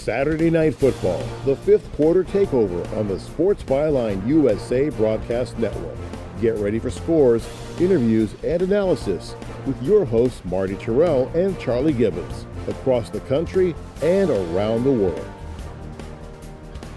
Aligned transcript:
Saturday 0.00 0.48
Night 0.48 0.74
Football, 0.74 1.22
the 1.44 1.54
fifth 1.56 1.92
quarter 1.92 2.24
takeover 2.24 2.90
on 2.96 3.06
the 3.06 3.20
Sports 3.20 3.62
Byline 3.62 4.26
USA 4.26 4.88
Broadcast 4.88 5.58
Network. 5.58 5.94
Get 6.40 6.56
ready 6.56 6.78
for 6.78 6.88
scores, 6.88 7.46
interviews, 7.78 8.34
and 8.42 8.62
analysis 8.62 9.36
with 9.66 9.80
your 9.82 10.06
hosts 10.06 10.42
Marty 10.46 10.74
Tirrell 10.76 11.32
and 11.34 11.58
Charlie 11.60 11.92
Gibbons 11.92 12.46
across 12.66 13.10
the 13.10 13.20
country 13.20 13.74
and 14.02 14.30
around 14.30 14.84
the 14.84 14.90
world. 14.90 15.30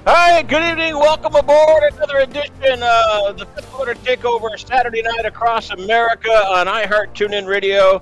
Hi, 0.08 0.42
good 0.42 0.64
evening. 0.64 0.96
Welcome 0.96 1.36
aboard 1.36 1.84
another 1.94 2.20
edition 2.20 2.84
of 2.84 3.38
the 3.38 3.46
fifth 3.54 3.70
quarter 3.70 3.96
takeover 3.96 4.58
Saturday 4.58 5.02
night 5.02 5.26
across 5.26 5.72
America 5.72 6.32
on 6.32 6.68
iHeart 6.68 7.14
TuneIn 7.14 7.48
Radio 7.48 8.02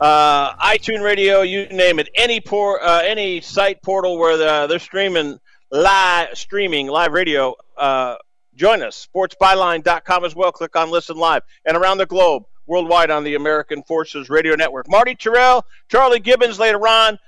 uh, 0.00 0.54
iTunes 0.56 1.02
Radio, 1.02 1.42
you 1.42 1.66
name 1.68 1.98
it, 1.98 2.08
any 2.14 2.40
port, 2.40 2.82
uh, 2.82 3.00
any 3.04 3.40
site 3.40 3.82
portal 3.82 4.18
where 4.18 4.36
the, 4.36 4.66
they're 4.68 4.78
streaming 4.78 5.38
live, 5.70 6.28
streaming 6.36 6.86
live 6.86 7.12
radio. 7.12 7.54
Uh, 7.76 8.16
join 8.54 8.82
us, 8.82 9.08
sportsbyline.com 9.14 10.24
as 10.24 10.34
well. 10.34 10.52
Click 10.52 10.76
on 10.76 10.90
Listen 10.90 11.16
Live, 11.16 11.42
and 11.64 11.76
around 11.76 11.98
the 11.98 12.06
globe, 12.06 12.44
worldwide 12.66 13.10
on 13.10 13.24
the 13.24 13.36
American 13.36 13.82
Forces 13.84 14.28
Radio 14.28 14.54
Network. 14.54 14.88
Marty 14.90 15.14
Tirrell, 15.14 15.62
Charlie 15.88 16.20
Gibbons 16.20 16.58
later 16.58 16.86
on. 16.86 17.18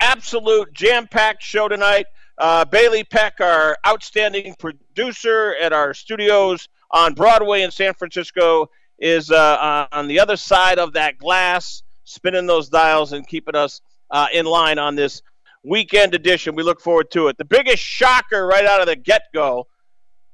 Absolute 0.00 0.72
jam-packed 0.72 1.42
show 1.42 1.68
tonight. 1.68 2.06
Uh, 2.36 2.64
Bailey 2.64 3.04
Peck, 3.04 3.40
our 3.40 3.76
outstanding 3.86 4.54
producer 4.58 5.54
at 5.60 5.72
our 5.72 5.94
studios 5.94 6.68
on 6.90 7.14
Broadway 7.14 7.62
in 7.62 7.70
San 7.70 7.94
Francisco, 7.94 8.70
is 8.98 9.30
uh, 9.30 9.86
on 9.92 10.08
the 10.08 10.20
other 10.20 10.36
side 10.36 10.78
of 10.78 10.94
that 10.94 11.18
glass 11.18 11.83
spinning 12.14 12.46
those 12.46 12.68
dials 12.68 13.12
and 13.12 13.26
keeping 13.26 13.56
us 13.56 13.80
uh, 14.10 14.28
in 14.32 14.46
line 14.46 14.78
on 14.78 14.94
this 14.94 15.22
weekend 15.64 16.14
edition. 16.14 16.54
We 16.54 16.62
look 16.62 16.80
forward 16.80 17.10
to 17.12 17.28
it. 17.28 17.36
The 17.36 17.44
biggest 17.44 17.82
shocker 17.82 18.46
right 18.46 18.64
out 18.64 18.80
of 18.80 18.86
the 18.86 18.96
get 18.96 19.22
go, 19.34 19.66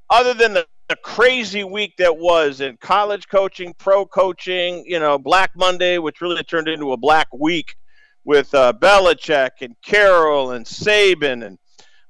other 0.09 0.35
than 0.35 0.53
the, 0.55 0.67
the 0.89 0.97
crazy 0.97 1.65
week 1.65 1.97
that 1.99 2.17
was 2.17 2.61
in 2.61 2.77
college 2.79 3.29
coaching, 3.29 3.75
pro 3.79 4.05
coaching, 4.05 4.85
you 4.87 4.99
know, 4.99 5.19
Black 5.19 5.53
Monday, 5.57 5.99
which 5.99 6.21
really 6.21 6.43
turned 6.43 6.69
into 6.69 6.93
a 6.93 6.97
black 6.97 7.29
week 7.33 7.77
with 8.25 8.53
uh, 8.55 8.73
Belichick 8.73 9.51
and 9.63 9.75
Carroll 9.83 10.53
and 10.53 10.67
Saban 10.67 11.47
and 11.47 11.59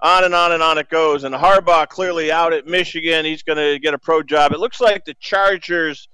on 0.01 0.25
and 0.25 0.35
on 0.35 0.53
and 0.53 0.63
on 0.63 0.79
it 0.79 0.89
goes. 0.89 1.25
And 1.25 1.35
Harbaugh 1.35 1.89
clearly 1.89 2.33
out 2.33 2.53
at 2.53 2.67
Michigan. 2.67 3.25
He's 3.25 3.43
going 3.43 3.59
to 3.59 3.79
get 3.79 3.95
a 3.95 3.99
pro 3.99 4.23
job. 4.23 4.53
It 4.53 4.59
looks 4.59 4.81
like 4.81 5.05
the 5.05 5.15
Chargers 5.21 6.09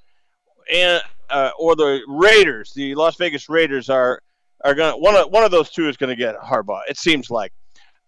and 0.72 1.00
uh, 1.30 1.50
or 1.58 1.76
the 1.76 2.00
Raiders, 2.06 2.72
the 2.74 2.94
Las 2.94 3.16
Vegas 3.16 3.48
Raiders 3.48 3.88
are 3.90 4.20
are 4.64 4.74
going 4.74 4.92
to 4.92 4.98
one 4.98 5.14
of 5.14 5.30
one 5.30 5.44
of 5.44 5.50
those 5.50 5.70
two 5.70 5.88
is 5.88 5.96
going 5.96 6.10
to 6.10 6.16
get 6.16 6.36
Harbaugh. 6.36 6.82
It 6.88 6.96
seems 6.96 7.30
like. 7.30 7.52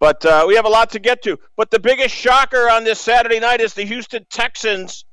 But 0.00 0.24
uh, 0.24 0.44
we 0.46 0.54
have 0.54 0.64
a 0.64 0.70
lot 0.70 0.90
to 0.90 1.00
get 1.00 1.22
to. 1.24 1.38
But 1.56 1.70
the 1.70 1.80
biggest 1.80 2.14
shocker 2.14 2.70
on 2.70 2.84
this 2.84 3.00
Saturday 3.00 3.40
night 3.40 3.60
is 3.60 3.74
the 3.74 3.82
Houston 3.82 4.24
Texans, 4.30 5.04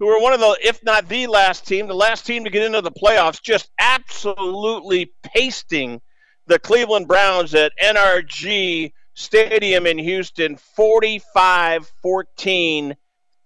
who 0.00 0.08
are 0.08 0.20
one 0.20 0.32
of 0.32 0.40
the, 0.40 0.58
if 0.64 0.82
not 0.82 1.08
the 1.08 1.28
last 1.28 1.64
team, 1.66 1.86
the 1.86 1.94
last 1.94 2.26
team 2.26 2.42
to 2.44 2.50
get 2.50 2.64
into 2.64 2.80
the 2.80 2.90
playoffs, 2.90 3.40
just 3.40 3.70
absolutely 3.78 5.12
pasting 5.22 6.00
the 6.46 6.58
Cleveland 6.58 7.06
Browns 7.06 7.54
at 7.54 7.72
NRG 7.80 8.92
Stadium 9.14 9.86
in 9.86 9.98
Houston, 9.98 10.56
45 10.56 11.92
14 12.02 12.96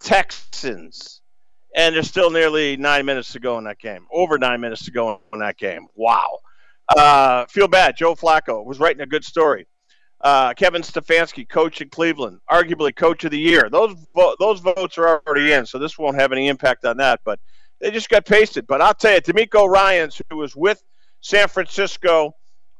Texans 0.00 1.17
and 1.78 1.94
there's 1.94 2.08
still 2.08 2.28
nearly 2.28 2.76
nine 2.76 3.06
minutes 3.06 3.32
to 3.32 3.38
go 3.38 3.56
in 3.56 3.64
that 3.64 3.78
game. 3.78 4.04
Over 4.12 4.36
nine 4.36 4.60
minutes 4.60 4.84
to 4.86 4.90
go 4.90 5.20
in 5.32 5.38
that 5.38 5.56
game. 5.56 5.86
Wow. 5.94 6.40
Uh, 6.88 7.46
feel 7.46 7.68
bad. 7.68 7.96
Joe 7.96 8.16
Flacco 8.16 8.64
was 8.64 8.80
writing 8.80 9.00
a 9.00 9.06
good 9.06 9.24
story. 9.24 9.68
Uh, 10.20 10.52
Kevin 10.54 10.82
Stefanski, 10.82 11.48
coach 11.48 11.80
in 11.80 11.88
Cleveland, 11.88 12.40
arguably 12.50 12.94
coach 12.94 13.22
of 13.22 13.30
the 13.30 13.38
year. 13.38 13.68
Those 13.70 13.94
vo- 14.12 14.34
those 14.40 14.58
votes 14.58 14.98
are 14.98 15.22
already 15.24 15.52
in, 15.52 15.64
so 15.64 15.78
this 15.78 15.96
won't 15.96 16.18
have 16.18 16.32
any 16.32 16.48
impact 16.48 16.84
on 16.84 16.96
that. 16.96 17.20
But 17.24 17.38
they 17.80 17.92
just 17.92 18.08
got 18.08 18.26
pasted. 18.26 18.66
But 18.66 18.82
I'll 18.82 18.94
tell 18.94 19.14
you, 19.14 19.20
DeMeco 19.20 19.68
Ryans, 19.68 20.20
who 20.28 20.38
was 20.38 20.56
with 20.56 20.82
San 21.20 21.46
Francisco, 21.46 22.34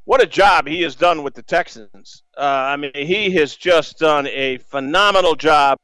what 0.07 0.21
a 0.21 0.27
job 0.27 0.67
he 0.67 0.83
has 0.83 0.97
done 0.97 1.23
with 1.23 1.35
the 1.35 1.43
Texans. 1.45 2.25
Uh, 2.37 2.41
I 2.41 2.77
mean, 2.77 2.91
he 2.95 3.31
has 3.35 3.55
just 3.55 4.01
done 4.01 4.27
a 4.27 4.59
phenomenal 4.59 5.37
job. 5.37 5.79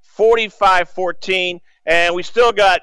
45 0.00 0.88
14. 0.88 1.60
And 1.88 2.14
we 2.14 2.22
still 2.22 2.52
got 2.52 2.82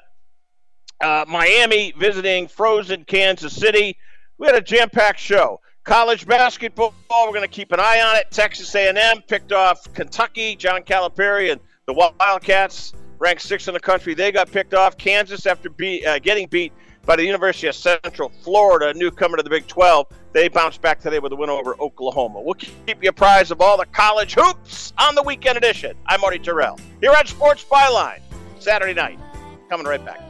uh, 1.00 1.24
Miami 1.28 1.94
visiting 1.96 2.48
frozen 2.48 3.04
Kansas 3.04 3.54
City. 3.54 3.96
We 4.36 4.48
had 4.48 4.56
a 4.56 4.60
jam-packed 4.60 5.20
show. 5.20 5.60
College 5.84 6.26
basketball, 6.26 6.92
we're 7.08 7.28
going 7.28 7.42
to 7.42 7.48
keep 7.48 7.70
an 7.70 7.78
eye 7.78 8.02
on 8.04 8.16
it. 8.16 8.26
Texas 8.32 8.74
A&M 8.74 9.22
picked 9.28 9.52
off 9.52 9.86
Kentucky. 9.94 10.56
John 10.56 10.82
Calipari 10.82 11.52
and 11.52 11.60
the 11.86 11.92
Wildcats, 11.92 12.94
ranked 13.20 13.42
sixth 13.42 13.68
in 13.68 13.74
the 13.74 13.80
country, 13.80 14.12
they 14.12 14.32
got 14.32 14.50
picked 14.50 14.74
off. 14.74 14.98
Kansas, 14.98 15.46
after 15.46 15.70
be, 15.70 16.04
uh, 16.04 16.18
getting 16.18 16.48
beat 16.48 16.72
by 17.04 17.14
the 17.14 17.24
University 17.24 17.68
of 17.68 17.76
Central 17.76 18.32
Florida, 18.42 18.92
newcomer 18.98 19.36
to 19.36 19.44
the 19.44 19.50
Big 19.50 19.68
12, 19.68 20.08
they 20.32 20.48
bounced 20.48 20.82
back 20.82 21.00
today 21.00 21.20
with 21.20 21.30
a 21.30 21.36
win 21.36 21.48
over 21.48 21.80
Oklahoma. 21.80 22.40
We'll 22.40 22.54
keep 22.54 23.00
you 23.00 23.10
apprised 23.10 23.52
of 23.52 23.60
all 23.60 23.76
the 23.76 23.86
college 23.86 24.34
hoops 24.34 24.92
on 24.98 25.14
the 25.14 25.22
weekend 25.22 25.56
edition. 25.56 25.96
I'm 26.06 26.20
Marty 26.20 26.40
Tirrell 26.40 26.80
here 27.00 27.12
at 27.12 27.28
Sports 27.28 27.64
Byline. 27.70 28.25
Saturday 28.66 28.94
night. 28.94 29.20
Coming 29.68 29.86
right 29.86 30.04
back. 30.04 30.20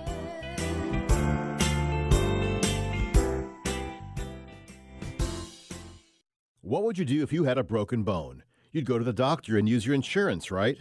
What 6.61 6.83
would 6.83 6.99
you 6.99 7.07
do 7.07 7.23
if 7.23 7.33
you 7.33 7.45
had 7.45 7.57
a 7.57 7.65
broken 7.65 8.03
bone? 8.03 8.43
You'd 8.73 8.85
go 8.85 8.99
to 8.99 9.05
the 9.05 9.15
doctor 9.15 9.57
and 9.57 9.67
use 9.67 9.87
your 9.87 9.95
insurance, 9.95 10.51
right? 10.51 10.77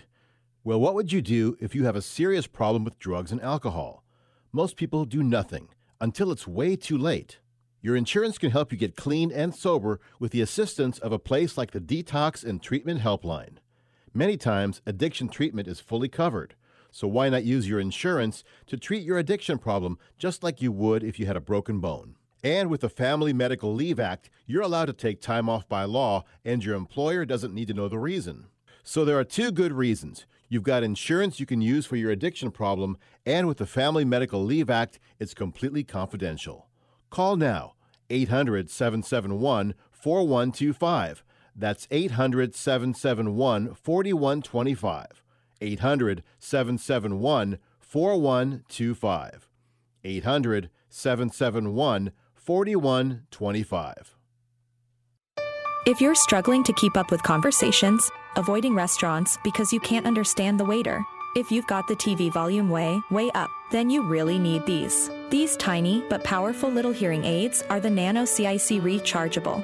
Well, 0.66 0.82
what 0.82 0.96
would 0.96 1.14
you 1.14 1.22
do 1.22 1.56
if 1.62 1.74
you 1.74 1.86
have 1.86 1.96
a 1.96 2.02
serious 2.02 2.46
problem 2.46 2.84
with 2.84 3.00
drugs 3.00 3.32
and 3.32 3.42
alcohol? 3.42 4.04
Most 4.52 4.76
people 4.76 5.06
do 5.06 5.24
nothing 5.24 5.70
until 6.02 6.34
it's 6.34 6.46
way 6.46 6.76
too 6.76 6.98
late. 6.98 7.40
Your 7.82 7.96
insurance 7.96 8.38
can 8.38 8.52
help 8.52 8.74
you 8.74 8.78
get 8.78 8.98
clean 8.98 9.32
and 9.32 9.56
sober 9.56 10.02
with 10.20 10.34
the 10.34 10.42
assistance 10.42 11.00
of 11.00 11.14
a 11.14 11.20
place 11.20 11.58
like 11.58 11.72
the 11.72 11.80
Detox 11.80 12.44
and 12.44 12.62
Treatment 12.62 13.00
Helpline. 13.00 13.60
Many 14.14 14.36
times, 14.36 14.82
addiction 14.86 15.30
treatment 15.30 15.70
is 15.70 15.80
fully 15.80 16.10
covered. 16.10 16.56
So 16.96 17.10
why 17.10 17.28
not 17.28 17.44
use 17.44 17.68
your 17.68 17.82
insurance 17.82 18.42
to 18.68 18.78
treat 18.78 19.04
your 19.04 19.18
addiction 19.18 19.58
problem 19.58 20.00
just 20.18 20.44
like 20.44 20.62
you 20.62 20.72
would 20.72 21.04
if 21.04 21.20
you 21.20 21.26
had 21.26 21.36
a 21.36 21.42
broken 21.42 21.82
bone? 21.82 22.16
And 22.42 22.70
with 22.70 22.80
the 22.80 22.88
Family 22.88 23.34
Medical 23.34 23.74
Leave 23.74 24.00
Act, 24.00 24.30
you're 24.46 24.62
allowed 24.62 24.86
to 24.86 24.94
take 24.94 25.20
time 25.20 25.50
off 25.50 25.68
by 25.68 25.84
law, 25.84 26.24
and 26.46 26.64
your 26.64 26.78
employer 26.78 27.26
doesn't 27.26 27.54
need 27.54 27.68
to 27.68 27.74
know 27.74 27.90
the 27.90 28.00
reason. 28.00 28.46
So 28.82 29.04
there 29.04 29.20
are 29.20 29.26
two 29.26 29.52
good 29.52 29.74
reasons. 29.74 30.26
You've 30.48 30.64
got 30.64 30.84
insurance 30.84 31.38
you 31.38 31.46
can 31.46 31.60
use 31.60 31.86
for 31.86 31.98
your 31.98 32.12
addiction 32.12 32.50
problem, 32.50 32.96
and 33.26 33.46
with 33.46 33.58
the 33.58 33.66
Family 33.66 34.06
Medical 34.06 34.42
Leave 34.42 34.70
Act, 34.70 34.98
it's 35.20 35.34
completely 35.34 35.84
confidential. 35.84 36.70
Call 37.10 37.36
now 37.36 37.74
800 38.10 38.70
771 38.70 39.74
4125. 39.92 41.26
That's 41.58 41.90
800 41.92 42.56
771 42.56 43.74
4125. 43.74 45.25
800 45.62 46.24
771 46.40 47.58
4125. 47.80 49.50
800 50.04 50.70
771 50.90 52.12
4125. 52.36 54.16
If 55.88 56.02
you're 56.02 56.16
struggling 56.16 56.64
to 56.64 56.74
keep 56.74 56.98
up 56.98 57.12
with 57.12 57.22
conversations, 57.22 58.10
avoiding 58.36 58.74
restaurants 58.74 59.38
because 59.44 59.72
you 59.72 59.80
can't 59.80 60.08
understand 60.08 60.60
the 60.60 60.66
waiter, 60.66 61.04
if 61.36 61.52
you've 61.52 61.68
got 61.68 61.88
the 61.88 61.96
TV 61.96 62.32
volume 62.32 62.70
way, 62.70 63.00
way 63.12 63.30
up, 63.36 63.50
then 63.70 63.90
you 63.90 64.02
really 64.02 64.40
need 64.40 64.66
these. 64.66 65.12
These 65.30 65.58
tiny 65.58 66.04
but 66.10 66.24
powerful 66.24 66.70
little 66.72 66.94
hearing 66.94 67.26
aids 67.26 67.62
are 67.70 67.80
the 67.80 67.90
Nano 67.90 68.26
CIC 68.26 68.82
rechargeable, 68.82 69.64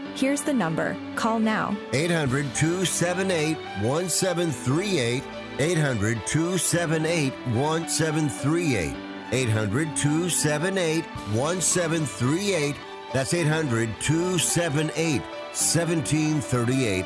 Here's 0.15 0.41
the 0.41 0.53
number. 0.53 0.95
Call 1.15 1.39
now. 1.39 1.75
800 1.93 2.53
278 2.55 3.57
1738. 3.83 5.23
800 5.59 6.27
278 6.27 7.33
1738. 7.55 8.95
800 9.31 9.95
278 9.95 11.05
1738. 11.05 12.75
That's 13.13 13.33
800 13.33 13.89
278 14.01 15.21
1738. 15.21 17.05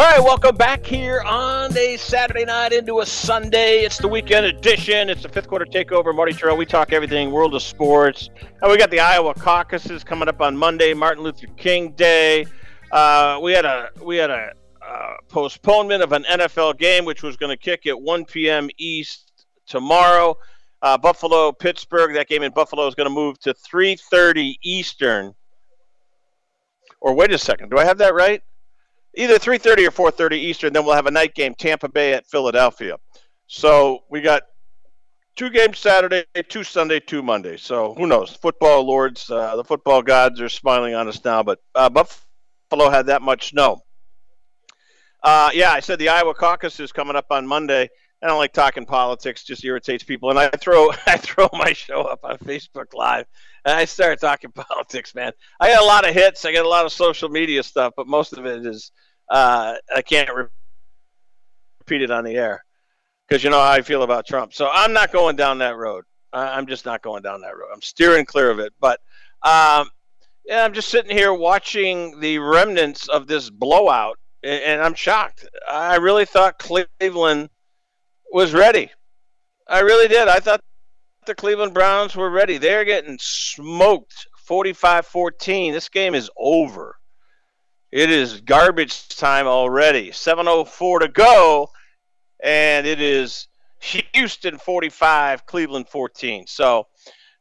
All 0.00 0.06
right, 0.06 0.18
welcome 0.18 0.56
back 0.56 0.86
here 0.86 1.20
on 1.20 1.76
a 1.76 1.98
Saturday 1.98 2.46
night 2.46 2.72
into 2.72 3.00
a 3.00 3.06
Sunday. 3.06 3.80
It's 3.80 3.98
the 3.98 4.08
weekend 4.08 4.46
edition. 4.46 5.10
It's 5.10 5.24
the 5.24 5.28
fifth 5.28 5.46
quarter 5.46 5.66
takeover. 5.66 6.14
Marty 6.14 6.32
Tirrell, 6.32 6.56
we 6.56 6.64
talk 6.64 6.94
everything 6.94 7.30
world 7.30 7.54
of 7.54 7.60
sports. 7.60 8.30
And 8.62 8.70
we 8.70 8.78
got 8.78 8.90
the 8.90 9.00
Iowa 9.00 9.34
caucuses 9.34 10.02
coming 10.02 10.26
up 10.26 10.40
on 10.40 10.56
Monday, 10.56 10.94
Martin 10.94 11.22
Luther 11.22 11.48
King 11.58 11.92
Day. 11.92 12.46
Uh, 12.90 13.40
we 13.42 13.52
had 13.52 13.66
a 13.66 13.90
we 14.02 14.16
had 14.16 14.30
a 14.30 14.52
uh, 14.80 15.16
postponement 15.28 16.02
of 16.02 16.12
an 16.12 16.24
NFL 16.24 16.78
game, 16.78 17.04
which 17.04 17.22
was 17.22 17.36
going 17.36 17.50
to 17.50 17.62
kick 17.62 17.86
at 17.86 18.00
1 18.00 18.24
p.m. 18.24 18.70
East 18.78 19.44
tomorrow. 19.66 20.34
Uh, 20.80 20.96
Buffalo, 20.96 21.52
Pittsburgh. 21.52 22.14
That 22.14 22.26
game 22.26 22.42
in 22.42 22.52
Buffalo 22.52 22.86
is 22.86 22.94
going 22.94 23.06
to 23.06 23.14
move 23.14 23.38
to 23.40 23.52
3:30 23.52 24.54
Eastern. 24.62 25.34
Or 27.02 27.12
wait 27.12 27.32
a 27.32 27.38
second, 27.38 27.68
do 27.68 27.76
I 27.76 27.84
have 27.84 27.98
that 27.98 28.14
right? 28.14 28.42
Either 29.14 29.38
3.30 29.38 29.88
or 29.98 30.10
4.30 30.12 30.32
eastern 30.32 30.72
then 30.72 30.84
we'll 30.84 30.94
have 30.94 31.06
a 31.06 31.10
night 31.10 31.34
game 31.34 31.54
tampa 31.54 31.88
bay 31.88 32.14
at 32.14 32.26
philadelphia. 32.26 32.96
So 33.46 34.04
we 34.10 34.20
got 34.20 34.42
two 35.36 35.50
games 35.50 35.78
saturday 35.78 36.24
two 36.48 36.64
sunday 36.64 37.00
two 37.00 37.22
monday. 37.22 37.56
So 37.56 37.94
who 37.94 38.06
knows? 38.06 38.30
Football 38.30 38.86
lords 38.86 39.30
uh, 39.30 39.56
the 39.56 39.64
football 39.64 40.02
gods 40.02 40.40
are 40.40 40.48
smiling 40.48 40.94
on 40.94 41.08
us 41.08 41.24
now 41.24 41.42
but 41.42 41.58
uh, 41.74 41.88
buffalo 41.88 42.90
had 42.90 43.06
that 43.06 43.22
much 43.22 43.50
snow. 43.50 43.82
Uh, 45.22 45.50
yeah 45.52 45.70
i 45.72 45.80
said 45.80 45.98
the 45.98 46.08
iowa 46.08 46.32
caucus 46.32 46.80
is 46.80 46.92
coming 46.92 47.14
up 47.14 47.26
on 47.30 47.46
monday 47.46 47.88
I 48.22 48.26
don't 48.26 48.38
like 48.38 48.52
talking 48.52 48.84
politics; 48.84 49.44
just 49.44 49.64
irritates 49.64 50.04
people. 50.04 50.30
And 50.30 50.38
I 50.38 50.48
throw 50.50 50.90
I 51.06 51.16
throw 51.16 51.48
my 51.52 51.72
show 51.72 52.02
up 52.02 52.20
on 52.24 52.38
Facebook 52.38 52.94
Live, 52.94 53.26
and 53.64 53.74
I 53.74 53.84
start 53.84 54.20
talking 54.20 54.52
politics. 54.54 55.14
Man, 55.14 55.32
I 55.58 55.72
got 55.72 55.82
a 55.82 55.86
lot 55.86 56.08
of 56.08 56.14
hits. 56.14 56.44
I 56.44 56.52
got 56.52 56.64
a 56.64 56.68
lot 56.68 56.84
of 56.84 56.92
social 56.92 57.28
media 57.28 57.62
stuff, 57.62 57.94
but 57.96 58.06
most 58.06 58.32
of 58.32 58.46
it 58.46 58.66
is 58.66 58.92
uh, 59.30 59.74
I 59.94 60.02
can't 60.02 60.28
re- 60.34 60.46
repeat 61.80 62.02
it 62.02 62.10
on 62.10 62.24
the 62.24 62.36
air 62.36 62.64
because 63.28 63.42
you 63.44 63.50
know 63.50 63.60
how 63.60 63.70
I 63.70 63.82
feel 63.82 64.02
about 64.02 64.26
Trump. 64.26 64.52
So 64.52 64.68
I'm 64.70 64.92
not 64.92 65.12
going 65.12 65.36
down 65.36 65.58
that 65.58 65.76
road. 65.76 66.04
I'm 66.32 66.66
just 66.66 66.86
not 66.86 67.02
going 67.02 67.22
down 67.22 67.40
that 67.40 67.56
road. 67.56 67.70
I'm 67.72 67.82
steering 67.82 68.24
clear 68.24 68.50
of 68.50 68.60
it. 68.60 68.72
But 68.80 69.00
um, 69.42 69.88
yeah, 70.44 70.64
I'm 70.64 70.72
just 70.72 70.88
sitting 70.88 71.16
here 71.16 71.32
watching 71.32 72.20
the 72.20 72.38
remnants 72.38 73.08
of 73.08 73.26
this 73.26 73.50
blowout, 73.50 74.18
and 74.42 74.80
I'm 74.80 74.94
shocked. 74.94 75.48
I 75.68 75.96
really 75.96 76.24
thought 76.24 76.58
Cleveland 76.58 77.50
was 78.32 78.52
ready. 78.52 78.90
I 79.68 79.80
really 79.80 80.08
did. 80.08 80.28
I 80.28 80.40
thought 80.40 80.60
the 81.26 81.34
Cleveland 81.34 81.74
Browns 81.74 82.16
were 82.16 82.30
ready. 82.30 82.58
They're 82.58 82.84
getting 82.84 83.18
smoked 83.20 84.26
45 84.44 85.06
14. 85.06 85.72
This 85.72 85.88
game 85.88 86.14
is 86.14 86.30
over. 86.36 86.96
It 87.92 88.10
is 88.10 88.40
garbage 88.40 89.08
time 89.08 89.46
already. 89.46 90.10
7.04 90.10 91.00
to 91.00 91.08
go, 91.08 91.70
and 92.42 92.86
it 92.86 93.00
is 93.00 93.48
Houston 93.80 94.58
45, 94.58 95.46
Cleveland 95.46 95.88
14. 95.88 96.46
So, 96.46 96.86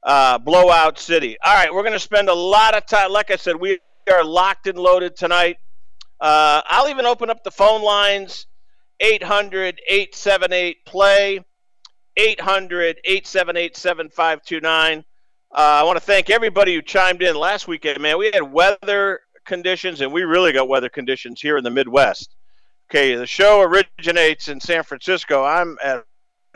uh, 0.03 0.39
blowout 0.39 0.97
city. 0.97 1.37
All 1.45 1.53
right, 1.53 1.73
we're 1.73 1.83
going 1.83 1.93
to 1.93 1.99
spend 1.99 2.29
a 2.29 2.33
lot 2.33 2.75
of 2.75 2.87
time. 2.87 3.11
Like 3.11 3.29
I 3.29 3.35
said, 3.35 3.57
we 3.57 3.79
are 4.11 4.23
locked 4.23 4.65
and 4.65 4.77
loaded 4.77 5.15
tonight. 5.15 5.57
Uh, 6.19 6.61
I'll 6.65 6.89
even 6.89 7.05
open 7.05 7.29
up 7.29 7.43
the 7.43 7.51
phone 7.51 7.83
lines 7.83 8.47
800 8.99 9.81
878 9.87 10.85
play, 10.85 11.39
800 12.17 12.99
878 13.03 13.77
7529. 13.77 15.05
Uh, 15.51 15.57
I 15.57 15.83
want 15.83 15.97
to 15.97 16.03
thank 16.03 16.29
everybody 16.29 16.75
who 16.75 16.81
chimed 16.81 17.23
in 17.23 17.35
last 17.35 17.67
weekend, 17.67 17.99
man. 18.01 18.17
We 18.17 18.29
had 18.31 18.43
weather 18.43 19.21
conditions, 19.45 20.01
and 20.01 20.11
we 20.11 20.23
really 20.23 20.51
got 20.51 20.67
weather 20.67 20.89
conditions 20.89 21.41
here 21.41 21.57
in 21.57 21.63
the 21.63 21.71
Midwest. 21.71 22.35
Okay, 22.89 23.15
the 23.15 23.25
show 23.25 23.61
originates 23.61 24.47
in 24.47 24.59
San 24.59 24.83
Francisco. 24.83 25.43
I'm 25.43 25.77
at 25.83 26.03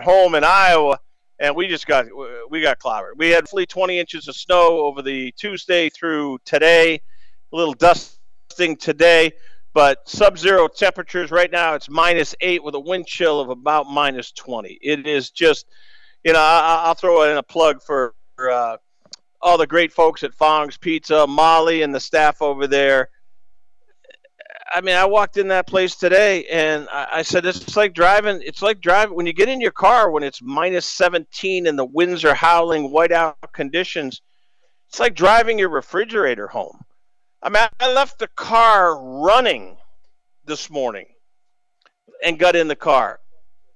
home 0.01 0.35
in 0.35 0.43
Iowa, 0.43 0.99
and 1.39 1.55
we 1.55 1.67
just 1.67 1.87
got 1.87 2.05
we 2.49 2.61
got 2.61 2.79
clobbered. 2.79 3.13
We 3.17 3.29
had 3.29 3.47
fully 3.47 3.65
20 3.65 3.99
inches 3.99 4.27
of 4.27 4.35
snow 4.35 4.79
over 4.79 5.01
the 5.01 5.31
Tuesday 5.33 5.89
through 5.89 6.39
today. 6.45 7.01
A 7.51 7.55
little 7.55 7.73
dusting 7.73 8.77
today 8.77 9.31
but 9.73 10.07
sub-zero 10.07 10.67
temperatures 10.67 11.31
right 11.31 11.51
now 11.51 11.73
it's 11.73 11.89
minus 11.89 12.35
eight 12.41 12.63
with 12.63 12.75
a 12.75 12.79
wind 12.79 13.05
chill 13.05 13.39
of 13.39 13.49
about 13.49 13.87
minus 13.87 14.31
20 14.31 14.77
it 14.81 15.05
is 15.07 15.31
just 15.31 15.65
you 16.23 16.33
know 16.33 16.39
I, 16.39 16.87
will 16.87 16.93
throw 16.93 17.23
in 17.23 17.37
a 17.37 17.43
plug 17.43 17.81
for 17.81 18.13
uh, 18.39 18.77
all 19.41 19.57
the 19.57 19.67
great 19.67 19.91
folks 19.91 20.23
at 20.23 20.33
fong's 20.33 20.77
pizza 20.77 21.27
molly 21.27 21.81
and 21.81 21.93
the 21.93 21.99
staff 21.99 22.41
over 22.41 22.67
there. 22.67 23.09
I 24.73 24.81
mean 24.81 24.95
i 24.95 25.05
walked 25.05 25.37
in 25.37 25.49
that 25.49 25.67
place 25.67 25.95
today 25.95 26.45
and 26.45 26.87
I, 26.91 27.07
I 27.13 27.21
said 27.21 27.45
it's 27.45 27.75
like 27.75 27.93
driving 27.93 28.41
it's 28.43 28.61
like 28.61 28.79
driving 28.79 29.15
when 29.15 29.25
you 29.25 29.33
get 29.33 29.49
in 29.49 29.61
your 29.61 29.71
car 29.71 30.09
when 30.09 30.23
it's 30.23 30.41
minus 30.41 30.85
17 30.85 31.67
and 31.67 31.77
the 31.77 31.85
winds 31.85 32.23
are 32.25 32.33
howling 32.33 32.89
whiteout 32.89 33.35
conditions 33.53 34.21
it's 34.89 34.99
like 34.99 35.15
driving 35.15 35.59
your 35.59 35.69
refrigerator 35.69 36.47
home 36.47 36.79
I 37.43 37.49
mean, 37.49 37.67
I 37.81 37.91
left 37.91 38.19
the 38.19 38.29
car 38.29 38.97
running 38.97 39.75
this 40.45 40.69
morning 40.69 41.07
and 42.23 42.39
got 42.39 42.55
in 42.55 42.69
the 42.69 42.75
car. 42.75 43.19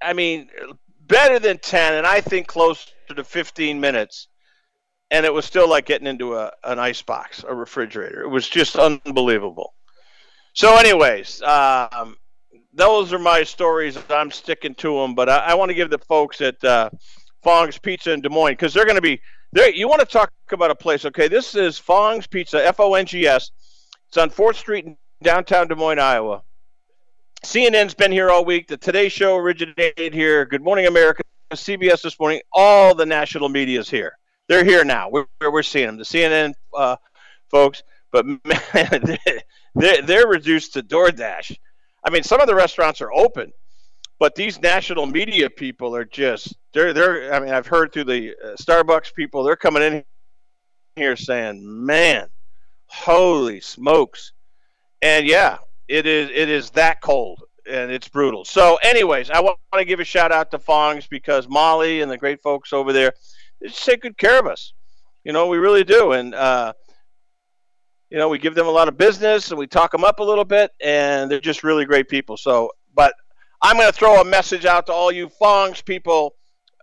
I 0.01 0.13
mean, 0.13 0.49
better 1.01 1.37
than 1.37 1.57
10, 1.57 1.95
and 1.95 2.07
I 2.07 2.21
think 2.21 2.47
close 2.47 2.87
to 3.13 3.23
15 3.23 3.79
minutes, 3.79 4.29
and 5.11 5.25
it 5.25 5.33
was 5.33 5.43
still 5.43 5.69
like 5.69 5.85
getting 5.85 6.07
into 6.07 6.35
a, 6.35 6.51
an 6.63 6.79
ice 6.79 7.01
box, 7.01 7.43
a 7.45 7.53
refrigerator. 7.53 8.21
It 8.21 8.29
was 8.29 8.47
just 8.47 8.77
unbelievable. 8.77 9.73
So, 10.53 10.77
anyways, 10.77 11.41
um, 11.41 12.15
those 12.73 13.11
are 13.11 13.19
my 13.19 13.43
stories. 13.43 13.97
I'm 14.09 14.31
sticking 14.31 14.75
to 14.75 14.97
them, 15.01 15.13
but 15.13 15.27
I, 15.27 15.37
I 15.39 15.53
want 15.55 15.69
to 15.69 15.75
give 15.75 15.89
the 15.89 15.99
folks 15.99 16.39
at 16.39 16.63
uh, 16.63 16.89
Fong's 17.43 17.77
Pizza 17.77 18.13
in 18.13 18.21
Des 18.21 18.29
Moines 18.29 18.53
because 18.53 18.73
they're 18.73 18.85
going 18.85 18.95
to 18.95 19.01
be 19.01 19.19
there. 19.57 19.71
You 19.71 19.87
want 19.87 20.01
to 20.01 20.05
talk 20.05 20.31
about 20.51 20.71
a 20.71 20.75
place? 20.75 21.03
Okay, 21.05 21.27
this 21.27 21.55
is 21.55 21.77
Fong's 21.77 22.27
Pizza, 22.27 22.65
F 22.65 22.79
O 22.79 22.93
N 22.93 23.05
G 23.05 23.27
S. 23.27 23.51
It's 24.07 24.17
on 24.17 24.29
Fourth 24.29 24.57
Street 24.57 24.85
in 24.85 24.97
downtown 25.23 25.67
Des 25.67 25.75
Moines, 25.75 25.99
Iowa. 25.99 26.43
CNN's 27.43 27.93
been 27.93 28.11
here 28.11 28.29
all 28.29 28.45
week. 28.45 28.67
The 28.67 28.77
Today 28.77 29.09
Show 29.09 29.35
originated 29.35 30.13
here. 30.13 30.45
Good 30.45 30.63
Morning 30.63 30.85
America, 30.85 31.23
CBS 31.53 32.03
this 32.03 32.19
morning. 32.19 32.41
All 32.53 32.95
the 32.95 33.05
national 33.05 33.49
media 33.49 33.79
is 33.79 33.89
here. 33.89 34.13
They're 34.47 34.63
here 34.63 34.83
now. 34.83 35.09
We're, 35.09 35.25
we're 35.41 35.63
seeing 35.63 35.87
them. 35.87 35.97
The 35.97 36.03
CNN 36.03 36.53
uh, 36.75 36.95
folks, 37.49 37.83
but 38.11 38.25
man, 38.73 39.17
they're, 39.75 40.01
they're 40.01 40.27
reduced 40.27 40.73
to 40.73 40.83
DoorDash. 40.83 41.57
I 42.03 42.09
mean, 42.09 42.23
some 42.23 42.39
of 42.39 42.47
the 42.47 42.55
restaurants 42.55 43.01
are 43.01 43.11
open, 43.11 43.51
but 44.19 44.35
these 44.35 44.59
national 44.61 45.05
media 45.05 45.49
people 45.49 45.95
are 45.95 46.05
just 46.05 46.55
they're 46.73 46.93
they're. 46.93 47.33
I 47.33 47.39
mean, 47.39 47.53
I've 47.53 47.67
heard 47.67 47.93
through 47.93 48.05
the 48.05 48.35
uh, 48.43 48.55
Starbucks 48.55 49.13
people 49.13 49.43
they're 49.43 49.55
coming 49.55 49.83
in 49.83 50.03
here 50.95 51.15
saying, 51.15 51.61
"Man, 51.85 52.27
holy 52.87 53.59
smokes!" 53.61 54.33
And 55.01 55.27
yeah, 55.27 55.57
it 55.87 56.05
is 56.05 56.29
it 56.33 56.49
is 56.49 56.71
that 56.71 57.01
cold 57.01 57.43
and 57.69 57.91
it's 57.91 58.07
brutal. 58.07 58.45
So, 58.45 58.77
anyways, 58.81 59.29
I 59.29 59.41
want 59.41 59.57
to 59.73 59.85
give 59.85 59.99
a 59.99 60.05
shout 60.05 60.31
out 60.31 60.51
to 60.51 60.59
Fongs 60.59 61.05
because 61.05 61.47
Molly 61.47 62.01
and 62.01 62.09
the 62.09 62.17
great 62.17 62.41
folks 62.41 62.71
over 62.71 62.93
there 62.93 63.13
they 63.59 63.67
just 63.67 63.85
take 63.85 64.01
good 64.01 64.17
care 64.17 64.39
of 64.39 64.47
us. 64.47 64.73
You 65.23 65.33
know, 65.33 65.47
we 65.47 65.57
really 65.57 65.83
do, 65.83 66.13
and 66.13 66.33
uh, 66.33 66.73
you 68.09 68.17
know, 68.17 68.29
we 68.29 68.39
give 68.39 68.55
them 68.55 68.67
a 68.67 68.71
lot 68.71 68.87
of 68.87 68.97
business 68.97 69.49
and 69.49 69.59
we 69.59 69.67
talk 69.67 69.91
them 69.91 70.03
up 70.03 70.19
a 70.19 70.23
little 70.23 70.45
bit, 70.45 70.71
and 70.81 71.29
they're 71.29 71.39
just 71.39 71.63
really 71.63 71.85
great 71.85 72.07
people. 72.07 72.37
So, 72.37 72.71
but 72.93 73.13
I'm 73.61 73.77
going 73.77 73.87
to 73.87 73.93
throw 73.93 74.21
a 74.21 74.25
message 74.25 74.65
out 74.65 74.85
to 74.87 74.93
all 74.93 75.11
you 75.11 75.29
Fongs 75.29 75.81
people 75.81 76.35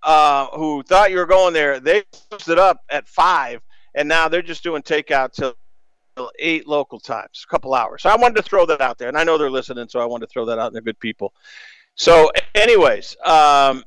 uh, 0.02 0.46
who 0.48 0.82
thought 0.82 1.10
you 1.10 1.18
were 1.18 1.26
going 1.26 1.54
there. 1.54 1.80
They 1.80 2.04
stood 2.38 2.58
up 2.58 2.80
at 2.90 3.08
five, 3.08 3.60
and 3.94 4.08
now 4.08 4.28
they're 4.28 4.42
just 4.42 4.62
doing 4.62 4.82
takeout 4.82 5.32
till 5.32 5.54
eight 6.38 6.66
local 6.66 7.00
times, 7.00 7.44
a 7.46 7.50
couple 7.50 7.74
hours. 7.74 8.02
So 8.02 8.10
I 8.10 8.16
wanted 8.16 8.36
to 8.36 8.42
throw 8.42 8.66
that 8.66 8.80
out 8.80 8.98
there, 8.98 9.08
and 9.08 9.16
I 9.16 9.24
know 9.24 9.38
they're 9.38 9.50
listening, 9.50 9.88
so 9.88 10.00
I 10.00 10.04
wanted 10.04 10.26
to 10.26 10.32
throw 10.32 10.44
that 10.46 10.58
out. 10.58 10.66
And 10.66 10.74
they're 10.74 10.82
good 10.82 11.00
people. 11.00 11.32
So, 11.96 12.30
anyways, 12.54 13.16
um, 13.24 13.84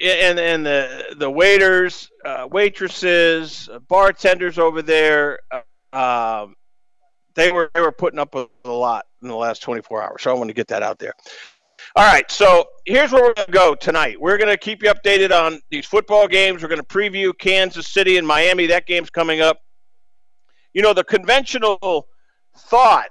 and 0.00 0.38
and 0.38 0.66
the 0.66 1.14
the 1.16 1.30
waiters, 1.30 2.10
uh, 2.24 2.48
waitresses, 2.50 3.68
bartenders 3.88 4.58
over 4.58 4.82
there, 4.82 5.38
uh, 5.50 6.42
um, 6.42 6.55
they 7.36 7.52
were 7.52 7.70
they 7.74 7.80
were 7.80 7.92
putting 7.92 8.18
up 8.18 8.34
a, 8.34 8.48
a 8.64 8.70
lot 8.70 9.06
in 9.22 9.28
the 9.28 9.36
last 9.36 9.62
24 9.62 10.02
hours. 10.02 10.22
So 10.22 10.30
I 10.30 10.34
want 10.34 10.48
to 10.48 10.54
get 10.54 10.68
that 10.68 10.82
out 10.82 10.98
there. 10.98 11.12
All 11.94 12.04
right, 12.04 12.28
so 12.30 12.64
here's 12.84 13.12
where 13.12 13.22
we're 13.22 13.34
going 13.34 13.46
to 13.46 13.52
go 13.52 13.74
tonight. 13.74 14.20
We're 14.20 14.38
going 14.38 14.50
to 14.50 14.56
keep 14.56 14.82
you 14.82 14.90
updated 14.90 15.30
on 15.30 15.60
these 15.70 15.86
football 15.86 16.26
games. 16.26 16.62
We're 16.62 16.68
going 16.68 16.80
to 16.80 16.86
preview 16.86 17.32
Kansas 17.38 17.88
City 17.88 18.16
and 18.16 18.26
Miami. 18.26 18.66
That 18.66 18.86
game's 18.86 19.08
coming 19.08 19.40
up 19.40 19.60
you 20.76 20.82
know, 20.82 20.92
the 20.92 21.04
conventional 21.04 22.06
thought 22.54 23.08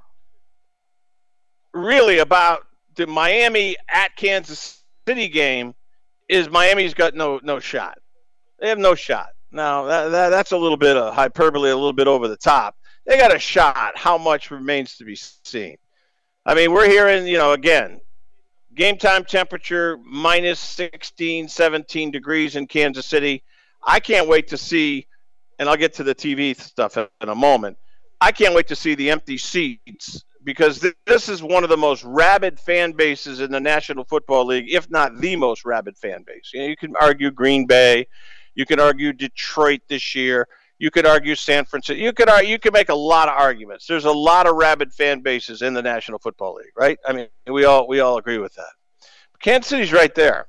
really 1.74 2.20
about 2.20 2.62
the 2.96 3.08
Miami 3.08 3.76
at 3.90 4.16
Kansas 4.16 4.84
City 5.08 5.28
game 5.28 5.74
is 6.30 6.48
Miami's 6.48 6.94
got 6.94 7.16
no 7.16 7.40
no 7.42 7.60
shot. 7.60 7.98
They 8.60 8.70
have 8.70 8.78
no 8.78 8.94
shot. 8.94 9.30
Now 9.52 9.86
that, 9.86 10.10
that, 10.10 10.30
that's 10.30 10.52
a 10.52 10.58
little 10.58 10.78
bit 10.78 10.96
of 10.96 11.16
hyperbole, 11.16 11.72
a 11.72 11.76
little 11.76 11.92
bit 11.92 12.08
over 12.08 12.28
the 12.28 12.38
top. 12.38 12.76
They 13.06 13.18
got 13.18 13.36
a 13.36 13.40
shot. 13.40 13.98
How 13.98 14.18
much 14.18 14.52
remains 14.52 14.98
to 14.98 15.06
be 15.06 15.16
seen? 15.16 15.78
I 16.46 16.56
mean, 16.56 16.72
we're 16.72 16.90
hearing, 16.90 17.28
you 17.28 17.38
know, 17.38 17.54
again, 17.54 18.02
game 18.74 18.98
time 18.98 19.24
temperature 19.24 19.98
minus 20.04 20.60
16, 20.60 21.48
17 21.48 22.12
degrees 22.12 22.56
in 22.56 22.68
Kansas 22.68 23.06
City. 23.06 23.44
I 23.84 24.00
can't 24.00 24.28
wait 24.28 24.48
to 24.50 24.58
see 24.58 25.08
and 25.60 25.70
I'll 25.70 25.78
get 25.78 25.94
to 25.96 26.04
the 26.04 26.16
TV 26.16 26.60
stuff 26.60 26.98
in 26.98 27.08
a 27.22 27.36
moment. 27.36 27.78
I 28.22 28.32
can't 28.32 28.56
wait 28.56 28.68
to 28.68 28.76
see 28.76 28.96
the 28.96 29.12
empty 29.12 29.38
seats 29.38 30.24
because 30.44 30.80
th- 30.80 30.96
this 31.06 31.30
is 31.30 31.42
one 31.42 31.64
of 31.64 31.70
the 31.70 31.78
most 31.78 32.04
rabid 32.04 32.60
fan 32.60 32.92
bases 32.92 33.40
in 33.40 33.52
the 33.52 33.60
National 33.60 34.04
Football 34.04 34.46
League, 34.46 34.72
if 34.72 34.90
not 34.90 35.20
the 35.20 35.36
most 35.36 35.66
rabid 35.66 35.98
fan 35.98 36.24
base. 36.26 36.52
You, 36.54 36.62
know, 36.62 36.68
you 36.68 36.78
can 36.78 36.96
argue 37.00 37.32
Green 37.32 37.66
Bay, 37.66 38.08
you 38.54 38.66
can 38.66 38.80
argue 38.80 39.14
Detroit 39.14 39.82
this 39.88 40.16
year, 40.16 40.48
you 40.78 40.92
could 40.92 41.06
argue 41.06 41.36
San 41.36 41.66
Francisco. 41.66 42.02
You 42.02 42.12
could 42.14 42.30
you 42.46 42.60
could 42.60 42.74
make 42.74 42.90
a 42.90 42.96
lot 42.96 43.30
of 43.30 43.36
arguments. 43.36 43.88
There's 43.88 44.06
a 44.06 44.12
lot 44.12 44.48
of 44.48 44.56
rabid 44.56 44.94
fan 44.94 45.22
bases 45.22 45.62
in 45.62 45.74
the 45.74 45.82
National 45.82 46.20
Football 46.20 46.56
League, 46.56 46.74
right? 46.76 46.98
I 47.06 47.14
mean, 47.14 47.28
we 47.48 47.66
all 47.66 47.88
we 47.88 48.00
all 48.00 48.18
agree 48.18 48.38
with 48.38 48.54
that. 48.56 48.72
Kansas 49.42 49.70
City's 49.70 49.94
right 49.94 50.14
there, 50.16 50.48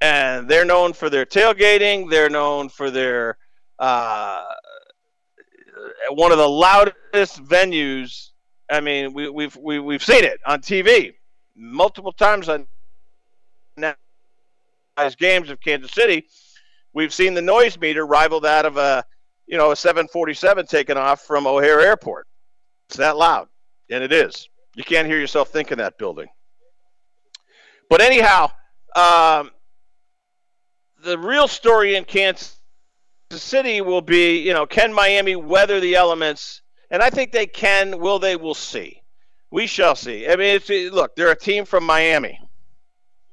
and 0.00 0.48
they're 0.48 0.64
known 0.64 0.92
for 0.92 1.08
their 1.08 1.24
tailgating. 1.24 2.10
They're 2.10 2.30
known 2.30 2.68
for 2.68 2.90
their 2.90 3.38
uh, 3.78 4.44
one 6.10 6.32
of 6.32 6.38
the 6.38 6.48
loudest 6.48 7.42
venues. 7.44 8.30
I 8.70 8.80
mean, 8.80 9.12
we, 9.12 9.28
we've 9.28 9.56
we, 9.56 9.76
have 9.76 9.84
we 9.84 9.94
have 9.94 10.04
seen 10.04 10.24
it 10.24 10.40
on 10.46 10.60
TV 10.60 11.14
multiple 11.56 12.12
times 12.12 12.48
on 12.48 12.66
games 15.18 15.50
of 15.50 15.60
Kansas 15.60 15.92
City. 15.92 16.26
We've 16.92 17.12
seen 17.12 17.34
the 17.34 17.42
noise 17.42 17.78
meter 17.78 18.06
rival 18.06 18.40
that 18.40 18.66
of 18.66 18.76
a 18.76 19.04
you 19.46 19.58
know 19.58 19.70
a 19.70 19.76
747 19.76 20.66
taking 20.66 20.96
off 20.96 21.22
from 21.22 21.46
O'Hare 21.46 21.80
Airport. 21.80 22.26
It's 22.88 22.98
that 22.98 23.16
loud, 23.16 23.48
and 23.90 24.02
it 24.02 24.12
is. 24.12 24.48
You 24.74 24.84
can't 24.84 25.06
hear 25.06 25.18
yourself 25.18 25.50
think 25.50 25.72
in 25.72 25.78
that 25.78 25.98
building. 25.98 26.28
But 27.88 28.00
anyhow, 28.00 28.50
um, 28.96 29.50
the 31.02 31.18
real 31.18 31.48
story 31.48 31.96
in 31.96 32.04
Kansas 32.04 32.56
City 33.30 33.80
will 33.80 34.00
be, 34.00 34.38
you 34.38 34.52
know, 34.52 34.66
can 34.66 34.92
Miami 34.92 35.36
weather 35.36 35.80
the 35.80 35.94
elements? 35.94 36.62
And 36.90 37.02
I 37.02 37.10
think 37.10 37.32
they 37.32 37.46
can. 37.46 37.98
Will 37.98 38.18
they? 38.18 38.36
We'll 38.36 38.54
see. 38.54 39.02
We 39.50 39.66
shall 39.66 39.94
see. 39.94 40.28
I 40.28 40.36
mean, 40.36 40.60
look, 40.92 41.14
they're 41.14 41.30
a 41.30 41.38
team 41.38 41.64
from 41.64 41.84
Miami. 41.84 42.38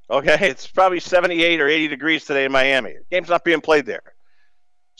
Okay, 0.10 0.38
it's 0.42 0.68
probably 0.68 1.00
78 1.00 1.60
or 1.62 1.68
80 1.68 1.88
degrees 1.88 2.26
today 2.26 2.46
in 2.46 2.52
Miami. 2.52 2.94
The 2.94 3.06
game's 3.10 3.30
not 3.30 3.44
being 3.44 3.62
played 3.62 3.86
there. 3.86 4.11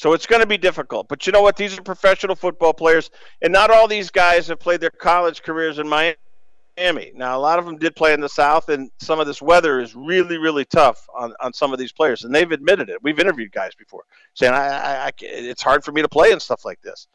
So 0.02 0.14
it's 0.14 0.26
going 0.26 0.42
to 0.42 0.48
be 0.48 0.58
difficult. 0.58 1.08
But 1.08 1.28
you 1.28 1.32
know 1.32 1.44
what? 1.44 1.56
These 1.56 1.78
are 1.78 1.82
professional 1.84 2.36
football 2.36 2.74
players, 2.74 3.12
and 3.44 3.54
not 3.54 3.70
all 3.70 3.88
these 3.88 4.10
guys 4.10 4.48
have 4.48 4.60
played 4.60 4.82
their 4.82 4.90
college 4.90 5.44
careers 5.44 5.78
in 5.78 5.88
Miami. 5.88 7.12
Now, 7.14 7.38
a 7.38 7.40
lot 7.40 7.60
of 7.60 7.66
them 7.66 7.78
did 7.78 7.96
play 7.96 8.12
in 8.12 8.20
the 8.20 8.28
South, 8.28 8.70
and 8.70 8.90
some 9.00 9.20
of 9.20 9.28
this 9.28 9.44
weather 9.44 9.80
is 9.80 9.96
really, 9.96 10.40
really 10.40 10.66
tough 10.66 11.08
on, 11.16 11.36
on 11.40 11.54
some 11.54 11.72
of 11.72 11.78
these 11.78 11.92
players, 11.92 12.24
and 12.24 12.34
they've 12.34 12.52
admitted 12.52 12.90
it. 12.90 12.98
We've 13.04 13.20
interviewed 13.20 13.52
guys 13.52 13.76
before 13.76 14.02
saying, 14.34 14.54
I, 14.54 14.70
I, 14.70 15.06
I 15.06 15.12
it's 15.20 15.62
hard 15.62 15.84
for 15.84 15.92
me 15.92 16.02
to 16.02 16.10
play 16.10 16.32
and 16.32 16.42
stuff 16.42 16.66
like 16.66 16.82
this. 16.82 17.06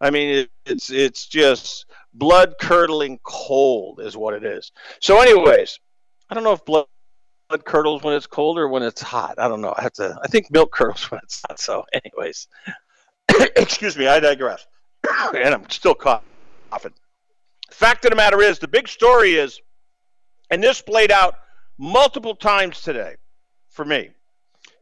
I 0.00 0.10
mean, 0.10 0.28
it, 0.28 0.50
it's 0.64 0.90
it's 0.90 1.26
just 1.26 1.86
blood 2.14 2.54
curdling 2.60 3.18
cold 3.24 3.98
is 4.00 4.16
what 4.16 4.34
it 4.34 4.44
is. 4.44 4.70
So, 5.00 5.20
anyways, 5.20 5.76
I 6.30 6.34
don't 6.34 6.44
know 6.44 6.52
if 6.52 6.64
blood 6.64 6.86
blood 7.52 7.64
curdles 7.64 8.02
when 8.02 8.14
it's 8.14 8.26
cold 8.26 8.58
or 8.58 8.68
when 8.68 8.82
it's 8.82 9.02
hot. 9.02 9.34
I 9.38 9.48
don't 9.48 9.60
know. 9.60 9.74
I 9.76 9.82
have 9.82 9.92
to. 9.94 10.18
I 10.22 10.28
think 10.28 10.50
milk 10.50 10.72
curdles 10.72 11.04
when 11.10 11.20
it's 11.22 11.42
hot. 11.46 11.60
So, 11.60 11.84
anyways, 11.92 12.48
excuse 13.56 13.96
me. 13.96 14.06
I 14.06 14.20
digress, 14.20 14.66
and 15.34 15.54
I'm 15.54 15.68
still 15.70 15.94
coughing 15.94 16.28
fact 17.82 18.04
of 18.04 18.10
the 18.10 18.16
matter 18.16 18.40
is, 18.40 18.60
the 18.60 18.68
big 18.68 18.86
story 18.86 19.34
is, 19.34 19.60
and 20.50 20.62
this 20.62 20.80
played 20.80 21.10
out 21.10 21.34
multiple 21.78 22.36
times 22.36 22.80
today 22.80 23.16
for 23.70 23.84
me, 23.84 24.10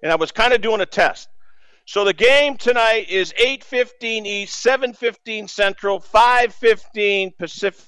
and 0.03 0.13
I 0.13 0.17
was 0.17 0.33
kind 0.33 0.53
of 0.53 0.61
doing 0.61 0.83
a 0.83 0.87
test. 0.87 1.29
So 1.87 2.05
the 2.05 2.13
game 2.13 2.57
tonight 2.57 3.09
is 3.09 3.33
8:15 3.39 4.27
East, 4.27 4.63
7:15 4.63 5.49
Central, 5.49 5.99
5:15 5.99 7.37
Pacific 7.39 7.85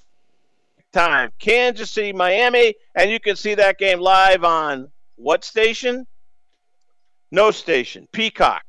time. 0.93 1.31
Kansas 1.39 1.91
City, 1.91 2.13
Miami, 2.13 2.75
and 2.95 3.11
you 3.11 3.21
can 3.21 3.37
see 3.37 3.55
that 3.55 3.79
game 3.79 4.01
live 4.01 4.45
on 4.45 4.91
what 5.17 5.45
station? 5.45 6.07
No 7.31 7.51
station. 7.51 8.09
Peacock. 8.13 8.63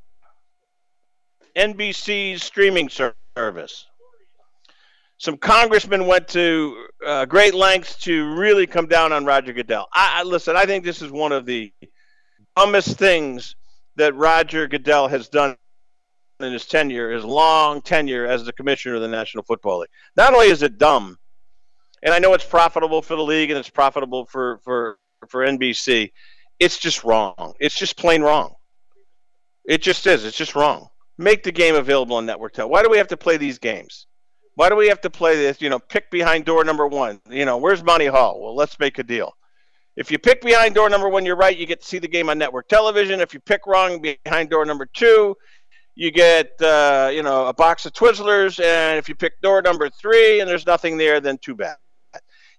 NBC's 1.55 2.43
streaming 2.43 2.89
service 2.89 3.85
some 5.23 5.37
congressmen 5.37 6.05
went 6.05 6.27
to 6.27 6.87
uh, 7.05 7.23
great 7.23 7.53
lengths 7.53 7.95
to 7.95 8.35
really 8.35 8.67
come 8.67 8.87
down 8.87 9.13
on 9.13 9.23
Roger 9.23 9.53
Goodell. 9.53 9.87
I, 9.93 10.19
I, 10.19 10.23
listen. 10.23 10.57
I 10.57 10.65
think 10.65 10.83
this 10.83 11.01
is 11.01 11.11
one 11.11 11.31
of 11.31 11.45
the 11.45 11.71
dumbest 12.57 12.97
things 12.97 13.55
that 13.95 14.13
Roger 14.15 14.67
Goodell 14.67 15.07
has 15.07 15.29
done 15.29 15.55
in 16.41 16.51
his 16.51 16.65
tenure, 16.65 17.09
his 17.09 17.23
long 17.23 17.81
tenure 17.81 18.25
as 18.25 18.43
the 18.43 18.51
commissioner 18.51 18.95
of 18.95 19.01
the 19.01 19.07
National 19.07 19.43
Football 19.43 19.79
League. 19.79 19.89
Not 20.17 20.33
only 20.33 20.47
is 20.47 20.61
it 20.61 20.77
dumb, 20.77 21.17
and 22.03 22.13
I 22.13 22.19
know 22.19 22.33
it's 22.33 22.45
profitable 22.45 23.01
for 23.01 23.15
the 23.15 23.23
league 23.23 23.49
and 23.49 23.57
it's 23.57 23.69
profitable 23.69 24.25
for 24.25 24.59
for 24.63 24.99
for 25.27 25.45
NBC, 25.45 26.11
it's 26.59 26.77
just 26.77 27.03
wrong. 27.03 27.53
It's 27.59 27.77
just 27.77 27.97
plain 27.97 28.21
wrong. 28.21 28.55
It 29.65 29.81
just 29.81 30.05
is. 30.05 30.25
It's 30.25 30.37
just 30.37 30.55
wrong. 30.55 30.89
Make 31.17 31.43
the 31.43 31.51
game 31.51 31.75
available 31.75 32.17
on 32.17 32.25
network 32.25 32.53
tel. 32.53 32.69
Why 32.69 32.83
do 32.83 32.89
we 32.89 32.97
have 32.97 33.07
to 33.07 33.17
play 33.17 33.37
these 33.37 33.57
games? 33.57 34.07
Why 34.55 34.69
do 34.69 34.75
we 34.75 34.87
have 34.89 35.01
to 35.01 35.09
play 35.09 35.35
this? 35.35 35.61
You 35.61 35.69
know, 35.69 35.79
pick 35.79 36.11
behind 36.11 36.45
door 36.45 36.63
number 36.63 36.85
one. 36.87 37.21
You 37.29 37.45
know, 37.45 37.57
where's 37.57 37.83
Monty 37.83 38.07
Hall? 38.07 38.41
Well, 38.41 38.55
let's 38.55 38.77
make 38.79 38.99
a 38.99 39.03
deal. 39.03 39.33
If 39.95 40.11
you 40.11 40.19
pick 40.19 40.41
behind 40.41 40.75
door 40.75 40.89
number 40.89 41.07
one, 41.07 41.25
you're 41.25 41.35
right. 41.35 41.57
You 41.57 41.65
get 41.65 41.81
to 41.81 41.87
see 41.87 41.99
the 41.99 42.07
game 42.07 42.29
on 42.29 42.37
network 42.37 42.67
television. 42.67 43.21
If 43.21 43.33
you 43.33 43.39
pick 43.39 43.65
wrong 43.65 44.01
behind 44.01 44.49
door 44.49 44.65
number 44.65 44.87
two, 44.87 45.35
you 45.95 46.11
get 46.11 46.59
uh, 46.61 47.09
you 47.13 47.23
know 47.23 47.45
a 47.45 47.53
box 47.53 47.85
of 47.85 47.93
Twizzlers. 47.93 48.63
And 48.63 48.97
if 48.97 49.07
you 49.07 49.15
pick 49.15 49.39
door 49.41 49.61
number 49.61 49.89
three 49.89 50.41
and 50.41 50.49
there's 50.49 50.65
nothing 50.65 50.97
there, 50.97 51.21
then 51.21 51.37
too 51.37 51.55
bad. 51.55 51.77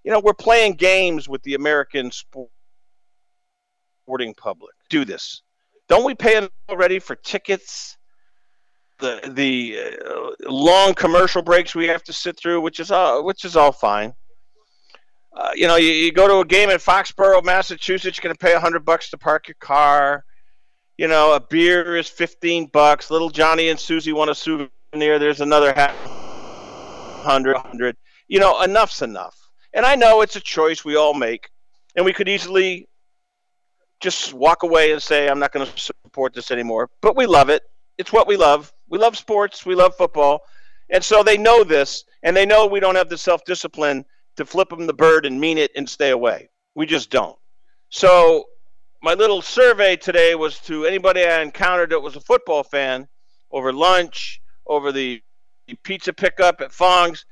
You 0.05 0.11
know, 0.11 0.19
we're 0.19 0.35
playing 0.35 0.73
games 0.73 1.27
with 1.27 1.41
the 1.41 1.55
American 1.55 2.11
sporting 2.11 2.51
public. 4.35 4.75
Do 4.87 5.03
this. 5.03 5.41
Don't 5.89 6.05
we 6.05 6.13
pay 6.13 6.47
already 6.69 6.99
for 6.99 7.15
tickets? 7.15 7.97
The 8.99 9.19
the 9.33 9.79
uh, 10.07 10.29
long 10.49 10.93
commercial 10.93 11.41
breaks 11.41 11.73
we 11.73 11.87
have 11.87 12.03
to 12.03 12.13
sit 12.13 12.37
through, 12.37 12.61
which 12.61 12.79
is 12.79 12.91
all 12.91 13.25
which 13.25 13.43
is 13.45 13.55
all 13.55 13.71
fine. 13.71 14.13
Uh, 15.35 15.49
you 15.55 15.67
know, 15.67 15.75
you, 15.75 15.89
you, 15.89 16.11
go 16.13 16.27
to 16.27 16.37
a 16.37 16.45
game 16.45 16.69
in 16.69 16.77
Foxborough, 16.77 17.43
Massachusetts, 17.43 18.17
you're 18.17 18.23
going 18.23 18.33
to 18.33 18.39
pay 18.39 18.53
a 18.53 18.59
hundred 18.59 18.85
bucks 18.85 19.09
to 19.09 19.17
park 19.17 19.49
your 19.49 19.57
car. 19.59 20.23
You 20.97 21.09
know, 21.09 21.33
a 21.33 21.41
beer 21.41 21.97
is 21.97 22.07
fifteen 22.07 22.67
bucks. 22.67 23.09
Little 23.09 23.31
Johnny 23.31 23.69
and 23.69 23.79
Susie 23.79 24.13
want 24.13 24.29
a 24.29 24.35
souvenir. 24.35 25.17
There's 25.17 25.41
another 25.41 25.73
half 25.73 25.95
hundred, 27.23 27.57
hundred. 27.57 27.97
You 28.27 28.39
know, 28.39 28.61
enough's 28.61 29.01
enough. 29.01 29.35
And 29.75 29.85
I 29.85 29.95
know 29.95 30.21
it's 30.21 30.37
a 30.37 30.41
choice 30.41 30.83
we 30.83 30.95
all 30.95 31.13
make, 31.13 31.51
and 31.95 32.05
we 32.05 32.13
could 32.13 32.29
easily 32.29 32.87
just 33.99 34.33
walk 34.33 34.63
away 34.63 34.91
and 34.93 35.03
say, 35.03 35.27
"I'm 35.27 35.37
not 35.37 35.51
going 35.51 35.67
to 35.67 35.79
support 35.79 36.33
this 36.33 36.49
anymore." 36.49 36.89
But 37.01 37.15
we 37.15 37.27
love 37.27 37.49
it. 37.49 37.61
It's 37.97 38.11
what 38.11 38.27
we 38.27 38.37
love. 38.37 38.73
We 38.89 38.97
love 38.97 39.17
sports. 39.17 39.65
We 39.65 39.75
love 39.75 39.95
football, 39.95 40.41
and 40.89 41.03
so 41.03 41.21
they 41.21 41.37
know 41.37 41.63
this, 41.63 42.05
and 42.23 42.35
they 42.35 42.45
know 42.45 42.65
we 42.65 42.79
don't 42.79 42.95
have 42.95 43.09
the 43.09 43.17
self 43.17 43.43
discipline 43.45 44.05
to 44.37 44.45
flip 44.45 44.69
them 44.69 44.87
the 44.87 44.93
bird 44.93 45.25
and 45.25 45.39
mean 45.39 45.57
it 45.57 45.71
and 45.75 45.87
stay 45.89 46.09
away. 46.09 46.49
We 46.73 46.85
just 46.85 47.09
don't. 47.09 47.37
So 47.89 48.45
my 49.01 49.13
little 49.13 49.41
survey 49.41 49.95
today 49.95 50.35
was 50.35 50.59
to 50.61 50.85
anybody 50.85 51.23
I 51.23 51.41
encountered 51.41 51.91
that 51.91 51.99
was 51.99 52.15
a 52.15 52.21
football 52.21 52.63
fan 52.63 53.07
over 53.51 53.71
lunch, 53.71 54.41
over 54.67 54.91
the 54.91 55.21
pizza 55.83 56.13
pickup 56.13 56.61
at 56.61 56.71
Fong's. 56.71 57.25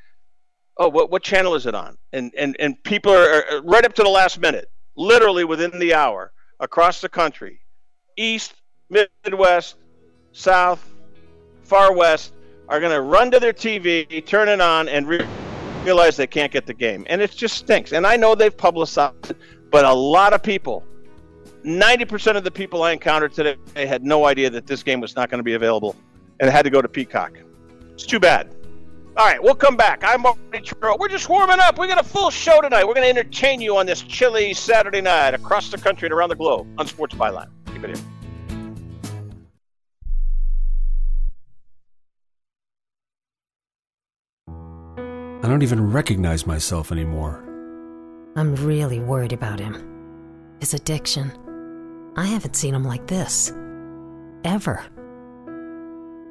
Oh, 0.78 0.90
what 0.90 1.12
what 1.12 1.24
channel 1.24 1.56
is 1.56 1.66
it 1.66 1.76
on? 1.76 1.98
And 2.12 2.34
and 2.38 2.56
and 2.60 2.82
people 2.84 3.12
are, 3.12 3.46
are 3.52 3.62
right 3.62 3.86
up 3.86 3.94
to 3.96 4.04
the 4.04 4.10
last 4.10 4.40
minute, 4.40 4.70
literally 4.96 5.44
within 5.44 5.78
the 5.80 5.94
hour, 5.94 6.32
across 6.60 7.02
the 7.02 7.10
country, 7.10 7.60
east, 8.18 8.54
midwest, 8.90 9.76
south, 10.32 10.92
far 11.64 11.94
west, 11.94 12.34
are 12.70 12.80
going 12.80 12.92
to 12.92 13.02
run 13.02 13.32
to 13.32 13.40
their 13.40 13.54
TV, 13.54 14.26
turn 14.26 14.50
it 14.50 14.62
on, 14.62 14.88
and. 14.88 15.08
Re- 15.08 15.28
realize 15.84 16.16
they 16.16 16.28
can't 16.28 16.52
get 16.52 16.66
the 16.66 16.74
game. 16.74 17.06
And 17.10 17.22
it 17.22 17.32
just 17.32 17.58
stinks. 17.58 17.92
And 17.92 18.08
I 18.08 18.16
know 18.16 18.36
they've 18.36 18.56
publicized 18.56 19.32
it, 19.32 19.38
but 19.70 19.86
a 19.86 19.94
lot 19.94 20.34
of 20.34 20.42
people, 20.42 20.84
90% 21.66 22.36
of 22.36 22.44
the 22.44 22.52
people 22.52 22.84
I 22.84 22.92
encountered 22.92 23.34
today 23.34 23.58
had 23.76 24.04
no 24.04 24.26
idea 24.26 24.50
that 24.50 24.68
this 24.68 24.84
game 24.84 25.00
was 25.00 25.16
not 25.16 25.30
going 25.30 25.40
to 25.40 25.44
be 25.44 25.54
available 25.54 25.96
and 26.40 26.50
had 26.50 26.64
to 26.64 26.70
go 26.70 26.82
to 26.82 26.88
Peacock. 26.88 27.38
It's 27.94 28.06
too 28.06 28.20
bad. 28.20 28.54
All 29.16 29.28
right, 29.28 29.42
we'll 29.42 29.54
come 29.54 29.78
back. 29.78 30.04
I'm 30.04 30.22
Marty 30.22 30.40
Tirrell. 30.54 30.98
We're 30.98 31.08
just 31.08 31.30
warming 31.30 31.60
up. 31.60 31.78
We 31.78 31.88
got 31.88 32.00
a 32.00 32.04
full 32.04 32.32
show 32.32 32.62
tonight. 32.62 32.84
We're 32.84 32.96
going 32.96 33.14
to 33.14 33.20
entertain 33.20 33.62
you 33.62 33.78
on 33.78 33.86
this 33.86 34.02
chilly 34.02 34.56
Saturday 34.56 35.02
night 35.02 35.36
across 35.36 35.70
the 35.70 35.78
country 35.78 36.08
and 36.08 36.14
around 36.14 36.30
the 36.30 36.36
globe 36.36 36.68
on 36.80 36.88
Sports 36.88 37.14
Byline. 37.14 37.50
Keep 37.68 37.84
it 37.84 37.98
here. 37.98 38.06
I 45.44 45.48
don't 45.48 45.62
even 45.62 45.92
recognize 45.92 46.48
myself 46.48 46.92
anymore. 46.92 47.44
I'm 48.36 48.56
really 48.56 49.00
worried 49.00 49.34
about 49.34 49.60
him. 49.60 50.56
His 50.60 50.74
addiction. 50.74 51.32
I 52.16 52.26
haven't 52.26 52.56
seen 52.56 52.74
him 52.74 52.86
like 52.86 53.06
this. 53.06 53.54
Ever. 54.44 54.84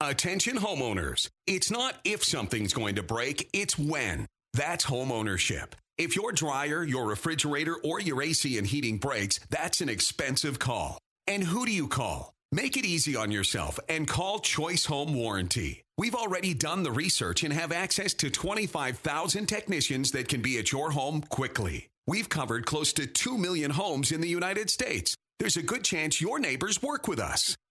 Attention 0.00 0.56
homeowners. 0.56 1.28
It's 1.46 1.70
not 1.70 1.96
if 2.04 2.24
something's 2.24 2.72
going 2.72 2.96
to 2.96 3.02
break, 3.02 3.48
it's 3.52 3.78
when. 3.78 4.26
That's 4.54 4.86
homeownership. 4.86 5.72
If 5.96 6.14
your 6.14 6.30
dryer, 6.30 6.84
your 6.84 7.06
refrigerator, 7.06 7.74
or 7.82 8.00
your 8.00 8.22
AC 8.22 8.56
and 8.56 8.66
heating 8.66 8.98
breaks, 8.98 9.40
that's 9.50 9.80
an 9.80 9.88
expensive 9.88 10.58
call. 10.58 10.98
And 11.26 11.42
who 11.42 11.66
do 11.66 11.72
you 11.72 11.88
call? 11.88 12.32
Make 12.52 12.76
it 12.76 12.84
easy 12.84 13.16
on 13.16 13.30
yourself 13.30 13.78
and 13.88 14.08
call 14.08 14.38
Choice 14.38 14.86
Home 14.86 15.14
Warranty. 15.14 15.82
We've 15.98 16.14
already 16.14 16.54
done 16.54 16.84
the 16.84 16.92
research 16.92 17.42
and 17.42 17.52
have 17.52 17.72
access 17.72 18.14
to 18.14 18.30
25,000 18.30 19.46
technicians 19.46 20.12
that 20.12 20.28
can 20.28 20.40
be 20.40 20.58
at 20.58 20.70
your 20.70 20.92
home 20.92 21.22
quickly. 21.22 21.88
We've 22.06 22.28
covered 22.28 22.64
close 22.64 22.92
to 22.94 23.06
2 23.06 23.36
million 23.36 23.72
homes 23.72 24.12
in 24.12 24.20
the 24.20 24.28
United 24.28 24.70
States. 24.70 25.14
There's 25.38 25.56
a 25.56 25.62
good 25.62 25.84
chance 25.84 26.20
your 26.20 26.38
neighbors 26.38 26.80
work 26.80 27.08
with 27.08 27.18
us. 27.18 27.56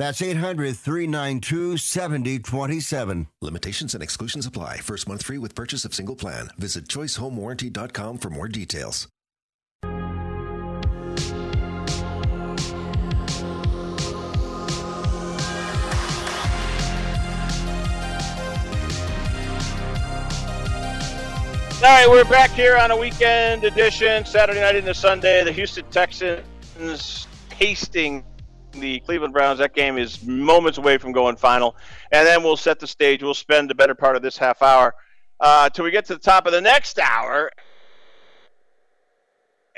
That's 0.00 0.22
800 0.22 0.78
392 0.78 1.76
7027. 1.76 3.26
Limitations 3.42 3.92
and 3.92 4.02
exclusions 4.02 4.46
apply. 4.46 4.78
First 4.78 5.06
month 5.06 5.26
free 5.26 5.36
with 5.36 5.54
purchase 5.54 5.84
of 5.84 5.94
single 5.94 6.16
plan. 6.16 6.48
Visit 6.56 6.88
choicehomewarranty.com 6.88 8.16
for 8.16 8.30
more 8.30 8.48
details. 8.48 9.08
All 9.82 9.90
right, 21.82 22.08
we're 22.08 22.24
back 22.24 22.52
here 22.52 22.78
on 22.78 22.90
a 22.90 22.96
weekend 22.96 23.64
edition, 23.64 24.24
Saturday 24.24 24.60
night 24.60 24.76
into 24.76 24.94
Sunday. 24.94 25.44
The 25.44 25.52
Houston 25.52 25.84
Texans 25.90 27.26
tasting 27.50 28.24
the 28.72 29.00
Cleveland 29.00 29.32
Browns. 29.32 29.58
That 29.58 29.74
game 29.74 29.98
is 29.98 30.22
moments 30.24 30.78
away 30.78 30.98
from 30.98 31.12
going 31.12 31.36
final. 31.36 31.76
And 32.12 32.26
then 32.26 32.42
we'll 32.42 32.56
set 32.56 32.78
the 32.78 32.86
stage. 32.86 33.22
We'll 33.22 33.34
spend 33.34 33.70
the 33.70 33.74
better 33.74 33.94
part 33.94 34.16
of 34.16 34.22
this 34.22 34.36
half 34.36 34.62
hour 34.62 34.94
uh, 35.40 35.68
till 35.70 35.84
we 35.84 35.90
get 35.90 36.06
to 36.06 36.14
the 36.14 36.20
top 36.20 36.46
of 36.46 36.52
the 36.52 36.60
next 36.60 36.98
hour. 36.98 37.50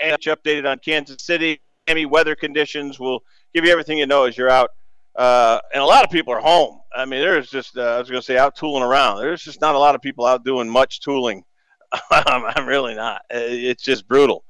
And 0.02 0.18
updated 0.20 0.68
on 0.68 0.78
Kansas 0.78 1.22
City, 1.22 1.60
Miami 1.86 2.06
weather 2.06 2.34
conditions. 2.34 2.98
We'll 2.98 3.20
give 3.54 3.64
you 3.64 3.70
everything 3.70 3.98
you 3.98 4.06
know 4.06 4.24
as 4.24 4.36
you're 4.36 4.50
out. 4.50 4.70
Uh, 5.14 5.60
and 5.74 5.82
a 5.82 5.86
lot 5.86 6.04
of 6.04 6.10
people 6.10 6.32
are 6.32 6.40
home. 6.40 6.80
I 6.94 7.04
mean, 7.04 7.20
there's 7.20 7.50
just, 7.50 7.76
uh, 7.76 7.82
I 7.82 7.98
was 7.98 8.08
going 8.08 8.20
to 8.20 8.24
say, 8.24 8.38
out 8.38 8.56
tooling 8.56 8.82
around. 8.82 9.18
There's 9.18 9.42
just 9.42 9.60
not 9.60 9.74
a 9.74 9.78
lot 9.78 9.94
of 9.94 10.00
people 10.00 10.24
out 10.24 10.44
doing 10.44 10.68
much 10.68 11.00
tooling 11.00 11.44
I'm 12.10 12.66
really 12.66 12.94
not. 12.94 13.22
It's 13.30 13.82
just 13.82 14.08
brutal 14.08 14.44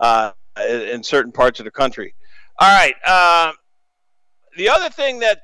uh, 0.00 0.32
in 0.68 1.02
certain 1.02 1.32
parts 1.32 1.60
of 1.60 1.64
the 1.64 1.70
country. 1.70 2.14
All 2.58 2.68
right. 2.68 2.94
Uh, 4.58 4.62
the 4.62 4.68
other 4.68 4.90
thing 4.90 5.20
that 5.20 5.40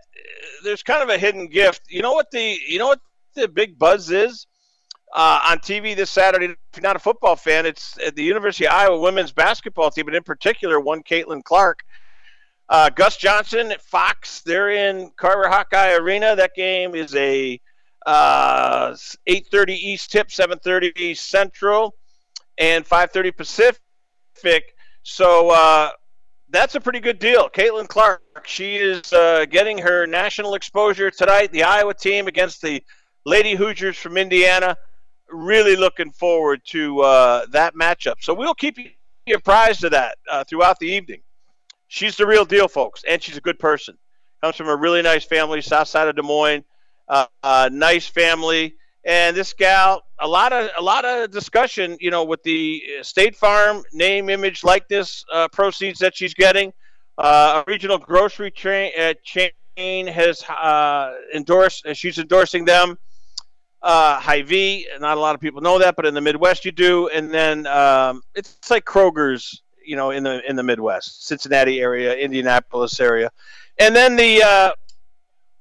there's 0.63 0.83
kind 0.83 1.03
of 1.03 1.09
a 1.09 1.19
hidden 1.19 1.47
gift. 1.47 1.83
You 1.89 2.03
know 2.03 2.13
what 2.13 2.31
the 2.31 2.57
you 2.67 2.79
know 2.79 2.89
what 2.89 3.01
the 3.35 3.49
big 3.49 3.79
buzz 3.79 4.11
is 4.11 4.47
uh, 5.15 5.41
on 5.51 5.59
TV 5.59 5.97
this 5.97 6.11
Saturday. 6.11 6.47
If 6.47 6.57
you're 6.77 6.83
not 6.83 6.97
a 6.97 7.01
football 7.01 7.37
fan, 7.37 7.67
it's 7.67 7.97
the 8.15 8.23
University 8.23 8.67
of 8.67 8.73
Iowa 8.73 8.99
women's 8.99 9.33
basketball 9.33 9.91
team, 9.91 10.07
and 10.09 10.17
in 10.17 10.23
particular, 10.23 10.81
one 10.81 11.03
Caitlin 11.03 11.43
Clark. 11.43 11.81
Uh, 12.69 12.89
Gus 12.89 13.19
Johnson 13.19 13.73
at 13.73 13.83
Fox. 13.83 14.41
They're 14.41 14.71
in 14.71 15.11
Carver 15.17 15.49
Hawkeye 15.49 15.93
Arena. 15.95 16.35
That 16.35 16.55
game 16.55 16.95
is 16.95 17.15
a 17.15 17.61
uh, 18.07 18.97
8:30 19.29 19.69
East 19.71 20.11
tip, 20.11 20.29
7:30 20.29 21.17
Central, 21.17 21.95
and 22.59 22.87
5:30 22.87 23.37
Pacific. 23.37 24.75
So 25.03 25.51
uh, 25.51 25.91
that's 26.51 26.75
a 26.75 26.81
pretty 26.81 27.01
good 27.01 27.19
deal. 27.19 27.49
Caitlin 27.49 27.89
Clark, 27.89 28.23
she 28.47 28.77
is 28.77 29.13
uh, 29.13 29.47
getting 29.51 29.79
her 29.79 30.07
national 30.07 30.55
exposure 30.55 31.11
tonight. 31.11 31.53
The 31.53 31.65
Iowa 31.65 31.95
team 31.95 32.27
against 32.27 32.63
the 32.63 32.83
Lady 33.25 33.55
Hoosiers 33.55 33.97
from 33.97 34.17
Indiana. 34.17 34.77
Really 35.31 35.77
looking 35.77 36.13
forward 36.13 36.61
to 36.67 37.01
uh, 37.01 37.47
that 37.51 37.75
matchup. 37.75 38.17
So 38.21 38.35
we'll 38.35 38.55
keep 38.55 38.79
you 38.79 39.35
apprised 39.35 39.85
of 39.85 39.93
that 39.93 40.19
uh, 40.31 40.45
throughout 40.45 40.79
the 40.79 40.89
evening. 40.89 41.23
She's 41.89 42.17
the 42.17 42.27
real 42.27 42.45
deal, 42.45 42.69
folks, 42.69 43.03
and 43.09 43.23
she's 43.23 43.37
a 43.37 43.41
good 43.41 43.59
person. 43.59 43.97
Comes 44.43 44.57
from 44.57 44.69
a 44.69 44.77
really 44.77 45.03
nice 45.03 45.25
family, 45.25 45.63
south 45.63 45.89
side 45.89 46.09
of 46.09 46.17
Des 46.17 46.23
Moines 46.23 46.65
uh, 47.09 47.27
uh, 47.43 47.71
nice 47.73 48.07
family. 48.07 48.75
And 49.07 49.37
this 49.37 49.53
gal, 49.53 50.03
a 50.19 50.27
lot 50.27 50.53
of 50.53 50.71
a 50.79 50.83
lot 50.83 51.05
of 51.05 51.31
discussion, 51.31 51.97
you 52.01 52.11
know, 52.11 52.25
with 52.25 52.43
the 52.43 52.83
State 53.03 53.37
Farm 53.37 53.83
name, 53.93 54.31
image, 54.31 54.65
likeness 54.65 55.25
uh, 55.33 55.49
proceeds 55.49 55.99
that 55.99 56.17
she's 56.17 56.33
getting. 56.33 56.73
Uh, 57.19 57.63
a 57.67 57.71
regional 57.71 57.99
grocery 57.99 58.51
chain, 58.51 58.91
uh, 58.99 59.15
chain 59.23 60.07
has 60.07 60.43
uh, 60.45 61.15
endorsed. 61.35 61.85
And 61.85 61.97
she's 61.97 62.19
endorsing 62.19 62.65
them. 62.65 62.99
Uh, 63.83 64.19
Hy-Vee, 64.19 64.89
not 64.99 65.19
a 65.19 65.21
lot 65.21 65.35
of 65.35 65.43
people 65.43 65.61
know 65.61 65.79
that, 65.79 65.95
but 65.95 66.07
in 66.07 66.15
the 66.15 66.21
Midwest 66.23 66.65
you 66.65 66.73
do. 66.73 67.09
And 67.09 67.31
then 67.31 67.67
um, 67.67 68.23
it's, 68.35 68.71
like 68.71 68.87
Kroger's, 68.87 69.63
you 69.85 69.95
know, 69.95 70.11
in 70.11 70.23
the 70.23 70.41
in 70.49 70.57
the 70.57 70.63
Midwest, 70.63 71.27
Cincinnati 71.27 71.83
area, 71.83 72.15
Indianapolis 72.15 72.99
area, 72.99 73.31
and 73.79 73.95
then 73.95 74.17
the 74.17 74.43
uh, 74.43 74.71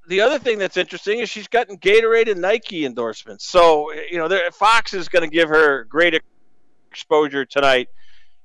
the 0.08 0.22
other 0.22 0.40
thing 0.40 0.58
that's 0.58 0.78
interesting 0.78 1.20
is 1.20 1.30
she's 1.30 1.48
gotten 1.48 1.78
Gatorade 1.78 2.30
and 2.30 2.42
Nike 2.42 2.86
endorsements. 2.86 3.48
So 3.48 3.92
you 3.94 4.18
know, 4.18 4.30
Fox 4.52 4.94
is 4.94 5.10
going 5.10 5.24
to 5.24 5.34
give 5.34 5.50
her 5.50 5.86
great 5.86 6.22
exposure 6.92 7.46
tonight. 7.46 7.90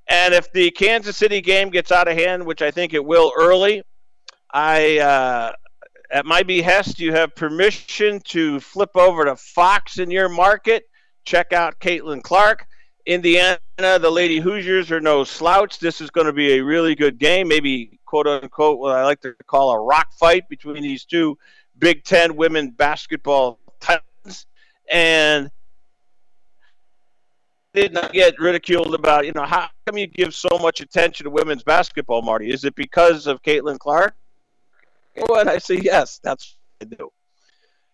And 0.09 0.33
if 0.33 0.51
the 0.53 0.71
Kansas 0.71 1.17
City 1.17 1.41
game 1.41 1.71
gets 1.71 1.93
out 1.93 2.09
of 2.09 2.17
hand, 2.17 2.47
which 2.47 2.63
I 2.63 2.71
think 2.71 2.95
it 2.95 3.05
will 3.05 3.33
early, 3.37 3.83
I 4.51 4.99
uh, 4.99 5.53
at 6.11 6.25
my 6.25 6.43
behest, 6.43 6.99
you 6.99 7.13
have 7.13 7.35
permission 7.35 8.21
to 8.29 8.61
flip 8.61 8.97
over 8.97 9.25
to 9.27 9.37
Fox 9.37 9.99
in 9.99 10.11
your 10.11 10.29
market. 10.29 10.85
Check 11.25 11.53
out 11.53 11.79
Caitlin 11.81 12.23
Clark. 12.23 12.67
Indiana, 13.05 13.59
the 13.79 14.11
Lady 14.11 14.39
Hoosiers 14.39 14.91
are 14.91 15.01
no 15.01 15.25
slouch. 15.25 15.79
This 15.79 16.01
is 16.01 16.11
going 16.11 16.27
to 16.27 16.33
be 16.33 16.55
a 16.55 16.61
really 16.61 16.95
good 16.95 17.19
game. 17.19 17.49
Maybe 17.49 17.98
quote 18.09 18.27
unquote 18.27 18.79
what 18.79 18.97
I 18.97 19.05
like 19.05 19.21
to 19.21 19.35
call 19.47 19.71
a 19.71 19.79
rock 19.79 20.13
fight 20.19 20.49
between 20.49 20.83
these 20.83 21.05
two 21.05 21.39
Big 21.79 22.05
Ten 22.05 22.37
women 22.37 22.71
basketball 22.71 23.59
titans, 23.81 24.47
and 24.91 25.51
did 27.75 27.93
not 27.93 28.13
get 28.13 28.41
ridiculed 28.41 28.95
about 28.95 29.27
you 29.27 29.33
know 29.33 29.45
how 29.45 29.69
come 29.87 29.99
you 29.99 30.07
give 30.07 30.35
so 30.35 30.59
much 30.59 30.81
attention 30.81 31.25
to 31.25 31.31
women's 31.31 31.63
basketball, 31.63 32.23
Marty? 32.23 32.51
Is 32.51 32.65
it 32.65 32.75
because 32.75 33.27
of 33.27 33.43
Caitlin 33.43 33.79
Clark? 33.79 34.15
Well, 35.17 35.47
I 35.47 35.59
say 35.59 35.77
yes, 35.77 36.19
that's 36.23 36.57
what 36.79 36.89
I 36.91 36.97
do. 36.97 37.13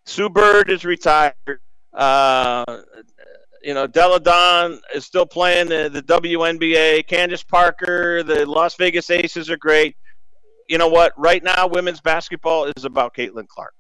Sue 0.07 0.29
Bird 0.29 0.70
is 0.70 0.85
retired. 0.85 1.35
Uh, 1.92 2.83
you 3.62 3.74
know, 3.74 3.87
Delle 3.87 4.18
Donne 4.20 4.81
is 4.94 5.07
still 5.07 5.27
playing 5.27 5.68
the, 5.68 5.88
the 5.90 6.03
WNBA. 6.03 7.07
Candace 7.07 7.42
Parker, 7.42 8.22
the 8.22 8.44
Las 8.46 8.74
Vegas 8.77 9.11
Aces 9.11 9.50
are 9.50 9.57
great. 9.57 9.96
You 10.68 10.79
know 10.79 10.88
what? 10.88 11.12
Right 11.16 11.42
now, 11.42 11.66
women's 11.66 12.00
basketball 12.00 12.70
is 12.77 12.85
about 12.85 13.14
Caitlin 13.14 13.48
Clark. 13.48 13.74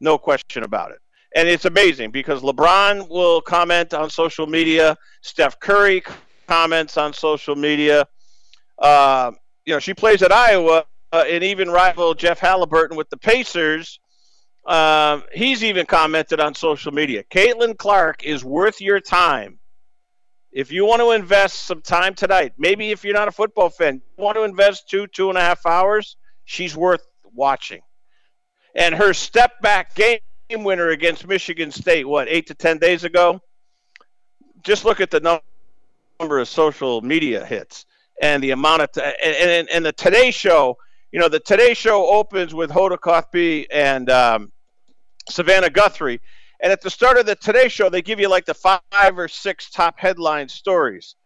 No 0.00 0.18
question 0.18 0.62
about 0.62 0.90
it. 0.90 0.98
And 1.36 1.48
it's 1.48 1.64
amazing 1.64 2.10
because 2.10 2.42
LeBron 2.42 3.08
will 3.08 3.40
comment 3.40 3.92
on 3.92 4.08
social 4.10 4.46
media. 4.46 4.96
Steph 5.22 5.58
Curry 5.58 6.02
comments 6.46 6.96
on 6.96 7.12
social 7.12 7.56
media. 7.56 8.06
Uh, 8.78 9.32
you 9.64 9.74
know, 9.74 9.80
she 9.80 9.94
plays 9.94 10.22
at 10.22 10.30
Iowa, 10.30 10.84
uh, 11.12 11.24
and 11.28 11.42
even 11.42 11.70
rival 11.70 12.14
Jeff 12.14 12.40
Haliburton 12.40 12.96
with 12.96 13.08
the 13.10 13.16
Pacers 13.16 13.98
um, 14.66 15.24
he's 15.32 15.62
even 15.62 15.86
commented 15.86 16.40
on 16.40 16.54
social 16.54 16.92
media. 16.92 17.22
Caitlin 17.24 17.76
Clark 17.76 18.24
is 18.24 18.44
worth 18.44 18.80
your 18.80 19.00
time. 19.00 19.58
If 20.54 20.70
you 20.70 20.86
want 20.86 21.02
to 21.02 21.10
invest 21.10 21.66
some 21.66 21.82
time 21.82 22.14
tonight, 22.14 22.52
maybe 22.56 22.92
if 22.92 23.04
you're 23.04 23.12
not 23.12 23.26
a 23.26 23.32
football 23.32 23.70
fan, 23.70 24.00
you 24.16 24.22
want 24.22 24.36
to 24.36 24.44
invest 24.44 24.88
two, 24.88 25.08
two 25.08 25.28
and 25.28 25.36
a 25.36 25.40
half 25.40 25.66
hours, 25.66 26.16
she's 26.44 26.76
worth 26.76 27.04
watching. 27.34 27.80
And 28.76 28.94
her 28.94 29.12
step 29.12 29.60
back 29.62 29.96
game 29.96 30.20
winner 30.50 30.90
against 30.90 31.26
Michigan 31.26 31.72
State, 31.72 32.06
what, 32.06 32.28
eight 32.28 32.46
to 32.46 32.54
10 32.54 32.78
days 32.78 33.02
ago? 33.02 33.40
Just 34.62 34.84
look 34.84 35.00
at 35.00 35.10
the 35.10 35.40
number 36.20 36.38
of 36.38 36.46
social 36.46 37.00
media 37.02 37.44
hits 37.44 37.84
and 38.22 38.40
the 38.40 38.52
amount 38.52 38.82
of, 38.82 38.92
t- 38.92 39.02
and, 39.02 39.36
and, 39.50 39.68
and 39.70 39.84
the 39.84 39.92
Today 39.92 40.30
Show, 40.30 40.78
you 41.10 41.18
know, 41.18 41.28
the 41.28 41.40
Today 41.40 41.74
Show 41.74 42.06
opens 42.06 42.54
with 42.54 42.70
Hoda 42.70 42.96
Kotb 42.96 43.66
and 43.72 44.08
um, 44.08 44.52
Savannah 45.28 45.70
Guthrie. 45.70 46.20
And 46.60 46.72
at 46.72 46.80
the 46.80 46.90
start 46.90 47.18
of 47.18 47.26
the 47.26 47.36
Today 47.36 47.68
Show, 47.68 47.88
they 47.88 48.02
give 48.02 48.20
you 48.20 48.28
like 48.28 48.46
the 48.46 48.54
five 48.54 48.80
or 49.18 49.28
six 49.28 49.70
top 49.70 49.98
headline 49.98 50.48
stories. 50.48 51.16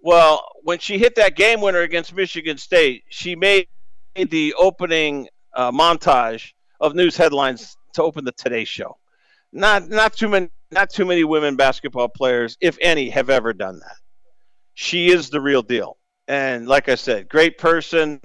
Well, 0.00 0.46
when 0.62 0.78
she 0.78 0.98
hit 0.98 1.14
that 1.16 1.36
game 1.36 1.60
winner 1.60 1.80
against 1.80 2.14
Michigan 2.14 2.58
State, 2.58 3.04
she 3.08 3.34
made 3.34 3.66
the 4.14 4.54
opening 4.54 5.28
uh, 5.54 5.72
montage 5.72 6.52
of 6.80 6.94
news 6.94 7.16
headlines 7.16 7.76
to 7.94 8.02
open 8.02 8.24
the 8.24 8.32
Today 8.32 8.64
Show. 8.64 8.98
Not 9.52 9.88
not 9.88 10.12
too 10.12 10.28
many 10.28 10.50
not 10.70 10.90
too 10.90 11.04
many 11.04 11.24
women 11.24 11.56
basketball 11.56 12.08
players, 12.08 12.56
if 12.60 12.76
any, 12.80 13.10
have 13.10 13.30
ever 13.30 13.52
done 13.52 13.78
that. 13.78 13.96
She 14.74 15.10
is 15.10 15.30
the 15.30 15.40
real 15.40 15.62
deal. 15.62 15.96
And 16.28 16.66
like 16.66 16.88
I 16.88 16.96
said, 16.96 17.28
great 17.28 17.56
person, 17.56 18.20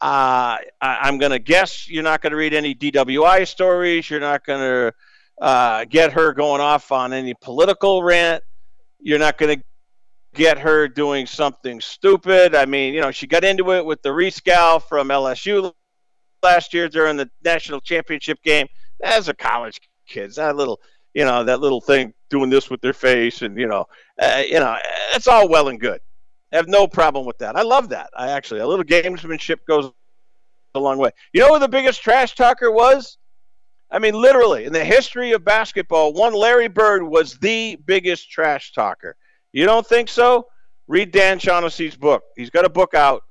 uh, 0.00 0.56
I, 0.80 1.08
am 1.08 1.18
going 1.18 1.32
to 1.32 1.38
guess 1.38 1.88
you're 1.88 2.02
not 2.02 2.22
going 2.22 2.32
to 2.32 2.36
read 2.36 2.54
any 2.54 2.74
DWI 2.74 3.46
stories. 3.46 4.08
You're 4.08 4.20
not 4.20 4.44
going 4.44 4.60
to 4.60 4.94
uh, 5.42 5.84
get 5.86 6.12
her 6.12 6.32
going 6.32 6.60
off 6.60 6.92
on 6.92 7.12
any 7.12 7.34
political 7.34 8.04
rant. 8.04 8.44
You're 9.00 9.18
not 9.18 9.38
going 9.38 9.58
to 9.58 9.64
get 10.34 10.56
her 10.56 10.86
doing 10.86 11.26
something 11.26 11.80
stupid. 11.80 12.54
I 12.54 12.64
mean, 12.64 12.94
you 12.94 13.00
know, 13.00 13.10
she 13.10 13.26
got 13.26 13.42
into 13.42 13.72
it 13.72 13.84
with 13.84 14.00
the 14.02 14.10
Rescal 14.10 14.80
from 14.80 15.08
LSU 15.08 15.72
last 16.44 16.72
year 16.72 16.88
during 16.88 17.16
the 17.16 17.28
national 17.44 17.80
championship 17.80 18.40
game. 18.44 18.68
As 19.02 19.28
a 19.28 19.34
college 19.34 19.80
kids, 20.06 20.36
that 20.36 20.54
little, 20.54 20.80
you 21.12 21.24
know, 21.24 21.42
that 21.42 21.58
little 21.58 21.80
thing 21.80 22.14
doing 22.30 22.48
this 22.48 22.70
with 22.70 22.80
their 22.80 22.92
face, 22.92 23.42
and 23.42 23.58
you 23.58 23.66
know, 23.66 23.86
uh, 24.20 24.44
you 24.46 24.60
know, 24.60 24.76
it's 25.12 25.26
all 25.26 25.48
well 25.48 25.68
and 25.68 25.80
good. 25.80 26.00
I 26.52 26.56
have 26.56 26.68
no 26.68 26.86
problem 26.86 27.26
with 27.26 27.38
that. 27.38 27.56
I 27.56 27.62
love 27.62 27.88
that. 27.88 28.10
I 28.16 28.30
actually 28.30 28.60
a 28.60 28.66
little 28.66 28.84
gamesmanship 28.84 29.56
goes 29.66 29.90
a 30.76 30.78
long 30.78 30.98
way. 30.98 31.10
You 31.32 31.40
know 31.40 31.54
who 31.54 31.58
the 31.58 31.66
biggest 31.66 32.00
trash 32.00 32.36
talker 32.36 32.70
was? 32.70 33.18
I 33.92 33.98
mean, 33.98 34.14
literally, 34.14 34.64
in 34.64 34.72
the 34.72 34.84
history 34.84 35.32
of 35.32 35.44
basketball, 35.44 36.14
one 36.14 36.32
Larry 36.32 36.68
Bird 36.68 37.02
was 37.02 37.36
the 37.38 37.76
biggest 37.84 38.30
trash 38.30 38.72
talker. 38.72 39.16
You 39.52 39.66
don't 39.66 39.86
think 39.86 40.08
so? 40.08 40.46
Read 40.88 41.12
Dan 41.12 41.38
Shaughnessy's 41.38 41.94
book. 41.94 42.22
He's 42.34 42.48
got 42.48 42.64
a 42.64 42.70
book 42.70 42.94
out 42.94 43.22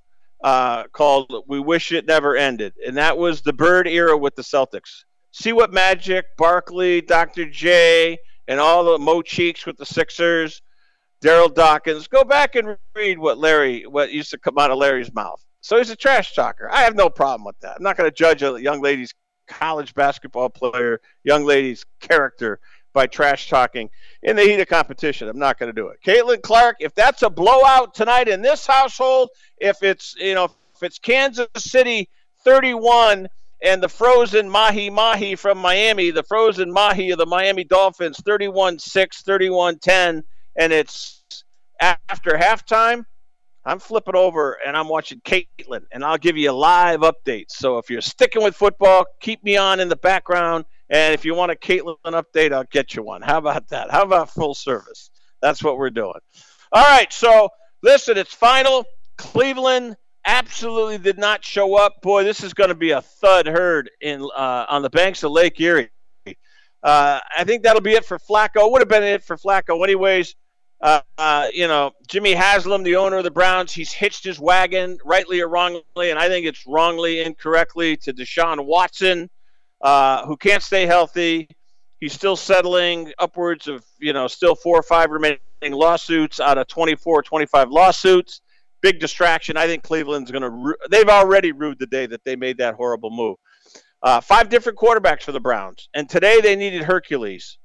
uh, 0.43 0.84
called 0.93 1.34
"We 1.47 1.60
Wish 1.60 1.91
It 1.91 2.06
Never 2.06 2.36
Ended," 2.36 2.74
and 2.86 2.95
that 2.97 3.17
was 3.17 3.41
the 3.41 3.54
Bird 3.54 3.88
era 3.88 4.15
with 4.15 4.36
the 4.36 4.43
Celtics. 4.43 5.04
See 5.32 5.52
what 5.52 5.74
Magic, 5.74 6.26
Barkley, 6.38 7.02
Dr. 7.02 7.50
J, 7.50 8.19
and 8.47 8.60
all 8.60 8.84
the 8.84 9.00
Mo 9.00 9.24
Cheeks 9.24 9.65
with 9.65 9.78
the 9.78 9.86
Sixers, 9.86 10.62
Darryl 11.24 11.54
Dawkins. 11.54 12.08
Go 12.08 12.24
back 12.24 12.56
and 12.56 12.78
read 12.95 13.17
what 13.17 13.39
Larry, 13.39 13.88
what 13.88 14.12
used 14.12 14.30
to 14.32 14.38
come 14.38 14.60
out 14.60 14.69
of 14.69 14.78
Larry's 14.78 15.13
mouth. 15.13 15.43
So 15.62 15.78
he's 15.78 15.89
a 15.89 15.95
trash 15.95 16.36
talker. 16.36 16.69
I 16.71 16.82
have 16.82 16.95
no 16.95 17.10
problem 17.10 17.45
with 17.45 17.60
that. 17.62 17.78
I'm 17.78 17.84
not 17.84 17.97
going 17.97 18.10
to 18.10 18.15
judge 18.15 18.43
a 18.43 18.62
young 18.62 18.82
lady's 18.82 19.13
college 19.52 19.94
basketball 19.94 20.50
player, 20.50 21.02
young 21.24 21.44
lady's 21.44 21.86
character 22.00 22.60
by 22.94 23.08
trash 23.08 23.50
talking 23.50 23.90
in 24.24 24.36
the 24.36 24.44
heat 24.44 24.60
of 24.60 24.68
competition. 24.68 25.28
I'm 25.28 25.40
not 25.40 25.60
going 25.60 25.74
to 25.74 25.74
do 25.74 25.88
it. 25.90 26.00
Caitlin 26.06 26.42
Clark, 26.42 26.78
if 26.80 26.94
that's 26.96 27.22
a 27.22 27.30
blowout 27.30 27.94
tonight 27.94 28.28
in 28.28 28.42
this 28.42 28.66
household, 28.66 29.30
if 29.58 29.84
it's 29.84 30.16
you 30.18 30.36
know 30.36 30.46
if 30.46 30.84
it's 30.84 31.00
Kansas 31.00 31.48
City 31.58 32.10
31 32.44 33.28
and 33.64 33.84
the 33.84 33.90
frozen 33.90 34.50
mahi 34.50 34.90
mahi 34.90 35.36
from 35.36 35.58
Miami, 35.58 36.12
the 36.12 36.24
frozen 36.24 36.72
mahi 36.72 37.12
of 37.12 37.20
the 37.20 37.26
Miami 37.26 37.64
Dolphins 37.64 38.18
31-6, 38.22 38.82
31-10, 39.24 40.24
and 40.56 40.74
it's 40.74 41.24
after 41.80 42.32
halftime. 42.32 43.06
I'm 43.65 43.80
flipping 43.80 44.15
over 44.15 44.58
and 44.65 44.76
I'm 44.76 44.88
watching 44.88 45.21
Caitlin, 45.21 45.86
and 45.91 46.04
I'll 46.04 46.17
give 46.17 46.38
you 46.38 46.52
a 46.52 46.54
live 46.54 47.02
updates. 47.02 47.52
So 47.52 47.78
if 47.78 47.89
you're 47.89 48.02
sticking 48.02 48.43
with 48.43 48.56
football, 48.56 49.06
keep 49.19 49.43
me 49.43 49.58
on 49.58 49.80
in 49.80 49.89
the 49.89 49.95
background. 49.95 50.65
And 50.89 51.13
if 51.13 51.24
you 51.24 51.36
want 51.36 51.52
a 51.52 51.56
Caitlin 51.56 51.95
update, 52.06 52.52
I'll 52.52 52.65
get 52.71 52.95
you 52.95 53.04
one. 53.04 53.21
How 53.21 53.38
about 53.38 53.67
that? 53.69 53.91
How 53.91 54.04
about 54.04 54.30
full 54.30 54.54
service? 54.54 55.12
That's 55.41 55.63
what 55.63 55.78
we're 55.78 55.89
doing. 55.89 56.19
All 56.71 56.84
right. 56.84 57.12
So 57.13 57.50
listen, 57.84 58.17
it's 58.17 58.34
final. 58.34 58.86
Cleveland 59.17 59.95
absolutely 60.26 60.97
did 60.97 61.17
not 61.17 61.43
show 61.43 61.76
up. 61.76 62.02
Boy, 62.02 62.24
this 62.24 62.43
is 62.43 62.54
going 62.54 62.69
to 62.69 62.76
be 62.76 62.91
a 62.91 63.02
thud 63.02 63.47
herd 63.47 63.89
in 64.02 64.21
uh, 64.21 64.65
on 64.69 64.82
the 64.82 64.89
banks 64.89 65.24
of 65.24 65.32
Lake 65.32 65.60
Erie. 65.60 65.89
Uh, 66.84 67.19
I 67.38 67.43
think 67.43 67.63
that'll 67.63 67.82
be 67.82 67.93
it 67.93 68.06
for 68.06 68.17
Flacco. 68.17 68.71
Would 68.71 68.82
have 68.82 68.89
been 68.89 69.04
it 69.04 69.24
for 69.24 69.38
Flacco, 69.38 69.84
anyways. 69.84 70.36
Uh, 70.82 71.02
uh, 71.20 71.48
you 71.54 71.67
know, 71.67 71.91
Jimmy 72.08 72.34
Haslam, 72.34 72.82
the 72.82 72.96
owner 72.96 73.17
of 73.17 73.24
the 73.24 73.32
Browns, 73.32 73.72
he's 73.72 73.91
hitched 73.91 74.24
his 74.24 74.39
wagon, 74.39 74.98
rightly 75.06 75.39
or 75.39 75.48
wrongly, 75.48 76.10
and 76.10 76.17
I 76.17 76.28
think 76.28 76.48
it's 76.48 76.65
wrongly, 76.65 77.22
incorrectly, 77.22 77.98
to 77.98 78.13
Deshaun 78.13 78.65
Watson, 78.65 79.30
uh, 79.82 80.26
who 80.26 80.36
can't 80.36 80.63
stay 80.63 80.88
healthy. 80.88 81.48
He's 82.00 82.13
still 82.13 82.36
settling 82.36 83.13
upwards 83.20 83.67
of, 83.67 83.86
you 84.00 84.12
know, 84.12 84.28
still 84.28 84.56
four 84.56 84.80
or 84.80 84.82
five 84.82 85.12
remaining 85.12 85.39
lawsuits 85.62 86.39
out 86.39 86.58
of 86.58 86.67
24, 86.67 87.22
25 87.22 87.70
lawsuits. 87.70 88.41
Big 88.82 89.00
distraction. 89.00 89.58
I 89.58 89.67
think 89.67 89.84
Cleveland's 89.84 90.32
going 90.32 90.41
to, 90.41 90.50
ru- 90.50 90.76
they've 90.89 91.08
already 91.08 91.52
rued 91.52 91.78
the 91.78 91.86
day 91.86 92.08
that 92.08 92.24
they 92.26 92.36
made 92.36 92.58
that 92.58 92.74
horrible 92.74 93.12
move. 93.12 93.38
Uh, 94.02 94.20
five 94.20 94.50
different 94.50 94.80
quarterbacks 94.80 95.22
for 95.22 95.32
the 95.32 95.39
Browns. 95.39 95.89
And 95.94 96.10
today 96.10 96.41
they 96.41 96.56
needed 96.56 96.82
Hercules. 96.82 97.60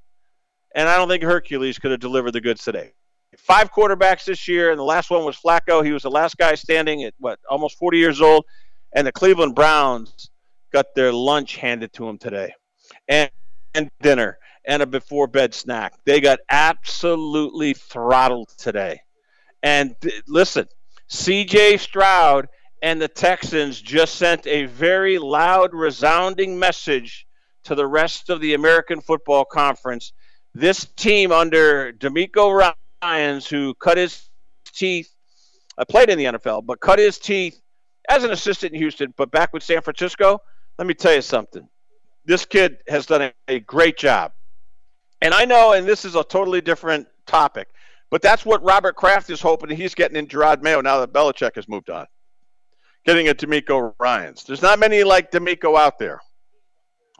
And 0.74 0.86
I 0.86 0.98
don't 0.98 1.08
think 1.08 1.22
Hercules 1.22 1.78
could 1.78 1.92
have 1.92 2.00
delivered 2.00 2.32
the 2.32 2.42
goods 2.42 2.62
today 2.62 2.92
five 3.38 3.72
quarterbacks 3.72 4.24
this 4.24 4.48
year, 4.48 4.70
and 4.70 4.78
the 4.78 4.84
last 4.84 5.10
one 5.10 5.24
was 5.24 5.36
Flacco. 5.36 5.84
He 5.84 5.92
was 5.92 6.02
the 6.02 6.10
last 6.10 6.36
guy 6.36 6.54
standing 6.54 7.04
at 7.04 7.14
what 7.18 7.38
almost 7.48 7.78
40 7.78 7.98
years 7.98 8.20
old, 8.20 8.44
and 8.94 9.06
the 9.06 9.12
Cleveland 9.12 9.54
Browns 9.54 10.30
got 10.72 10.86
their 10.94 11.12
lunch 11.12 11.56
handed 11.56 11.92
to 11.94 12.06
them 12.06 12.18
today, 12.18 12.52
and 13.08 13.30
and 13.74 13.90
dinner 14.00 14.38
and 14.66 14.82
a 14.82 14.86
before 14.86 15.26
bed 15.28 15.54
snack. 15.54 15.94
They 16.04 16.20
got 16.20 16.40
absolutely 16.50 17.74
throttled 17.74 18.48
today. 18.58 19.00
And 19.62 19.94
th- 20.00 20.22
listen, 20.26 20.66
C.J. 21.08 21.76
Stroud 21.76 22.48
and 22.82 23.00
the 23.00 23.08
Texans 23.08 23.80
just 23.80 24.16
sent 24.16 24.46
a 24.46 24.66
very 24.66 25.18
loud, 25.18 25.72
resounding 25.72 26.58
message 26.58 27.26
to 27.64 27.74
the 27.74 27.86
rest 27.86 28.28
of 28.28 28.40
the 28.40 28.54
American 28.54 29.00
Football 29.00 29.44
Conference. 29.44 30.12
This 30.54 30.86
team 30.96 31.32
under 31.32 31.92
DeMeco 31.92 32.56
Ryans, 33.02 33.46
who 33.46 33.74
cut 33.74 33.98
his 33.98 34.28
teeth, 34.72 35.10
I 35.78 35.82
uh, 35.82 35.84
played 35.84 36.08
in 36.08 36.18
the 36.18 36.24
NFL, 36.24 36.64
but 36.64 36.80
cut 36.80 36.98
his 36.98 37.18
teeth 37.18 37.60
as 38.08 38.24
an 38.24 38.30
assistant 38.30 38.72
in 38.72 38.78
Houston, 38.78 39.12
but 39.16 39.30
back 39.30 39.52
with 39.52 39.62
San 39.62 39.82
Francisco. 39.82 40.40
Let 40.78 40.86
me 40.86 40.94
tell 40.94 41.14
you 41.14 41.22
something. 41.22 41.68
This 42.24 42.44
kid 42.44 42.78
has 42.88 43.06
done 43.06 43.22
a, 43.22 43.32
a 43.48 43.60
great 43.60 43.96
job. 43.96 44.32
And 45.22 45.32
I 45.32 45.44
know, 45.44 45.72
and 45.72 45.86
this 45.86 46.04
is 46.04 46.14
a 46.14 46.24
totally 46.24 46.60
different 46.60 47.06
topic, 47.26 47.68
but 48.10 48.22
that's 48.22 48.44
what 48.44 48.62
Robert 48.62 48.96
Kraft 48.96 49.30
is 49.30 49.40
hoping 49.40 49.74
he's 49.74 49.94
getting 49.94 50.16
in 50.16 50.26
Jerod 50.26 50.62
Mayo 50.62 50.80
now 50.80 51.00
that 51.00 51.12
Belichick 51.12 51.56
has 51.56 51.68
moved 51.68 51.90
on. 51.90 52.06
Getting 53.04 53.28
a 53.28 53.34
DeMeco 53.34 53.94
Ryans. 53.98 54.44
There's 54.44 54.62
not 54.62 54.78
many 54.78 55.04
like 55.04 55.30
DeMeco 55.30 55.78
out 55.78 55.98
there. 55.98 56.20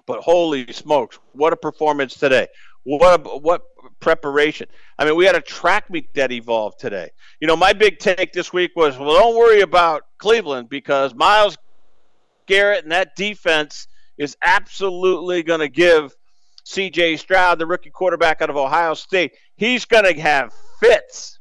But 0.07 0.21
holy 0.21 0.73
smokes, 0.73 1.19
what 1.33 1.53
a 1.53 1.57
performance 1.57 2.15
today. 2.15 2.47
What 2.85 3.43
what 3.43 3.63
preparation? 4.01 4.69
I 4.99 5.05
mean, 5.05 5.17
we 5.17 5.25
had 5.25 5.35
a 5.35 5.41
track 5.41 5.91
meet 5.91 6.13
that 6.15 6.33
evolved 6.33 6.79
today. 6.79 7.11
You 7.41 7.47
know, 7.47 7.57
my 7.57 7.73
big 7.73 7.99
take 7.99 8.33
this 8.33 8.53
week 8.53 8.73
was, 8.77 8.97
well, 8.97 9.15
don't 9.15 9.37
worry 9.37 9.61
about 9.61 10.03
Cleveland 10.19 10.69
because 10.69 11.15
Myles 11.15 11.57
Garrett 12.47 12.85
and 12.85 12.93
that 12.93 13.17
defense 13.17 13.89
is 14.19 14.37
absolutely 14.43 15.43
going 15.43 15.61
to 15.61 15.69
give 15.69 16.15
C.J. 16.65 17.19
Stroud, 17.19 17.59
the 17.59 17.67
rookie 17.67 17.91
quarterback 17.91 18.43
out 18.43 18.51
of 18.51 18.57
Ohio 18.57 18.95
State, 18.95 19.33
he's 19.57 19.85
going 19.85 20.05
to 20.05 20.21
have 20.21 20.53
fits. 20.81 21.39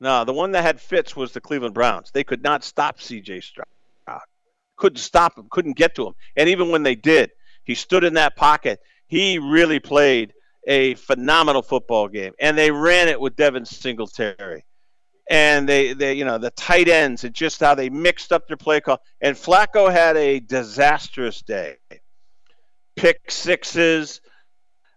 No, 0.00 0.24
the 0.24 0.32
one 0.32 0.52
that 0.52 0.62
had 0.62 0.80
fits 0.80 1.16
was 1.16 1.32
the 1.32 1.40
Cleveland 1.40 1.74
Browns. 1.74 2.10
They 2.12 2.24
could 2.24 2.42
not 2.42 2.64
stop 2.64 3.00
C.J. 3.00 3.40
Stroud. 3.40 3.66
Couldn't 4.76 4.98
stop 4.98 5.38
him. 5.38 5.46
Couldn't 5.50 5.76
get 5.76 5.94
to 5.94 6.06
him. 6.06 6.14
And 6.36 6.48
even 6.48 6.70
when 6.70 6.82
they 6.82 6.96
did, 6.96 7.30
he 7.62 7.76
stood 7.76 8.02
in 8.02 8.14
that 8.14 8.34
pocket 8.34 8.80
he 9.12 9.38
really 9.38 9.78
played 9.78 10.32
a 10.66 10.94
phenomenal 10.94 11.62
football 11.62 12.08
game, 12.08 12.32
and 12.38 12.56
they 12.56 12.70
ran 12.70 13.08
it 13.08 13.20
with 13.20 13.36
Devin 13.36 13.64
Singletary, 13.64 14.64
and 15.30 15.68
they, 15.68 15.92
they, 15.92 16.14
you 16.14 16.24
know, 16.24 16.38
the 16.38 16.50
tight 16.50 16.88
ends 16.88 17.24
and 17.24 17.34
just 17.34 17.60
how 17.60 17.74
they 17.74 17.90
mixed 17.90 18.32
up 18.32 18.46
their 18.46 18.56
play 18.56 18.80
call. 18.80 19.00
And 19.20 19.36
Flacco 19.36 19.90
had 19.90 20.16
a 20.16 20.40
disastrous 20.40 21.42
day. 21.42 21.76
Pick 22.96 23.30
sixes, 23.30 24.20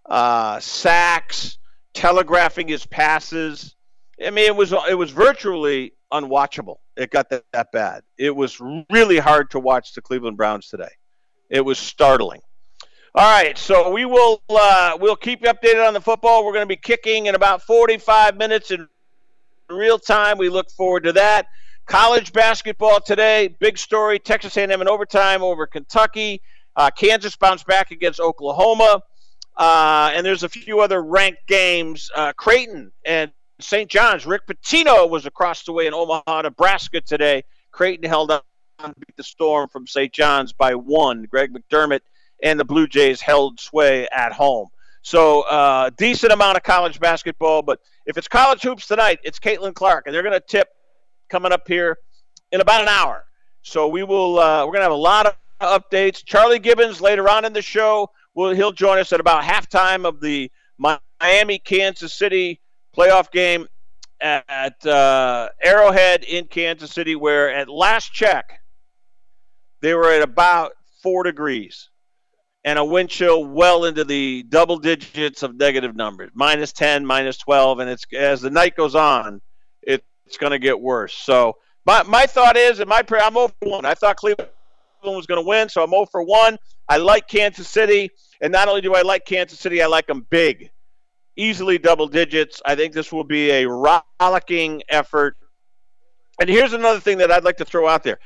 uh, 0.05 0.59
sacks, 0.59 1.57
telegraphing 1.93 2.67
his 2.67 2.85
passes. 2.85 3.75
I 4.23 4.29
mean, 4.29 4.45
it 4.45 4.55
was 4.55 4.73
it 4.89 4.95
was 4.95 5.11
virtually 5.11 5.93
unwatchable. 6.11 6.77
It 6.95 7.11
got 7.11 7.29
that, 7.29 7.43
that 7.51 7.71
bad. 7.71 8.03
It 8.17 8.35
was 8.35 8.61
really 8.91 9.17
hard 9.17 9.51
to 9.51 9.59
watch 9.59 9.93
the 9.93 10.01
Cleveland 10.01 10.37
Browns 10.37 10.69
today. 10.69 10.91
It 11.49 11.61
was 11.61 11.77
startling. 11.77 12.41
All 13.17 13.23
right, 13.23 13.57
so 13.57 13.91
we 13.91 14.03
will 14.03 14.41
uh, 14.49 14.97
we'll 14.99 15.15
keep 15.15 15.41
you 15.41 15.47
updated 15.47 15.87
on 15.87 15.93
the 15.93 16.01
football. 16.01 16.45
We're 16.45 16.51
going 16.51 16.65
to 16.65 16.67
be 16.67 16.75
kicking 16.75 17.27
in 17.27 17.35
about 17.35 17.61
45 17.61 18.35
minutes 18.35 18.71
in 18.71 18.89
real 19.69 19.97
time. 19.97 20.37
We 20.37 20.49
look 20.49 20.69
forward 20.69 21.05
to 21.05 21.13
that. 21.13 21.47
College 21.85 22.33
basketball 22.33 22.99
today, 22.99 23.55
big 23.61 23.77
story. 23.77 24.19
Texas 24.19 24.57
A&M 24.57 24.69
in 24.81 24.89
overtime 24.89 25.43
over 25.43 25.65
Kentucky. 25.65 26.41
Uh, 26.75 26.89
Kansas 26.89 27.37
bounced 27.37 27.65
back 27.65 27.91
against 27.91 28.19
Oklahoma, 28.19 29.01
uh, 29.55 30.11
and 30.13 30.25
there's 30.25 30.43
a 30.43 30.49
few 30.49 30.81
other 30.81 31.01
ranked 31.01 31.47
games. 31.47 32.11
Uh, 32.13 32.33
Creighton 32.33 32.91
and 33.05 33.31
St. 33.61 33.89
John's. 33.89 34.25
Rick 34.25 34.45
Pitino 34.45 35.09
was 35.09 35.25
across 35.25 35.63
the 35.63 35.71
way 35.71 35.87
in 35.87 35.93
Omaha, 35.93 36.41
Nebraska 36.41 36.99
today. 36.99 37.45
Creighton 37.71 38.09
held 38.09 38.29
on 38.31 38.41
beat 38.81 39.15
the 39.15 39.23
Storm 39.23 39.69
from 39.69 39.87
St. 39.87 40.11
John's 40.11 40.51
by 40.51 40.75
one. 40.75 41.23
Greg 41.23 41.53
McDermott 41.53 42.01
and 42.43 42.59
the 42.59 42.65
Blue 42.65 42.87
Jays 42.87 43.21
held 43.21 43.59
sway 43.59 44.07
at 44.11 44.33
home. 44.33 44.67
So, 45.01 45.41
uh, 45.41 45.91
decent 45.97 46.33
amount 46.33 46.57
of 46.57 46.63
college 46.63 46.99
basketball. 46.99 47.61
But 47.61 47.79
if 48.05 48.17
it's 48.17 48.27
college 48.27 48.61
hoops 48.63 48.87
tonight, 48.87 49.19
it's 49.23 49.39
Caitlin 49.39 49.73
Clark, 49.73 50.05
and 50.05 50.15
they're 50.15 50.23
going 50.23 50.33
to 50.33 50.39
tip 50.39 50.67
coming 51.29 51.51
up 51.51 51.67
here 51.67 51.97
in 52.51 52.61
about 52.61 52.81
an 52.81 52.87
hour. 52.87 53.25
So 53.61 53.87
we 53.87 54.03
will. 54.03 54.39
Uh, 54.39 54.65
we're 54.65 54.73
going 54.73 54.79
to 54.79 54.83
have 54.83 54.91
a 54.91 54.95
lot 54.95 55.25
of 55.25 55.35
updates. 55.61 56.23
Charlie 56.23 56.59
Gibbons 56.59 57.01
later 57.01 57.29
on 57.29 57.45
in 57.45 57.53
the 57.53 57.61
show 57.61 58.09
will 58.33 58.53
he'll 58.53 58.71
join 58.71 58.99
us 58.99 59.11
at 59.13 59.19
about 59.19 59.43
halftime 59.43 60.05
of 60.05 60.21
the 60.21 60.51
Miami 60.77 61.59
Kansas 61.59 62.13
City 62.13 62.61
playoff 62.95 63.31
game 63.31 63.67
at 64.21 64.85
uh, 64.85 65.49
Arrowhead 65.61 66.23
in 66.23 66.45
Kansas 66.45 66.91
City, 66.91 67.15
where 67.15 67.53
at 67.53 67.69
last 67.69 68.13
check 68.13 68.61
they 69.81 69.93
were 69.93 70.11
at 70.11 70.21
about 70.21 70.73
four 71.01 71.23
degrees 71.23 71.89
and 72.65 72.77
a 72.77 72.83
wind 72.83 73.09
chill 73.09 73.45
well 73.45 73.85
into 73.85 74.03
the 74.03 74.43
double 74.49 74.77
digits 74.77 75.41
of 75.43 75.55
negative 75.55 75.95
numbers 75.95 76.31
minus 76.33 76.73
10 76.73 77.05
minus 77.05 77.37
12 77.37 77.79
and 77.79 77.89
it's 77.89 78.05
as 78.13 78.41
the 78.41 78.49
night 78.49 78.75
goes 78.75 78.95
on 78.95 79.41
it's 79.83 80.37
going 80.37 80.51
to 80.51 80.59
get 80.59 80.79
worse 80.79 81.13
so 81.13 81.53
my, 81.85 82.03
my 82.03 82.25
thought 82.25 82.57
is 82.57 82.79
and 82.79 82.89
my 82.89 83.01
prayer 83.01 83.23
i'm 83.23 83.37
over 83.37 83.53
one 83.61 83.85
i 83.85 83.93
thought 83.93 84.17
cleveland 84.17 84.49
was 85.13 85.27
going 85.27 85.43
to 85.43 85.47
win, 85.47 85.69
so 85.69 85.83
I'm 85.83 85.89
0 85.89 86.07
for 86.11 86.23
1. 86.23 86.57
I 86.89 86.97
like 86.97 87.27
Kansas 87.27 87.67
City, 87.67 88.09
and 88.41 88.51
not 88.51 88.67
only 88.67 88.81
do 88.81 88.93
I 88.95 89.01
like 89.01 89.25
Kansas 89.25 89.59
City, 89.59 89.81
I 89.81 89.87
like 89.87 90.07
them 90.07 90.25
big, 90.29 90.71
easily 91.35 91.77
double 91.77 92.07
digits. 92.07 92.61
I 92.65 92.75
think 92.75 92.93
this 92.93 93.11
will 93.11 93.23
be 93.23 93.51
a 93.51 93.67
rollicking 93.67 94.83
effort. 94.89 95.37
And 96.39 96.49
here's 96.49 96.73
another 96.73 96.99
thing 96.99 97.19
that 97.19 97.31
I'd 97.31 97.43
like 97.43 97.57
to 97.57 97.65
throw 97.65 97.87
out 97.87 98.03
there. 98.03 98.19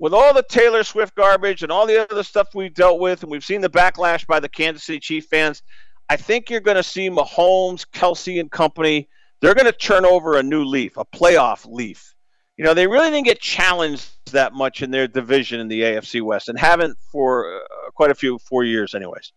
With 0.00 0.14
all 0.14 0.32
the 0.32 0.44
Taylor 0.44 0.84
Swift 0.84 1.14
garbage 1.16 1.62
and 1.62 1.72
all 1.72 1.86
the 1.86 2.08
other 2.10 2.22
stuff 2.22 2.54
we've 2.54 2.74
dealt 2.74 3.00
with, 3.00 3.22
and 3.22 3.30
we've 3.30 3.44
seen 3.44 3.60
the 3.60 3.70
backlash 3.70 4.26
by 4.26 4.38
the 4.38 4.48
Kansas 4.48 4.84
City 4.84 5.00
Chief 5.00 5.26
fans, 5.26 5.62
I 6.08 6.16
think 6.16 6.50
you're 6.50 6.60
going 6.60 6.76
to 6.76 6.82
see 6.82 7.10
Mahomes, 7.10 7.84
Kelce, 7.92 8.40
and 8.40 8.50
company. 8.50 9.08
They're 9.40 9.54
going 9.54 9.66
to 9.66 9.72
turn 9.72 10.04
over 10.04 10.36
a 10.36 10.42
new 10.42 10.64
leaf, 10.64 10.96
a 10.96 11.04
playoff 11.04 11.66
leaf. 11.70 12.14
You 12.56 12.64
know, 12.64 12.74
they 12.74 12.86
really 12.86 13.10
didn't 13.10 13.26
get 13.26 13.40
challenged 13.40 14.32
that 14.32 14.52
much 14.52 14.82
in 14.82 14.90
their 14.90 15.06
division 15.06 15.60
in 15.60 15.68
the 15.68 15.82
AFC 15.82 16.22
West 16.22 16.48
and 16.48 16.58
haven't 16.58 16.96
for 17.12 17.56
uh, 17.56 17.90
quite 17.94 18.10
a 18.10 18.14
few, 18.14 18.38
four 18.38 18.64
years, 18.64 18.94
anyways. 18.94 19.32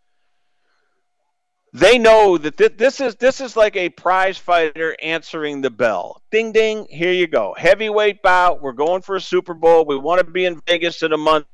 They 1.74 1.98
know 1.98 2.38
that 2.38 2.58
th- 2.58 2.78
this 2.78 3.00
is 3.00 3.16
this 3.16 3.40
is 3.40 3.56
like 3.56 3.78
a 3.78 3.90
prize 3.90 4.38
fighter 4.38 4.96
answering 5.02 5.62
the 5.62 5.70
bell. 5.70 6.22
Ding 6.30 6.52
ding, 6.52 6.86
here 6.90 7.14
you 7.14 7.28
go. 7.28 7.56
Heavyweight 7.58 8.22
bout. 8.22 8.62
We're 8.62 8.74
going 8.74 9.02
for 9.02 9.16
a 9.16 9.22
Super 9.22 9.54
Bowl. 9.54 9.86
We 9.86 9.98
want 9.98 10.20
to 10.20 10.30
be 10.30 10.46
in 10.46 10.62
Vegas 10.68 11.02
in 11.02 11.14
a 11.14 11.18
month 11.18 11.46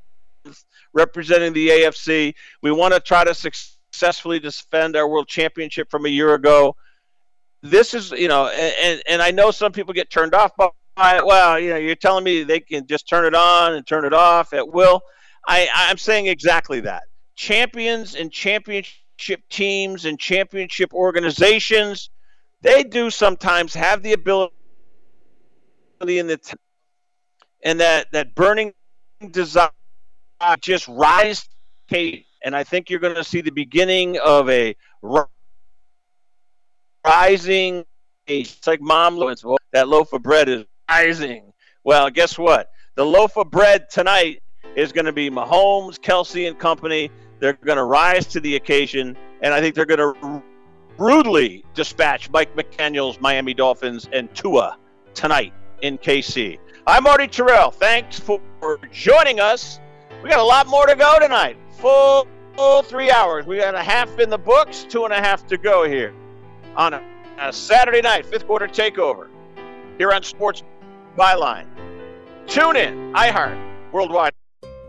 representing 0.92 1.54
the 1.54 1.70
AFC. 1.70 2.34
We 2.64 2.72
want 2.72 2.96
to 2.96 3.00
try 3.00 3.26
to 3.26 3.36
successfully 3.36 4.40
defend 4.40 4.96
our 4.96 5.08
world 5.08 5.28
championship 5.28 5.92
from 5.92 6.08
a 6.08 6.10
year 6.10 6.34
ago. 6.34 6.76
This 7.62 7.94
is, 7.94 8.12
you 8.12 8.28
know, 8.28 8.48
and 8.48 9.04
and 9.08 9.22
I 9.22 9.30
know 9.30 9.52
some 9.52 9.72
people 9.72 9.94
get 9.94 10.10
turned 10.10 10.34
off 10.34 10.52
by 10.58 11.18
it. 11.18 11.26
Well, 11.28 11.60
you 11.60 11.70
know, 11.70 11.78
you're 11.78 11.96
telling 11.96 12.24
me 12.24 12.42
they 12.42 12.60
can 12.60 12.88
just 12.88 13.08
turn 13.08 13.26
it 13.26 13.36
on 13.36 13.74
and 13.74 13.86
turn 13.86 14.04
it 14.04 14.14
off 14.14 14.54
at 14.54 14.68
will. 14.74 15.02
I, 15.48 15.70
I'm 15.74 15.98
saying 15.98 16.26
exactly 16.26 16.80
that. 16.82 17.04
Champions 17.36 18.16
and 18.16 18.32
championship 18.32 18.96
teams 19.50 20.06
and 20.06 20.20
championship 20.20 20.94
organizations, 20.94 22.10
they 22.62 22.84
do 22.84 23.10
sometimes 23.10 23.74
have 23.74 24.04
the 24.04 24.14
ability 24.14 24.52
in 26.02 26.28
the 26.28 26.38
t- 26.38 26.56
and 27.64 27.80
that 27.80 28.08
that 28.12 28.36
burning 28.36 28.74
desire 29.32 29.70
just 30.62 30.88
rise 30.88 31.48
and 31.90 32.56
I 32.56 32.64
think 32.64 32.90
you're 32.90 33.00
going 33.00 33.16
to 33.16 33.24
see 33.24 33.42
the 33.42 33.52
beginning 33.52 34.18
of 34.20 34.50
a 34.50 34.76
rising. 37.06 37.86
It's 38.28 38.68
like 38.68 38.82
mom, 38.82 39.18
that 39.72 39.88
loaf 39.88 40.14
of 40.14 40.22
bread 40.22 40.50
is 40.50 40.66
rising. 40.90 41.54
Well, 41.84 42.10
guess 42.10 42.38
what? 42.38 42.70
The 42.96 43.06
loaf 43.06 43.38
of 43.38 43.50
bread 43.50 43.90
tonight 43.90 44.42
is 44.76 44.92
going 44.92 45.06
to 45.06 45.14
be 45.14 45.30
Mahomes, 45.30 45.98
Kelce, 45.98 46.48
and 46.48 46.60
company. 46.60 47.10
They're 47.40 47.54
going 47.54 47.78
to 47.78 47.84
rise 47.84 48.26
to 48.28 48.40
the 48.40 48.56
occasion, 48.56 49.18
and 49.42 49.54
I 49.54 49.62
think 49.62 49.76
they're 49.76 49.86
going 49.86 50.14
to 50.14 50.44
brutally 50.98 51.64
dispatch 51.76 52.30
Mike 52.32 52.56
McDaniel's 52.56 53.20
Miami 53.22 53.54
Dolphins 53.54 54.10
and 54.12 54.34
Tua 54.34 54.78
tonight 55.14 55.54
in 55.82 55.98
KC. 55.98 56.58
I'm 56.88 57.04
Marty 57.04 57.28
Tirrell. 57.28 57.74
Thanks 57.74 58.20
for 58.20 58.40
joining 58.92 59.40
us. 59.40 59.80
We 60.24 60.30
got 60.30 60.40
a 60.40 60.44
lot 60.44 60.68
more 60.68 60.88
to 60.88 60.96
go 60.96 61.20
tonight. 61.20 61.58
Full, 61.74 62.28
full 62.56 62.82
three 62.82 63.12
hours. 63.12 63.46
We 63.46 63.58
got 63.58 63.76
a 63.76 63.84
half 63.84 64.18
in 64.20 64.30
the 64.30 64.38
books, 64.38 64.86
two 64.90 65.06
and 65.06 65.14
a 65.14 65.18
half 65.18 65.46
to 65.48 65.58
go 65.58 65.88
here 65.88 66.14
on 66.76 66.94
a, 66.96 67.04
a 67.40 67.54
Saturday 67.54 68.02
night, 68.02 68.26
fifth 68.26 68.48
quarter 68.48 68.68
takeover 68.68 69.28
here 70.00 70.12
on 70.12 70.24
Sports 70.24 70.64
Byline. 71.16 71.68
Tune 72.48 72.76
in, 72.76 73.14
iHeart, 73.14 73.92
worldwide. 73.92 74.34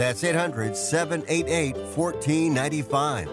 That's 0.00 0.24
800 0.24 0.74
788 0.74 1.76
1495. 1.94 3.28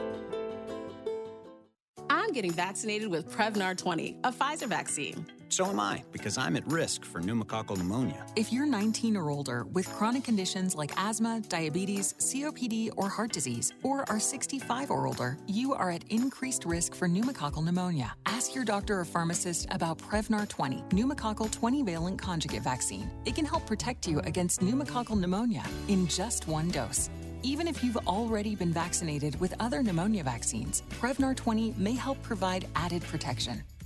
I'm 2.10 2.34
getting 2.34 2.52
vaccinated 2.52 3.08
with 3.10 3.32
Prevnar 3.32 3.78
20, 3.78 4.18
a 4.26 4.34
Pfizer 4.34 4.68
vaccine. 4.68 5.26
So 5.50 5.66
am 5.66 5.80
I, 5.80 6.04
because 6.12 6.38
I'm 6.38 6.56
at 6.56 6.68
risk 6.68 7.06
for 7.06 7.22
pneumococcal 7.22 7.78
pneumonia. 7.78 8.26
If 8.36 8.52
you're 8.52 8.66
19 8.66 9.16
or 9.16 9.30
older 9.30 9.66
with 9.72 9.88
chronic 9.94 10.24
conditions 10.24 10.76
like 10.76 10.92
asthma, 10.98 11.42
diabetes, 11.48 12.14
COPD, 12.20 12.92
or 12.98 13.08
heart 13.08 13.32
disease, 13.32 13.74
or 13.84 14.10
are 14.10 14.20
65 14.20 14.92
or 14.92 15.08
older, 15.08 15.38
you 15.48 15.74
are 15.74 15.90
at 15.90 16.04
increased 16.10 16.66
risk 16.66 16.94
for 16.94 17.08
pneumococcal 17.08 17.64
pneumonia. 17.64 18.14
Ask 18.26 18.54
your 18.54 18.66
doctor 18.66 19.00
or 19.00 19.06
pharmacist 19.06 19.68
about 19.72 19.98
Prevnar 19.98 20.48
20, 20.50 20.84
pneumococcal 20.90 21.50
20 21.50 21.84
valent 21.84 22.22
conjugate 22.22 22.64
vaccine. 22.64 23.10
It 23.26 23.36
can 23.36 23.46
help 23.46 23.66
protect 23.66 24.08
you 24.08 24.20
against 24.20 24.60
pneumococcal 24.60 25.20
pneumonia 25.20 25.64
in 25.88 26.08
just 26.08 26.48
one 26.48 26.70
dose. 26.70 27.10
Even 27.44 27.68
if 27.68 27.84
you've 27.84 27.98
already 28.08 28.56
been 28.56 28.74
vaccinated 28.74 29.40
with 29.40 29.54
other 29.60 29.82
pneumonia 29.82 30.24
vaccines, 30.24 30.84
Prevnar 30.90 31.36
20 31.36 31.76
may 31.78 31.94
help 31.94 32.22
provide 32.22 32.68
added 32.76 33.04
protection. 33.04 33.64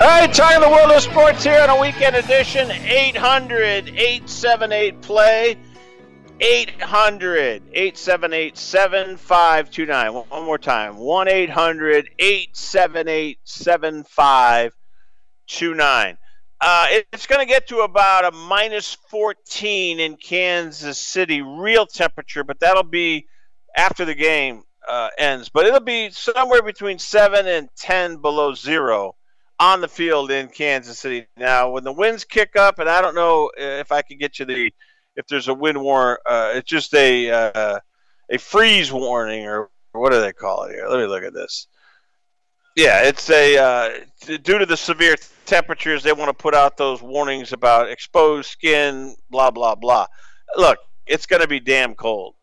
All 0.00 0.06
right, 0.06 0.32
talking 0.32 0.60
the 0.60 0.68
world 0.68 0.92
of 0.92 1.02
sports 1.02 1.42
here 1.42 1.60
on 1.60 1.70
a 1.70 1.80
weekend 1.80 2.14
edition. 2.14 2.70
800 2.70 3.88
878 3.88 5.02
play. 5.02 5.56
800 6.38 7.62
878 7.72 8.56
7529. 8.56 10.14
One 10.14 10.44
more 10.44 10.56
time 10.56 10.98
1 10.98 11.26
800 11.26 12.10
878 12.16 13.38
7529. 13.42 16.18
Uh, 16.60 16.86
it's 17.12 17.26
going 17.26 17.44
to 17.44 17.52
get 17.52 17.66
to 17.66 17.78
about 17.78 18.24
a 18.24 18.30
minus 18.30 18.94
14 19.10 19.98
in 19.98 20.16
Kansas 20.16 21.00
City, 21.00 21.42
real 21.42 21.86
temperature, 21.86 22.44
but 22.44 22.60
that'll 22.60 22.84
be 22.84 23.26
after 23.76 24.04
the 24.04 24.14
game 24.14 24.62
uh, 24.88 25.08
ends. 25.18 25.48
But 25.48 25.66
it'll 25.66 25.80
be 25.80 26.10
somewhere 26.10 26.62
between 26.62 27.00
7 27.00 27.48
and 27.48 27.68
10 27.76 28.18
below 28.18 28.54
zero 28.54 29.16
on 29.60 29.80
the 29.80 29.88
field 29.88 30.30
in 30.30 30.48
Kansas 30.48 30.98
City. 30.98 31.26
Now, 31.36 31.70
when 31.70 31.84
the 31.84 31.92
winds 31.92 32.24
kick 32.24 32.56
up, 32.56 32.78
and 32.78 32.88
I 32.88 33.00
don't 33.00 33.14
know 33.14 33.50
if 33.56 33.90
I 33.92 34.02
can 34.02 34.18
get 34.18 34.38
you 34.38 34.44
the 34.44 34.72
if 35.16 35.26
there's 35.26 35.48
a 35.48 35.54
wind 35.54 35.80
warning, 35.80 36.18
uh, 36.26 36.52
it's 36.54 36.68
just 36.68 36.94
a 36.94 37.30
uh, 37.30 37.80
a 38.30 38.38
freeze 38.38 38.92
warning 38.92 39.46
or 39.46 39.70
what 39.92 40.12
do 40.12 40.20
they 40.20 40.32
call 40.32 40.64
it 40.64 40.74
here? 40.74 40.86
Let 40.88 41.00
me 41.00 41.06
look 41.06 41.24
at 41.24 41.34
this. 41.34 41.66
Yeah, 42.76 43.02
it's 43.02 43.28
a 43.30 43.58
uh, 43.58 43.90
due 44.26 44.58
to 44.58 44.66
the 44.66 44.76
severe 44.76 45.16
temperatures, 45.46 46.04
they 46.04 46.12
want 46.12 46.28
to 46.28 46.42
put 46.42 46.54
out 46.54 46.76
those 46.76 47.02
warnings 47.02 47.52
about 47.52 47.90
exposed 47.90 48.50
skin, 48.50 49.16
blah 49.30 49.50
blah 49.50 49.74
blah. 49.74 50.06
Look, 50.56 50.78
it's 51.06 51.26
going 51.26 51.42
to 51.42 51.48
be 51.48 51.58
damn 51.58 51.94
cold. 51.94 52.34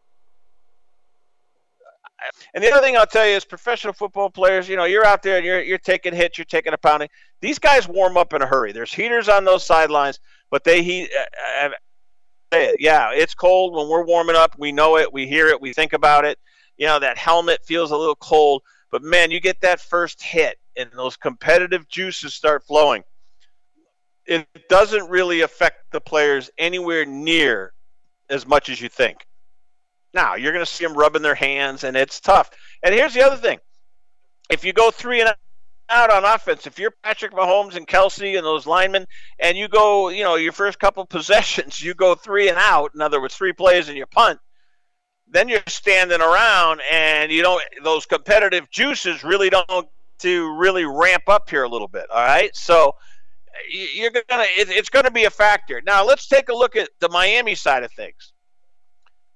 And 2.54 2.64
the 2.64 2.72
other 2.72 2.82
thing 2.82 2.98
I'll 2.98 3.06
tell 3.06 3.28
you 3.28 3.36
is 3.36 3.46
professional 3.46 3.94
football 3.94 4.30
players, 4.30 4.68
you 4.68 4.76
know, 4.76 4.86
you're 4.86 5.06
out 5.06 5.24
there 5.24 5.38
and 5.38 5.46
you're 5.46 5.62
you're 5.62 5.78
taking 5.78 6.14
hits, 6.14 6.38
you're 6.38 6.46
taking 6.46 6.74
a 6.74 6.78
pounding. 6.78 7.10
These 7.42 7.60
guys 7.60 7.88
warm 7.88 8.18
up 8.18 8.34
in 8.34 8.42
a 8.42 8.46
hurry. 8.46 8.72
There's 8.72 8.94
heaters 8.94 9.30
on 9.30 9.46
those 9.46 9.66
sidelines, 9.66 10.20
but 10.50 10.64
they 10.64 10.84
heat. 10.84 11.10
Uh, 11.62 11.70
uh, 12.52 12.68
yeah, 12.80 13.12
it's 13.14 13.34
cold 13.34 13.74
when 13.74 13.90
we're 13.90 14.06
warming 14.06 14.36
up. 14.36 14.56
We 14.58 14.72
know 14.72 14.98
it, 14.98 15.12
we 15.12 15.28
hear 15.28 15.48
it, 15.48 15.60
we 15.60 15.74
think 15.74 15.94
about 15.94 16.26
it. 16.26 16.40
You 16.78 16.88
know, 16.88 17.00
that 17.00 17.18
helmet 17.18 17.66
feels 17.66 17.92
a 17.92 17.98
little 17.98 18.16
cold, 18.16 18.62
but 18.92 19.02
man, 19.02 19.32
you 19.32 19.40
get 19.40 19.62
that 19.62 19.80
first 19.80 20.22
hit 20.22 20.58
and 20.78 20.90
those 20.96 21.18
competitive 21.18 21.88
juices 21.88 22.34
start 22.34 22.64
flowing. 22.64 23.04
It 24.26 24.48
doesn't 24.70 25.10
really 25.10 25.42
affect 25.42 25.92
the 25.92 26.02
players 26.02 26.50
anywhere 26.58 27.06
near 27.06 27.74
as 28.30 28.46
much 28.48 28.70
as 28.70 28.82
you 28.82 28.90
think. 28.90 29.26
Now, 30.16 30.36
you're 30.36 30.54
going 30.54 30.66
to 30.66 30.72
see 30.72 30.86
them 30.86 30.94
rubbing 30.94 31.22
their 31.22 31.36
hands, 31.36 31.84
and 31.84 31.98
it's 31.98 32.22
tough. 32.22 32.50
And 32.82 32.96
here's 32.96 33.14
the 33.14 33.22
other 33.22 33.36
thing 33.36 33.60
if 34.50 34.64
you 34.64 34.72
go 34.72 34.90
three 34.90 35.20
and 35.20 35.36
out 35.90 36.10
on 36.10 36.24
offense, 36.24 36.66
if 36.66 36.80
you're 36.80 36.94
Patrick 37.04 37.34
Mahomes 37.34 37.76
and 37.76 37.86
Kelce 37.86 38.38
and 38.38 38.46
those 38.46 38.66
linemen, 38.66 39.08
and 39.40 39.58
you 39.58 39.68
go, 39.68 40.08
you 40.08 40.24
know, 40.24 40.36
your 40.36 40.54
first 40.54 40.80
couple 40.80 41.06
possessions, 41.10 41.82
you 41.82 41.94
go 41.94 42.16
three 42.16 42.48
and 42.48 42.58
out, 42.58 42.92
in 42.96 43.02
other 43.02 43.22
words, 43.22 43.36
three 43.36 43.52
plays 43.52 43.90
and 43.90 43.98
you 43.98 44.06
punt, 44.06 44.40
then 45.28 45.50
you're 45.50 45.60
standing 45.68 46.22
around 46.22 46.82
and 46.90 47.30
you 47.30 47.42
don't, 47.42 47.62
those 47.84 48.06
competitive 48.06 48.70
juices 48.72 49.24
really 49.24 49.50
don't 49.50 49.90
to 50.20 50.58
really 50.58 50.86
ramp 50.86 51.24
up 51.28 51.50
here 51.50 51.64
a 51.64 51.70
little 51.70 51.90
bit. 51.90 52.06
All 52.10 52.24
right. 52.24 52.56
So, 52.56 52.96
you're 53.70 54.12
gonna 54.12 54.46
it's 54.58 54.90
going 54.90 55.06
to 55.06 55.12
be 55.12 55.24
a 55.24 55.30
factor. 55.30 55.82
Now 55.86 56.06
let's 56.06 56.28
take 56.28 56.50
a 56.50 56.54
look 56.54 56.76
at 56.76 56.90
the 57.00 57.08
Miami 57.08 57.56
side 57.56 57.84
of 57.84 57.92
things 57.94 58.34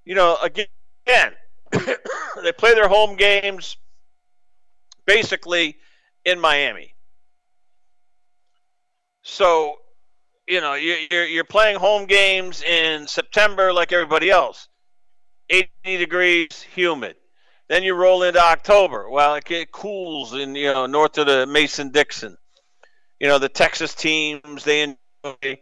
you 0.09 0.15
know, 0.15 0.37
again, 0.41 1.33
they 1.71 2.51
play 2.57 2.73
their 2.73 2.87
home 2.87 3.15
games 3.15 3.77
basically 5.05 5.77
in 6.25 6.39
Miami. 6.39 6.95
So, 9.21 9.75
you 10.47 10.61
know, 10.61 10.73
you're, 10.73 11.25
you're 11.27 11.43
playing 11.43 11.77
home 11.77 12.07
games 12.07 12.63
in 12.63 13.07
September 13.07 13.71
like 13.71 13.91
everybody 13.91 14.31
else 14.31 14.67
80 15.51 15.67
degrees, 15.83 16.65
humid. 16.73 17.15
Then 17.67 17.83
you 17.83 17.93
roll 17.93 18.23
into 18.23 18.41
October. 18.41 19.11
Well, 19.11 19.35
it, 19.35 19.51
it 19.51 19.71
cools 19.71 20.33
in, 20.33 20.55
you 20.55 20.73
know, 20.73 20.87
north 20.87 21.19
of 21.19 21.27
the 21.27 21.45
Mason 21.45 21.91
Dixon. 21.91 22.35
You 23.19 23.27
know, 23.27 23.37
the 23.37 23.47
Texas 23.47 23.93
teams, 23.93 24.63
they 24.63 24.81
enjoy, 24.81 25.59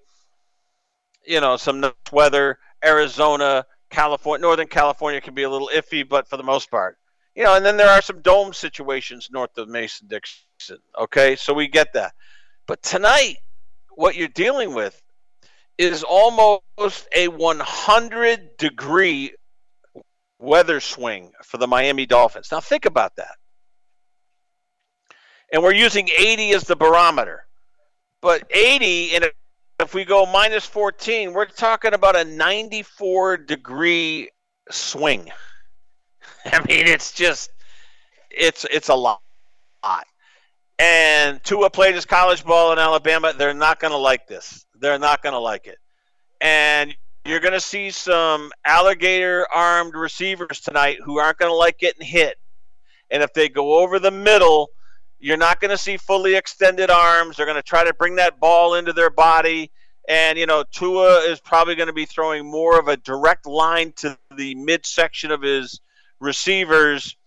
you 1.25 1.41
know, 1.41 1.57
some 1.57 1.81
nice 1.81 1.91
weather. 2.13 2.59
Arizona, 2.81 3.65
California, 3.89 4.41
Northern 4.41 4.67
California 4.67 5.21
can 5.21 5.33
be 5.33 5.43
a 5.43 5.49
little 5.49 5.69
iffy, 5.73 6.07
but 6.07 6.27
for 6.27 6.37
the 6.37 6.43
most 6.43 6.69
part, 6.69 6.97
you 7.35 7.43
know. 7.43 7.55
And 7.55 7.65
then 7.65 7.77
there 7.77 7.89
are 7.89 8.01
some 8.01 8.21
dome 8.21 8.53
situations 8.53 9.29
north 9.31 9.57
of 9.57 9.69
Mason 9.69 10.07
Dixon. 10.07 10.77
Okay, 10.99 11.35
so 11.35 11.53
we 11.53 11.67
get 11.67 11.93
that. 11.93 12.13
But 12.67 12.81
tonight, 12.83 13.37
what 13.95 14.15
you're 14.15 14.27
dealing 14.27 14.73
with 14.73 15.01
is 15.77 16.03
almost 16.03 17.07
a 17.15 17.27
100 17.27 18.57
degree 18.57 19.33
weather 20.39 20.79
swing 20.79 21.31
for 21.43 21.57
the 21.57 21.67
Miami 21.67 22.05
Dolphins. 22.05 22.49
Now 22.51 22.59
think 22.59 22.85
about 22.85 23.15
that. 23.15 23.35
And 25.51 25.63
we're 25.63 25.73
using 25.73 26.09
80 26.09 26.51
as 26.51 26.63
the 26.63 26.75
barometer. 26.75 27.45
But 28.21 28.43
80 28.51 29.15
in 29.15 29.23
a 29.23 29.27
if 29.79 29.93
we 29.93 30.05
go 30.05 30.25
minus 30.25 30.65
14, 30.65 31.33
we're 31.33 31.45
talking 31.45 31.93
about 31.93 32.15
a 32.15 32.23
94 32.23 33.37
degree 33.37 34.29
swing. 34.71 35.29
I 36.45 36.59
mean, 36.67 36.87
it's 36.87 37.13
just 37.13 37.51
it's 38.29 38.65
it's 38.71 38.89
a 38.89 38.95
lot. 38.95 39.21
And 40.79 41.43
Tua 41.43 41.69
played 41.69 41.95
his 41.95 42.05
college 42.05 42.43
ball 42.43 42.71
in 42.71 42.79
Alabama. 42.79 43.33
They're 43.35 43.53
not 43.53 43.79
going 43.79 43.91
to 43.91 43.97
like 43.97 44.27
this. 44.27 44.65
They're 44.79 44.99
not 44.99 45.23
going 45.23 45.33
to 45.33 45.39
like 45.39 45.65
it. 45.65 45.77
And 46.39 46.95
you're 47.25 47.39
going 47.39 47.53
to 47.53 47.59
see 47.59 47.89
some 47.89 48.51
alligator 48.63 49.47
armed 49.53 49.95
receivers 49.95 50.59
tonight 50.59 50.99
who 51.03 51.17
aren't 51.17 51.39
going 51.39 51.51
to 51.51 51.55
like 51.55 51.79
getting 51.79 52.05
hit. 52.05 52.37
And 53.09 53.23
if 53.23 53.33
they 53.33 53.49
go 53.49 53.79
over 53.79 53.97
the 53.97 54.11
middle, 54.11 54.69
you're 55.19 55.37
not 55.37 55.59
going 55.59 55.71
to 55.71 55.77
see 55.77 55.97
fully 55.97 56.35
extended 56.35 56.89
arms. 56.89 57.37
They're 57.37 57.45
going 57.45 57.55
to 57.55 57.63
try 57.63 57.83
to 57.83 57.93
bring 57.93 58.15
that 58.15 58.39
ball 58.39 58.75
into 58.75 58.93
their 58.93 59.09
body. 59.09 59.71
And, 60.07 60.37
you 60.37 60.45
know, 60.45 60.63
Tua 60.71 61.19
is 61.29 61.39
probably 61.39 61.75
going 61.75 61.87
to 61.87 61.93
be 61.93 62.05
throwing 62.05 62.49
more 62.49 62.79
of 62.79 62.87
a 62.87 62.97
direct 62.97 63.45
line 63.45 63.91
to 63.97 64.17
the 64.35 64.55
midsection 64.55 65.31
of 65.31 65.41
his 65.41 65.81
receivers 66.19 67.17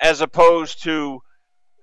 as 0.00 0.20
opposed 0.22 0.82
to, 0.84 1.20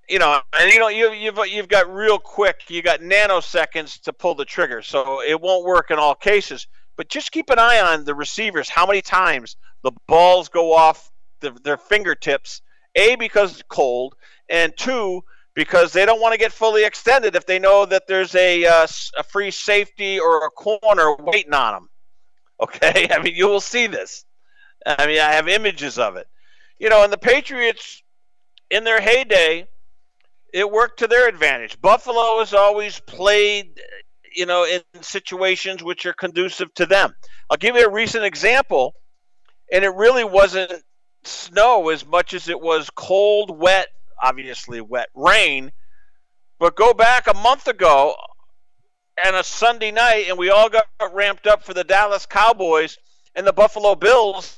you 0.10 0.20
know, 0.20 0.40
and, 0.60 0.74
you 0.74 0.80
know, 0.80 0.88
you, 0.88 1.12
you've, 1.12 1.38
you've 1.48 1.68
got 1.68 1.94
real 1.94 2.18
quick, 2.18 2.62
you 2.70 2.82
got 2.82 3.02
nanoseconds 3.02 4.02
to 4.02 4.14
pull 4.14 4.34
the 4.34 4.46
trigger. 4.46 4.82
So 4.82 5.22
it 5.22 5.40
won't 5.40 5.66
work 5.66 5.92
in 5.92 6.00
all 6.00 6.16
cases. 6.16 6.68
But 6.96 7.10
just 7.10 7.32
keep 7.32 7.52
an 7.52 7.60
eye 7.60 7.80
on 7.80 8.06
the 8.06 8.16
receivers, 8.16 8.70
how 8.70 8.88
many 8.88 9.02
times 9.02 9.56
the 9.84 9.92
balls 10.08 10.50
go 10.50 10.74
off 10.74 11.12
the, 11.42 11.52
their 11.64 11.78
fingertips, 11.78 12.62
A, 12.96 13.16
because 13.16 13.54
it's 13.54 13.64
cold, 13.70 14.16
and 14.50 14.76
two, 14.76 15.24
because 15.58 15.92
they 15.92 16.06
don't 16.06 16.22
want 16.22 16.34
to 16.34 16.38
get 16.38 16.54
fully 16.54 16.86
extended 16.86 17.36
if 17.36 17.48
they 17.48 17.58
know 17.58 17.84
that 17.84 18.06
there's 18.08 18.36
a, 18.36 18.64
uh, 18.64 18.86
a 19.18 19.24
free 19.24 19.50
safety 19.50 20.20
or 20.20 20.46
a 20.46 20.52
corner 20.52 21.16
waiting 21.20 21.54
on 21.54 21.74
them. 21.74 21.90
Okay, 22.60 23.08
I 23.12 23.22
mean 23.22 23.36
you 23.36 23.48
will 23.48 23.62
see 23.62 23.86
this. 23.86 24.26
I 24.84 25.06
mean 25.06 25.20
I 25.20 25.34
have 25.34 25.48
images 25.48 26.00
of 26.00 26.16
it. 26.16 26.26
You 26.80 26.90
know, 26.90 27.04
and 27.04 27.14
the 27.14 27.18
Patriots 27.20 28.02
in 28.72 28.84
their 28.84 29.00
heyday, 29.00 29.68
it 30.52 30.72
worked 30.72 30.98
to 31.00 31.08
their 31.08 31.28
advantage. 31.28 31.80
Buffalo 31.80 32.40
has 32.40 32.56
always 32.56 33.00
played, 33.00 33.80
you 34.36 34.48
know, 34.48 34.66
in 34.66 34.82
situations 35.04 35.84
which 35.84 36.08
are 36.08 36.14
conducive 36.14 36.74
to 36.74 36.88
them. 36.88 37.14
I'll 37.48 37.58
give 37.58 37.76
you 37.76 37.86
a 37.86 37.92
recent 37.92 38.26
example, 38.26 38.96
and 39.72 39.86
it 39.86 39.94
really 39.94 40.24
wasn't 40.24 40.74
snow 41.26 41.90
as 41.90 42.08
much 42.08 42.34
as 42.34 42.50
it 42.50 42.60
was 42.60 42.90
cold, 42.90 43.56
wet, 43.56 43.88
obviously 44.22 44.82
wet 44.82 45.10
rain. 45.16 45.72
But 46.60 46.76
go 46.76 46.94
back 46.94 47.28
a 47.28 47.34
month 47.36 47.68
ago 47.68 48.16
and 49.24 49.36
a 49.36 49.44
Sunday 49.44 49.92
night, 49.92 50.26
and 50.30 50.38
we 50.38 50.50
all 50.50 50.70
got 50.70 50.88
ramped 51.14 51.48
up 51.48 51.64
for 51.64 51.74
the 51.74 51.84
Dallas 51.84 52.26
Cowboys 52.26 52.98
and 53.36 53.46
the 53.46 53.54
Buffalo 53.54 53.96
Bills. 53.96 54.58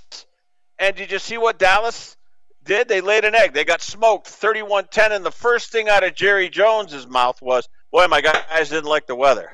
And 0.80 0.96
did 0.96 1.12
you 1.12 1.20
see 1.20 1.38
what 1.38 1.60
Dallas 1.60 2.16
did? 2.64 2.88
They 2.88 3.02
laid 3.02 3.26
an 3.26 3.36
egg. 3.36 3.54
They 3.54 3.66
got 3.66 3.82
smoked 3.82 4.28
31 4.28 4.88
10. 4.92 5.12
And 5.12 5.26
the 5.26 5.32
first 5.32 5.72
thing 5.72 5.90
out 5.90 6.04
of 6.04 6.16
Jerry 6.16 6.50
Jones's 6.50 7.08
mouth 7.08 7.42
was, 7.42 7.68
Boy, 7.92 8.08
my 8.08 8.22
guys 8.22 8.70
didn't 8.70 8.86
like 8.86 9.08
the 9.08 9.16
weather. 9.16 9.52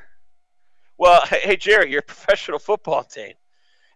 Well, 0.98 1.26
hey, 1.30 1.56
Jerry, 1.56 1.92
you're 1.92 2.00
a 2.00 2.04
professional 2.04 2.60
football 2.60 3.04
team, 3.04 3.34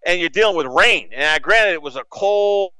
and 0.05 0.20
you're 0.20 0.30
dealing 0.30 0.55
with 0.55 0.68
rain. 0.68 1.10
And 1.14 1.24
uh, 1.24 1.39
granted, 1.39 1.74
it 1.74 1.82
was 1.82 1.95
a 1.95 2.03
cold, 2.10 2.72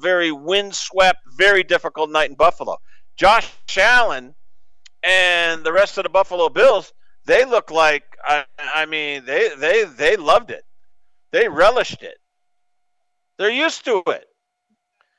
very 0.00 0.32
windswept, 0.32 1.20
very 1.36 1.62
difficult 1.62 2.10
night 2.10 2.30
in 2.30 2.36
Buffalo. 2.36 2.78
Josh 3.16 3.50
Allen 3.76 4.34
and 5.02 5.64
the 5.64 5.72
rest 5.72 5.98
of 5.98 6.04
the 6.04 6.10
Buffalo 6.10 6.48
Bills, 6.48 6.92
they 7.26 7.44
look 7.44 7.70
like 7.70 8.04
I, 8.24 8.44
I 8.58 8.86
mean 8.86 9.24
they 9.24 9.50
they 9.58 9.84
they 9.84 10.16
loved 10.16 10.50
it. 10.50 10.64
They 11.32 11.48
relished 11.48 12.02
it. 12.02 12.18
They're 13.38 13.50
used 13.50 13.84
to 13.84 14.02
it. 14.08 14.26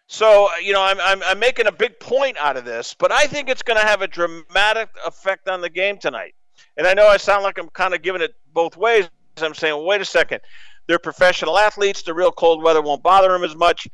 So, 0.07 0.49
you 0.59 0.73
know, 0.73 0.81
I'm, 0.81 0.99
I'm, 0.99 1.21
I'm 1.21 1.37
making 1.37 1.67
a 1.67 1.71
big 1.71 1.99
point 1.99 2.35
out 2.39 2.57
of 2.57 2.65
this, 2.65 2.95
but 2.97 3.11
I 3.11 3.27
think 3.27 3.47
it's 3.47 3.61
going 3.61 3.79
to 3.79 3.85
have 3.85 4.01
a 4.01 4.07
dramatic 4.07 4.89
effect 5.05 5.47
on 5.47 5.61
the 5.61 5.69
game 5.69 5.99
tonight. 5.99 6.33
And 6.77 6.87
I 6.87 6.95
know 6.95 7.07
I 7.07 7.17
sound 7.17 7.43
like 7.43 7.59
I'm 7.59 7.69
kind 7.69 7.93
of 7.93 8.01
giving 8.01 8.23
it 8.23 8.33
both 8.51 8.75
ways. 8.75 9.07
I'm 9.39 9.53
saying, 9.53 9.75
well, 9.75 9.85
wait 9.85 10.01
a 10.01 10.05
second. 10.05 10.41
They're 10.87 10.97
professional 10.97 11.59
athletes. 11.59 12.01
The 12.01 12.15
real 12.15 12.31
cold 12.31 12.63
weather 12.63 12.81
won't 12.81 13.03
bother 13.03 13.29
them 13.29 13.43
as 13.43 13.55
much. 13.55 13.87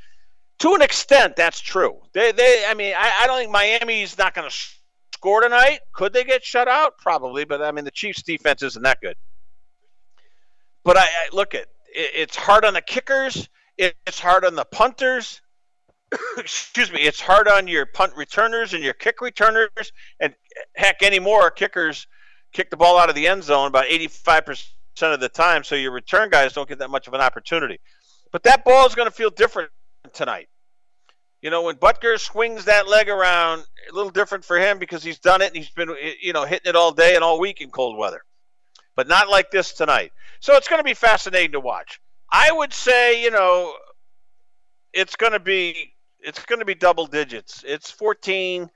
To 0.59 0.73
an 0.73 0.81
extent, 0.81 1.35
that's 1.35 1.59
true. 1.59 1.99
They, 2.13 2.31
they 2.31 2.65
I 2.67 2.73
mean, 2.73 2.93
I, 2.97 3.23
I 3.23 3.27
don't 3.27 3.39
think 3.39 3.51
Miami's 3.51 4.17
not 4.17 4.33
going 4.33 4.49
to 4.49 4.55
score 5.13 5.41
tonight. 5.41 5.79
Could 5.93 6.13
they 6.13 6.23
get 6.23 6.43
shut 6.43 6.67
out? 6.67 6.97
Probably, 6.97 7.45
but 7.45 7.61
I 7.61 7.71
mean, 7.71 7.85
the 7.85 7.91
Chiefs' 7.91 8.23
defense 8.23 8.63
isn't 8.63 8.83
that 8.83 9.01
good. 9.01 9.15
But 10.83 10.97
I, 10.97 11.03
I 11.03 11.29
look 11.33 11.55
at 11.55 11.65
it, 11.93 12.11
it's 12.15 12.35
hard 12.35 12.63
on 12.63 12.73
the 12.73 12.81
kickers. 12.81 13.49
It, 13.77 13.95
it's 14.07 14.19
hard 14.19 14.45
on 14.45 14.55
the 14.55 14.65
punters. 14.65 15.41
excuse 16.37 16.91
me, 16.91 17.01
it's 17.01 17.19
hard 17.19 17.47
on 17.47 17.67
your 17.67 17.85
punt 17.85 18.13
returners 18.15 18.73
and 18.73 18.83
your 18.83 18.93
kick 18.93 19.21
returners, 19.21 19.69
and 20.19 20.35
heck, 20.75 21.01
anymore 21.03 21.49
kickers 21.51 22.07
kick 22.53 22.69
the 22.69 22.77
ball 22.77 22.97
out 22.97 23.09
of 23.09 23.15
the 23.15 23.27
end 23.27 23.43
zone 23.43 23.67
about 23.67 23.85
85% 23.85 24.63
of 25.01 25.19
the 25.19 25.29
time, 25.29 25.63
so 25.63 25.75
your 25.75 25.91
return 25.91 26.29
guys 26.29 26.53
don't 26.53 26.69
get 26.69 26.79
that 26.79 26.89
much 26.89 27.07
of 27.07 27.13
an 27.13 27.21
opportunity. 27.21 27.79
But 28.31 28.43
that 28.43 28.63
ball 28.63 28.85
is 28.87 28.95
going 28.95 29.07
to 29.07 29.15
feel 29.15 29.29
different 29.29 29.69
tonight. 30.13 30.49
You 31.41 31.51
know, 31.51 31.63
when 31.63 31.75
Butker 31.75 32.19
swings 32.19 32.65
that 32.65 32.87
leg 32.87 33.07
around, 33.07 33.65
a 33.89 33.93
little 33.93 34.09
different 34.09 34.43
for 34.43 34.57
him 34.57 34.79
because 34.79 35.03
he's 35.03 35.19
done 35.19 35.41
it 35.41 35.47
and 35.47 35.55
he's 35.55 35.69
been, 35.69 35.95
you 36.21 36.33
know, 36.33 36.45
hitting 36.45 36.69
it 36.69 36.75
all 36.75 36.91
day 36.91 37.15
and 37.15 37.23
all 37.23 37.39
week 37.39 37.61
in 37.61 37.69
cold 37.69 37.97
weather. 37.97 38.23
But 38.95 39.07
not 39.07 39.29
like 39.29 39.51
this 39.51 39.73
tonight. 39.73 40.11
So 40.39 40.55
it's 40.55 40.67
going 40.67 40.79
to 40.79 40.83
be 40.83 40.93
fascinating 40.93 41.51
to 41.51 41.59
watch. 41.59 41.99
I 42.31 42.51
would 42.51 42.73
say, 42.73 43.21
you 43.23 43.29
know, 43.29 43.73
it's 44.93 45.15
going 45.15 45.33
to 45.33 45.39
be 45.39 45.93
it's 46.19 46.43
going 46.45 46.59
to 46.59 46.65
be 46.65 46.73
double 46.73 47.05
digits. 47.05 47.63
It's 47.67 47.91
14. 47.91 48.69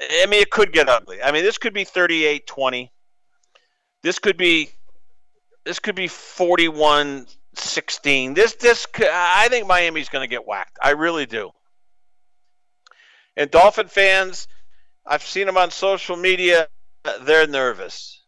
I 0.00 0.26
mean, 0.26 0.42
it 0.42 0.50
could 0.50 0.72
get 0.72 0.88
ugly. 0.88 1.22
I 1.22 1.30
mean, 1.30 1.44
this 1.44 1.58
could 1.58 1.74
be 1.74 1.84
38 1.84 2.46
20. 2.46 2.90
This 4.02 4.18
could 4.18 4.36
be 4.36 4.70
this 5.64 5.78
could 5.78 5.94
be 5.94 6.08
41 6.08 7.26
16. 7.54 8.34
This 8.34 8.54
this 8.54 8.86
I 8.98 9.48
think 9.48 9.66
Miami's 9.66 10.08
going 10.08 10.22
to 10.22 10.30
get 10.30 10.46
whacked. 10.46 10.78
I 10.82 10.90
really 10.90 11.26
do. 11.26 11.50
And 13.36 13.50
Dolphin 13.50 13.88
fans, 13.88 14.48
I've 15.06 15.22
seen 15.22 15.46
them 15.46 15.56
on 15.56 15.70
social 15.70 16.16
media. 16.16 16.68
They're 17.22 17.46
nervous. 17.46 18.22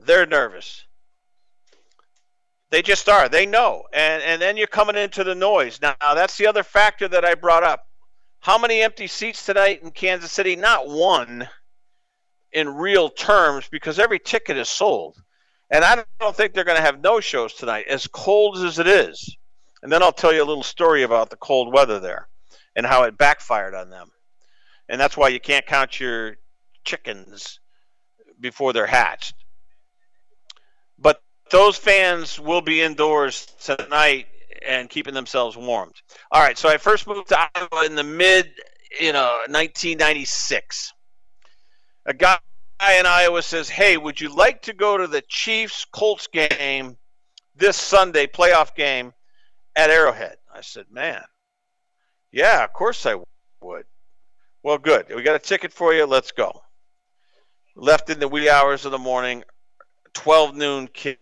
They're 0.00 0.26
nervous. 0.26 0.84
They 2.70 2.82
just 2.82 3.08
are. 3.08 3.28
They 3.28 3.46
know. 3.46 3.84
And 3.92 4.22
and 4.22 4.42
then 4.42 4.56
you're 4.56 4.66
coming 4.66 4.96
into 4.96 5.24
the 5.24 5.34
noise. 5.34 5.80
Now, 5.80 5.94
now 6.00 6.14
that's 6.14 6.36
the 6.36 6.46
other 6.46 6.62
factor 6.62 7.08
that 7.08 7.24
I 7.24 7.34
brought 7.34 7.62
up. 7.62 7.86
How 8.40 8.58
many 8.58 8.82
empty 8.82 9.06
seats 9.06 9.46
tonight 9.46 9.82
in 9.82 9.90
Kansas 9.90 10.32
City? 10.32 10.56
Not 10.56 10.88
one 10.88 11.48
in 12.52 12.74
real 12.74 13.08
terms 13.08 13.68
because 13.70 13.98
every 13.98 14.18
ticket 14.18 14.56
is 14.56 14.68
sold. 14.68 15.16
And 15.70 15.84
I 15.84 16.04
don't 16.20 16.36
think 16.36 16.54
they're 16.54 16.64
going 16.64 16.78
to 16.78 16.84
have 16.84 17.00
no 17.00 17.20
shows 17.20 17.52
tonight, 17.54 17.86
as 17.88 18.06
cold 18.06 18.58
as 18.58 18.78
it 18.78 18.86
is. 18.86 19.36
And 19.82 19.92
then 19.92 20.02
I'll 20.02 20.12
tell 20.12 20.32
you 20.32 20.42
a 20.42 20.44
little 20.44 20.62
story 20.62 21.02
about 21.02 21.30
the 21.30 21.36
cold 21.36 21.72
weather 21.72 21.98
there 21.98 22.28
and 22.74 22.86
how 22.86 23.02
it 23.02 23.18
backfired 23.18 23.74
on 23.74 23.90
them. 23.90 24.08
And 24.88 25.00
that's 25.00 25.16
why 25.16 25.28
you 25.28 25.40
can't 25.40 25.66
count 25.66 25.98
your 25.98 26.36
chickens 26.84 27.58
before 28.40 28.72
they're 28.72 28.86
hatched. 28.86 29.34
But 30.98 31.20
those 31.50 31.76
fans 31.76 32.38
will 32.38 32.60
be 32.60 32.82
indoors 32.82 33.46
tonight 33.60 34.26
and 34.66 34.88
keeping 34.88 35.14
themselves 35.14 35.56
warmed. 35.56 35.94
All 36.30 36.42
right, 36.42 36.56
so 36.56 36.68
I 36.68 36.76
first 36.76 37.06
moved 37.06 37.28
to 37.28 37.48
Iowa 37.54 37.86
in 37.86 37.94
the 37.94 38.04
mid, 38.04 38.50
you 39.00 39.12
know, 39.12 39.38
1996. 39.48 40.92
A 42.06 42.14
guy 42.14 42.38
in 42.80 43.06
Iowa 43.06 43.42
says, 43.42 43.68
"Hey, 43.68 43.96
would 43.96 44.20
you 44.20 44.34
like 44.34 44.62
to 44.62 44.72
go 44.72 44.96
to 44.96 45.06
the 45.06 45.22
Chiefs 45.22 45.84
Colts 45.84 46.26
game 46.26 46.96
this 47.54 47.76
Sunday, 47.76 48.26
playoff 48.26 48.74
game 48.74 49.12
at 49.74 49.90
Arrowhead?" 49.90 50.38
I 50.52 50.60
said, 50.60 50.86
"Man, 50.90 51.22
yeah, 52.32 52.64
of 52.64 52.72
course 52.72 53.06
I 53.06 53.16
would." 53.60 53.86
Well, 54.62 54.78
good. 54.78 55.06
We 55.14 55.22
got 55.22 55.36
a 55.36 55.38
ticket 55.38 55.72
for 55.72 55.94
you. 55.94 56.06
Let's 56.06 56.32
go. 56.32 56.62
Left 57.74 58.10
in 58.10 58.18
the 58.18 58.28
wee 58.28 58.48
hours 58.48 58.84
of 58.84 58.92
the 58.92 58.98
morning, 58.98 59.44
12 60.14 60.54
noon 60.56 60.88
kick 60.88 61.20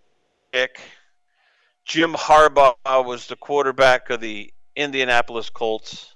Jim 1.85 2.15
Harbaugh 2.15 3.05
was 3.05 3.27
the 3.27 3.37
quarterback 3.37 4.09
of 4.11 4.21
the 4.21 4.53
Indianapolis 4.77 5.51
Colts, 5.51 6.15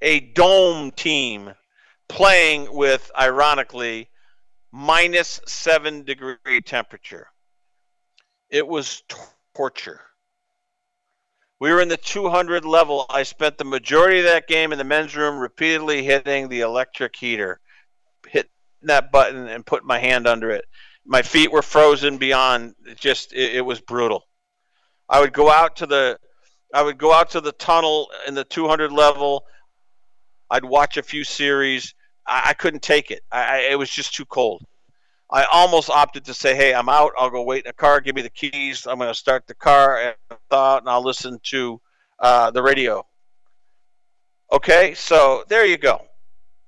a 0.00 0.20
dome 0.20 0.92
team 0.92 1.52
playing 2.08 2.72
with, 2.72 3.10
ironically, 3.18 4.08
minus 4.72 5.40
seven 5.46 6.04
degree 6.04 6.60
temperature. 6.64 7.28
It 8.50 8.66
was 8.66 9.02
torture. 9.54 10.00
We 11.58 11.72
were 11.72 11.80
in 11.80 11.88
the 11.88 11.96
200 11.96 12.64
level. 12.64 13.06
I 13.08 13.22
spent 13.22 13.56
the 13.56 13.64
majority 13.64 14.18
of 14.18 14.26
that 14.26 14.46
game 14.46 14.72
in 14.72 14.78
the 14.78 14.84
men's 14.84 15.16
room 15.16 15.38
repeatedly 15.38 16.04
hitting 16.04 16.48
the 16.48 16.60
electric 16.60 17.16
heater, 17.16 17.60
hitting 18.28 18.50
that 18.82 19.10
button 19.10 19.48
and 19.48 19.64
putting 19.64 19.86
my 19.86 19.98
hand 19.98 20.26
under 20.26 20.50
it. 20.50 20.66
My 21.06 21.22
feet 21.22 21.50
were 21.50 21.62
frozen 21.62 22.18
beyond 22.18 22.74
just, 22.96 23.32
it, 23.32 23.56
it 23.56 23.60
was 23.62 23.80
brutal. 23.80 24.24
I 25.08 25.20
would 25.20 25.32
go 25.32 25.50
out 25.50 25.76
to 25.76 25.86
the 25.86 26.18
I 26.74 26.82
would 26.82 26.98
go 26.98 27.12
out 27.12 27.30
to 27.30 27.40
the 27.40 27.52
tunnel 27.52 28.10
in 28.26 28.34
the 28.34 28.44
200 28.44 28.92
level. 28.92 29.44
I'd 30.50 30.64
watch 30.64 30.96
a 30.96 31.02
few 31.02 31.24
series. 31.24 31.94
I, 32.26 32.42
I 32.46 32.54
couldn't 32.54 32.82
take 32.82 33.10
it. 33.10 33.22
I, 33.30 33.68
it 33.70 33.78
was 33.78 33.90
just 33.90 34.14
too 34.14 34.24
cold. 34.24 34.64
I 35.30 35.44
almost 35.44 35.90
opted 35.90 36.24
to 36.26 36.34
say, 36.34 36.54
"Hey, 36.54 36.72
I'm 36.72 36.88
out. 36.88 37.12
I'll 37.18 37.30
go 37.30 37.42
wait 37.42 37.64
in 37.64 37.70
a 37.70 37.72
car. 37.72 38.00
Give 38.00 38.14
me 38.14 38.22
the 38.22 38.30
keys. 38.30 38.86
I'm 38.86 38.98
going 38.98 39.10
to 39.10 39.14
start 39.14 39.46
the 39.46 39.54
car 39.54 39.98
and 39.98 40.14
thought, 40.50 40.82
and 40.82 40.88
I'll 40.88 41.04
listen 41.04 41.38
to 41.44 41.80
uh, 42.20 42.50
the 42.50 42.62
radio." 42.62 43.04
Okay, 44.52 44.94
so 44.94 45.44
there 45.48 45.66
you 45.66 45.76
go. 45.76 46.06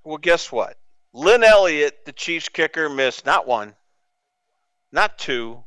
Well, 0.05 0.19
guess 0.19 0.51
what? 0.51 0.77
Lin 1.13 1.45
Elliott, 1.45 2.05
the 2.05 2.13
Chiefs 2.13 2.49
kicker, 2.49 2.89
missed 2.89 3.25
not 3.25 3.47
one, 3.47 3.75
not 4.91 5.19
two, 5.19 5.63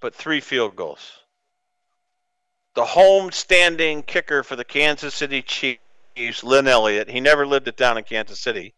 but 0.00 0.14
three 0.14 0.40
field 0.40 0.76
goals 0.76 1.10
the 2.76 2.84
home 2.84 3.32
standing 3.32 4.02
kicker 4.02 4.42
for 4.42 4.54
the 4.54 4.64
Kansas 4.64 5.14
City 5.14 5.42
Chiefs, 5.42 5.80
Lin 6.42 6.66
Elliott. 6.66 7.10
He 7.10 7.20
never 7.20 7.46
lived 7.46 7.68
it 7.68 7.76
down 7.76 7.98
in 7.98 8.04
Kansas 8.04 8.40
City. 8.40 8.74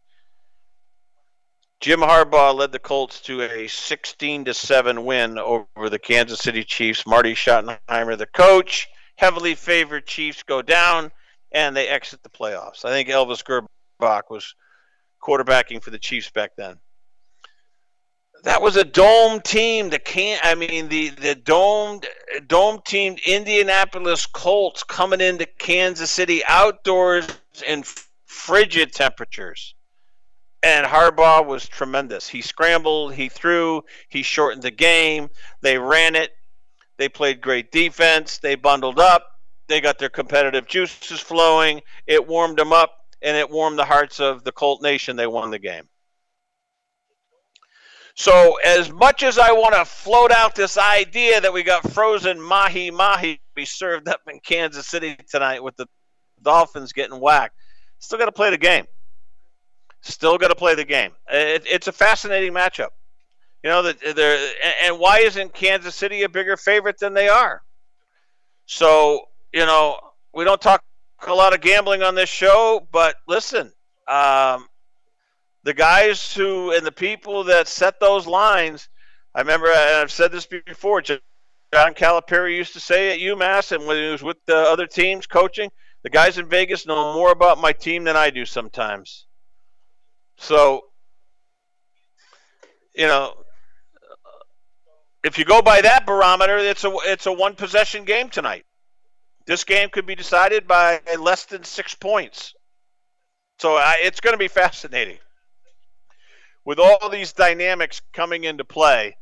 Jim 1.81 2.01
Harbaugh 2.01 2.55
led 2.55 2.73
the 2.73 2.81
Colts 2.81 3.21
to 3.21 3.43
a 3.43 3.69
16 3.69 4.47
to 4.47 4.55
7 4.55 5.05
win 5.05 5.39
over 5.39 5.89
the 5.89 5.99
Kansas 5.99 6.41
City 6.41 6.65
Chiefs. 6.65 7.07
Marty 7.07 7.35
Schottenheimer, 7.35 8.19
the 8.19 8.27
coach, 8.27 8.89
heavily 9.17 9.55
favored 9.55 10.07
Chiefs 10.07 10.43
go 10.43 10.61
down 10.61 11.13
and 11.53 11.77
they 11.77 11.87
exit 11.87 12.23
the 12.25 12.29
playoffs. 12.29 12.85
I 12.85 12.91
think 12.91 13.09
Elvis 13.09 13.45
Grbac 13.45 14.23
was 14.29 14.55
quarterbacking 15.23 15.83
for 15.83 15.91
the 15.91 15.99
Chiefs 15.99 16.31
back 16.31 16.57
then 16.57 16.81
that 18.45 18.63
was 18.63 18.77
a 18.77 18.85
dome 18.85 19.41
team. 19.41 19.91
The 19.91 19.99
can 19.99 20.39
I 20.43 20.55
mean 20.55 20.89
the 20.89 21.11
the 21.11 21.35
domed 21.35 22.07
dome 22.47 22.81
teamed 22.85 23.21
Indianapolis 23.27 24.27
Colts 24.27 24.83
coming 24.85 25.21
into 25.21 25.47
Kansas 25.47 26.11
City 26.11 26.43
outdoors 26.47 27.27
in 27.67 27.85
frigid 28.27 28.93
temperatures. 28.93 29.75
And 30.63 30.87
Harbaugh 30.87 31.47
was 31.47 31.69
tremendous. 31.69 32.29
He 32.29 32.43
scrambled, 32.43 33.15
he 33.15 33.29
threw, 33.29 33.85
he 34.09 34.23
shortened 34.23 34.63
the 34.63 34.73
game. 34.73 35.31
They 35.61 35.79
ran 35.79 36.17
it. 36.17 36.33
They 36.97 37.09
played 37.09 37.41
great 37.41 37.71
defense. 37.71 38.39
They 38.39 38.57
bundled 38.57 38.99
up. 38.99 39.25
They 39.69 39.81
got 39.81 39.99
their 39.99 40.09
competitive 40.09 40.67
juices 40.67 41.21
flowing. 41.21 41.83
It 42.07 42.27
warmed 42.27 42.59
them 42.59 42.73
up 42.73 42.93
and 43.23 43.37
it 43.37 43.51
warmed 43.51 43.79
the 43.79 43.85
hearts 43.85 44.19
of 44.19 44.43
the 44.43 44.53
Colt 44.53 44.83
Nation. 44.83 45.15
They 45.17 45.27
won 45.27 45.51
the 45.51 45.59
game. 45.61 45.89
So, 48.19 48.57
as 48.67 48.91
much 48.91 49.23
as 49.23 49.39
I 49.39 49.53
want 49.53 49.77
to 49.77 49.85
float 49.85 50.33
out 50.33 50.57
this 50.57 50.77
idea 50.77 51.41
that 51.41 51.53
we 51.53 51.63
got 51.63 51.89
frozen 51.93 52.41
mahi 52.41 52.91
mahi 52.91 53.41
be 53.55 53.65
served 53.65 54.09
up 54.09 54.23
in 54.29 54.41
Kansas 54.41 54.89
City 54.89 55.17
tonight 55.31 55.63
with 55.63 55.77
the 55.77 55.87
Dolphins 56.43 56.93
getting 56.93 57.21
whacked, 57.21 57.55
still 58.01 58.19
got 58.19 58.25
to 58.25 58.33
play 58.33 58.51
the 58.51 58.59
game. 58.59 58.87
Still 60.01 60.37
got 60.37 60.49
to 60.49 60.57
play 60.57 60.75
the 60.75 60.85
game. 60.85 61.13
It, 61.31 61.63
it's 61.65 61.87
a 61.87 61.93
fascinating 61.93 62.53
matchup. 62.53 62.89
You 63.63 63.71
know 63.71 63.83
there, 63.83 64.51
and 64.83 64.99
why 64.99 65.21
isn't 65.21 65.55
Kansas 65.55 65.95
City 65.95 66.25
a 66.25 66.29
bigger 66.29 66.57
favorite 66.57 66.99
than 66.99 67.15
they 67.15 67.29
are? 67.29 67.63
So 68.67 69.27
you 69.53 69.65
know 69.65 69.97
we 70.35 70.43
don't 70.43 70.61
talk 70.61 70.83
a 71.25 71.33
lot 71.33 71.55
of 71.55 71.61
gambling 71.61 72.03
on 72.03 72.17
this 72.17 72.29
show, 72.29 72.85
but 72.91 73.15
listen, 73.29 73.73
um, 74.09 74.67
the 75.69 75.75
guys 75.75 76.33
who 76.33 76.73
and 76.73 76.87
the 76.87 76.91
people 76.91 77.45
that 77.45 77.69
set 77.69 78.01
those 78.01 78.27
lines. 78.27 78.89
I 79.35 79.41
remember, 79.41 79.67
and 79.67 79.97
I've 79.97 80.11
said 80.11 80.33
this 80.33 80.47
before. 80.47 81.03
John 81.03 81.21
Calipari 81.75 82.57
used 82.57 82.73
to 82.73 82.81
say 82.81 83.13
at 83.13 83.19
UMass, 83.19 83.73
and 83.73 83.87
when 83.87 83.99
he 83.99 84.09
was 84.09 84.23
with 84.23 84.39
the 84.47 84.57
other 84.57 84.87
teams 84.87 85.27
coaching, 85.27 85.71
the 86.05 86.09
guys 86.09 86.39
in 86.39 86.49
Vegas 86.49 86.87
know 86.87 87.13
more 87.13 87.33
about 87.33 87.61
my 87.61 87.73
team 87.73 88.05
than 88.05 88.17
I 88.17 88.31
do 88.31 88.47
sometimes. 88.47 89.27
So, 90.39 90.85
you 92.95 93.07
know, 93.07 93.35
if 95.23 95.37
you 95.37 95.45
go 95.45 95.61
by 95.61 95.83
that 95.83 96.07
barometer, 96.07 96.57
it's 96.57 96.85
a 96.85 96.97
it's 97.03 97.27
a 97.27 97.33
one 97.33 97.57
possession 97.57 98.07
game 98.07 98.31
tonight. 98.31 98.65
This 99.45 99.65
game 99.65 99.91
could 99.91 100.07
be 100.07 100.15
decided 100.15 100.67
by 100.67 101.03
less 101.19 101.45
than 101.45 101.63
six 101.63 101.95
points. 101.95 102.55
So 103.59 103.75
I, 103.75 103.99
it's 104.01 104.21
going 104.21 104.33
to 104.33 104.39
be 104.39 104.49
fascinating. 104.49 105.19
With 106.69 106.79
all 106.79 107.09
these 107.09 107.33
dynamics 107.33 108.03
coming 108.13 108.45
into 108.45 108.63
play, 108.63 109.17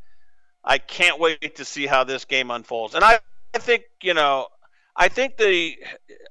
I 0.64 0.78
can't 0.78 1.20
wait 1.20 1.54
to 1.54 1.64
see 1.64 1.86
how 1.86 2.02
this 2.02 2.24
game 2.24 2.50
unfolds. 2.50 2.96
And 2.96 3.04
I, 3.04 3.20
I 3.54 3.58
think, 3.58 3.84
you 4.02 4.14
know, 4.14 4.48
I 4.96 5.06
think 5.06 5.36
the 5.36 5.76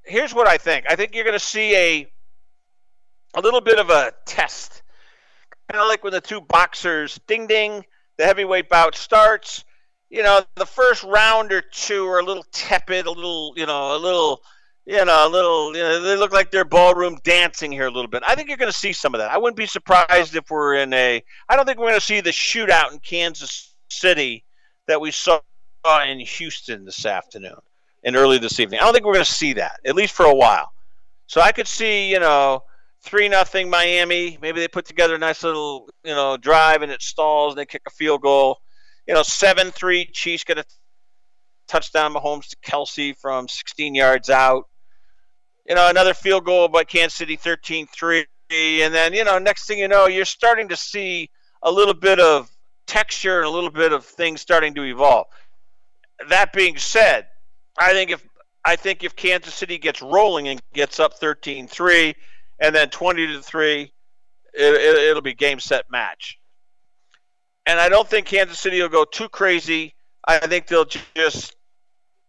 here's 0.03 0.33
what 0.35 0.45
I 0.45 0.57
think. 0.57 0.87
I 0.89 0.97
think 0.97 1.15
you're 1.15 1.23
going 1.23 1.31
to 1.31 1.39
see 1.39 1.73
a 1.73 2.11
a 3.33 3.39
little 3.39 3.61
bit 3.61 3.79
of 3.79 3.89
a 3.89 4.11
test. 4.25 4.83
Kind 5.71 5.81
of 5.81 5.87
like 5.87 6.03
when 6.03 6.11
the 6.11 6.19
two 6.19 6.41
boxers 6.41 7.17
ding 7.27 7.47
ding, 7.47 7.85
the 8.17 8.25
heavyweight 8.25 8.67
bout 8.67 8.93
starts. 8.93 9.63
You 10.09 10.21
know, 10.21 10.41
the 10.55 10.65
first 10.65 11.01
round 11.05 11.53
or 11.53 11.61
two 11.61 12.05
are 12.07 12.19
a 12.19 12.25
little 12.25 12.45
tepid, 12.51 13.05
a 13.05 13.11
little, 13.11 13.53
you 13.55 13.65
know, 13.65 13.95
a 13.95 13.99
little 13.99 14.41
you 14.85 15.03
know, 15.03 15.27
a 15.27 15.29
little, 15.29 15.75
you 15.75 15.81
know, 15.81 15.99
they 15.99 16.15
look 16.15 16.31
like 16.31 16.51
they're 16.51 16.63
ballroom 16.63 17.17
dancing 17.23 17.71
here 17.71 17.87
a 17.87 17.91
little 17.91 18.09
bit. 18.09 18.21
I 18.27 18.35
think 18.35 18.49
you're 18.49 18.57
going 18.57 18.71
to 18.71 18.77
see 18.77 18.93
some 18.93 19.15
of 19.15 19.19
that. 19.19 19.31
I 19.31 19.37
wouldn't 19.37 19.57
be 19.57 19.65
surprised 19.65 20.35
if 20.35 20.51
we're 20.51 20.75
in 20.75 20.93
a, 20.93 21.23
I 21.49 21.55
don't 21.55 21.65
think 21.65 21.79
we're 21.79 21.87
going 21.87 21.99
to 21.99 22.05
see 22.05 22.21
the 22.21 22.29
shootout 22.29 22.91
in 22.91 22.99
Kansas 22.99 23.73
City 23.89 24.43
that 24.87 25.01
we 25.01 25.09
saw 25.09 25.39
in 26.05 26.19
Houston 26.19 26.85
this 26.85 27.05
afternoon 27.05 27.57
and 28.03 28.15
early 28.15 28.37
this 28.37 28.59
evening. 28.59 28.79
I 28.79 28.83
don't 28.83 28.93
think 28.93 29.05
we're 29.05 29.13
going 29.13 29.25
to 29.25 29.31
see 29.31 29.53
that, 29.53 29.79
at 29.85 29.95
least 29.95 30.13
for 30.13 30.27
a 30.27 30.35
while. 30.35 30.71
So 31.25 31.41
I 31.41 31.51
could 31.51 31.67
see, 31.67 32.11
you 32.11 32.19
know, 32.19 32.63
3 33.01 33.27
nothing 33.27 33.69
Miami. 33.69 34.37
Maybe 34.39 34.59
they 34.59 34.67
put 34.67 34.85
together 34.85 35.15
a 35.15 35.19
nice 35.19 35.43
little, 35.43 35.89
you 36.03 36.13
know, 36.13 36.37
drive 36.37 36.83
and 36.83 36.91
it 36.91 37.01
stalls 37.01 37.53
and 37.53 37.59
they 37.59 37.65
kick 37.65 37.81
a 37.87 37.91
field 37.91 38.21
goal. 38.21 38.59
You 39.07 39.15
know, 39.15 39.23
7 39.23 39.71
3, 39.71 40.05
Chiefs 40.13 40.43
get 40.43 40.59
a 40.59 40.65
touchdown 41.67 42.13
Mahomes 42.13 42.49
to 42.49 42.55
Kelce 42.57 43.17
from 43.17 43.47
16 43.47 43.95
yards 43.95 44.29
out 44.29 44.67
you 45.67 45.75
know, 45.75 45.89
another 45.89 46.13
field 46.13 46.45
goal 46.45 46.67
by 46.67 46.83
Kansas 46.83 47.17
City 47.17 47.35
13 47.35 47.87
3. 47.87 48.25
And 48.51 48.93
then, 48.93 49.13
you 49.13 49.23
know, 49.23 49.39
next 49.39 49.65
thing 49.65 49.79
you 49.79 49.87
know, 49.87 50.07
you're 50.07 50.25
starting 50.25 50.67
to 50.69 50.75
see 50.75 51.29
a 51.63 51.71
little 51.71 51.93
bit 51.93 52.19
of 52.19 52.49
texture 52.85 53.39
and 53.39 53.47
a 53.47 53.49
little 53.49 53.71
bit 53.71 53.91
of 53.91 54.05
things 54.05 54.41
starting 54.41 54.75
to 54.75 54.83
evolve. 54.83 55.25
That 56.29 56.53
being 56.53 56.77
said, 56.77 57.25
I 57.77 57.93
think 57.93 58.11
if 58.11 58.23
I 58.63 58.75
think 58.75 59.03
if 59.03 59.15
Kansas 59.15 59.53
City 59.53 59.77
gets 59.77 60.01
rolling 60.01 60.47
and 60.47 60.61
gets 60.73 60.99
up 60.99 61.19
13-3 61.19 62.15
and 62.59 62.73
then 62.73 62.89
20 62.89 63.27
to 63.27 63.41
3, 63.41 63.81
it, 63.81 63.91
it'll 64.53 65.21
be 65.21 65.33
game 65.33 65.59
set 65.59 65.89
match. 65.91 66.39
And 67.67 67.79
I 67.79 67.89
don't 67.89 68.07
think 68.07 68.27
Kansas 68.27 68.59
City 68.59 68.81
will 68.81 68.89
go 68.89 69.05
too 69.05 69.29
crazy. 69.29 69.93
I 70.27 70.47
think 70.47 70.67
they'll 70.67 70.85
just 70.85 71.55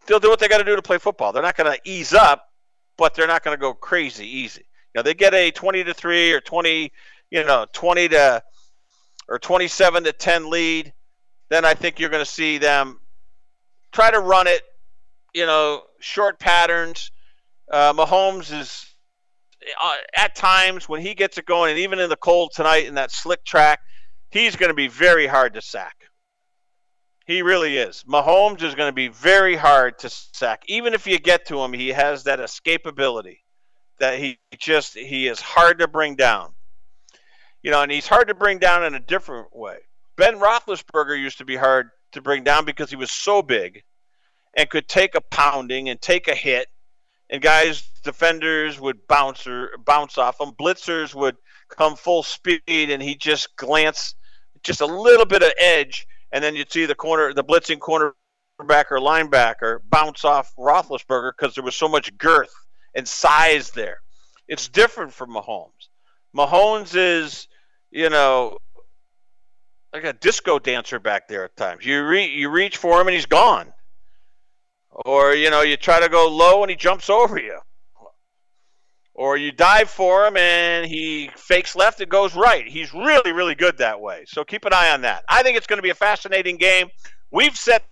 they'll 0.07 0.21
do 0.21 0.29
what 0.29 0.39
they 0.39 0.49
got 0.49 0.59
to 0.59 0.65
do 0.65 0.77
to 0.77 0.83
play 0.83 0.99
football. 0.99 1.33
They're 1.33 1.43
not 1.43 1.57
going 1.57 1.73
to 1.73 1.81
ease 1.85 2.13
up 2.13 2.46
but 2.97 3.15
they're 3.15 3.27
not 3.27 3.45
going 3.45 3.57
to 3.57 3.61
go 3.61 3.75
crazy 3.75 4.27
easy. 4.27 4.63
You 4.95 4.99
know, 4.99 5.03
they 5.03 5.15
get 5.15 5.35
a 5.35 5.51
20 5.51 5.85
to 5.85 5.95
3 5.95 6.33
or 6.33 6.41
20, 6.41 6.93
you 7.31 7.45
know, 7.45 7.67
20 7.73 8.09
to 8.09 8.43
or 9.29 9.39
27 9.39 10.05
to 10.05 10.13
10 10.13 10.51
lead, 10.51 10.93
then 11.49 11.65
I 11.65 11.75
think 11.75 11.99
you're 11.99 12.11
going 12.11 12.25
to 12.25 12.31
see 12.31 12.59
them 12.59 13.01
try 13.93 14.11
to 14.11 14.21
run 14.21 14.47
it, 14.47 14.63
you 15.35 15.47
know, 15.47 15.83
short 16.01 16.39
patterns. 16.39 17.11
Uh, 17.71 17.93
Mahomes 17.93 18.57
is 18.57 18.87
uh, 19.83 19.95
at 20.17 20.35
times 20.35 20.89
when 20.89 21.01
he 21.01 21.15
gets 21.15 21.39
it 21.39 21.47
going, 21.47 21.73
and 21.73 21.81
even 21.81 21.99
in 21.99 22.09
the 22.09 22.17
cold 22.17 22.53
tonight 22.55 22.87
in 22.87 22.95
that 22.95 23.11
slick 23.11 23.45
track, 23.45 23.81
he's 24.31 24.57
going 24.57 24.71
to 24.71 24.75
be 24.75 24.89
very 24.89 25.27
hard 25.27 25.55
to 25.55 25.63
sack. 25.63 25.97
He 27.27 27.43
really 27.43 27.77
is. 27.77 28.05
Mahomes 28.09 28.63
is 28.63 28.77
going 28.77 28.89
to 28.89 28.95
be 28.95 29.09
very 29.09 29.57
hard 29.57 29.99
to 29.99 30.09
sack. 30.09 30.63
Even 30.69 30.95
if 30.95 31.09
you 31.09 31.19
get 31.19 31.47
to 31.47 31.61
him, 31.61 31.73
he 31.73 31.89
has 31.89 32.25
that 32.25 32.39
escapability 32.39 33.39
that 33.99 34.19
he 34.19 34.39
just 34.57 34.97
he 34.97 35.27
is 35.27 35.41
hard 35.41 35.81
to 35.81 35.89
bring 35.89 36.15
down. 36.15 36.53
You 37.63 37.73
know, 37.73 37.83
and 37.83 37.91
he's 37.91 38.07
hard 38.07 38.29
to 38.29 38.35
bring 38.35 38.59
down 38.59 38.85
in 38.85 38.95
a 38.95 39.01
different 39.01 39.55
way. 39.55 39.79
Ben 40.17 40.39
Roethlisberger 40.39 41.21
used 41.21 41.39
to 41.39 41.45
be 41.45 41.57
hard 41.57 41.91
to 42.13 42.23
bring 42.23 42.45
down 42.45 42.65
because 42.65 42.91
he 42.91 42.97
was 42.97 43.11
so 43.11 43.43
big 43.43 43.83
and 44.57 44.71
could 44.71 44.87
take 44.87 45.17
a 45.17 45.21
pounding 45.21 45.89
and 45.89 46.01
take 46.01 46.29
a 46.29 46.35
hit, 46.35 46.69
and 47.29 47.43
guys 47.43 47.91
defenders 48.05 48.79
would 48.79 49.05
bounce 49.09 49.49
or 49.49 49.71
bounce 49.85 50.17
off 50.17 50.41
him. 50.41 50.53
Blitzers 50.53 51.13
would 51.13 51.37
come 51.71 51.97
full 51.97 52.23
speed, 52.23 52.63
and 52.69 53.03
he 53.03 53.17
just 53.17 53.57
glance 53.57 54.15
just 54.63 54.81
a 54.81 54.87
little 54.87 55.27
bit 55.27 55.43
of 55.43 55.53
edge 55.59 56.07
and 56.33 56.43
then 56.43 56.55
you'd 56.55 56.73
see 56.73 56.87
the 56.87 56.95
corner, 56.95 57.33
the 57.33 57.45
blitzing 57.45 57.79
cornerback 57.79 58.87
or 58.91 58.99
linebacker 58.99 59.79
bounce 59.89 60.25
off 60.25 60.53
Roethlisberger 60.57 61.33
because 61.37 61.55
there 61.55 61.65
was 61.65 61.77
so 61.77 61.89
much 61.89 62.17
girth 62.19 62.53
and 62.95 63.07
size 63.07 63.71
there. 63.71 63.99
It's 64.49 64.69
different 64.69 65.13
from 65.13 65.31
Mahomes. 65.31 65.89
Mahomes 66.37 66.95
is, 66.95 67.49
you 67.91 68.11
know, 68.11 68.59
like 69.93 70.05
a 70.05 70.13
disco 70.13 70.59
dancer 70.59 70.99
back 70.99 71.29
there 71.29 71.45
at 71.45 71.57
times. 71.57 71.85
You 71.85 72.05
re- 72.07 72.35
you 72.35 72.51
reach 72.51 72.77
for 72.77 73.01
him 73.01 73.07
and 73.07 73.15
he's 73.15 73.27
gone, 73.27 73.73
or 74.91 75.35
you 75.35 75.51
know 75.51 75.63
you 75.63 75.77
try 75.77 76.01
to 76.01 76.09
go 76.09 76.29
low 76.29 76.63
and 76.63 76.71
he 76.71 76.77
jumps 76.77 77.09
over 77.09 77.39
you 77.39 77.59
or 79.17 79.39
you 79.39 79.51
dive 79.51 79.89
for 79.89 80.27
him 80.27 80.37
and 80.37 80.85
he 80.85 81.31
fakes 81.37 81.75
left 81.75 82.01
and 82.01 82.11
goes 82.11 82.37
right. 82.37 82.69
He's 82.69 82.93
really, 82.93 83.33
really 83.33 83.55
good 83.55 83.79
that 83.79 83.99
way. 83.99 84.25
So 84.29 84.45
keep 84.45 84.67
an 84.67 84.75
eye 84.75 84.91
on 84.91 85.01
that. 85.01 85.25
I 85.29 85.43
think 85.43 85.57
it's 85.57 85.67
going 85.67 85.79
to 85.79 85.83
be 85.83 85.91
a 85.91 85.95
fascinating 85.95 86.59
game. 86.59 86.89
We've 87.31 87.57
set 87.57 87.85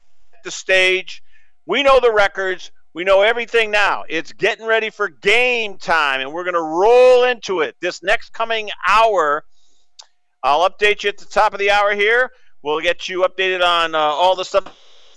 the 0.45 0.51
stage. 0.51 1.22
We 1.66 1.83
know 1.83 1.99
the 1.99 2.12
records. 2.12 2.70
We 2.93 3.05
know 3.05 3.22
everything 3.22 3.70
now. 3.70 4.05
It's 4.07 4.33
getting 4.33 4.66
ready 4.66 4.91
for 4.91 5.09
game 5.09 5.79
time, 5.79 6.20
and 6.20 6.33
we're 6.33 6.45
going 6.45 6.55
to 6.55 6.62
roll 6.62 7.25
into 7.25 7.61
it 7.61 7.75
this 7.81 8.03
next 8.03 8.35
coming 8.35 8.68
hour. 8.87 9.45
I'll 10.43 10.68
update 10.68 11.05
you 11.05 11.09
at 11.09 11.16
the 11.16 11.25
top 11.25 11.55
of 11.55 11.59
the 11.59 11.70
hour 11.70 11.95
here. 11.95 12.31
We'll 12.62 12.81
get 12.81 13.09
you 13.09 13.22
updated 13.22 13.64
on 13.64 13.95
uh, 13.95 13.99
all 13.99 14.37
the 14.37 14.45
stuff 14.45 14.64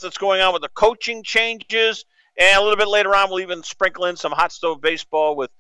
that's 0.02 0.18
going 0.18 0.40
on 0.40 0.54
with 0.54 0.62
the 0.62 0.70
coaching 0.70 1.22
changes. 1.22 2.06
And 2.40 2.58
a 2.58 2.62
little 2.62 2.78
bit 2.78 2.88
later 2.88 3.14
on, 3.14 3.30
we'll 3.30 3.42
even 3.42 3.62
sprinkle 3.62 4.06
in 4.06 4.16
some 4.16 4.32
hot 4.32 4.54
stove 4.54 4.80
baseball 4.80 5.36
with– 5.36 5.52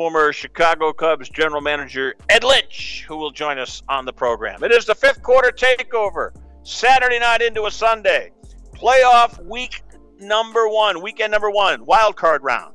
former 0.00 0.32
Chicago 0.32 0.94
Cubs 0.94 1.28
general 1.28 1.60
manager 1.60 2.14
Ed 2.30 2.42
Lynch, 2.42 3.04
who 3.06 3.18
will 3.18 3.30
join 3.30 3.58
us 3.58 3.82
on 3.86 4.06
the 4.06 4.12
program. 4.14 4.64
It 4.64 4.72
is 4.72 4.86
the 4.86 4.94
fifth 4.94 5.22
quarter 5.22 5.50
takeover, 5.50 6.30
Saturday 6.62 7.18
night 7.18 7.42
into 7.42 7.66
a 7.66 7.70
Sunday. 7.70 8.32
Playoff 8.72 9.44
week 9.44 9.82
number 10.18 10.70
one, 10.70 11.02
weekend 11.02 11.30
number 11.30 11.50
one, 11.50 11.84
wild 11.84 12.16
card 12.16 12.42
round. 12.42 12.74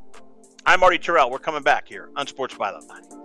I'm 0.68 0.82
Marty 0.82 1.00
Tirrell. 1.00 1.32
We're 1.32 1.40
coming 1.40 1.64
back 1.64 1.88
here 1.88 2.12
on 2.16 2.28
Sports 2.28 2.54
Byline. 2.54 3.25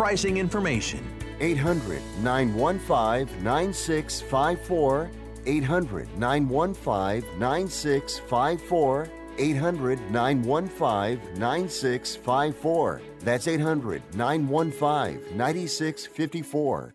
pricing 0.01 0.37
information. 0.37 0.99
800 1.39 2.01
915 2.23 3.43
9654. 3.43 5.11
800 5.45 6.17
915 6.17 7.39
9654. 7.39 9.09
800 9.37 10.11
915 10.11 11.39
9654. 11.39 13.01
That's 13.19 13.47
800 13.47 14.01
915 14.15 15.37
9654. 15.37 16.93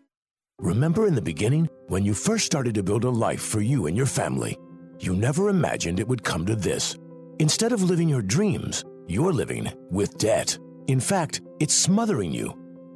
Remember 0.59 1.07
in 1.07 1.15
the 1.15 1.21
beginning, 1.21 1.69
when 1.87 2.03
you 2.03 2.13
first 2.13 2.45
started 2.45 2.75
to 2.75 2.83
build 2.83 3.05
a 3.05 3.09
life 3.09 3.41
for 3.41 3.61
you 3.61 3.87
and 3.87 3.95
your 3.95 4.05
family, 4.05 4.57
you 4.99 5.15
never 5.15 5.47
imagined 5.47 6.01
it 6.01 6.07
would 6.09 6.23
come 6.23 6.45
to 6.45 6.57
this. 6.57 6.97
Instead 7.39 7.71
of 7.71 7.83
living 7.83 8.09
your 8.09 8.21
dreams, 8.21 8.83
you're 9.07 9.31
living 9.31 9.71
with 9.91 10.17
debt. 10.17 10.59
In 10.87 10.99
fact, 10.99 11.39
it's 11.61 11.73
smothering 11.73 12.33
you. 12.33 12.66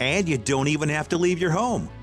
And 0.00 0.28
you 0.28 0.38
don't 0.38 0.68
even 0.68 0.88
have 0.88 1.08
to 1.10 1.18
leave 1.18 1.38
your 1.38 1.50
home 1.50 1.88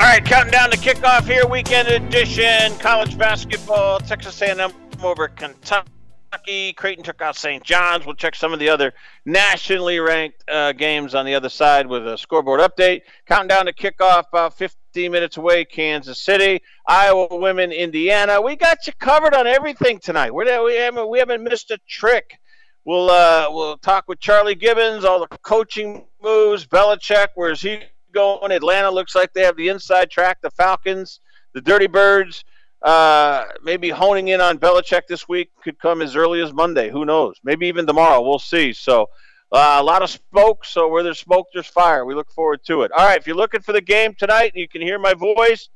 All 0.00 0.06
right, 0.06 0.24
counting 0.24 0.52
down 0.52 0.70
to 0.70 0.76
kickoff 0.76 1.24
here, 1.24 1.44
weekend 1.44 1.88
edition, 1.88 2.72
college 2.78 3.18
basketball, 3.18 3.98
Texas 3.98 4.40
A&M 4.40 4.70
over 5.02 5.26
Kentucky. 5.26 6.72
Creighton 6.74 7.02
took 7.02 7.20
out 7.20 7.34
St. 7.34 7.64
John's. 7.64 8.06
We'll 8.06 8.14
check 8.14 8.36
some 8.36 8.52
of 8.52 8.60
the 8.60 8.68
other 8.68 8.94
nationally 9.26 9.98
ranked 9.98 10.44
uh, 10.48 10.70
games 10.70 11.16
on 11.16 11.26
the 11.26 11.34
other 11.34 11.48
side 11.48 11.88
with 11.88 12.06
a 12.06 12.16
scoreboard 12.16 12.60
update. 12.60 13.02
Counting 13.26 13.48
down 13.48 13.66
to 13.66 13.72
kickoff, 13.72 14.28
about 14.28 14.56
15 14.56 15.10
minutes 15.10 15.36
away, 15.36 15.64
Kansas 15.64 16.22
City, 16.22 16.62
Iowa 16.86 17.36
women, 17.36 17.72
Indiana. 17.72 18.40
We 18.40 18.54
got 18.54 18.86
you 18.86 18.92
covered 19.00 19.34
on 19.34 19.48
everything 19.48 19.98
tonight. 19.98 20.32
We're, 20.32 20.64
we 20.64 20.76
haven't 20.76 21.10
we 21.10 21.18
haven't 21.18 21.42
missed 21.42 21.72
a 21.72 21.78
trick. 21.88 22.38
We'll 22.84 23.10
uh, 23.10 23.48
we'll 23.50 23.78
talk 23.78 24.04
with 24.06 24.20
Charlie 24.20 24.54
Gibbons, 24.54 25.04
all 25.04 25.26
the 25.28 25.38
coaching 25.38 26.06
moves, 26.22 26.66
Belichick, 26.68 27.28
where's 27.34 27.60
he 27.60 27.80
going. 28.18 28.52
Atlanta 28.52 28.90
looks 28.90 29.14
like 29.14 29.32
they 29.32 29.42
have 29.42 29.56
the 29.56 29.68
inside 29.68 30.10
track. 30.10 30.38
The 30.42 30.50
Falcons, 30.50 31.20
the 31.54 31.60
Dirty 31.60 31.86
Birds, 31.86 32.44
uh, 32.82 33.44
maybe 33.62 33.90
honing 33.90 34.28
in 34.28 34.40
on 34.40 34.58
Belichick 34.58 35.02
this 35.08 35.28
week 35.28 35.50
could 35.62 35.78
come 35.78 36.02
as 36.02 36.16
early 36.16 36.40
as 36.40 36.52
Monday. 36.52 36.90
Who 36.90 37.04
knows? 37.04 37.36
Maybe 37.44 37.66
even 37.66 37.86
tomorrow. 37.86 38.20
We'll 38.20 38.40
see. 38.40 38.72
So 38.72 39.08
uh, 39.52 39.78
a 39.78 39.82
lot 39.82 40.02
of 40.02 40.10
smoke. 40.10 40.64
So 40.64 40.88
where 40.88 41.02
there's 41.02 41.20
smoke, 41.20 41.46
there's 41.54 41.66
fire. 41.66 42.04
We 42.04 42.14
look 42.14 42.30
forward 42.32 42.64
to 42.66 42.82
it. 42.82 42.90
All 42.92 43.06
right. 43.06 43.18
If 43.18 43.26
you're 43.26 43.36
looking 43.36 43.60
for 43.60 43.72
the 43.72 43.80
game 43.80 44.14
tonight, 44.18 44.52
you 44.54 44.68
can 44.68 44.82
hear 44.82 44.98
my 44.98 45.14
voice. 45.14 45.68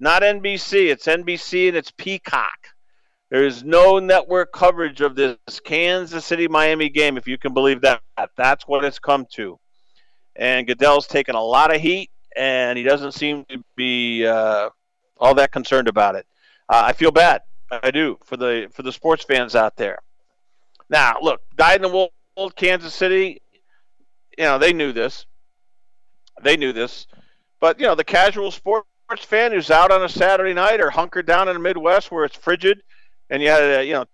Not 0.00 0.22
NBC. 0.22 0.90
It's 0.90 1.06
NBC 1.06 1.68
and 1.68 1.76
it's 1.76 1.92
Peacock. 1.92 2.58
There's 3.30 3.64
no 3.64 3.98
network 3.98 4.52
coverage 4.52 5.00
of 5.00 5.16
this 5.16 5.36
Kansas 5.64 6.24
City 6.24 6.46
Miami 6.46 6.88
game, 6.88 7.16
if 7.16 7.26
you 7.26 7.38
can 7.38 7.54
believe 7.54 7.80
that. 7.80 8.00
That's 8.36 8.64
what 8.66 8.84
it's 8.84 8.98
come 8.98 9.26
to 9.34 9.58
and 10.36 10.66
Goodell's 10.66 11.06
taken 11.06 11.34
a 11.34 11.42
lot 11.42 11.74
of 11.74 11.80
heat, 11.80 12.10
and 12.36 12.76
he 12.76 12.84
doesn't 12.84 13.12
seem 13.12 13.44
to 13.46 13.62
be 13.76 14.26
uh, 14.26 14.70
all 15.18 15.34
that 15.34 15.52
concerned 15.52 15.88
about 15.88 16.16
it. 16.16 16.26
Uh, 16.68 16.82
I 16.86 16.92
feel 16.92 17.10
bad. 17.10 17.42
I 17.70 17.90
do 17.90 18.18
for 18.24 18.36
the 18.36 18.68
for 18.72 18.82
the 18.82 18.92
sports 18.92 19.24
fans 19.24 19.54
out 19.54 19.76
there. 19.76 19.98
Now, 20.88 21.16
look, 21.20 21.40
dyed 21.56 21.76
in 21.76 21.90
the 21.90 22.10
wool, 22.36 22.50
Kansas 22.50 22.94
City. 22.94 23.40
You 24.36 24.44
know 24.44 24.58
they 24.58 24.72
knew 24.72 24.92
this. 24.92 25.26
They 26.42 26.56
knew 26.56 26.72
this, 26.72 27.06
but 27.60 27.80
you 27.80 27.86
know 27.86 27.94
the 27.94 28.04
casual 28.04 28.50
sports 28.50 28.86
fan 29.20 29.52
who's 29.52 29.70
out 29.70 29.90
on 29.90 30.02
a 30.02 30.08
Saturday 30.08 30.54
night 30.54 30.80
or 30.80 30.90
hunkered 30.90 31.26
down 31.26 31.48
in 31.48 31.54
the 31.54 31.60
Midwest 31.60 32.10
where 32.10 32.24
it's 32.24 32.36
frigid, 32.36 32.82
and 33.30 33.42
you 33.42 33.48
had 33.48 33.62
a, 33.62 33.84
you 33.84 33.94
know 33.94 34.04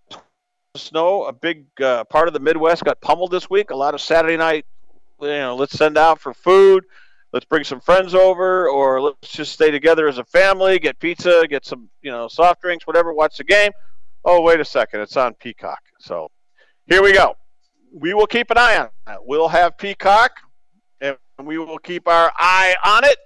snow. 0.76 1.24
A 1.24 1.32
big 1.32 1.66
uh, 1.80 2.04
part 2.04 2.28
of 2.28 2.34
the 2.34 2.40
Midwest 2.40 2.84
got 2.84 3.00
pummeled 3.00 3.30
this 3.30 3.50
week. 3.50 3.70
A 3.70 3.76
lot 3.76 3.94
of 3.94 4.00
Saturday 4.00 4.36
night 4.36 4.66
you 5.20 5.28
know, 5.28 5.56
let's 5.56 5.76
send 5.76 5.98
out 5.98 6.20
for 6.20 6.34
food. 6.34 6.84
Let's 7.32 7.44
bring 7.44 7.62
some 7.62 7.80
friends 7.80 8.14
over, 8.14 8.68
or 8.68 9.00
let's 9.00 9.30
just 9.30 9.52
stay 9.52 9.70
together 9.70 10.08
as 10.08 10.18
a 10.18 10.24
family, 10.24 10.80
get 10.80 10.98
pizza, 10.98 11.44
get 11.48 11.64
some, 11.64 11.88
you 12.02 12.10
know, 12.10 12.26
soft 12.26 12.60
drinks, 12.60 12.86
whatever. 12.86 13.12
Watch 13.12 13.36
the 13.36 13.44
game. 13.44 13.70
Oh, 14.24 14.40
wait 14.40 14.58
a 14.58 14.64
second, 14.64 15.00
it's 15.00 15.16
on 15.16 15.34
Peacock. 15.34 15.80
So 16.00 16.30
here 16.86 17.02
we 17.02 17.12
go. 17.12 17.36
We 17.92 18.14
will 18.14 18.26
keep 18.26 18.50
an 18.50 18.58
eye 18.58 18.78
on 18.78 18.86
it. 19.14 19.20
We'll 19.22 19.48
have 19.48 19.78
Peacock, 19.78 20.32
and 21.00 21.16
we 21.42 21.58
will 21.58 21.78
keep 21.78 22.08
our 22.08 22.32
eye 22.36 22.74
on 22.84 23.04
it. 23.04 23.16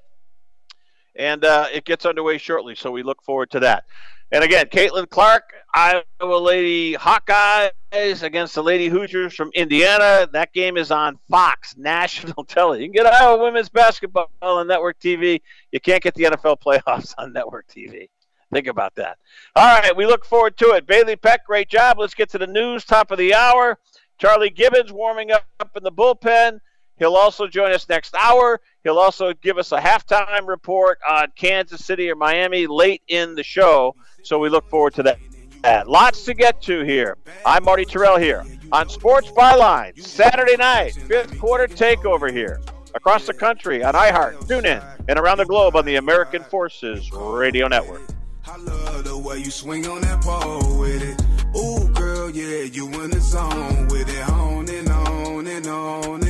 And 1.17 1.45
uh, 1.45 1.69
it 1.73 1.85
gets 1.85 2.05
underway 2.07 2.39
shortly, 2.39 2.75
so 2.75 2.91
we 2.91 3.03
look 3.03 3.23
forward 3.23 3.51
to 3.53 3.61
that. 3.61 3.85
And 4.33 4.43
again, 4.43 4.67
Caitlin 4.67 5.09
Clark, 5.09 5.45
Iowa 5.75 6.03
Lady 6.21 6.95
Hawkeyes 6.95 8.23
against 8.23 8.55
the 8.55 8.63
Lady 8.63 8.89
Hoosiers 8.89 9.35
from 9.35 9.51
Indiana. 9.55 10.29
That 10.33 10.53
game 10.53 10.77
is 10.77 10.91
on 10.91 11.19
Fox 11.31 11.77
National 11.79 12.45
Television. 12.45 12.83
You 12.83 12.89
can 12.93 13.05
get 13.05 13.13
Iowa 13.13 13.43
women's 13.43 13.69
basketball 13.69 14.31
on 14.43 14.67
network 14.67 14.99
TV. 14.99 15.41
You 15.73 15.81
can't 15.81 16.03
get 16.03 16.15
the 16.15 16.25
NFL 16.25 16.59
playoffs 16.61 17.15
on 17.19 17.33
network 17.33 17.67
TV. 17.69 18.09
Think 18.53 18.67
about 18.69 18.95
that. 18.95 19.19
All 19.57 19.81
right, 19.81 19.97
we 19.97 20.07
look 20.07 20.25
forward 20.25 20.57
to 20.59 20.71
it. 20.71 20.87
Bailey 20.87 21.17
Peck, 21.17 21.45
great 21.45 21.69
job. 21.69 21.99
Let's 21.99 22.15
get 22.15 22.31
to 22.31 22.39
the 22.39 22.47
news, 22.47 22.85
top 22.85 23.11
of 23.11 23.19
the 23.19 23.35
hour. 23.35 23.79
Charlie 24.19 24.51
Gibbons 24.51 24.93
warming 24.93 25.33
up 25.33 25.45
in 25.77 25.83
the 25.83 25.91
bullpen. 25.91 26.61
He'll 26.99 27.17
also 27.17 27.49
join 27.49 27.73
us 27.73 27.89
next 27.89 28.15
hour. 28.15 28.61
He'll 28.85 28.99
also 28.99 29.33
give 29.33 29.57
us 29.57 29.73
a 29.73 29.81
halftime 29.81 30.47
report 30.47 30.99
on 31.09 31.33
Kansas 31.35 31.85
City 31.85 32.11
or 32.11 32.15
Miami 32.15 32.67
late 32.67 33.03
in 33.09 33.35
the 33.35 33.43
show. 33.43 33.97
So 34.23 34.39
we 34.39 34.51
look 34.51 34.69
forward 34.69 34.95
to 34.95 35.03
that. 35.05 35.89
Lots 35.89 36.27
to 36.27 36.35
get 36.35 36.61
to 36.63 36.85
here. 36.85 37.17
I'm 37.47 37.65
Marty 37.65 37.87
Tirrell 37.87 38.21
here 38.21 38.45
on 38.71 38.91
Sports 38.91 39.31
Byline, 39.31 39.99
Saturday 39.99 40.57
night, 40.57 40.93
fifth 40.93 41.39
quarter 41.39 41.67
takeover 41.67 42.31
here 42.31 42.61
across 42.95 43.27
the 43.27 43.33
country 43.33 43.83
on 43.83 43.95
iHeart, 43.95 44.47
TuneIn, 44.47 44.85
and 45.09 45.19
around 45.19 45.39
the 45.39 45.47
globe 45.47 45.75
on 45.75 45.87
the 45.87 45.97
American 45.97 46.45
Forces 46.45 47.11
Radio 47.13 47.67
Network. 47.67 48.03
I 48.47 48.59
love 48.59 49.05
the 49.05 49.17
way 49.17 49.39
you 49.39 49.51
swing 49.51 49.87
on 49.87 50.03
that 50.03 50.21
pole 50.23 50.79
with 50.79 51.03
it. 51.03 51.23
Ooh, 51.57 51.89
girl, 51.95 52.29
yeah, 52.31 52.65
you 52.65 52.87
in 53.03 53.11
the 53.11 53.21
zone 53.21 53.89
with 53.89 54.09
it. 54.09 54.29
On 54.29 54.69
and 54.69 54.89
on 54.91 55.47
and 55.47 55.67
on 55.67 56.24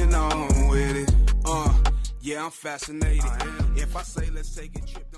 I'm 2.45 2.51
fascinated. 2.51 3.25
If 3.75 3.97
I 3.97 4.03
say 4.03 4.29
let's 4.29 4.55
take 4.55 4.77
a 4.77 4.81
trip, 4.81 5.14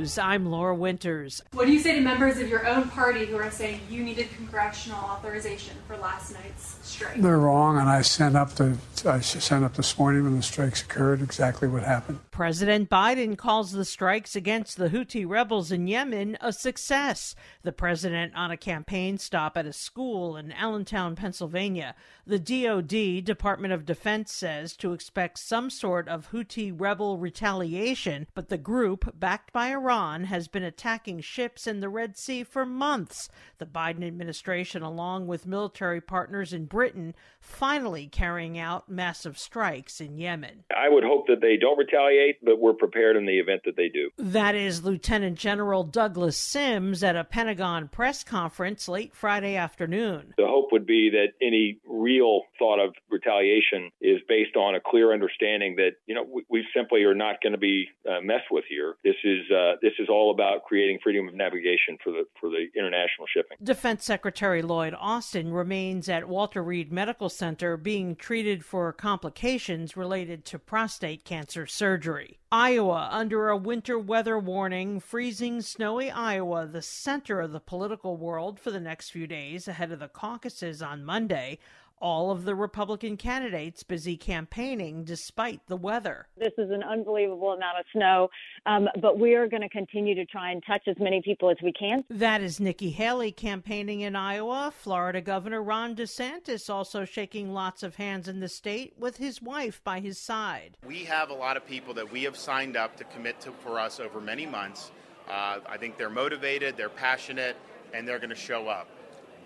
News, 0.00 0.16
I'm 0.16 0.46
Laura 0.46 0.74
Winters. 0.74 1.42
What 1.52 1.66
do 1.66 1.72
you 1.72 1.78
say 1.78 1.94
to 1.94 2.00
members 2.00 2.38
of 2.38 2.48
your 2.48 2.66
own 2.66 2.88
party 2.88 3.26
who 3.26 3.36
are 3.36 3.50
saying 3.50 3.82
you 3.90 4.02
needed 4.02 4.30
congressional 4.34 4.98
authorization 4.98 5.76
for 5.86 5.94
last 5.98 6.32
night's 6.32 6.78
strike? 6.80 7.20
They're 7.20 7.36
wrong, 7.36 7.76
and 7.76 7.86
I 7.86 8.00
sent 8.00 8.34
up 8.34 8.52
the 8.52 8.78
I 9.04 9.20
sent 9.20 9.64
up 9.64 9.74
this 9.74 9.98
morning 9.98 10.24
when 10.24 10.36
the 10.36 10.42
strikes 10.42 10.82
occurred 10.82 11.22
exactly 11.22 11.68
what 11.68 11.82
happened. 11.82 12.20
President 12.30 12.88
Biden 12.88 13.36
calls 13.36 13.72
the 13.72 13.84
strikes 13.84 14.36
against 14.36 14.76
the 14.76 14.88
Houthi 14.88 15.28
rebels 15.28 15.70
in 15.70 15.86
Yemen 15.86 16.36
a 16.40 16.52
success. 16.52 17.34
The 17.62 17.72
president 17.72 18.34
on 18.34 18.50
a 18.50 18.56
campaign 18.56 19.18
stop 19.18 19.56
at 19.56 19.66
a 19.66 19.72
school 19.72 20.36
in 20.36 20.52
Allentown, 20.52 21.16
Pennsylvania. 21.16 21.94
The 22.26 22.38
DoD, 22.38 23.24
Department 23.24 23.72
of 23.72 23.86
Defense, 23.86 24.32
says 24.32 24.76
to 24.78 24.92
expect 24.92 25.38
some 25.38 25.70
sort 25.70 26.08
of 26.08 26.30
Houthi 26.30 26.72
rebel 26.78 27.18
retaliation, 27.18 28.26
but 28.34 28.48
the 28.48 28.58
group, 28.58 29.18
backed 29.18 29.52
by 29.52 29.68
Iran, 29.70 29.89
has 29.90 30.46
been 30.46 30.62
attacking 30.62 31.20
ships 31.20 31.66
in 31.66 31.80
the 31.80 31.88
Red 31.88 32.16
Sea 32.16 32.44
for 32.44 32.64
months. 32.64 33.28
The 33.58 33.66
Biden 33.66 34.06
administration, 34.06 34.82
along 34.82 35.26
with 35.26 35.48
military 35.48 36.00
partners 36.00 36.52
in 36.52 36.66
Britain, 36.66 37.12
finally 37.40 38.06
carrying 38.06 38.56
out 38.56 38.88
massive 38.88 39.36
strikes 39.36 40.00
in 40.00 40.16
Yemen. 40.16 40.62
I 40.70 40.88
would 40.88 41.02
hope 41.02 41.26
that 41.26 41.40
they 41.40 41.56
don't 41.56 41.76
retaliate, 41.76 42.36
but 42.40 42.60
we're 42.60 42.72
prepared 42.72 43.16
in 43.16 43.26
the 43.26 43.40
event 43.40 43.62
that 43.64 43.76
they 43.76 43.88
do. 43.88 44.10
That 44.16 44.54
is 44.54 44.84
Lieutenant 44.84 45.36
General 45.36 45.82
Douglas 45.82 46.36
Sims 46.36 47.02
at 47.02 47.16
a 47.16 47.24
Pentagon 47.24 47.88
press 47.88 48.22
conference 48.22 48.86
late 48.86 49.12
Friday 49.12 49.56
afternoon. 49.56 50.34
The 50.36 50.46
hope 50.46 50.68
would 50.70 50.86
be 50.86 51.10
that 51.10 51.32
any 51.44 51.80
real 51.84 52.42
thought 52.60 52.78
of 52.78 52.94
retaliation 53.10 53.90
is 54.00 54.20
based 54.28 54.54
on 54.54 54.76
a 54.76 54.80
clear 54.80 55.12
understanding 55.12 55.74
that 55.76 55.92
you 56.06 56.14
know 56.14 56.22
we, 56.22 56.44
we 56.48 56.64
simply 56.76 57.02
are 57.02 57.14
not 57.14 57.42
going 57.42 57.52
to 57.52 57.58
be 57.58 57.88
uh, 58.08 58.20
messed 58.22 58.50
with 58.50 58.64
here. 58.68 58.94
This 59.02 59.16
is 59.24 59.40
uh, 59.50 59.79
this 59.82 59.92
is 59.98 60.08
all 60.08 60.30
about 60.30 60.64
creating 60.64 60.98
freedom 61.02 61.28
of 61.28 61.34
navigation 61.34 61.96
for 62.02 62.12
the 62.12 62.24
for 62.40 62.50
the 62.50 62.66
international 62.76 63.26
shipping. 63.32 63.56
Defense 63.62 64.04
Secretary 64.04 64.62
Lloyd 64.62 64.94
Austin 64.98 65.52
remains 65.52 66.08
at 66.08 66.28
Walter 66.28 66.62
Reed 66.62 66.92
Medical 66.92 67.28
Center 67.28 67.76
being 67.76 68.16
treated 68.16 68.64
for 68.64 68.92
complications 68.92 69.96
related 69.96 70.44
to 70.46 70.58
prostate 70.58 71.24
cancer 71.24 71.66
surgery. 71.66 72.38
Iowa 72.52 73.08
under 73.12 73.48
a 73.48 73.56
winter 73.56 73.98
weather 73.98 74.38
warning, 74.38 74.98
freezing, 74.98 75.60
snowy 75.62 76.10
Iowa, 76.10 76.66
the 76.66 76.82
center 76.82 77.40
of 77.40 77.52
the 77.52 77.60
political 77.60 78.16
world 78.16 78.58
for 78.58 78.70
the 78.72 78.80
next 78.80 79.10
few 79.10 79.26
days 79.26 79.68
ahead 79.68 79.92
of 79.92 80.00
the 80.00 80.08
caucuses 80.08 80.82
on 80.82 81.04
Monday 81.04 81.58
all 82.00 82.30
of 82.30 82.44
the 82.44 82.54
Republican 82.54 83.16
candidates 83.16 83.82
busy 83.82 84.16
campaigning 84.16 85.04
despite 85.04 85.60
the 85.66 85.76
weather. 85.76 86.26
This 86.36 86.52
is 86.58 86.70
an 86.70 86.82
unbelievable 86.82 87.52
amount 87.52 87.78
of 87.78 87.84
snow, 87.92 88.28
um, 88.66 88.88
but 89.00 89.18
we 89.18 89.34
are 89.34 89.48
going 89.48 89.62
to 89.62 89.68
continue 89.68 90.14
to 90.14 90.24
try 90.26 90.50
and 90.50 90.62
touch 90.66 90.82
as 90.86 90.96
many 90.98 91.20
people 91.22 91.50
as 91.50 91.56
we 91.62 91.72
can. 91.72 92.04
That 92.10 92.42
is 92.42 92.60
Nikki 92.60 92.90
Haley 92.90 93.32
campaigning 93.32 94.00
in 94.00 94.16
Iowa. 94.16 94.72
Florida 94.74 95.20
Governor 95.20 95.62
Ron 95.62 95.94
DeSantis 95.94 96.70
also 96.70 97.04
shaking 97.04 97.52
lots 97.52 97.82
of 97.82 97.96
hands 97.96 98.28
in 98.28 98.40
the 98.40 98.48
state 98.48 98.94
with 98.98 99.18
his 99.18 99.42
wife 99.42 99.82
by 99.84 100.00
his 100.00 100.18
side. 100.18 100.76
We 100.86 101.04
have 101.04 101.30
a 101.30 101.34
lot 101.34 101.56
of 101.56 101.66
people 101.66 101.94
that 101.94 102.10
we 102.10 102.22
have 102.24 102.36
signed 102.36 102.76
up 102.76 102.96
to 102.96 103.04
commit 103.04 103.40
to 103.42 103.52
for 103.52 103.78
us 103.78 104.00
over 104.00 104.20
many 104.20 104.46
months. 104.46 104.90
Uh, 105.28 105.60
I 105.68 105.76
think 105.76 105.96
they're 105.96 106.10
motivated, 106.10 106.76
they're 106.76 106.88
passionate, 106.88 107.56
and 107.94 108.06
they're 108.06 108.18
going 108.18 108.30
to 108.30 108.36
show 108.36 108.68
up. 108.68 108.88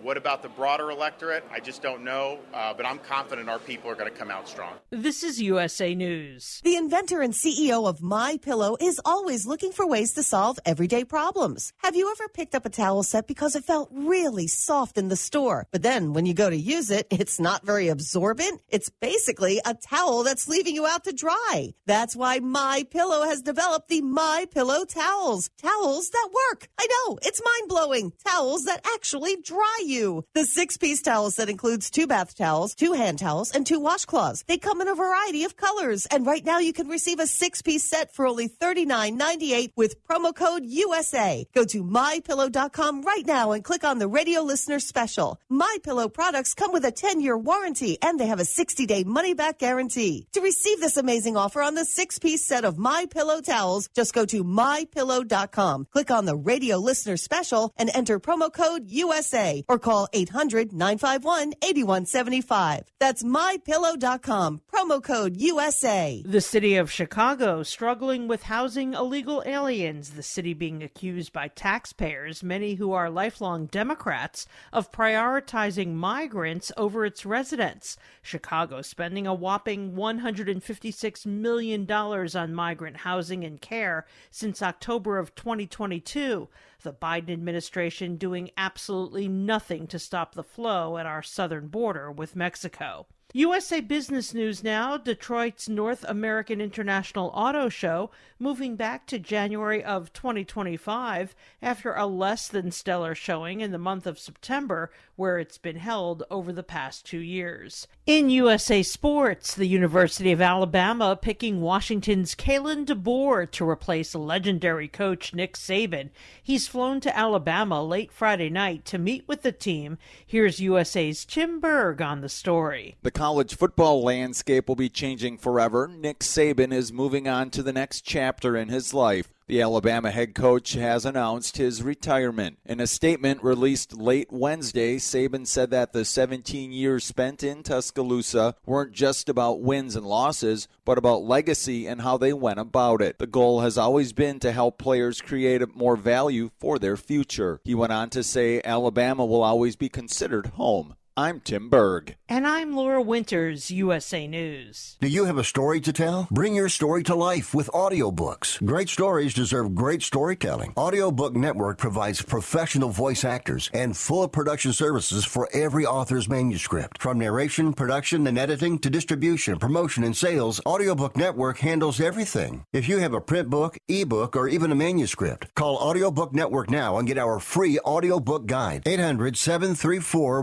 What 0.05 0.18
about 0.18 0.42
the 0.42 0.50
broader 0.50 0.90
electorate? 0.90 1.44
I 1.50 1.61
just 1.61 1.80
don't 1.80 2.05
know, 2.05 2.38
uh, 2.52 2.74
but 2.74 2.84
I'm 2.84 2.98
confident 2.98 3.48
our 3.48 3.59
people 3.59 3.88
are 3.88 3.94
going 3.94 4.12
to 4.12 4.14
come 4.14 4.30
out 4.30 4.46
strong. 4.46 4.74
This 4.90 5.22
is 5.22 5.40
USA 5.40 5.94
News. 5.94 6.61
The 6.62 6.76
inventor 6.76 7.22
and 7.22 7.32
CEO 7.32 7.88
of 7.88 8.02
My 8.02 8.36
Pillow 8.36 8.76
is 8.78 9.00
always 9.02 9.46
looking 9.46 9.72
for 9.72 9.86
ways 9.86 10.12
to 10.12 10.22
solve 10.22 10.59
everyday 10.66 11.07
problems. 11.07 11.72
Have 11.78 11.96
you 11.96 12.11
ever 12.12 12.28
picked 12.28 12.55
up 12.55 12.66
a 12.66 12.68
towel 12.68 13.02
set 13.02 13.26
because 13.26 13.57
it 13.57 13.64
felt 13.64 13.88
really 13.90 14.46
soft 14.46 14.98
in 14.98 15.09
the 15.09 15.16
store, 15.16 15.68
but 15.72 15.80
then 15.80 16.12
when 16.12 16.26
you 16.26 16.34
go 16.34 16.50
to 16.50 16.57
use 16.57 16.90
it, 16.90 17.07
it's 17.09 17.40
not 17.40 17.64
very 17.64 17.88
absorbent? 17.88 18.61
It's 18.68 18.90
basically 18.90 19.62
a 19.64 19.72
towel 19.72 20.22
that's 20.22 20.48
leaving 20.48 20.74
you 20.74 20.86
out 20.86 21.05
to 21.05 21.14
dry. 21.14 21.72
That's 21.86 22.14
why 22.14 22.40
My 22.40 22.84
Pillow 22.90 23.24
has 23.24 23.40
developed 23.40 23.88
the 23.88 24.02
My 24.02 24.46
Pillow 24.52 24.84
towels. 24.84 25.48
Towels 25.57 26.11
that 26.11 26.28
work. 26.50 26.68
I 26.78 26.86
know, 26.90 27.18
it's 27.22 27.40
mind-blowing. 27.42 28.12
Towels 28.22 28.64
that 28.64 28.86
actually 28.94 29.36
dry 29.40 29.78
you 29.86 29.93
you. 29.95 30.24
The 30.34 30.45
six 30.45 30.76
piece 30.76 31.03
towel 31.03 31.30
set 31.30 31.49
includes 31.49 31.90
two 31.90 32.07
bath 32.07 32.36
towels, 32.36 32.74
two 32.74 32.92
hand 32.92 33.18
towels, 33.18 33.51
and 33.53 33.66
two 33.66 33.80
washcloths. 33.80 34.45
They 34.47 34.59
come 34.59 34.80
in 34.80 34.88
a 34.88 34.95
variety 34.95 35.45
of 35.45 35.57
colors. 35.57 36.07
And 36.07 36.26
right 36.26 36.45
now 36.45 36.59
you 36.59 36.72
can 36.72 36.88
receive 36.88 37.20
a 37.20 37.26
six 37.26 37.62
piece 37.62 37.84
set 37.84 38.14
for 38.14 38.26
only 38.26 38.49
$39.98 38.49 39.72
with 39.76 40.03
promo 40.07 40.34
code 40.34 40.64
USA. 40.64 41.47
Go 41.55 41.64
to 41.64 41.84
mypillow.com 41.84 43.03
right 43.03 43.26
now 43.26 43.53
and 43.53 43.62
click 43.62 43.84
on 43.84 43.99
the 43.99 44.09
radio 44.09 44.40
listener 44.42 44.80
special. 44.80 45.38
My 45.49 45.76
Pillow 45.82 46.09
products 46.09 46.55
come 46.55 46.72
with 46.72 46.84
a 46.84 46.90
10 46.90 47.20
year 47.20 47.36
warranty 47.36 47.99
and 48.03 48.18
they 48.18 48.26
have 48.26 48.40
a 48.40 48.45
60 48.45 48.86
day 48.86 49.05
money 49.05 49.34
back 49.34 49.59
guarantee. 49.59 50.26
To 50.32 50.40
receive 50.40 50.80
this 50.80 50.97
amazing 50.97 51.36
offer 51.36 51.62
on 51.62 51.74
the 51.74 51.84
six 51.84 52.18
piece 52.18 52.45
set 52.45 52.64
of 52.64 52.78
My 52.78 53.07
Pillow 53.07 53.40
towels, 53.40 53.88
just 53.95 54.14
go 54.14 54.24
to 54.26 54.42
mypillow.com. 54.45 55.86
Click 55.92 56.11
on 56.11 56.24
the 56.24 56.36
radio 56.36 56.78
listener 56.78 57.16
special 57.16 57.72
and 57.76 57.90
enter 57.95 58.18
promo 58.18 58.53
code 58.53 58.90
USA 58.90 59.64
or 59.68 59.74
call 59.79 60.09
800 60.12 60.72
951 60.72 61.55
8175. 61.62 62.85
That's 63.01 63.22
mypillow.com. 63.22 64.61
Promo 64.75 65.01
code 65.01 65.37
USA. 65.37 66.20
The 66.27 66.41
city 66.41 66.75
of 66.75 66.91
Chicago 66.91 67.62
struggling 67.62 68.27
with 68.27 68.43
housing 68.43 68.95
illegal 68.95 69.41
aliens, 69.47 70.11
the 70.11 70.22
city 70.22 70.53
being 70.53 70.83
accused 70.83 71.33
by 71.33 71.47
taxpayers, 71.47 72.43
many 72.43 72.75
who 72.75 72.91
are 72.91 73.09
lifelong 73.09 73.66
Democrats, 73.66 74.49
of 74.72 74.91
prioritizing 74.91 75.95
migrants 75.95 76.72
over 76.77 77.05
its 77.05 77.25
residents. 77.25 77.97
Chicago 78.20 78.83
spending 78.83 79.29
a 79.29 79.33
whopping 79.33 79.93
$156 79.93 81.25
million 81.25 81.89
on 81.89 82.53
migrant 82.53 82.97
housing 82.97 83.45
and 83.45 83.61
care 83.61 84.05
since 84.33 84.61
October 84.61 85.18
of 85.18 85.37
2022 85.37 86.49
the 86.83 86.93
Biden 86.93 87.31
administration 87.31 88.16
doing 88.16 88.51
absolutely 88.57 89.29
nothing 89.29 89.87
to 89.87 90.01
stop 90.01 90.35
the 90.35 90.43
flow 90.43 90.99
at 90.99 91.07
our 91.07 91.22
southern 91.22 91.68
border 91.68 92.11
with 92.11 92.35
Mexico. 92.37 93.07
USA 93.37 93.80
Business 93.80 94.32
News 94.32 94.62
now 94.62 94.97
Detroit's 94.97 95.68
North 95.68 96.05
American 96.07 96.61
International 96.61 97.32
Auto 97.35 97.68
Show 97.68 98.12
moving 98.39 98.76
back 98.76 99.07
to 99.07 99.18
January 99.18 99.82
of 99.82 100.12
2025 100.12 101.35
after 101.61 101.95
a 101.95 102.07
less 102.07 102.47
than 102.47 102.70
stellar 102.70 103.12
showing 103.12 103.61
in 103.61 103.72
the 103.72 103.78
month 103.78 104.07
of 104.07 104.20
September, 104.20 104.93
where 105.16 105.39
it's 105.39 105.59
been 105.59 105.76
held 105.76 106.22
over 106.30 106.53
the 106.53 106.62
past 106.62 107.07
two 107.07 107.18
years. 107.18 107.89
In 108.07 108.30
USA 108.30 108.82
Sports, 108.82 109.55
the 109.55 109.66
University 109.66 110.30
of 110.30 110.41
Alabama 110.41 111.18
picking 111.20 111.61
Washington's 111.61 112.35
Kalen 112.35 112.85
DeBoer 112.85 113.51
to 113.53 113.68
replace 113.68 114.14
legendary 114.14 114.87
coach 114.87 115.35
Nick 115.35 115.55
Saban. 115.55 116.11
He's 116.41 116.68
flown 116.68 117.01
to 117.01 117.16
Alabama 117.16 117.82
late 117.82 118.12
Friday 118.12 118.51
night 118.51 118.85
to 118.87 118.99
meet 118.99 119.26
with 119.26 119.43
the 119.43 119.53
team. 119.53 119.99
Here's 120.24 120.61
USA's 120.61 121.24
Tim 121.24 121.61
Berg 121.61 122.03
on 122.03 122.20
the 122.20 122.28
story. 122.28 122.97
The 123.03 123.11
college 123.25 123.57
football 123.57 124.03
landscape 124.03 124.68
will 124.68 124.77
be 124.77 124.91
changing 124.91 125.39
forever. 125.39 125.89
Nick 125.89 126.18
Saban 126.18 126.75
is 126.75 126.93
moving 126.93 127.27
on 127.27 127.49
to 127.49 127.62
the 127.62 127.72
next 127.72 128.03
chapter 128.03 128.55
in 128.55 128.68
his 128.68 128.93
life. 128.93 129.33
The 129.47 129.62
Alabama 129.62 130.11
head 130.11 130.35
coach 130.35 130.75
has 130.75 131.07
announced 131.07 131.57
his 131.57 131.83
retirement. 131.83 132.59
In 132.66 132.81
a 132.81 132.87
statement 132.87 133.43
released 133.43 133.97
late 133.97 134.31
Wednesday, 134.31 134.99
Saban 134.99 135.47
said 135.47 135.70
that 135.70 135.95
the 135.95 136.05
17 136.05 136.70
years 136.70 137.05
spent 137.05 137.43
in 137.43 137.62
Tuscaloosa 137.62 138.57
weren't 138.66 138.93
just 138.93 139.31
about 139.31 139.62
wins 139.62 139.97
and 139.97 140.05
losses, 140.05 140.68
but 140.85 140.99
about 140.99 141.22
legacy 141.22 141.87
and 141.87 142.03
how 142.03 142.18
they 142.18 142.35
went 142.35 142.61
about 142.61 143.01
it. 143.01 143.18
The 143.18 143.27
goal 143.27 143.61
has 143.61 143.79
always 143.79 144.12
been 144.12 144.39
to 144.41 144.53
help 144.53 144.77
players 144.77 145.22
create 145.22 145.62
more 145.75 145.97
value 145.97 146.51
for 146.59 146.79
their 146.79 146.99
future. 146.99 147.62
He 147.64 147.75
went 147.75 147.93
on 147.93 148.11
to 148.11 148.22
say 148.22 148.61
Alabama 148.62 149.25
will 149.25 149.43
always 149.43 149.77
be 149.77 149.89
considered 149.89 150.49
home. 150.49 150.97
I'm 151.16 151.38
Tim 151.38 151.68
Berg. 151.68 152.16
And 152.28 152.44
I'm 152.44 152.74
Laura 152.74 153.00
Winters, 153.00 153.70
USA 153.70 154.26
News. 154.26 154.96
Do 155.00 155.06
you 155.06 155.26
have 155.26 155.38
a 155.38 155.44
story 155.44 155.80
to 155.82 155.92
tell? 155.92 156.26
Bring 156.28 156.56
your 156.56 156.68
story 156.68 157.04
to 157.04 157.14
life 157.14 157.54
with 157.54 157.68
audiobooks. 157.68 158.64
Great 158.64 158.88
stories 158.88 159.32
deserve 159.32 159.76
great 159.76 160.02
storytelling. 160.02 160.72
Audiobook 160.76 161.36
Network 161.36 161.78
provides 161.78 162.20
professional 162.20 162.88
voice 162.88 163.24
actors 163.24 163.70
and 163.72 163.96
full 163.96 164.26
production 164.26 164.72
services 164.72 165.24
for 165.24 165.48
every 165.52 165.86
author's 165.86 166.28
manuscript. 166.28 167.00
From 167.00 167.20
narration, 167.20 167.74
production, 167.74 168.26
and 168.26 168.36
editing 168.36 168.80
to 168.80 168.90
distribution, 168.90 169.60
promotion, 169.60 170.02
and 170.02 170.16
sales, 170.16 170.60
Audiobook 170.66 171.16
Network 171.16 171.58
handles 171.58 172.00
everything. 172.00 172.64
If 172.72 172.88
you 172.88 172.98
have 172.98 173.14
a 173.14 173.20
print 173.20 173.50
book, 173.50 173.78
ebook, 173.86 174.34
or 174.34 174.48
even 174.48 174.72
a 174.72 174.74
manuscript, 174.74 175.54
call 175.54 175.76
Audiobook 175.76 176.34
Network 176.34 176.70
now 176.70 176.98
and 176.98 177.06
get 177.06 177.18
our 177.18 177.38
free 177.38 177.78
audiobook 177.80 178.46
guide. 178.46 178.82
800 178.84 179.36
734 179.36 180.42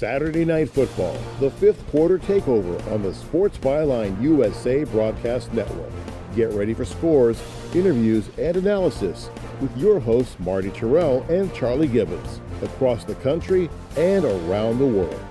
Saturday 0.00 0.46
Night 0.46 0.70
Football, 0.70 1.14
the 1.40 1.50
fifth 1.50 1.86
quarter 1.88 2.18
takeover 2.18 2.90
on 2.90 3.02
the 3.02 3.12
Sports 3.12 3.58
Byline 3.58 4.18
USA 4.22 4.84
Broadcast 4.84 5.52
Network. 5.52 5.92
Get 6.34 6.50
ready 6.52 6.72
for 6.72 6.86
scores, 6.86 7.38
interviews, 7.74 8.30
and 8.38 8.56
analysis 8.56 9.28
with 9.60 9.76
your 9.76 10.00
hosts 10.00 10.36
Marty 10.38 10.70
Tirrell 10.70 11.28
and 11.28 11.52
Charlie 11.52 11.86
Gibbons 11.86 12.40
across 12.62 13.04
the 13.04 13.14
country 13.16 13.68
and 13.98 14.24
around 14.24 14.78
the 14.78 14.86
world. 14.86 15.22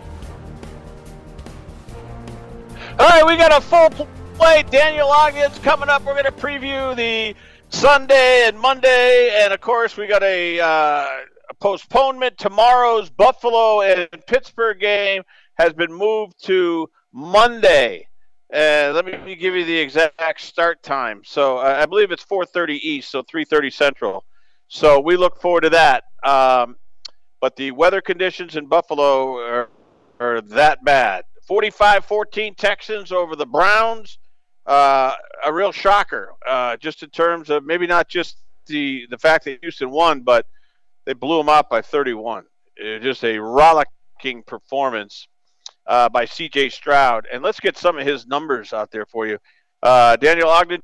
All 2.99 3.09
right, 3.09 3.25
we 3.25 3.37
got 3.37 3.51
a 3.51 3.61
full 3.61 4.07
play. 4.35 4.63
Daniel 4.69 5.09
Ogden's 5.09 5.57
coming 5.57 5.89
up. 5.89 6.05
We're 6.05 6.13
going 6.13 6.25
to 6.25 6.31
preview 6.31 6.95
the 6.95 7.35
Sunday 7.69 8.43
and 8.45 8.59
Monday, 8.59 9.35
and 9.41 9.51
of 9.51 9.61
course, 9.61 9.97
we 9.97 10.05
got 10.05 10.21
a, 10.21 10.59
uh, 10.59 11.07
postponement. 11.59 12.37
Tomorrow's 12.37 13.09
Buffalo 13.09 13.81
and 13.81 14.07
Pittsburgh 14.27 14.79
game 14.79 15.23
has 15.57 15.73
been 15.73 15.91
moved 15.91 16.43
to 16.45 16.89
Monday. 17.13 18.07
Uh, 18.53 18.91
let 18.95 19.05
me 19.05 19.35
give 19.35 19.53
you 19.53 19.63
the 19.63 19.77
exact 19.77 20.41
start 20.41 20.81
time. 20.81 21.21
So 21.23 21.57
uh, 21.57 21.77
I 21.81 21.85
believe 21.85 22.11
it's 22.11 22.25
4:30 22.25 22.79
East, 22.81 23.11
so 23.11 23.21
3:30 23.21 23.71
Central. 23.71 24.25
So 24.67 24.99
we 24.99 25.17
look 25.17 25.39
forward 25.39 25.61
to 25.61 25.69
that. 25.71 26.03
Um, 26.23 26.77
but 27.41 27.55
the 27.55 27.71
weather 27.71 28.01
conditions 28.01 28.55
in 28.55 28.67
Buffalo 28.67 29.37
are, 29.37 29.69
are 30.19 30.41
that 30.41 30.83
bad. 30.83 31.23
45-14 31.49 32.55
Texans 32.57 33.11
over 33.11 33.35
the 33.35 33.45
Browns. 33.45 34.19
Uh, 34.65 35.13
a 35.45 35.51
real 35.51 35.71
shocker, 35.71 36.33
uh, 36.47 36.77
just 36.77 37.01
in 37.01 37.09
terms 37.09 37.49
of 37.49 37.65
maybe 37.65 37.87
not 37.87 38.07
just 38.07 38.37
the 38.67 39.07
the 39.09 39.17
fact 39.17 39.45
that 39.45 39.57
Houston 39.61 39.89
won, 39.89 40.21
but 40.21 40.45
they 41.09 41.13
blew 41.13 41.39
them 41.39 41.49
out 41.49 41.71
by 41.71 41.81
31. 41.81 42.43
It 42.75 43.01
just 43.01 43.23
a 43.23 43.39
rollicking 43.39 44.43
performance 44.45 45.27
uh, 45.87 46.07
by 46.07 46.25
C.J. 46.25 46.69
Stroud. 46.69 47.25
And 47.33 47.41
let's 47.41 47.59
get 47.59 47.79
some 47.79 47.97
of 47.97 48.05
his 48.05 48.27
numbers 48.27 48.73
out 48.73 48.91
there 48.91 49.07
for 49.07 49.25
you. 49.25 49.39
Uh, 49.81 50.17
Daniel 50.17 50.49
Ogden 50.49 50.83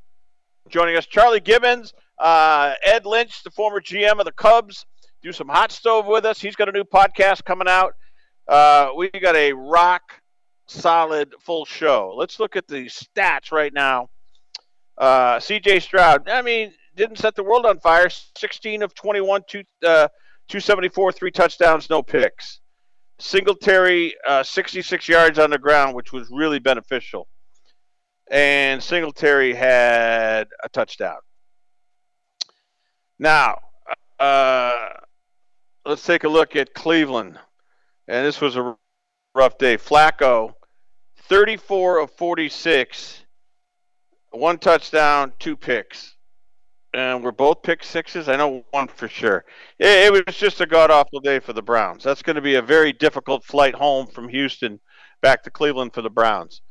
joining 0.67 0.97
us. 0.97 1.05
Charlie 1.05 1.41
Gibbons, 1.41 1.93
uh, 2.17 2.73
Ed 2.83 3.05
Lynch, 3.05 3.43
the 3.43 3.51
former 3.51 3.79
GM 3.79 4.17
of 4.17 4.25
the 4.25 4.31
Cubs, 4.31 4.87
do 5.21 5.31
some 5.31 5.47
hot 5.47 5.71
stove 5.71 6.07
with 6.07 6.25
us. 6.25 6.41
He's 6.41 6.55
got 6.55 6.69
a 6.69 6.71
new 6.71 6.85
podcast 6.85 7.45
coming 7.45 7.67
out. 7.67 7.93
Uh, 8.47 8.93
we 8.97 9.11
got 9.11 9.35
a 9.35 9.53
rock 9.53 10.01
solid 10.65 11.35
full 11.39 11.65
show. 11.65 12.15
Let's 12.17 12.39
look 12.39 12.55
at 12.55 12.67
the 12.67 12.85
stats 12.85 13.51
right 13.51 13.71
now. 13.71 14.09
Uh, 14.97 15.39
C.J. 15.39 15.81
Stroud, 15.81 16.27
I 16.27 16.41
mean, 16.41 16.73
didn't 16.95 17.17
set 17.17 17.35
the 17.35 17.43
world 17.43 17.65
on 17.65 17.79
fire. 17.79 18.09
16 18.09 18.83
of 18.83 18.93
21, 18.93 19.43
two, 19.47 19.63
uh, 19.85 20.07
274, 20.47 21.11
three 21.11 21.31
touchdowns, 21.31 21.89
no 21.89 22.01
picks. 22.01 22.59
Singletary, 23.19 24.13
uh, 24.27 24.43
66 24.43 25.07
yards 25.07 25.39
on 25.39 25.49
the 25.49 25.57
ground, 25.57 25.95
which 25.95 26.11
was 26.11 26.29
really 26.31 26.59
beneficial. 26.59 27.27
And 28.29 28.81
Singletary 28.81 29.53
had 29.53 30.47
a 30.63 30.69
touchdown. 30.69 31.17
Now, 33.19 33.59
uh, 34.19 34.89
let's 35.85 36.05
take 36.05 36.23
a 36.23 36.29
look 36.29 36.55
at 36.55 36.73
Cleveland. 36.73 37.37
And 38.07 38.25
this 38.25 38.41
was 38.41 38.55
a 38.55 38.75
rough 39.33 39.57
day. 39.57 39.77
Flacco, 39.77 40.53
34 41.29 41.99
of 41.99 42.11
46, 42.11 43.23
one 44.31 44.57
touchdown, 44.57 45.33
two 45.39 45.55
picks. 45.55 46.14
And 46.95 47.21
we're 47.21 47.33
both 47.33 47.61
pick 47.61 47.83
sixes. 47.83 48.29
I 48.29 48.37
know 48.37 48.63
one 48.71 48.87
for 48.87 49.09
sure. 49.09 49.43
It, 49.79 50.13
it 50.13 50.25
was 50.25 50.35
just 50.37 50.61
a 50.61 50.65
god 50.65 50.91
awful 50.91 51.19
day 51.19 51.39
for 51.39 51.51
the 51.51 51.61
Browns. 51.61 52.05
That's 52.05 52.21
going 52.21 52.37
to 52.37 52.41
be 52.41 52.55
a 52.55 52.61
very 52.61 52.93
difficult 52.93 53.43
flight 53.43 53.75
home 53.75 54.07
from 54.07 54.29
Houston 54.29 54.79
back 55.21 55.43
to 55.43 55.49
Cleveland 55.49 55.93
for 55.93 56.01
the 56.01 56.09
Browns. 56.09 56.61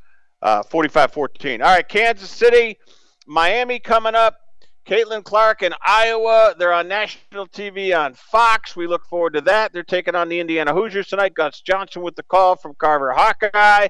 Uh, 0.41 0.63
45 0.63 1.13
14. 1.13 1.61
All 1.61 1.69
right, 1.69 1.87
Kansas 1.87 2.31
City, 2.31 2.79
Miami 3.27 3.79
coming 3.79 4.15
up. 4.15 4.39
Caitlin 4.87 5.25
Clark 5.25 5.63
in 5.63 5.75
Iowa. 5.87 6.55
They're 6.59 6.73
on 6.73 6.89
national 6.89 7.47
TV 7.49 7.99
on 7.99 8.15
Fox. 8.15 8.77
We 8.77 8.87
look 8.87 9.07
forward 9.07 9.35
to 9.35 9.41
that. 9.43 9.73
They're 9.73 9.83
taking 9.83 10.15
on 10.15 10.29
the 10.29 10.41
Indiana 10.41 10.75
Hoosiers 10.75 11.09
tonight. 11.09 11.35
Gus 11.35 11.61
Johnson 11.61 12.03
with 12.03 12.17
the 12.17 12.23
call 12.23 12.57
from 12.57 12.75
Carver 12.79 13.13
Hawkeye. 13.13 13.89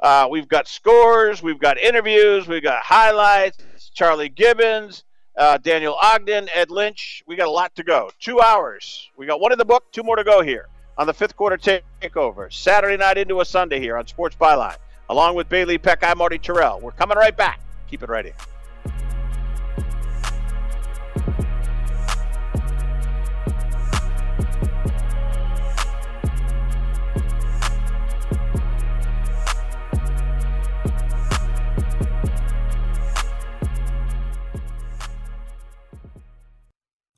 Uh, 0.00 0.28
we've 0.30 0.48
got 0.48 0.66
scores. 0.66 1.42
We've 1.42 1.58
got 1.58 1.78
interviews. 1.78 2.48
We've 2.48 2.62
got 2.62 2.82
highlights. 2.82 3.58
Charlie 3.94 4.28
Gibbons, 4.28 5.04
uh, 5.36 5.58
Daniel 5.58 5.96
Ogden, 6.00 6.48
Ed 6.54 6.70
Lynch. 6.70 7.22
We 7.26 7.36
got 7.36 7.48
a 7.48 7.50
lot 7.50 7.74
to 7.76 7.82
go. 7.82 8.10
Two 8.20 8.40
hours. 8.40 9.10
We 9.16 9.26
got 9.26 9.40
one 9.40 9.52
in 9.52 9.58
the 9.58 9.64
book, 9.64 9.90
two 9.92 10.02
more 10.02 10.16
to 10.16 10.24
go 10.24 10.42
here 10.42 10.68
on 10.98 11.06
the 11.06 11.14
fifth 11.14 11.36
quarter 11.36 11.56
takeover. 11.56 12.52
Saturday 12.52 12.96
night 12.96 13.18
into 13.18 13.40
a 13.40 13.44
Sunday 13.44 13.80
here 13.80 13.96
on 13.96 14.06
Sports 14.06 14.36
Byline. 14.36 14.76
Along 15.08 15.34
with 15.34 15.48
Bailey 15.48 15.78
Peck, 15.78 16.02
I'm 16.02 16.18
Marty 16.18 16.38
Tirrell. 16.38 16.80
We're 16.80 16.92
coming 16.92 17.18
right 17.18 17.36
back. 17.36 17.60
Keep 17.88 18.02
it 18.02 18.08
right 18.08 18.24
here. 18.24 18.34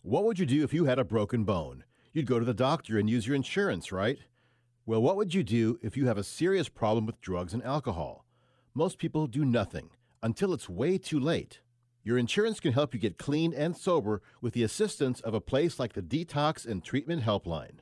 What 0.06 0.24
would 0.24 0.38
you 0.38 0.44
do 0.44 0.62
if 0.62 0.74
you 0.74 0.84
had 0.84 0.98
a 0.98 1.04
broken 1.04 1.44
bone? 1.44 1.82
You'd 2.12 2.26
go 2.26 2.38
to 2.38 2.44
the 2.44 2.52
doctor 2.52 2.98
and 2.98 3.08
use 3.08 3.26
your 3.26 3.34
insurance, 3.34 3.90
right? 3.90 4.18
Well, 4.84 5.00
what 5.00 5.16
would 5.16 5.32
you 5.32 5.42
do 5.42 5.78
if 5.80 5.96
you 5.96 6.06
have 6.08 6.18
a 6.18 6.22
serious 6.22 6.68
problem 6.68 7.06
with 7.06 7.22
drugs 7.22 7.54
and 7.54 7.62
alcohol? 7.62 8.26
Most 8.74 8.98
people 8.98 9.26
do 9.26 9.46
nothing 9.46 9.88
until 10.22 10.52
it's 10.52 10.68
way 10.68 10.98
too 10.98 11.18
late. 11.18 11.60
Your 12.02 12.18
insurance 12.18 12.60
can 12.60 12.74
help 12.74 12.92
you 12.92 13.00
get 13.00 13.16
clean 13.16 13.54
and 13.54 13.74
sober 13.74 14.20
with 14.42 14.52
the 14.52 14.62
assistance 14.62 15.22
of 15.22 15.32
a 15.32 15.40
place 15.40 15.78
like 15.78 15.94
the 15.94 16.02
Detox 16.02 16.66
and 16.66 16.84
Treatment 16.84 17.22
Helpline. 17.22 17.78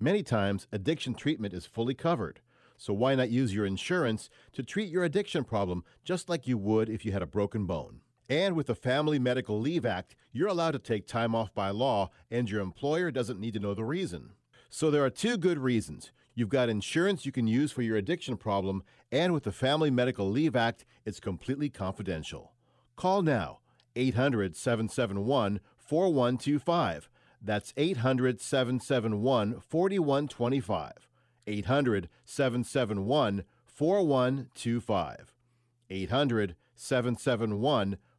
Many 0.00 0.22
times, 0.22 0.68
addiction 0.72 1.12
treatment 1.12 1.52
is 1.52 1.66
fully 1.66 1.92
covered, 1.92 2.40
So 2.78 2.94
why 2.94 3.14
not 3.14 3.28
use 3.28 3.52
your 3.54 3.66
insurance 3.66 4.30
to 4.54 4.62
treat 4.62 4.88
your 4.88 5.04
addiction 5.04 5.44
problem 5.44 5.84
just 6.02 6.30
like 6.30 6.46
you 6.46 6.56
would 6.56 6.88
if 6.88 7.04
you 7.04 7.12
had 7.12 7.20
a 7.20 7.26
broken 7.26 7.66
bone? 7.66 8.00
And 8.28 8.54
with 8.54 8.66
the 8.66 8.74
Family 8.74 9.18
Medical 9.18 9.58
Leave 9.58 9.86
Act, 9.86 10.14
you're 10.32 10.48
allowed 10.48 10.72
to 10.72 10.78
take 10.78 11.06
time 11.06 11.34
off 11.34 11.54
by 11.54 11.70
law, 11.70 12.10
and 12.30 12.50
your 12.50 12.60
employer 12.60 13.10
doesn't 13.10 13.40
need 13.40 13.54
to 13.54 13.60
know 13.60 13.72
the 13.72 13.84
reason. 13.84 14.32
So 14.68 14.90
there 14.90 15.04
are 15.04 15.10
two 15.10 15.38
good 15.38 15.58
reasons. 15.58 16.12
You've 16.34 16.50
got 16.50 16.68
insurance 16.68 17.24
you 17.24 17.32
can 17.32 17.46
use 17.46 17.72
for 17.72 17.82
your 17.82 17.96
addiction 17.96 18.36
problem, 18.36 18.84
and 19.10 19.32
with 19.32 19.44
the 19.44 19.52
Family 19.52 19.90
Medical 19.90 20.30
Leave 20.30 20.54
Act, 20.54 20.84
it's 21.06 21.20
completely 21.20 21.70
confidential. 21.70 22.52
Call 22.96 23.22
now 23.22 23.60
800 23.96 24.54
771 24.54 25.60
4125. 25.76 27.08
That's 27.40 27.72
800 27.76 28.40
771 28.40 29.60
4125. 29.66 30.92
800 31.46 32.08
771 32.24 33.44
4125. 33.64 35.34
800 35.90 36.56
771 36.74 37.96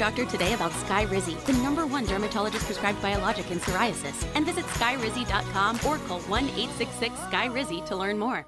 Doctor 0.00 0.24
today 0.24 0.54
about 0.54 0.72
Sky 0.72 1.04
Skyrizi, 1.04 1.38
the 1.44 1.52
number 1.62 1.84
one 1.84 2.06
dermatologist 2.06 2.64
prescribed 2.64 3.02
biologic 3.02 3.50
in 3.50 3.60
psoriasis, 3.60 4.26
and 4.34 4.46
visit 4.46 4.64
skyrizi.com 4.64 5.76
or 5.86 5.98
call 6.08 6.20
1 6.20 6.44
866 6.44 7.14
Skyrizi 7.14 7.84
to 7.84 7.96
learn 7.96 8.18
more. 8.18 8.46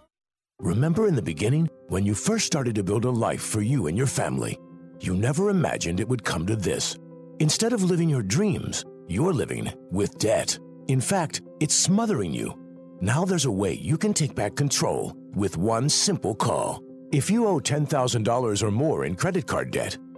Remember 0.61 1.07
in 1.07 1.14
the 1.14 1.20
beginning, 1.20 1.68
when 1.88 2.07
you 2.07 2.14
first 2.14 2.46
started 2.46 2.74
to 2.76 2.82
build 2.82 3.05
a 3.05 3.11
life 3.11 3.42
for 3.42 3.61
you 3.61 3.86
and 3.86 3.98
your 3.98 4.07
family, 4.07 4.59
you 4.98 5.14
never 5.14 5.50
imagined 5.50 6.00
it 6.00 6.09
would 6.09 6.24
come 6.24 6.46
to 6.46 6.57
this. 6.57 6.96
Instead 7.38 7.74
of 7.74 7.84
living 7.84 8.09
your 8.09 8.22
dreams, 8.22 8.86
you're 9.07 9.34
living 9.34 9.70
with 9.90 10.18
debt. 10.18 10.59
In 10.88 11.03
fact, 11.03 11.42
it's 11.61 11.74
smothering 11.74 12.32
you. 12.32 12.59
Now 13.03 13.26
there's 13.26 13.44
a 13.44 13.50
way 13.50 13.74
you 13.74 13.98
can 13.98 14.14
take 14.14 14.34
back 14.34 14.57
control 14.57 15.14
with 15.34 15.59
one 15.59 15.90
simple 15.90 16.34
call. 16.34 16.82
If 17.12 17.30
you 17.30 17.46
owe 17.46 17.61
$10,000 17.61 18.62
or 18.62 18.70
more 18.70 19.05
in 19.05 19.16
credit 19.16 19.46
card 19.46 19.70
debt, 19.70 19.98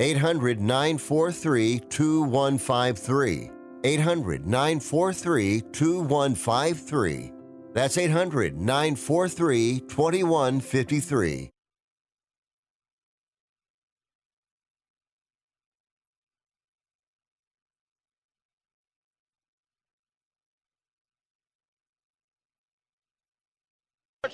800 0.00 0.60
943 0.60 1.80
2153. 1.80 3.50
800 3.84 4.46
943 4.46 5.60
2153. 5.72 7.32
That's 7.72 7.98
800 7.98 8.56
943 8.56 9.80
2153. 9.80 11.50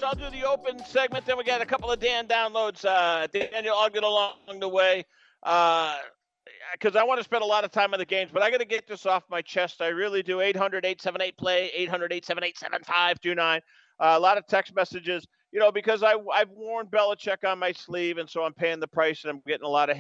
I'll 0.03 0.15
do 0.15 0.29
the 0.31 0.45
open 0.45 0.85
segment. 0.85 1.25
Then 1.25 1.39
we 1.39 1.45
got 1.45 1.63
a 1.63 1.67
couple 1.67 1.91
of 1.91 2.01
Dan 2.01 2.27
downloads. 2.27 2.85
Uh, 2.85 3.27
Daniel, 3.29 3.75
get 3.93 4.03
along 4.03 4.35
the 4.59 4.69
way 4.69 5.05
because 5.45 6.97
uh, 6.97 6.99
I 6.99 7.05
want 7.05 7.19
to 7.19 7.25
spend 7.25 7.43
a 7.43 7.47
lot 7.47 7.65
of 7.65 7.71
time 7.71 7.93
on 7.93 7.99
the 7.99 8.07
games, 8.07 8.31
but 8.33 8.43
I 8.43 8.51
got 8.51 8.61
to 8.61 8.65
get 8.65 8.89
this 8.89 9.05
off 9.05 9.25
my 9.29 9.43
chest. 9.43 9.83
I 9.83 9.89
really 9.89 10.23
do. 10.23 10.41
800 10.41 10.85
878 10.85 11.37
play, 11.37 11.71
800 11.75 12.13
878 12.13 12.59
7529. 12.59 13.61
Uh, 14.01 14.15
a 14.17 14.19
lot 14.19 14.39
of 14.39 14.47
text 14.47 14.75
messages, 14.75 15.27
you 15.53 15.61
know, 15.61 15.71
because 15.71 16.03
I, 16.03 16.15
I've 16.33 16.51
worn 16.51 16.87
Belichick 16.87 17.47
on 17.47 17.59
my 17.59 17.73
sleeve, 17.73 18.19
and 18.19 18.29
so 18.29 18.43
I'm 18.43 18.55
paying 18.55 18.81
the 18.81 18.89
price 18.89 19.23
and 19.25 19.31
I'm 19.31 19.43
getting 19.47 19.67
a 19.67 19.69
lot 19.69 19.91
of 19.91 19.99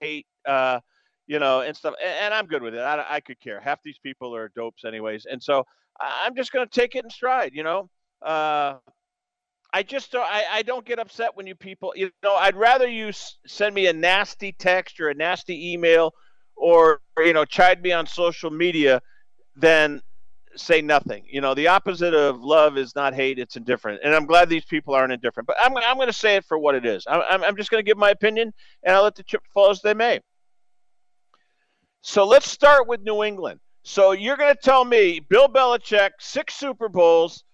hate, 0.00 0.26
uh, 0.46 0.80
you 1.26 1.38
know, 1.38 1.60
and 1.60 1.76
stuff. 1.76 1.94
And, 2.02 2.12
and 2.26 2.34
I'm 2.34 2.46
good 2.46 2.62
with 2.62 2.74
it. 2.74 2.80
I, 2.80 3.04
I 3.08 3.20
could 3.20 3.40
care. 3.40 3.60
Half 3.60 3.82
these 3.84 3.98
people 3.98 4.34
are 4.34 4.50
dopes, 4.54 4.84
anyways. 4.84 5.26
And 5.26 5.42
so 5.42 5.66
I'm 6.00 6.36
just 6.36 6.52
going 6.52 6.66
to 6.66 6.72
take 6.72 6.94
it 6.94 7.04
in 7.04 7.10
stride, 7.10 7.52
you 7.54 7.62
know. 7.64 7.90
Uh, 8.22 8.76
I 9.72 9.82
just 9.82 10.12
don't, 10.12 10.24
I, 10.24 10.44
I 10.50 10.62
don't 10.62 10.84
get 10.84 10.98
upset 10.98 11.36
when 11.36 11.46
you 11.46 11.54
people, 11.54 11.92
you 11.96 12.10
know, 12.22 12.34
I'd 12.34 12.56
rather 12.56 12.88
you 12.88 13.08
s- 13.08 13.36
send 13.46 13.74
me 13.74 13.86
a 13.86 13.92
nasty 13.92 14.52
text 14.52 15.00
or 15.00 15.08
a 15.08 15.14
nasty 15.14 15.72
email 15.72 16.14
or, 16.56 17.00
you 17.18 17.32
know, 17.32 17.44
chide 17.44 17.82
me 17.82 17.92
on 17.92 18.06
social 18.06 18.50
media 18.50 19.02
than 19.54 20.00
say 20.56 20.80
nothing. 20.80 21.24
You 21.28 21.40
know, 21.40 21.54
the 21.54 21.68
opposite 21.68 22.14
of 22.14 22.40
love 22.40 22.78
is 22.78 22.94
not 22.94 23.14
hate, 23.14 23.38
it's 23.38 23.56
indifferent. 23.56 24.00
And 24.02 24.14
I'm 24.14 24.26
glad 24.26 24.48
these 24.48 24.64
people 24.64 24.94
aren't 24.94 25.12
indifferent. 25.12 25.46
But 25.46 25.56
I'm, 25.62 25.76
I'm 25.76 25.96
going 25.96 26.08
to 26.08 26.12
say 26.12 26.36
it 26.36 26.44
for 26.44 26.58
what 26.58 26.74
it 26.74 26.86
is. 26.86 27.04
I'm, 27.06 27.42
I'm 27.44 27.56
just 27.56 27.70
going 27.70 27.84
to 27.84 27.88
give 27.88 27.98
my 27.98 28.10
opinion 28.10 28.52
and 28.82 28.96
I'll 28.96 29.02
let 29.02 29.14
the 29.14 29.24
chip 29.24 29.42
fall 29.52 29.70
as 29.70 29.82
they 29.82 29.94
may. 29.94 30.20
So 32.02 32.24
let's 32.24 32.48
start 32.48 32.86
with 32.88 33.02
New 33.02 33.24
England. 33.24 33.60
So 33.82 34.12
you're 34.12 34.36
going 34.36 34.54
to 34.54 34.60
tell 34.60 34.84
me 34.84 35.20
Bill 35.20 35.48
Belichick, 35.48 36.10
six 36.18 36.54
Super 36.54 36.88
Bowls, 36.88 37.44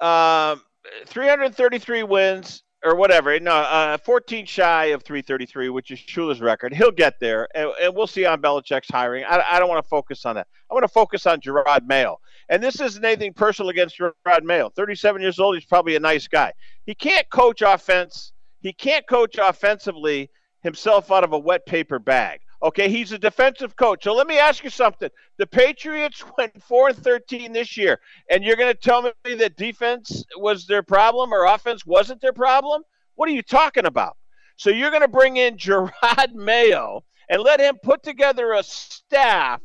um, 0.00 0.62
333 1.06 2.02
wins 2.02 2.62
or 2.84 2.96
whatever. 2.96 3.38
No, 3.38 3.52
uh, 3.52 3.96
14 3.98 4.46
shy 4.46 4.86
of 4.86 5.02
333, 5.02 5.68
which 5.68 5.90
is 5.90 5.98
Shula's 5.98 6.40
record. 6.40 6.74
He'll 6.74 6.90
get 6.90 7.20
there, 7.20 7.48
and, 7.54 7.70
and 7.80 7.94
we'll 7.94 8.06
see 8.06 8.26
on 8.26 8.42
Belichick's 8.42 8.90
hiring. 8.90 9.24
I, 9.24 9.42
I 9.52 9.58
don't 9.58 9.68
want 9.68 9.84
to 9.84 9.88
focus 9.88 10.24
on 10.24 10.36
that. 10.36 10.46
I 10.70 10.74
want 10.74 10.84
to 10.84 10.88
focus 10.88 11.26
on 11.26 11.40
Gerard 11.40 11.86
Mayo. 11.86 12.18
And 12.48 12.62
this 12.62 12.80
isn't 12.80 13.04
anything 13.04 13.32
personal 13.32 13.70
against 13.70 13.96
Gerard 13.96 14.44
Mayo. 14.44 14.70
37 14.70 15.22
years 15.22 15.38
old. 15.38 15.54
He's 15.54 15.64
probably 15.64 15.96
a 15.96 16.00
nice 16.00 16.28
guy. 16.28 16.52
He 16.84 16.94
can't 16.94 17.28
coach 17.30 17.62
offense. 17.62 18.32
He 18.60 18.72
can't 18.72 19.06
coach 19.06 19.38
offensively 19.38 20.30
himself 20.62 21.10
out 21.10 21.24
of 21.24 21.32
a 21.32 21.38
wet 21.38 21.66
paper 21.66 21.98
bag. 21.98 22.40
Okay, 22.62 22.88
he's 22.88 23.10
a 23.10 23.18
defensive 23.18 23.74
coach. 23.74 24.04
So 24.04 24.14
let 24.14 24.28
me 24.28 24.38
ask 24.38 24.62
you 24.62 24.70
something. 24.70 25.10
The 25.36 25.46
Patriots 25.46 26.22
went 26.38 26.62
4 26.62 26.90
and 26.90 26.98
13 26.98 27.52
this 27.52 27.76
year, 27.76 28.00
and 28.30 28.44
you're 28.44 28.56
going 28.56 28.72
to 28.72 28.78
tell 28.78 29.02
me 29.02 29.34
that 29.34 29.56
defense 29.56 30.24
was 30.36 30.66
their 30.66 30.82
problem 30.82 31.32
or 31.32 31.46
offense 31.46 31.84
wasn't 31.84 32.20
their 32.20 32.32
problem? 32.32 32.82
What 33.16 33.28
are 33.28 33.32
you 33.32 33.42
talking 33.42 33.86
about? 33.86 34.16
So 34.56 34.70
you're 34.70 34.90
going 34.90 35.02
to 35.02 35.08
bring 35.08 35.38
in 35.38 35.58
Gerard 35.58 35.92
Mayo 36.34 37.04
and 37.28 37.42
let 37.42 37.60
him 37.60 37.78
put 37.82 38.02
together 38.02 38.52
a 38.52 38.62
staff 38.62 39.60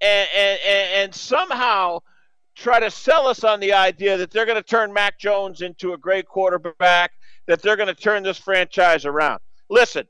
and, 0.00 0.28
and, 0.34 0.60
and 0.66 1.14
somehow 1.14 2.00
try 2.54 2.80
to 2.80 2.90
sell 2.90 3.26
us 3.26 3.44
on 3.44 3.60
the 3.60 3.74
idea 3.74 4.16
that 4.16 4.30
they're 4.30 4.46
going 4.46 4.56
to 4.56 4.62
turn 4.62 4.92
Mac 4.92 5.18
Jones 5.18 5.60
into 5.60 5.92
a 5.92 5.98
great 5.98 6.26
quarterback, 6.26 7.12
that 7.46 7.60
they're 7.60 7.76
going 7.76 7.88
to 7.88 7.94
turn 7.94 8.22
this 8.22 8.38
franchise 8.38 9.04
around. 9.04 9.40
Listen, 9.68 10.06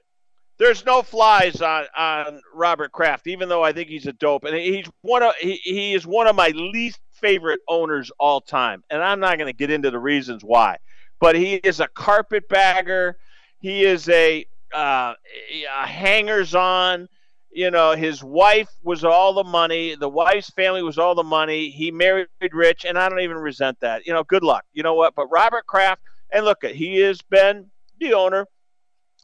there's 0.58 0.84
no 0.84 1.02
flies 1.02 1.60
on 1.60 1.84
on 1.96 2.40
Robert 2.54 2.92
Kraft, 2.92 3.26
even 3.26 3.48
though 3.48 3.62
I 3.62 3.72
think 3.72 3.88
he's 3.88 4.06
a 4.06 4.12
dope, 4.12 4.44
and 4.44 4.56
he's 4.56 4.86
one 5.02 5.22
of 5.22 5.34
he, 5.36 5.60
he 5.62 5.94
is 5.94 6.06
one 6.06 6.26
of 6.26 6.36
my 6.36 6.48
least 6.48 6.98
favorite 7.12 7.60
owners 7.68 8.10
all 8.18 8.40
time, 8.40 8.82
and 8.90 9.02
I'm 9.02 9.20
not 9.20 9.38
going 9.38 9.52
to 9.52 9.56
get 9.56 9.70
into 9.70 9.90
the 9.90 9.98
reasons 9.98 10.42
why, 10.42 10.78
but 11.20 11.36
he 11.36 11.54
is 11.54 11.80
a 11.80 11.88
carpetbagger, 11.88 13.16
he 13.58 13.84
is 13.84 14.08
a, 14.08 14.46
uh, 14.74 15.14
a 15.14 15.86
hangers 15.86 16.54
on, 16.54 17.08
you 17.50 17.70
know, 17.70 17.92
his 17.92 18.22
wife 18.22 18.68
was 18.82 19.02
all 19.02 19.32
the 19.32 19.44
money. 19.44 19.94
The 19.94 20.08
wife's 20.08 20.50
family 20.50 20.82
was 20.82 20.98
all 20.98 21.14
the 21.14 21.24
money. 21.24 21.70
He 21.70 21.90
married 21.90 22.28
rich, 22.52 22.84
and 22.84 22.98
I 22.98 23.08
don't 23.08 23.20
even 23.20 23.38
resent 23.38 23.80
that. 23.80 24.06
You 24.06 24.12
know, 24.12 24.24
good 24.24 24.42
luck. 24.42 24.64
You 24.74 24.82
know 24.82 24.94
what? 24.94 25.14
But 25.14 25.28
Robert 25.28 25.66
Kraft, 25.66 26.02
and 26.30 26.44
look, 26.44 26.64
at 26.64 26.74
he 26.74 27.00
has 27.00 27.22
been 27.22 27.70
the 27.98 28.12
owner 28.12 28.46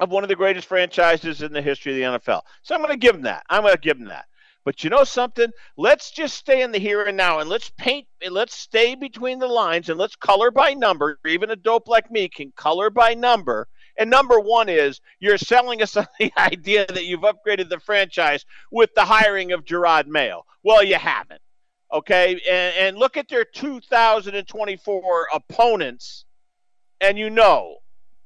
of 0.03 0.11
one 0.11 0.24
of 0.24 0.29
the 0.29 0.35
greatest 0.35 0.66
franchises 0.66 1.43
in 1.43 1.53
the 1.53 1.62
history 1.62 1.93
of 1.93 1.97
the 1.97 2.19
NFL. 2.19 2.43
So 2.62 2.74
I'm 2.74 2.81
going 2.81 2.93
to 2.93 2.99
give 2.99 3.15
him 3.15 3.23
that. 3.23 3.45
I'm 3.49 3.62
going 3.62 3.73
to 3.73 3.81
give 3.81 3.99
him 3.99 4.07
that. 4.07 4.24
But 4.65 4.83
you 4.83 4.91
know 4.91 5.05
something? 5.05 5.49
Let's 5.77 6.11
just 6.11 6.37
stay 6.37 6.62
in 6.62 6.73
the 6.73 6.79
here 6.79 7.05
and 7.05 7.16
now 7.16 7.39
and 7.39 7.49
let's 7.49 7.70
paint 7.79 8.09
and 8.20 8.35
let's 8.35 8.57
stay 8.57 8.97
between 8.97 9.39
the 9.39 9.47
lines 9.47 9.89
and 9.89 10.01
let's 10.01 10.16
color 10.16 10.51
by 10.51 10.74
number. 10.74 11.20
Even 11.24 11.51
a 11.51 11.57
dope 11.57 11.87
like 11.87 12.11
me 12.11 12.29
can 12.29 12.53
color 12.57 12.91
by 12.91 13.15
number. 13.15 13.69
And 13.97 14.11
number 14.11 14.41
one 14.41 14.69
is 14.69 15.01
you're 15.20 15.39
selling 15.39 15.83
us 15.83 15.97
on 15.97 16.09
the 16.19 16.33
idea 16.37 16.85
that 16.89 17.05
you've 17.05 17.20
upgraded 17.20 17.69
the 17.69 17.79
franchise 17.79 18.45
with 18.73 18.91
the 18.97 19.05
hiring 19.05 19.53
of 19.53 19.65
Gerard 19.65 20.09
Mayo. 20.09 20.45
Well, 20.65 20.83
you 20.83 20.97
haven't. 20.97 21.43
Okay. 21.93 22.41
And, 22.51 22.74
and 22.77 22.97
look 22.97 23.16
at 23.16 23.29
their 23.29 23.45
2024 23.45 25.29
opponents, 25.33 26.24
and 27.01 27.16
you 27.16 27.31
know 27.31 27.81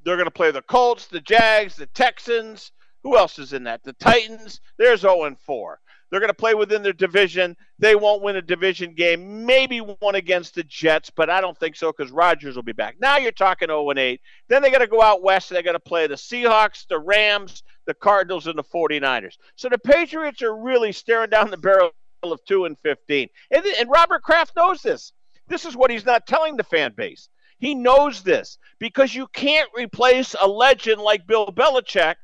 they're 0.07 0.17
going 0.17 0.27
to 0.27 0.31
play 0.31 0.53
the 0.53 0.63
Colts, 0.63 1.07
the 1.07 1.21
Jags, 1.21 1.75
the 1.75 1.87
Texans. 1.87 2.71
Who 3.03 3.17
else 3.17 3.41
is 3.41 3.53
in 3.53 3.65
that? 3.65 3.83
The 3.83 3.93
Titans. 3.95 4.61
There's 4.79 5.01
0 5.01 5.37
4. 5.45 5.81
They're 6.11 6.21
going 6.21 6.29
to 6.29 6.35
play 6.35 6.55
within 6.55 6.85
their 6.85 6.93
division. 6.93 7.57
They 7.81 7.97
won't 7.97 8.23
win 8.23 8.37
a 8.37 8.43
division 8.43 8.95
game. 8.95 9.45
Maybe 9.45 9.79
one 9.79 10.15
against 10.15 10.55
the 10.55 10.63
Jets, 10.63 11.11
but 11.11 11.29
I 11.29 11.41
don't 11.41 11.59
think 11.59 11.75
so 11.75 11.91
because 11.91 12.13
Rodgers 12.13 12.55
will 12.55 12.63
be 12.63 12.73
back. 12.73 12.95
Now 13.01 13.17
you're 13.17 13.33
talking 13.33 13.67
0 13.67 13.93
8. 13.97 14.21
Then 14.49 14.63
they 14.63 14.71
got 14.71 14.79
to 14.79 14.87
go 14.87 15.03
out 15.03 15.25
west. 15.25 15.51
They 15.51 15.61
got 15.61 15.73
to 15.73 15.81
play 15.81 16.07
the 16.07 16.15
Seahawks, 16.15 16.87
the 16.87 17.01
Rams, 17.01 17.65
the 17.87 17.95
Cardinals, 17.95 18.47
and 18.47 18.57
the 18.57 18.63
49ers. 18.63 19.35
So 19.57 19.69
the 19.69 19.79
Patriots 19.79 20.41
are 20.41 20.57
really 20.57 20.93
staring 20.93 21.31
down 21.31 21.51
the 21.51 21.57
barrel 21.57 21.91
of 22.23 22.45
2 22.45 22.67
and 22.67 22.79
15. 22.85 23.29
And, 23.51 23.67
and 23.67 23.91
Robert 23.91 24.23
Kraft 24.23 24.55
knows 24.55 24.83
this. 24.83 25.13
This 25.49 25.65
is 25.65 25.77
what 25.77 25.91
he's 25.91 26.07
not 26.07 26.29
telling 26.29 26.57
the 26.57 26.65
fan 26.65 26.93
base. 26.97 27.29
He 27.59 27.75
knows 27.75 28.23
this 28.23 28.59
because 28.79 29.15
you 29.15 29.27
can't 29.29 29.69
replace 29.75 30.35
a 30.41 30.47
legend 30.47 31.01
like 31.01 31.27
Bill 31.27 31.47
Belichick 31.47 32.17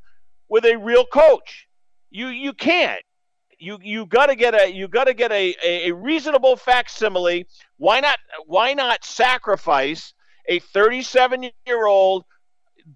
with 0.49 0.65
a 0.65 0.77
real 0.77 1.07
coach. 1.07 1.67
You 2.11 2.29
you 2.29 2.53
can't. 2.53 3.03
You 3.59 3.79
you 3.83 4.07
got 4.07 4.27
to 4.27 4.37
get 4.37 4.55
a 4.55 4.71
you 4.71 4.89
got 4.89 5.05
to 5.05 5.15
get 5.15 5.33
a, 5.33 5.57
a 5.65 5.93
reasonable 5.93 6.57
facsimile. 6.57 7.47
Why 7.79 8.01
not 8.01 8.19
why 8.47 8.75
not 8.75 9.05
sacrifice 9.05 10.13
a 10.49 10.59
37 10.59 11.51
year 11.67 11.87
old 11.87 12.25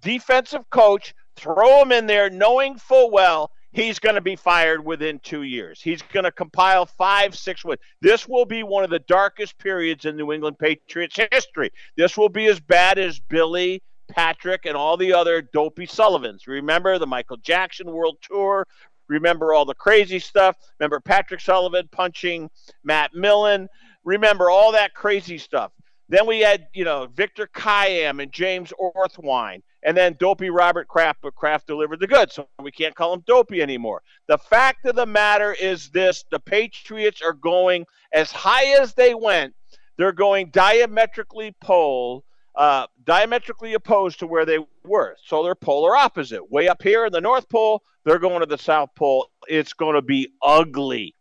defensive 0.00 0.68
coach? 0.70 1.14
Throw 1.36 1.82
him 1.82 1.92
in 1.92 2.06
there, 2.06 2.30
knowing 2.30 2.76
full 2.76 3.10
well 3.10 3.50
he's 3.72 3.98
going 3.98 4.14
to 4.14 4.20
be 4.20 4.36
fired 4.36 4.84
within 4.84 5.18
two 5.20 5.42
years. 5.42 5.80
He's 5.80 6.02
going 6.02 6.24
to 6.24 6.32
compile 6.32 6.86
five, 6.86 7.36
six 7.36 7.64
wins. 7.64 7.80
This 8.00 8.26
will 8.28 8.44
be 8.44 8.62
one 8.62 8.84
of 8.84 8.90
the 8.90 9.00
darkest 9.00 9.58
periods 9.58 10.04
in 10.04 10.16
New 10.16 10.32
England 10.32 10.58
Patriots 10.58 11.18
history. 11.32 11.70
This 11.96 12.16
will 12.16 12.28
be 12.28 12.46
as 12.46 12.60
bad 12.60 12.98
as 12.98 13.20
Billy, 13.20 13.82
Patrick, 14.08 14.66
and 14.66 14.76
all 14.76 14.96
the 14.96 15.12
other 15.12 15.42
dopey 15.42 15.86
Sullivans. 15.86 16.46
Remember 16.46 16.98
the 16.98 17.06
Michael 17.06 17.38
Jackson 17.38 17.90
World 17.90 18.18
Tour? 18.22 18.66
Remember 19.08 19.52
all 19.52 19.64
the 19.64 19.74
crazy 19.74 20.18
stuff? 20.18 20.56
Remember 20.80 21.00
Patrick 21.00 21.40
Sullivan 21.40 21.88
punching 21.92 22.50
Matt 22.82 23.14
Millen? 23.14 23.68
Remember 24.04 24.50
all 24.50 24.72
that 24.72 24.94
crazy 24.94 25.38
stuff. 25.38 25.72
Then 26.08 26.26
we 26.26 26.40
had, 26.40 26.68
you 26.72 26.84
know, 26.84 27.08
Victor 27.14 27.48
Kiam 27.52 28.22
and 28.22 28.30
James 28.30 28.72
Orthwein 28.80 29.62
and 29.86 29.96
then 29.96 30.16
dopey 30.18 30.50
Robert 30.50 30.88
Kraft, 30.88 31.20
but 31.22 31.36
Kraft 31.36 31.68
delivered 31.68 32.00
the 32.00 32.08
goods. 32.08 32.34
So 32.34 32.48
we 32.60 32.72
can't 32.72 32.94
call 32.94 33.14
him 33.14 33.22
dopey 33.24 33.62
anymore. 33.62 34.02
The 34.26 34.36
fact 34.36 34.84
of 34.84 34.96
the 34.96 35.06
matter 35.06 35.52
is 35.52 35.90
this 35.90 36.24
the 36.30 36.40
Patriots 36.40 37.22
are 37.22 37.32
going 37.32 37.86
as 38.12 38.32
high 38.32 38.80
as 38.80 38.94
they 38.94 39.14
went, 39.14 39.54
they're 39.96 40.12
going 40.12 40.50
diametrically 40.50 41.54
pole. 41.62 42.24
Uh, 42.56 42.86
diametrically 43.04 43.74
opposed 43.74 44.18
to 44.18 44.26
where 44.26 44.46
they 44.46 44.58
were. 44.82 45.14
So 45.22 45.42
they're 45.42 45.54
polar 45.54 45.94
opposite. 45.94 46.50
Way 46.50 46.68
up 46.68 46.82
here 46.82 47.04
in 47.04 47.12
the 47.12 47.20
North 47.20 47.50
Pole, 47.50 47.82
they're 48.06 48.18
going 48.18 48.40
to 48.40 48.46
the 48.46 48.56
South 48.56 48.88
Pole. 48.96 49.28
It's 49.46 49.74
going 49.74 49.94
to 49.94 50.00
be 50.00 50.30
ugly. 50.42 51.14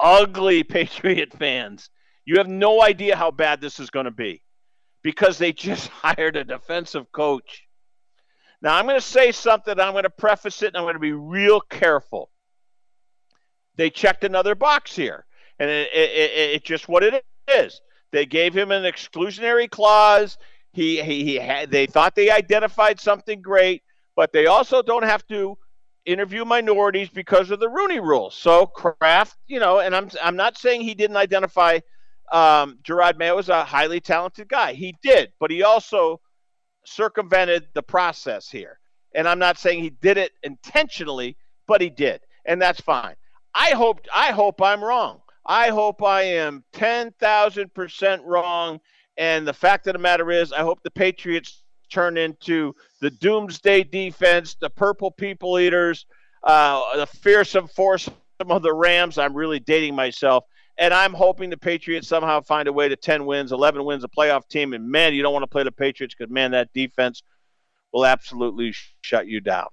Ugly 0.00 0.64
Patriot 0.64 1.32
fans. 1.32 1.90
You 2.24 2.38
have 2.38 2.48
no 2.48 2.82
idea 2.82 3.14
how 3.14 3.30
bad 3.30 3.60
this 3.60 3.78
is 3.78 3.88
going 3.90 4.06
to 4.06 4.10
be 4.10 4.42
because 5.04 5.38
they 5.38 5.52
just 5.52 5.86
hired 6.02 6.34
a 6.34 6.42
defensive 6.42 7.12
coach 7.12 7.67
now, 8.60 8.76
I'm 8.76 8.86
going 8.86 8.96
to 8.96 9.06
say 9.06 9.32
something, 9.32 9.78
I'm 9.78 9.92
going 9.92 10.04
to 10.04 10.10
preface 10.10 10.62
it, 10.62 10.68
and 10.68 10.76
I'm 10.76 10.84
going 10.84 10.94
to 10.94 11.00
be 11.00 11.12
real 11.12 11.60
careful. 11.60 12.30
They 13.76 13.90
checked 13.90 14.24
another 14.24 14.54
box 14.54 14.96
here, 14.96 15.24
and 15.58 15.70
it, 15.70 15.88
it, 15.92 16.10
it, 16.10 16.54
it's 16.56 16.64
just 16.64 16.88
what 16.88 17.04
it 17.04 17.24
is. 17.48 17.80
They 18.10 18.26
gave 18.26 18.56
him 18.56 18.72
an 18.72 18.82
exclusionary 18.82 19.70
clause. 19.70 20.38
He, 20.72 21.00
he, 21.02 21.24
he 21.24 21.34
had, 21.36 21.70
they 21.70 21.86
thought 21.86 22.14
they 22.14 22.30
identified 22.30 22.98
something 22.98 23.40
great, 23.40 23.82
but 24.16 24.32
they 24.32 24.46
also 24.46 24.82
don't 24.82 25.04
have 25.04 25.24
to 25.28 25.56
interview 26.04 26.44
minorities 26.44 27.10
because 27.10 27.50
of 27.50 27.60
the 27.60 27.68
Rooney 27.68 28.00
Rule. 28.00 28.30
So 28.30 28.66
Kraft, 28.66 29.36
you 29.46 29.60
know, 29.60 29.78
and 29.78 29.94
I'm 29.94 30.10
I'm 30.22 30.36
not 30.36 30.56
saying 30.56 30.80
he 30.80 30.94
didn't 30.94 31.18
identify 31.18 31.80
um, 32.32 32.78
Jerod 32.82 33.18
Mayo 33.18 33.38
as 33.38 33.50
a 33.50 33.62
highly 33.62 34.00
talented 34.00 34.48
guy. 34.48 34.72
He 34.72 34.96
did, 35.02 35.32
but 35.38 35.50
he 35.50 35.62
also 35.62 36.20
circumvented 36.88 37.68
the 37.74 37.82
process 37.82 38.50
here. 38.50 38.78
And 39.14 39.28
I'm 39.28 39.38
not 39.38 39.58
saying 39.58 39.82
he 39.82 39.90
did 39.90 40.18
it 40.18 40.32
intentionally, 40.42 41.36
but 41.66 41.80
he 41.80 41.90
did. 41.90 42.20
And 42.44 42.60
that's 42.60 42.80
fine. 42.80 43.14
I 43.54 43.70
hope 43.70 44.00
I 44.14 44.32
hope 44.32 44.62
I'm 44.62 44.82
wrong. 44.82 45.20
I 45.46 45.70
hope 45.70 46.02
I 46.02 46.22
am 46.22 46.62
10,000% 46.74 48.20
wrong. 48.24 48.80
And 49.16 49.48
the 49.48 49.52
fact 49.52 49.86
of 49.86 49.94
the 49.94 49.98
matter 49.98 50.30
is, 50.30 50.52
I 50.52 50.60
hope 50.60 50.82
the 50.82 50.90
Patriots 50.90 51.64
turn 51.90 52.18
into 52.18 52.74
the 53.00 53.10
doomsday 53.10 53.84
defense, 53.84 54.56
the 54.60 54.68
purple 54.68 55.10
people 55.10 55.58
eaters, 55.58 56.04
uh, 56.44 56.98
the 56.98 57.06
fearsome 57.06 57.66
force 57.66 58.08
of 58.40 58.62
the 58.62 58.72
Rams. 58.72 59.16
I'm 59.18 59.34
really 59.34 59.58
dating 59.58 59.94
myself. 59.94 60.44
And 60.78 60.94
I'm 60.94 61.12
hoping 61.12 61.50
the 61.50 61.56
Patriots 61.56 62.06
somehow 62.06 62.40
find 62.40 62.68
a 62.68 62.72
way 62.72 62.88
to 62.88 62.96
10 62.96 63.26
wins, 63.26 63.50
11 63.50 63.84
wins, 63.84 64.04
a 64.04 64.08
playoff 64.08 64.48
team. 64.48 64.72
And 64.72 64.88
man, 64.88 65.12
you 65.12 65.22
don't 65.22 65.32
want 65.32 65.42
to 65.42 65.48
play 65.48 65.64
the 65.64 65.72
Patriots 65.72 66.14
because, 66.16 66.32
man, 66.32 66.52
that 66.52 66.72
defense 66.72 67.22
will 67.92 68.06
absolutely 68.06 68.72
shut 69.02 69.26
you 69.26 69.40
down. 69.40 69.66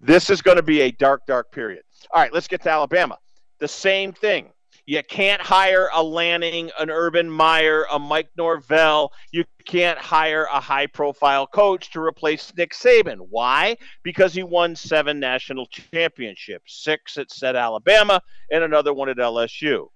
This 0.00 0.28
is 0.28 0.42
going 0.42 0.58
to 0.58 0.62
be 0.62 0.82
a 0.82 0.90
dark, 0.90 1.22
dark 1.26 1.50
period. 1.52 1.82
All 2.10 2.20
right, 2.20 2.32
let's 2.32 2.48
get 2.48 2.62
to 2.62 2.70
Alabama. 2.70 3.18
The 3.60 3.68
same 3.68 4.12
thing. 4.12 4.50
You 4.88 5.02
can't 5.02 5.42
hire 5.42 5.88
a 5.92 6.00
Lanning, 6.00 6.70
an 6.78 6.90
Urban 6.90 7.28
Meyer, 7.28 7.86
a 7.90 7.98
Mike 7.98 8.28
Norvell. 8.36 9.12
You 9.32 9.44
can't 9.64 9.98
hire 9.98 10.44
a 10.44 10.60
high 10.60 10.86
profile 10.86 11.46
coach 11.46 11.90
to 11.90 12.00
replace 12.00 12.52
Nick 12.56 12.72
Saban. 12.72 13.18
Why? 13.18 13.78
Because 14.04 14.32
he 14.32 14.44
won 14.44 14.76
seven 14.76 15.18
national 15.18 15.66
championships 15.66 16.84
six 16.84 17.16
at 17.16 17.32
said 17.32 17.56
Alabama 17.56 18.20
and 18.52 18.62
another 18.62 18.94
one 18.94 19.08
at 19.08 19.16
LSU. 19.16 19.88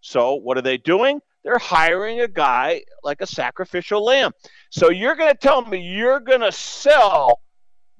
So 0.00 0.34
what 0.34 0.56
are 0.56 0.62
they 0.62 0.76
doing? 0.76 1.20
They're 1.44 1.58
hiring 1.58 2.20
a 2.20 2.28
guy 2.28 2.82
like 3.02 3.20
a 3.20 3.26
sacrificial 3.26 4.04
lamb. 4.04 4.32
So 4.70 4.90
you're 4.90 5.14
going 5.14 5.32
to 5.32 5.38
tell 5.38 5.62
me 5.62 5.80
you're 5.80 6.20
going 6.20 6.40
to 6.40 6.52
sell 6.52 7.40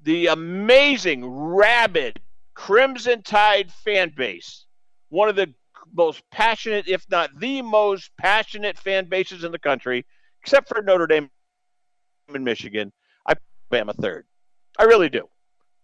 the 0.02 0.26
amazing, 0.26 1.24
rabid, 1.24 2.20
Crimson 2.54 3.22
Tide 3.22 3.72
fan 3.72 4.12
base, 4.16 4.66
one 5.10 5.28
of 5.28 5.36
the 5.36 5.52
most 5.94 6.22
passionate, 6.30 6.88
if 6.88 7.06
not 7.10 7.30
the 7.38 7.62
most 7.62 8.10
passionate 8.18 8.76
fan 8.76 9.06
bases 9.06 9.44
in 9.44 9.52
the 9.52 9.58
country, 9.58 10.04
except 10.42 10.68
for 10.68 10.82
Notre 10.82 11.06
Dame 11.06 11.30
in 12.34 12.44
Michigan. 12.44 12.92
I 13.26 13.34
put 13.34 13.42
Bama 13.70 13.94
third. 13.94 14.26
I 14.78 14.84
really 14.84 15.08
do. 15.08 15.28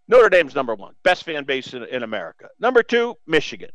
Notre 0.09 0.29
Dame's 0.29 0.55
number 0.55 0.75
one, 0.75 0.95
best 1.03 1.25
fan 1.25 1.45
base 1.45 1.73
in, 1.73 1.85
in 1.85 2.03
America. 2.03 2.49
Number 2.59 2.83
two, 2.83 3.15
Michigan 3.27 3.71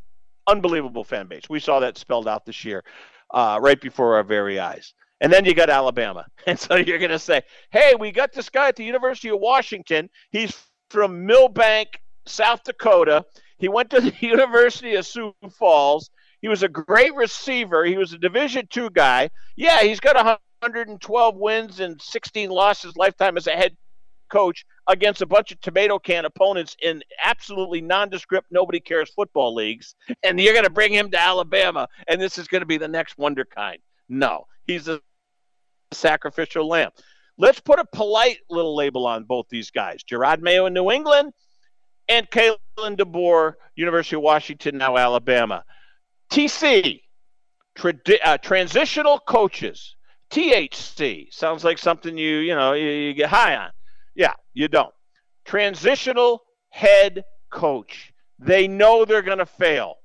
unbelievable 0.47 1.03
fan 1.03 1.27
base. 1.27 1.43
We 1.49 1.59
saw 1.59 1.79
that 1.79 1.97
spelled 1.97 2.27
out 2.27 2.45
this 2.45 2.65
year, 2.65 2.83
uh, 3.31 3.59
right 3.61 3.79
before 3.79 4.15
our 4.15 4.23
very 4.23 4.59
eyes. 4.59 4.93
And 5.21 5.31
then 5.31 5.45
you 5.45 5.53
got 5.53 5.69
Alabama. 5.69 6.25
And 6.47 6.59
so 6.59 6.75
you're 6.75 6.99
going 6.99 7.11
to 7.11 7.19
say, 7.19 7.41
hey, 7.71 7.93
we 7.99 8.11
got 8.11 8.33
this 8.33 8.49
guy 8.49 8.69
at 8.69 8.75
the 8.75 8.83
University 8.83 9.29
of 9.29 9.39
Washington. 9.39 10.09
He's 10.31 10.57
from 10.89 11.25
Milbank, 11.25 12.01
South 12.25 12.63
Dakota. 12.63 13.25
He 13.57 13.67
went 13.67 13.89
to 13.91 14.01
the 14.01 14.13
University 14.25 14.95
of 14.95 15.05
Sioux 15.05 15.33
Falls. 15.51 16.09
He 16.41 16.47
was 16.47 16.63
a 16.63 16.69
great 16.69 17.13
receiver. 17.15 17.83
He 17.83 17.97
was 17.97 18.13
a 18.13 18.17
Division 18.17 18.67
two 18.69 18.89
guy. 18.89 19.29
Yeah, 19.57 19.81
he's 19.81 19.99
got 19.99 20.15
112 20.15 21.35
wins 21.35 21.79
and 21.81 22.01
16 22.01 22.49
losses 22.49 22.95
lifetime 22.95 23.37
as 23.37 23.47
a 23.47 23.51
head 23.51 23.75
coach 24.29 24.65
against 24.87 25.21
a 25.21 25.25
bunch 25.25 25.51
of 25.51 25.59
tomato 25.61 25.99
can 25.99 26.25
opponents 26.25 26.75
in 26.81 27.03
absolutely 27.23 27.81
nondescript, 27.81 28.47
nobody 28.51 28.79
cares 28.79 29.09
football 29.11 29.53
leagues, 29.53 29.95
and 30.23 30.39
you're 30.39 30.53
going 30.53 30.65
to 30.65 30.71
bring 30.71 30.93
him 30.93 31.09
to 31.11 31.21
Alabama, 31.21 31.87
and 32.07 32.21
this 32.21 32.37
is 32.37 32.47
going 32.47 32.61
to 32.61 32.65
be 32.65 32.77
the 32.77 32.87
next 32.87 33.17
wunderkind. 33.17 33.77
No, 34.07 34.45
he's 34.65 34.87
a 34.87 35.01
sacrificial 35.91 36.67
lamb. 36.67 36.91
Let's 37.37 37.59
put 37.59 37.79
a 37.79 37.85
polite 37.85 38.39
little 38.49 38.75
label 38.75 39.07
on 39.07 39.23
both 39.23 39.47
these 39.49 39.71
guys 39.71 40.03
Gerard 40.03 40.41
Mayo 40.41 40.65
in 40.65 40.73
New 40.73 40.91
England 40.91 41.33
and 42.09 42.29
Kalen 42.29 42.57
DeBoer, 42.79 43.53
University 43.75 44.15
of 44.15 44.23
Washington, 44.23 44.77
now 44.77 44.97
Alabama. 44.97 45.63
TC, 46.31 47.01
uh, 48.23 48.37
transitional 48.39 49.19
coaches. 49.19 49.95
THC 50.31 51.33
sounds 51.33 51.63
like 51.63 51.79
something 51.79 52.17
you 52.17 52.37
you 52.37 52.55
know 52.55 52.73
you, 52.73 52.87
you 52.87 53.13
get 53.13 53.29
high 53.29 53.55
on. 53.55 53.71
Yeah, 54.15 54.33
you 54.53 54.67
don't. 54.67 54.93
Transitional 55.45 56.43
head 56.69 57.23
coach. 57.51 58.13
They 58.39 58.67
know 58.67 59.05
they're 59.05 59.21
going 59.21 59.39
to 59.39 59.45
fail. 59.45 59.95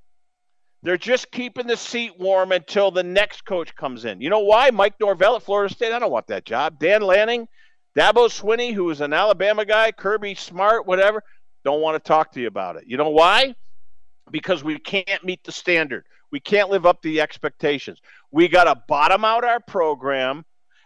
They're 0.82 0.98
just 0.98 1.30
keeping 1.30 1.66
the 1.66 1.76
seat 1.76 2.18
warm 2.18 2.52
until 2.52 2.90
the 2.90 3.02
next 3.02 3.46
coach 3.46 3.74
comes 3.74 4.04
in. 4.04 4.20
You 4.20 4.28
know 4.28 4.40
why? 4.40 4.70
Mike 4.70 4.94
Norvell 5.00 5.36
at 5.36 5.42
Florida 5.42 5.72
State. 5.72 5.92
I 5.92 5.98
don't 5.98 6.12
want 6.12 6.26
that 6.26 6.44
job. 6.44 6.78
Dan 6.78 7.00
Lanning, 7.00 7.48
Dabo 7.96 8.28
Swinney, 8.28 8.74
who 8.74 8.90
is 8.90 9.00
an 9.00 9.14
Alabama 9.14 9.64
guy, 9.64 9.92
Kirby 9.92 10.34
Smart, 10.34 10.86
whatever, 10.86 11.22
don't 11.64 11.80
want 11.80 11.94
to 11.94 12.06
talk 12.06 12.32
to 12.32 12.40
you 12.40 12.48
about 12.48 12.76
it. 12.76 12.84
You 12.86 12.98
know 12.98 13.08
why? 13.08 13.54
Because 14.30 14.62
we 14.62 14.78
can't 14.78 15.24
meet 15.24 15.42
the 15.44 15.52
standard. 15.52 16.04
We 16.30 16.40
can't 16.40 16.68
live 16.68 16.84
up 16.84 17.00
to 17.02 17.08
the 17.08 17.20
expectations. 17.22 17.98
We 18.30 18.48
got 18.48 18.64
to 18.64 18.82
bottom 18.86 19.24
out 19.24 19.44
our 19.44 19.60
program. 19.60 20.44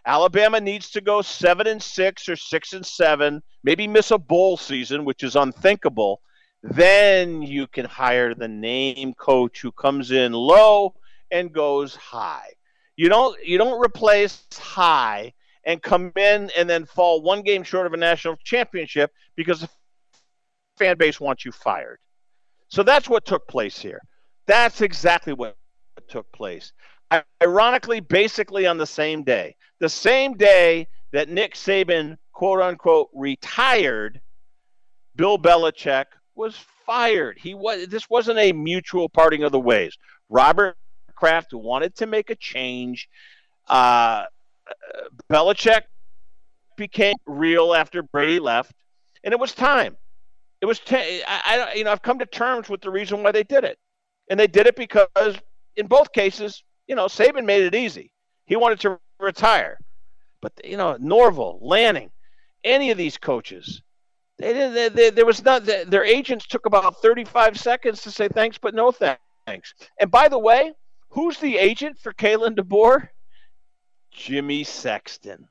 Alabama 0.09 0.59
needs 0.59 0.89
to 0.89 1.01
go 1.01 1.21
seven 1.21 1.67
and 1.67 1.83
six 1.83 2.27
or 2.27 2.35
six 2.35 2.73
and 2.73 2.83
seven, 2.83 3.43
maybe 3.63 3.87
miss 3.87 4.09
a 4.09 4.17
bowl 4.17 4.57
season, 4.57 5.05
which 5.05 5.21
is 5.21 5.35
unthinkable. 5.35 6.19
Then 6.63 7.43
you 7.43 7.67
can 7.67 7.85
hire 7.85 8.33
the 8.33 8.47
name 8.47 9.13
coach 9.13 9.61
who 9.61 9.71
comes 9.71 10.09
in 10.09 10.33
low 10.33 10.95
and 11.29 11.53
goes 11.53 11.95
high. 11.95 12.49
You 12.97 13.07
don't 13.07 13.37
you 13.45 13.59
don't 13.59 13.79
replace 13.79 14.43
high 14.51 15.31
and 15.63 15.79
come 15.79 16.11
in 16.15 16.49
and 16.57 16.67
then 16.67 16.85
fall 16.85 17.21
one 17.21 17.43
game 17.43 17.61
short 17.61 17.85
of 17.85 17.93
a 17.93 17.97
national 17.97 18.35
championship 18.43 19.11
because 19.35 19.61
the 19.61 19.69
fan 20.79 20.97
base 20.97 21.19
wants 21.19 21.45
you 21.45 21.51
fired. 21.51 21.99
So 22.69 22.81
that's 22.81 23.07
what 23.07 23.25
took 23.25 23.47
place 23.47 23.77
here. 23.77 24.01
That's 24.47 24.81
exactly 24.81 25.33
what 25.33 25.55
took 26.07 26.31
place. 26.31 26.73
Ironically, 27.43 27.99
basically 27.99 28.65
on 28.65 28.79
the 28.79 28.87
same 28.87 29.21
day, 29.23 29.55
the 29.79 29.89
same 29.89 30.33
day 30.35 30.87
that 31.11 31.29
Nick 31.29 31.55
Saban, 31.55 32.17
quote 32.33 32.61
unquote, 32.61 33.09
retired, 33.13 34.21
Bill 35.15 35.37
Belichick 35.37 36.05
was 36.35 36.55
fired. 36.85 37.37
He 37.39 37.53
was. 37.53 37.87
This 37.87 38.09
wasn't 38.09 38.39
a 38.39 38.51
mutual 38.51 39.09
parting 39.09 39.43
of 39.43 39.51
the 39.51 39.59
ways. 39.59 39.97
Robert 40.29 40.77
Kraft 41.15 41.53
wanted 41.53 41.95
to 41.97 42.05
make 42.05 42.29
a 42.29 42.35
change. 42.35 43.09
Uh, 43.67 44.25
Belichick 45.29 45.81
became 46.77 47.15
real 47.25 47.73
after 47.73 48.01
Brady 48.01 48.39
left, 48.39 48.71
and 49.23 49.33
it 49.33 49.39
was 49.39 49.53
time. 49.53 49.97
It 50.61 50.65
was. 50.65 50.79
T- 50.79 51.23
I, 51.27 51.67
I, 51.71 51.73
you 51.73 51.83
know, 51.83 51.91
I've 51.91 52.01
come 52.01 52.19
to 52.19 52.25
terms 52.25 52.69
with 52.69 52.81
the 52.81 52.89
reason 52.89 53.23
why 53.23 53.31
they 53.31 53.43
did 53.43 53.63
it. 53.63 53.77
And 54.29 54.39
they 54.39 54.47
did 54.47 54.67
it 54.67 54.75
because 54.75 55.35
in 55.75 55.87
both 55.87 56.11
cases, 56.13 56.63
you 56.87 56.95
know, 56.95 57.05
Saban 57.05 57.45
made 57.45 57.63
it 57.63 57.75
easy. 57.75 58.11
He 58.45 58.55
wanted 58.55 58.79
to 58.81 58.99
retire. 59.19 59.79
But, 60.41 60.53
you 60.63 60.77
know, 60.77 60.97
Norvell, 60.99 61.59
Lanning, 61.61 62.11
any 62.63 62.91
of 62.91 62.97
these 62.97 63.17
coaches, 63.17 63.81
they 64.37 64.53
didn't, 64.53 64.73
they, 64.73 64.89
they, 64.89 65.09
there 65.09 65.25
was 65.25 65.43
not, 65.43 65.65
their 65.65 66.05
agents 66.05 66.47
took 66.47 66.65
about 66.65 67.01
35 67.01 67.59
seconds 67.59 68.01
to 68.03 68.11
say 68.11 68.29
thanks, 68.29 68.57
but 68.57 68.73
no 68.73 68.91
thanks. 68.91 69.73
And 69.99 70.09
by 70.09 70.29
the 70.29 70.39
way, 70.39 70.73
who's 71.09 71.37
the 71.39 71.57
agent 71.57 71.99
for 71.99 72.13
Kalen 72.13 72.55
DeBoer? 72.55 73.09
Jimmy 74.11 74.63
Sexton. 74.63 75.47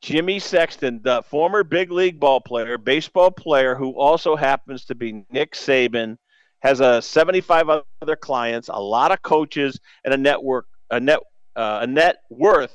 Jimmy 0.00 0.38
Sexton, 0.38 1.00
the 1.02 1.22
former 1.22 1.64
big 1.64 1.90
league 1.90 2.20
ball 2.20 2.40
player, 2.40 2.76
baseball 2.76 3.30
player, 3.30 3.74
who 3.74 3.98
also 3.98 4.36
happens 4.36 4.84
to 4.86 4.94
be 4.94 5.24
Nick 5.30 5.52
Saban 5.52 6.18
has 6.60 6.80
a 6.80 7.00
75 7.00 7.82
other 8.00 8.16
clients, 8.16 8.68
a 8.68 8.80
lot 8.80 9.12
of 9.12 9.22
coaches, 9.22 9.78
and 10.04 10.12
a 10.12 10.16
network 10.16 10.66
a 10.90 11.00
net 11.00 11.20
uh, 11.56 11.80
a 11.82 11.86
net 11.86 12.22
worth 12.30 12.74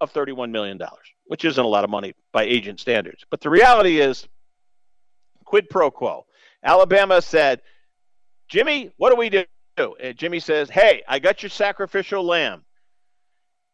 of 0.00 0.10
31 0.10 0.52
million 0.52 0.78
dollars, 0.78 1.06
which 1.26 1.44
isn't 1.44 1.64
a 1.64 1.68
lot 1.68 1.84
of 1.84 1.90
money 1.90 2.14
by 2.32 2.44
agent 2.44 2.80
standards. 2.80 3.24
But 3.30 3.40
the 3.40 3.50
reality 3.50 4.00
is, 4.00 4.26
quid 5.44 5.68
pro 5.68 5.90
quo. 5.90 6.26
Alabama 6.62 7.22
said, 7.22 7.62
"Jimmy, 8.48 8.92
what 8.96 9.10
do 9.10 9.16
we 9.16 9.28
do?" 9.28 9.44
And 10.00 10.16
Jimmy 10.16 10.40
says, 10.40 10.70
"Hey, 10.70 11.02
I 11.08 11.18
got 11.18 11.42
your 11.42 11.50
sacrificial 11.50 12.24
lamb. 12.24 12.64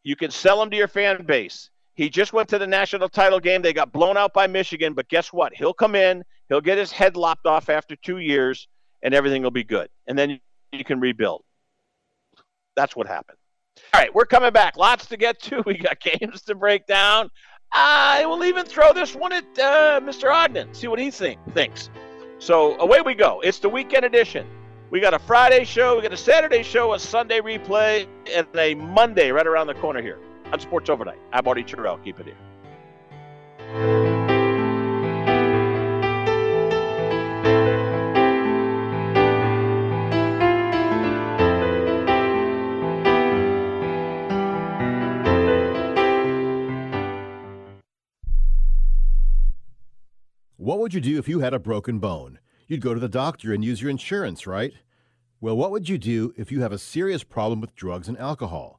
You 0.03 0.17
can 0.17 0.31
sell 0.31 0.63
him 0.63 0.71
to 0.71 0.77
your 0.77 0.89
fan 0.89 1.25
base." 1.25 1.71
He 1.95 2.09
just 2.09 2.33
went 2.33 2.49
to 2.51 2.59
the 2.59 2.67
national 2.67 3.09
title 3.09 3.41
game. 3.41 3.61
They 3.61 3.73
got 3.73 3.93
blown 3.93 4.17
out 4.17 4.33
by 4.33 4.47
Michigan, 4.47 4.95
but 4.95 5.09
guess 5.09 5.33
what? 5.33 5.53
He'll 5.53 5.75
come 5.75 5.97
in. 5.97 6.23
He'll 6.49 6.61
get 6.61 6.79
his 6.79 6.93
head 6.93 7.17
lopped 7.17 7.45
off 7.45 7.69
after 7.69 7.97
two 7.97 8.19
years 8.19 8.69
and 9.03 9.15
everything 9.15 9.43
will 9.43 9.51
be 9.51 9.65
good. 9.65 9.89
And 10.07 10.19
then 10.19 10.41
you 10.73 10.85
can 10.85 11.01
rebuild. 11.01 11.43
That's 12.77 12.95
what 12.95 13.07
happened. 13.07 13.39
All 13.93 14.01
right, 14.01 14.15
we're 14.15 14.27
coming 14.27 14.53
back. 14.53 14.77
Lots 14.77 15.07
to 15.07 15.17
get 15.17 15.41
to. 15.43 15.63
We 15.67 15.77
got 15.79 16.01
games 16.01 16.43
to 16.43 16.55
break 16.55 16.87
down. 16.87 17.31
I 17.73 18.25
will 18.25 18.45
even 18.45 18.65
throw 18.65 18.93
this 18.93 19.15
one 19.15 19.33
at 19.33 19.45
uh, 19.59 20.01
Mr. 20.03 20.33
Ogden, 20.33 20.73
see 20.73 20.89
what 20.89 20.99
he 20.99 21.11
think, 21.11 21.39
thinks. 21.53 21.91
So 22.39 22.79
away 22.81 23.03
we 23.03 23.15
go. 23.15 23.41
It's 23.41 23.59
the 23.59 23.69
weekend 23.69 24.05
edition. 24.05 24.47
We 24.91 25.01
got 25.01 25.13
a 25.13 25.19
Friday 25.19 25.65
show, 25.65 25.97
we 25.97 26.03
got 26.03 26.15
a 26.15 26.17
Saturday 26.17 26.63
show, 26.63 26.95
a 26.95 26.99
Sunday 26.99 27.41
replay, 27.41 28.07
and 28.33 28.47
a 28.57 28.75
Monday 28.75 29.31
right 29.31 29.47
around 29.47 29.67
the 29.67 29.75
corner 29.75 30.01
here 30.01 30.19
on 30.51 30.61
Sports 30.61 30.89
Overnight. 30.89 31.19
I'm 31.33 31.45
Marty 31.45 31.63
Tirrell. 31.63 32.03
Keep 32.03 32.21
it 32.21 32.27
here. 32.27 33.98
What 50.79 50.83
would 50.83 50.95
you 50.95 51.01
do 51.01 51.19
if 51.19 51.29
you 51.29 51.41
had 51.41 51.55
a 51.55 51.59
broken 51.59 51.99
bone? 51.99 52.39
You'd 52.69 52.83
go 52.83 52.95
to 52.95 53.01
the 53.01 53.09
doctor 53.09 53.53
and 53.53 53.65
use 53.65 53.83
your 53.83 53.91
insurance, 53.91 54.47
right? 54.47 54.75
Well, 55.41 55.57
what 55.57 55.73
would 55.73 55.89
you 55.89 55.99
do 55.99 56.33
if 56.37 56.53
you 56.53 56.61
have 56.61 56.71
a 56.71 56.79
serious 56.79 57.25
problem 57.25 57.61
with 57.61 57.75
drugs 57.75 58.07
and 58.07 58.17
alcohol? 58.17 58.79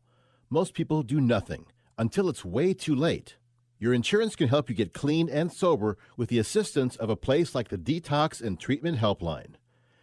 Most 0.49 0.73
people 0.73 1.03
do 1.03 1.19
nothing 1.19 1.65
until 1.97 2.29
it's 2.29 2.45
way 2.45 2.73
too 2.73 2.95
late. 2.95 3.35
Your 3.79 3.93
insurance 3.93 4.37
can 4.37 4.47
help 4.47 4.69
you 4.69 4.77
get 4.77 4.93
clean 4.93 5.27
and 5.27 5.51
sober 5.51 5.97
with 6.15 6.29
the 6.29 6.39
assistance 6.39 6.95
of 6.95 7.09
a 7.09 7.17
place 7.17 7.53
like 7.53 7.67
the 7.67 7.77
Detox 7.77 8.41
and 8.41 8.57
Treatment 8.57 8.99
Helpline. 8.99 9.55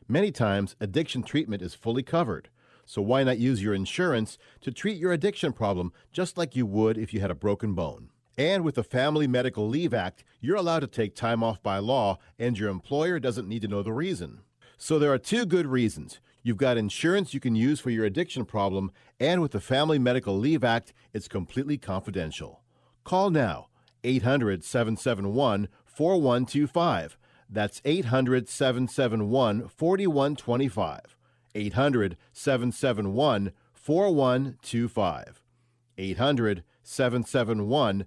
Many 0.07 0.31
times, 0.31 0.77
addiction 0.79 1.23
treatment 1.23 1.63
is 1.63 1.73
fully 1.73 2.03
covered, 2.03 2.51
so 2.85 3.01
why 3.01 3.25
not 3.25 3.39
use 3.39 3.63
your 3.63 3.73
insurance 3.73 4.37
to 4.61 4.71
treat 4.71 4.99
your 4.99 5.13
addiction 5.13 5.55
problem 5.55 5.95
just 6.13 6.37
like 6.37 6.55
you 6.55 6.67
would 6.67 6.99
if 6.99 7.15
you 7.15 7.21
had 7.21 7.31
a 7.31 7.35
broken 7.35 7.73
bone? 7.73 8.11
And 8.39 8.65
with 8.65 8.75
the 8.75 8.85
Family 8.85 9.27
Medical 9.27 9.67
Leave 9.67 9.95
Act, 9.95 10.23
you're 10.41 10.57
allowed 10.57 10.81
to 10.81 10.87
take 10.87 11.15
time 11.15 11.43
off 11.43 11.63
by 11.63 11.79
law, 11.79 12.19
and 12.39 12.59
your 12.59 12.69
employer 12.69 13.19
doesn't 13.19 13.49
need 13.49 13.63
to 13.63 13.69
know 13.69 13.83
the 13.83 13.95
reason. 13.95 14.41
So 14.77 14.99
there 14.99 15.13
are 15.13 15.19
two 15.19 15.47
good 15.47 15.67
reasons. 15.67 16.21
You've 16.43 16.59
got 16.59 16.77
insurance 16.77 17.33
you 17.33 17.41
can 17.41 17.57
use 17.57 17.81
for 17.81 17.91
your 17.91 18.05
addiction 18.05 18.45
problem, 18.45 18.93
and 19.19 19.41
with 19.41 19.53
the 19.53 19.61
Family 19.61 19.99
Medical 19.99 20.39
Leave 20.39 20.63
Act, 20.63 20.93
it's 21.15 21.29
completely 21.29 21.79
confidential. 21.79 22.61
Call 23.05 23.31
now 23.31 23.69
800 24.05 24.63
771 24.63 25.69
4125. 25.87 27.17
That's 27.49 27.81
800 27.85 28.49
771 28.49 29.69
4125. 29.69 31.17
800 31.55 32.17
771 32.33 33.53
4125. 33.73 35.43
800 35.99 36.65
771 36.83 38.07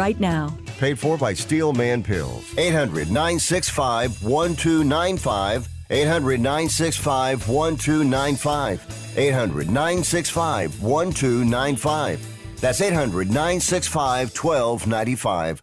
right 0.00 0.18
now. 0.18 0.56
paid 0.78 0.98
for 0.98 1.18
by 1.18 1.34
Steelman 1.34 2.02
Pills. 2.02 2.44
800 2.56 3.08
965 3.10 4.22
1295. 4.24 5.68
800 5.90 6.40
965 6.40 7.48
1295. 7.48 9.16
800 9.18 9.66
965 9.66 10.82
1295. 10.82 12.60
That's 12.60 12.80
800 12.80 13.28
965 13.28 14.34
1295. 14.34 15.62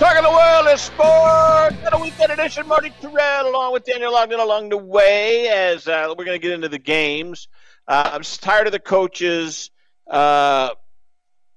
Talking 0.00 0.22
the 0.22 0.30
world 0.30 0.66
of 0.66 0.80
sports 0.80 1.76
got 1.82 1.92
a 1.92 1.98
weekend 2.00 2.32
edition. 2.32 2.66
Marty 2.66 2.88
Tirrell 3.02 3.44
along 3.44 3.74
with 3.74 3.84
Daniel 3.84 4.16
Ogden 4.16 4.40
along 4.40 4.70
the 4.70 4.78
way 4.78 5.48
as 5.48 5.86
uh, 5.86 6.14
we're 6.16 6.24
going 6.24 6.40
to 6.40 6.42
get 6.42 6.52
into 6.52 6.70
the 6.70 6.78
games. 6.78 7.48
Uh, 7.86 8.08
I'm 8.14 8.22
just 8.22 8.42
tired 8.42 8.66
of 8.66 8.72
the 8.72 8.78
coaches. 8.78 9.70
Uh, 10.10 10.70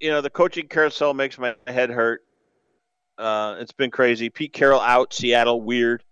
you 0.01 0.09
know, 0.09 0.19
the 0.19 0.29
coaching 0.29 0.67
carousel 0.67 1.13
makes 1.13 1.37
my 1.37 1.55
head 1.67 1.89
hurt. 1.89 2.19
Uh, 3.17 3.55
it's 3.59 3.71
been 3.71 3.91
crazy. 3.91 4.29
Pete 4.29 4.51
Carroll 4.51 4.81
out, 4.81 5.13
Seattle, 5.13 5.61
weird. 5.61 6.03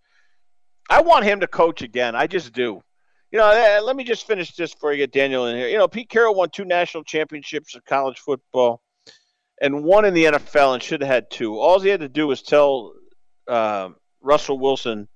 I 0.89 1.01
want 1.01 1.25
him 1.25 1.41
to 1.41 1.47
coach 1.47 1.81
again. 1.81 2.15
I 2.15 2.27
just 2.27 2.53
do. 2.53 2.81
You 3.31 3.39
know, 3.39 3.45
uh, 3.45 3.83
let 3.83 3.97
me 3.97 4.05
just 4.05 4.25
finish 4.25 4.55
this 4.55 4.73
before 4.73 4.93
I 4.93 4.95
get 4.95 5.11
Daniel 5.11 5.47
in 5.47 5.57
here. 5.57 5.67
You 5.67 5.77
know, 5.77 5.89
Pete 5.89 6.07
Carroll 6.07 6.33
won 6.33 6.49
two 6.49 6.63
national 6.63 7.03
championships 7.03 7.75
of 7.75 7.83
college 7.83 8.19
football 8.19 8.81
and 9.61 9.83
one 9.83 10.05
in 10.05 10.15
the 10.15 10.25
NFL 10.25 10.73
and 10.73 10.83
should 10.83 11.01
have 11.01 11.09
had 11.09 11.29
two. 11.29 11.59
All 11.59 11.79
he 11.79 11.89
had 11.89 11.99
to 11.99 12.09
do 12.09 12.27
was 12.27 12.41
tell 12.41 12.93
uh, 13.47 13.89
Russell 14.19 14.57
Wilson 14.59 15.07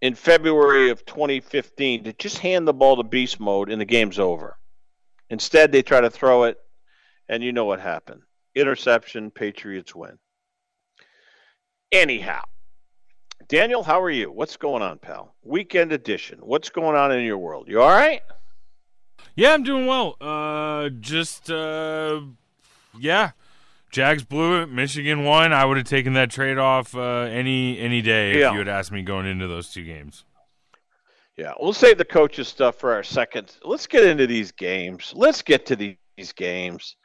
in 0.00 0.14
February 0.14 0.90
of 0.90 1.04
2015 1.04 2.04
to 2.04 2.12
just 2.12 2.38
hand 2.38 2.68
the 2.68 2.72
ball 2.72 2.96
to 2.96 3.02
beast 3.02 3.40
mode 3.40 3.68
and 3.68 3.80
the 3.80 3.84
game's 3.84 4.20
over. 4.20 4.56
Instead, 5.28 5.72
they 5.72 5.82
try 5.82 6.00
to 6.00 6.08
throw 6.08 6.44
it, 6.44 6.56
and 7.28 7.42
you 7.42 7.52
know 7.52 7.64
what 7.64 7.80
happened. 7.80 8.22
Interception, 8.54 9.32
Patriots 9.32 9.92
win. 9.92 10.18
Anyhow, 11.90 12.42
Daniel, 13.48 13.82
how 13.82 14.00
are 14.00 14.10
you? 14.10 14.30
What's 14.30 14.56
going 14.56 14.82
on, 14.82 14.98
pal? 14.98 15.34
Weekend 15.42 15.90
edition. 15.92 16.38
What's 16.42 16.68
going 16.68 16.96
on 16.96 17.10
in 17.10 17.24
your 17.24 17.38
world? 17.38 17.66
You 17.68 17.82
all 17.82 17.90
right? 17.90 18.22
Yeah, 19.34 19.52
I'm 19.52 19.64
doing 19.64 19.86
well. 19.86 20.16
Uh, 20.20 20.90
just 21.00 21.50
uh, 21.50 22.20
yeah, 23.00 23.30
Jags 23.90 24.24
blew 24.24 24.62
it. 24.62 24.66
Michigan 24.70 25.24
won. 25.24 25.52
I 25.52 25.64
would 25.64 25.76
have 25.76 25.86
taken 25.86 26.12
that 26.14 26.30
trade 26.30 26.58
off 26.58 26.94
uh, 26.94 27.00
any 27.22 27.78
any 27.78 28.02
day 28.02 28.32
if 28.32 28.36
Yeah. 28.38 28.52
you 28.52 28.58
had 28.58 28.68
asked 28.68 28.92
me 28.92 29.02
going 29.02 29.26
into 29.26 29.46
those 29.46 29.70
two 29.72 29.84
games. 29.84 30.24
Yeah, 31.36 31.52
we'll 31.60 31.74
save 31.74 31.98
the 31.98 32.04
coaches 32.04 32.48
stuff 32.48 32.76
for 32.76 32.92
our 32.94 33.02
second. 33.02 33.52
Let's 33.62 33.86
get 33.86 34.04
into 34.04 34.26
these 34.26 34.52
games. 34.52 35.12
Let's 35.14 35.42
get 35.42 35.66
to 35.66 35.76
these 35.76 36.32
games. 36.34 36.96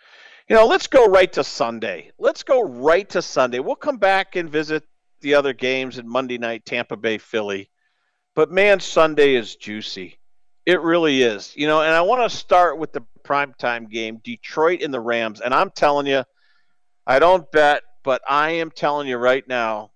You 0.47 0.55
know, 0.55 0.65
let's 0.65 0.88
go 0.88 1.05
right 1.05 1.31
to 1.34 1.43
Sunday. 1.43 2.11
Let's 2.18 2.43
go 2.43 2.61
right 2.61 3.07
to 3.09 3.22
Sunday. 3.22 3.59
We'll 3.59 3.76
come 3.76 3.97
back 3.97 4.35
and 4.38 4.49
visit 4.49 4.84
the 5.19 5.34
other 5.35 5.53
games 5.53 5.97
in 5.97 6.07
Monday 6.07 6.38
night, 6.38 6.65
Tampa 6.65 6.95
Bay, 6.97 7.18
Philly. 7.18 7.69
But 8.34 8.51
man, 8.51 8.80
Sunday 8.80 9.35
is 9.35 9.55
juicy. 9.55 10.18
It 10.65 10.80
really 10.81 11.22
is. 11.22 11.53
You 11.55 11.68
know, 11.68 11.81
and 11.81 11.93
I 11.93 12.01
want 12.01 12.30
to 12.30 12.35
start 12.35 12.77
with 12.77 12.93
the 12.93 13.03
primetime 13.32 13.90
game, 13.90 14.20
Detroit 14.24 14.82
and 14.82 14.94
the 14.94 14.99
Rams. 14.99 15.40
And 15.40 15.53
I'm 15.53 15.70
telling 15.70 16.06
you, 16.06 16.24
I 17.08 17.20
don't 17.20 17.49
bet, 17.52 17.84
but 18.03 18.22
I 18.30 18.52
am 18.52 18.72
telling 18.72 19.08
you 19.08 19.18
right 19.18 19.48
now, 19.48 19.91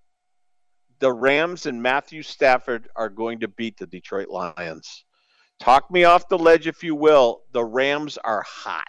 the 0.98 1.12
Rams 1.12 1.66
and 1.66 1.82
Matthew 1.82 2.22
Stafford 2.22 2.88
are 2.96 3.10
going 3.10 3.40
to 3.40 3.48
beat 3.48 3.76
the 3.76 3.86
Detroit 3.86 4.28
Lions. 4.28 5.04
Talk 5.60 5.90
me 5.90 6.04
off 6.04 6.28
the 6.28 6.38
ledge 6.38 6.66
if 6.66 6.82
you 6.82 6.94
will. 6.94 7.42
The 7.52 7.64
Rams 7.64 8.18
are 8.18 8.42
hot. 8.42 8.88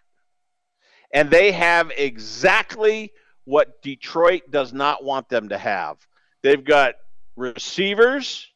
And 1.14 1.30
they 1.30 1.52
have 1.52 1.92
exactly 1.98 3.12
what 3.44 3.82
Detroit 3.82 4.44
does 4.50 4.72
not 4.72 5.04
want 5.04 5.28
them 5.28 5.50
to 5.50 5.58
have. 5.58 5.98
They've 6.42 6.64
got 6.64 6.96
receivers 7.36 8.48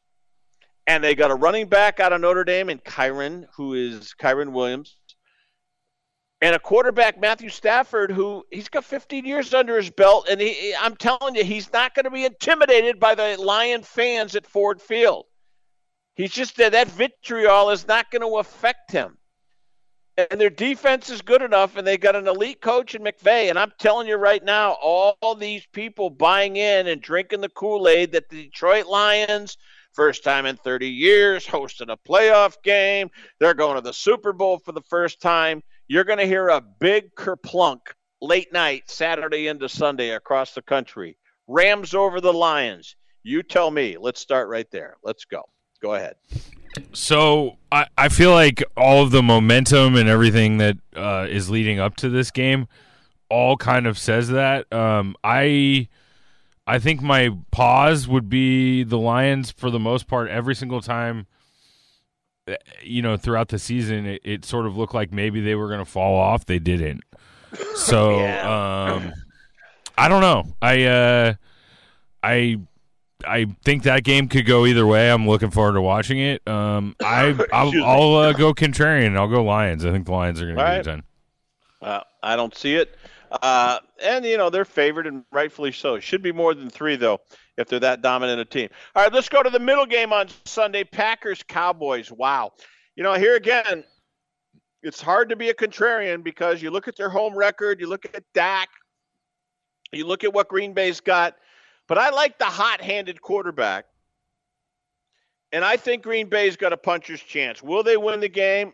and 0.88 1.04
they 1.04 1.16
got 1.16 1.32
a 1.32 1.36
running 1.36 1.68
back 1.68 2.00
out 2.00 2.14
of 2.14 2.22
Notre 2.22 2.44
Dame 2.44 2.70
and 2.70 2.84
Kyren, 2.84 3.46
who 3.56 3.74
is 3.74 4.14
Kyren 4.20 4.52
Williams. 4.52 4.98
And 6.42 6.56
a 6.56 6.60
quarterback, 6.60 7.20
Matthew 7.20 7.50
Stafford, 7.50 8.12
who 8.12 8.44
he's 8.50 8.68
got 8.68 8.84
15 8.84 9.26
years 9.26 9.54
under 9.54 9.78
his 9.78 9.92
belt, 9.92 10.28
and 10.28 10.42
he, 10.42 10.74
I'm 10.80 10.96
telling 10.96 11.36
you, 11.36 11.44
he's 11.44 11.72
not 11.72 11.94
going 11.94 12.06
to 12.06 12.10
be 12.10 12.26
intimidated 12.26 13.00
by 13.00 13.14
the 13.14 13.38
Lion 13.40 13.84
fans 13.84 14.36
at 14.36 14.48
Ford 14.48 14.82
Field. 14.82 15.26
He's 16.16 16.32
just 16.32 16.58
that 16.58 16.72
that 16.72 16.88
vitriol 16.88 17.70
is 17.70 17.88
not 17.88 18.10
going 18.10 18.24
to 18.24 18.40
affect 18.40 18.92
him. 18.92 19.18
And 20.18 20.42
their 20.42 20.50
defense 20.50 21.10
is 21.10 21.22
good 21.22 21.42
enough, 21.42 21.78
and 21.78 21.88
they 21.88 21.98
got 21.98 22.16
an 22.16 22.28
elite 22.28 22.60
coach 22.60 22.96
in 22.96 23.04
McVay. 23.04 23.50
And 23.50 23.58
I'm 23.58 23.72
telling 23.80 24.08
you 24.08 24.16
right 24.18 24.44
now, 24.44 24.74
all 24.82 25.36
these 25.36 25.66
people 25.72 26.10
buying 26.10 26.58
in 26.58 26.88
and 26.88 27.02
drinking 27.02 27.42
the 27.42 27.50
Kool 27.50 27.88
Aid 27.88 28.12
that 28.12 28.30
the 28.30 28.44
Detroit 28.44 28.88
Lions, 28.88 29.58
first 29.94 30.24
time 30.24 30.46
in 30.46 30.58
30 30.58 30.88
years, 30.88 31.48
hosting 31.48 31.90
a 31.90 31.98
playoff 31.98 32.56
game, 32.64 33.10
they're 33.40 33.54
going 33.54 33.76
to 33.76 33.82
the 33.82 33.94
Super 33.94 34.34
Bowl 34.34 34.58
for 34.58 34.74
the 34.74 34.82
first 34.82 35.22
time. 35.22 35.64
You're 35.92 36.06
going 36.06 36.20
to 36.20 36.26
hear 36.26 36.48
a 36.48 36.62
big 36.62 37.16
kerplunk 37.16 37.80
late 38.22 38.54
night, 38.54 38.90
Saturday 38.90 39.50
into 39.50 39.68
Sunday 39.68 40.12
across 40.12 40.54
the 40.54 40.62
country. 40.62 41.18
Rams 41.50 41.94
over 41.94 42.22
the 42.22 42.32
Lions. 42.32 42.96
You 43.24 43.44
tell 43.44 43.70
me. 43.70 43.98
Let's 44.00 44.22
start 44.22 44.48
right 44.48 44.72
there. 44.72 44.96
Let's 45.04 45.26
go. 45.26 45.44
Go 45.82 45.96
ahead. 45.96 46.16
So 46.94 47.58
I, 47.74 47.88
I 47.98 48.08
feel 48.08 48.32
like 48.32 48.64
all 48.78 49.04
of 49.04 49.12
the 49.12 49.22
momentum 49.22 49.98
and 49.98 50.08
everything 50.08 50.60
that 50.60 50.78
uh, 50.96 51.28
is 51.30 51.50
leading 51.50 51.82
up 51.82 51.98
to 51.98 52.08
this 52.08 52.32
game 52.32 52.70
all 53.30 53.58
kind 53.58 53.86
of 53.86 54.00
says 54.00 54.30
that. 54.30 54.72
Um, 54.72 55.18
I 55.26 55.90
I 56.66 56.80
think 56.80 57.02
my 57.02 57.36
pause 57.52 58.08
would 58.08 58.30
be 58.30 58.86
the 58.86 58.98
Lions 58.98 59.52
for 59.52 59.70
the 59.70 59.78
most 59.78 60.08
part 60.08 60.30
every 60.30 60.56
single 60.56 60.80
time. 60.80 61.28
Uh, 62.48 62.56
You 62.84 63.02
know, 63.02 63.18
throughout 63.18 63.50
the 63.50 63.60
season, 63.60 64.06
it, 64.06 64.22
it 64.24 64.46
sort 64.46 64.66
of 64.66 64.78
looked 64.78 64.94
like 64.94 65.12
maybe 65.12 65.42
they 65.42 65.56
were 65.56 65.68
going 65.68 65.80
to 65.80 65.86
fall 65.86 66.18
off. 66.20 66.46
They 66.46 66.60
didn't. 66.60 67.04
So 67.76 68.20
um, 68.26 69.12
I 69.98 70.08
don't 70.08 70.22
know. 70.22 70.46
I 70.62 70.84
uh, 70.86 71.34
I 72.24 72.60
I 73.28 73.46
think 73.66 73.84
that 73.84 74.04
game 74.04 74.30
could 74.30 74.46
go 74.46 74.66
either 74.66 74.86
way. 74.86 75.12
I'm 75.12 75.28
looking 75.28 75.52
forward 75.52 75.74
to 75.74 75.82
watching 75.82 76.20
it. 76.20 76.48
Um, 76.48 76.96
I 77.04 77.38
I'll, 77.52 77.84
I'll 77.84 78.16
uh, 78.16 78.34
go 78.34 78.54
contrarian. 78.54 79.18
I'll 79.18 79.28
go 79.28 79.44
Lions. 79.44 79.86
I 79.86 79.92
think 79.92 80.06
the 80.06 80.14
Lions 80.14 80.42
are 80.42 80.46
going 80.46 80.58
to 80.58 80.64
get 80.64 80.80
it 80.80 80.84
done. 80.84 81.04
Uh, 81.82 82.02
I 82.24 82.36
don't 82.36 82.56
see 82.56 82.76
it. 82.76 82.96
Uh, 83.32 83.80
and, 84.03 84.26
you 84.26 84.38
know, 84.38 84.49
they're 84.49 84.66
favored 84.66 85.08
and 85.08 85.24
rightfully 85.32 85.72
so. 85.72 85.99
Should 85.99 86.22
be 86.22 86.32
more 86.32 86.53
than 86.53 86.70
three, 86.70 86.95
though, 86.98 87.22
if 87.58 87.68
they're 87.68 87.80
that 87.80 88.02
dominant 88.02 88.41
a 88.41 88.45
team. 88.45 88.70
All 88.95 89.03
right, 89.03 89.14
let's 89.14 89.30
go 89.30 89.41
to 89.41 89.49
the 89.49 89.60
middle 89.60 89.86
game 89.86 90.12
on 90.12 90.28
Sunday 90.45 90.84
Packers 90.84 91.44
Cowboys. 91.48 92.12
Wow. 92.12 92.52
You 92.95 93.03
know, 93.03 93.14
here 93.14 93.36
again, 93.36 93.86
it's 94.84 95.02
hard 95.02 95.30
to 95.30 95.36
be 95.36 95.49
a 95.49 95.53
contrarian 95.53 96.24
because 96.24 96.62
you 96.62 96.72
look 96.72 96.88
at 96.88 96.98
their 96.98 97.10
home 97.10 97.36
record, 97.36 97.80
you 97.80 97.88
look 97.88 98.06
at 98.06 98.24
Dak, 98.34 98.70
you 99.91 100.06
look 100.06 100.24
at 100.24 100.34
what 100.34 100.48
Green 100.48 100.74
Bay's 100.74 100.99
got. 100.99 101.36
But 101.88 101.98
I 101.98 102.10
like 102.10 102.38
the 102.38 102.45
hot 102.45 102.82
handed 102.82 103.22
quarterback. 103.22 103.86
And 105.52 105.66
I 105.66 105.78
think 105.78 106.03
Green 106.03 106.30
Bay's 106.30 106.56
got 106.56 106.72
a 106.74 106.78
puncher's 106.78 107.22
chance. 107.22 107.62
Will 107.62 107.84
they 107.84 107.98
win 107.98 108.22
the 108.22 108.30
game? 108.30 108.74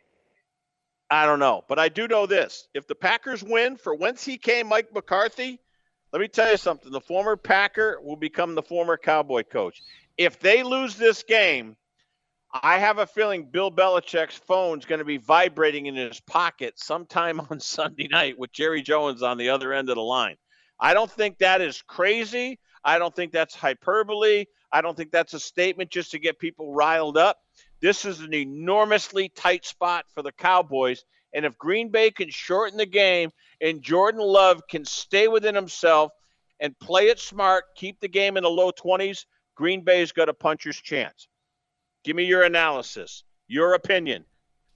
I 1.10 1.26
don't 1.26 1.40
know. 1.40 1.64
But 1.68 1.80
I 1.80 1.90
do 1.90 2.08
know 2.08 2.26
this. 2.26 2.68
If 2.74 2.88
the 2.88 2.96
Packers 2.96 3.44
win, 3.44 3.78
for 3.78 3.96
whence 3.96 4.24
he 4.26 4.38
came, 4.38 4.68
Mike 4.68 4.94
McCarthy, 4.94 5.60
Let 6.14 6.22
me 6.22 6.28
tell 6.28 6.52
you 6.52 6.58
something. 6.58 6.92
The 6.92 7.02
former 7.02 7.36
Packer 7.38 8.00
will 8.02 8.16
become 8.16 8.56
the 8.56 8.64
former 8.64 8.98
Cowboy 8.98 9.44
coach. 9.44 9.82
If 10.18 10.40
they 10.40 10.64
lose 10.64 10.96
this 10.96 11.24
game, 11.24 11.76
I 12.54 12.78
have 12.80 12.98
a 12.98 13.06
feeling 13.08 13.46
Bill 13.46 13.72
Belichick's 13.72 14.38
phone's 14.38 14.86
going 14.86 15.00
to 15.00 15.06
be 15.06 15.18
vibrating 15.18 15.86
in 15.86 15.96
his 15.96 16.20
pocket 16.22 16.80
sometime 16.80 17.40
on 17.50 17.60
Sunday 17.60 18.08
night 18.08 18.40
with 18.40 18.52
Jerry 18.54 18.82
Jones 18.82 19.22
on 19.22 19.38
the 19.38 19.50
other 19.50 19.74
end 19.74 19.90
of 19.90 19.96
the 19.96 20.02
line. 20.02 20.38
I 20.80 20.94
don't 20.94 21.12
think 21.12 21.40
that 21.40 21.62
is 21.62 21.82
crazy. 21.82 22.60
I 22.84 23.00
don't 23.00 23.16
think 23.16 23.32
that's 23.32 23.56
hyperbole. 23.56 24.46
I 24.72 24.82
don't 24.82 24.96
think 24.96 25.12
that's 25.12 25.34
a 25.34 25.40
statement 25.40 25.90
just 25.90 26.12
to 26.12 26.20
get 26.20 26.40
people 26.40 26.74
riled 26.74 27.18
up. 27.18 27.38
This 27.82 28.06
is 28.06 28.22
an 28.22 28.34
enormously 28.34 29.30
tight 29.30 29.66
spot 29.66 30.06
for 30.14 30.24
the 30.24 30.32
Cowboys. 30.32 31.04
And 31.34 31.46
if 31.46 31.58
Green 31.58 31.90
Bay 31.90 32.12
can 32.12 32.30
shorten 32.30 32.78
the 32.78 32.86
game 32.86 33.30
and 33.62 33.82
Jordan 33.82 34.22
Love 34.22 34.62
can 34.70 34.86
stay 34.86 35.28
within 35.28 35.54
himself 35.54 36.12
and 36.60 36.78
play 36.80 37.08
it 37.08 37.20
smart, 37.20 37.66
keep 37.76 38.00
the 38.00 38.08
game 38.08 38.38
in 38.38 38.44
the 38.44 38.50
low 38.50 38.72
20s, 38.72 39.26
Green 39.56 39.84
Bay's 39.84 40.12
got 40.12 40.30
a 40.30 40.34
puncher's 40.34 40.78
chance. 40.78 41.28
Give 42.04 42.16
me 42.16 42.24
your 42.24 42.44
analysis, 42.44 43.24
your 43.48 43.74
opinion. 43.74 44.26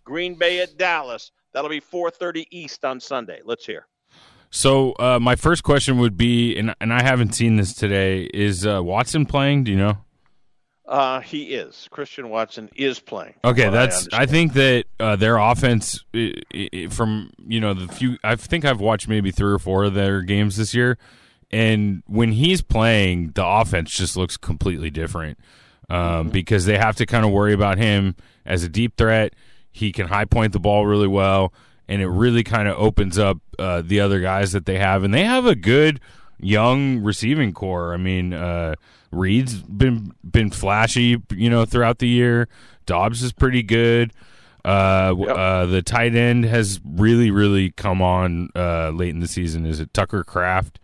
Green 0.03 0.36
Bay 0.36 0.60
at 0.60 0.78
Dallas. 0.78 1.32
That'll 1.53 1.69
be 1.69 1.82
4:30 1.82 2.45
East 2.52 2.84
on 2.86 2.99
Sunday. 2.99 3.41
Let's 3.44 3.65
hear. 3.65 3.88
So 4.49 4.94
uh, 4.99 5.19
my 5.19 5.36
first 5.36 5.64
question 5.64 5.98
would 5.99 6.18
be, 6.18 6.57
and 6.57 6.76
and 6.82 6.94
I 6.94 7.02
haven't 7.02 7.34
seen 7.34 7.56
this 7.56 7.73
today. 7.73 8.30
Is 8.34 8.65
uh, 8.65 8.84
Watson 8.84 9.26
playing? 9.26 9.64
Do 9.64 9.72
you 9.72 9.78
know? 9.78 9.98
Uh, 10.88 11.22
he 11.22 11.44
is. 11.44 11.88
Christian 11.91 12.30
Watson 12.30 12.70
is 12.76 12.99
playing. 12.99 13.36
Okay, 13.45 13.70
that's. 13.70 14.08
I, 14.12 14.24
I, 14.24 14.26
think 14.26 14.53
that 14.53 14.86
uh, 14.99 15.16
their 15.16 15.38
offense, 15.38 16.03
i 16.14 16.34
i 16.53 16.88
from 16.90 17.32
you 17.48 17.62
know 17.62 17.74
the 17.74 17.88
few, 17.88 18.18
I 18.24 18.36
think 18.36 18.66
I've 18.66 18.82
watched 18.82 19.08
maybe 19.08 19.32
three 19.32 19.53
or 19.53 19.60
four 19.60 19.86
of 19.86 19.94
their 19.94 20.22
games 20.22 20.58
this 20.58 20.74
year, 20.74 20.98
and 21.52 22.03
when 22.08 22.32
he's 22.32 22.62
playing, 22.62 23.32
the 23.36 23.45
offense 23.45 23.91
just 23.91 24.18
looks 24.18 24.38
completely 24.38 24.90
different 24.90 25.38
um, 25.90 25.99
mm-hmm. 25.99 26.30
because 26.30 26.66
they 26.66 26.78
have 26.78 26.95
to 26.98 27.06
kind 27.06 27.26
of 27.26 27.32
worry 27.32 27.53
about 27.53 27.78
him 27.78 28.16
as 28.45 28.64
a 28.64 28.70
deep 28.70 28.98
threat. 28.98 29.34
He 29.72 29.91
can 29.91 30.08
high 30.08 30.26
point 30.26 30.52
the 30.52 30.60
ball 30.60 30.86
really 30.86 31.08
well, 31.08 31.53
and 31.88 32.02
it 32.02 32.08
really 32.08 32.44
kind 32.44 32.68
of 32.68 32.78
opens 32.78 33.18
up 33.18 33.38
uh, 33.60 33.82
the 33.82 33.99
other 33.99 34.20
guys 34.20 34.52
that 34.53 34.66
they 34.66 34.80
have, 34.80 35.03
and 35.03 35.14
they 35.14 35.26
have 35.26 35.45
a 35.45 35.56
good 35.56 36.02
young 36.42 37.02
receiving 37.02 37.54
corps. 37.54 37.94
I 37.94 37.98
mean. 37.98 38.34
Uh, 38.34 38.76
Reed's 39.12 39.56
been 39.56 40.14
been 40.24 40.52
flashy, 40.52 41.22
you 41.32 41.50
know, 41.50 41.66
throughout 41.66 42.00
the 42.00 42.08
year. 42.08 42.48
Doubs 42.86 43.22
is 43.22 43.34
pretty 43.34 43.62
good. 43.62 44.14
Uh, 44.64 45.14
yep. 45.18 45.36
uh, 45.36 45.66
the 45.66 45.82
tight 45.82 46.16
end 46.16 46.46
has 46.46 46.80
really, 46.86 47.32
really 47.32 47.72
come 47.72 48.02
on 48.02 48.50
uh, 48.56 48.90
late 48.90 49.10
in 49.10 49.20
the 49.20 49.28
season. 49.28 49.66
Is 49.66 49.80
it 49.80 49.94
Tucker 49.94 50.24
Kraft? 50.24 50.80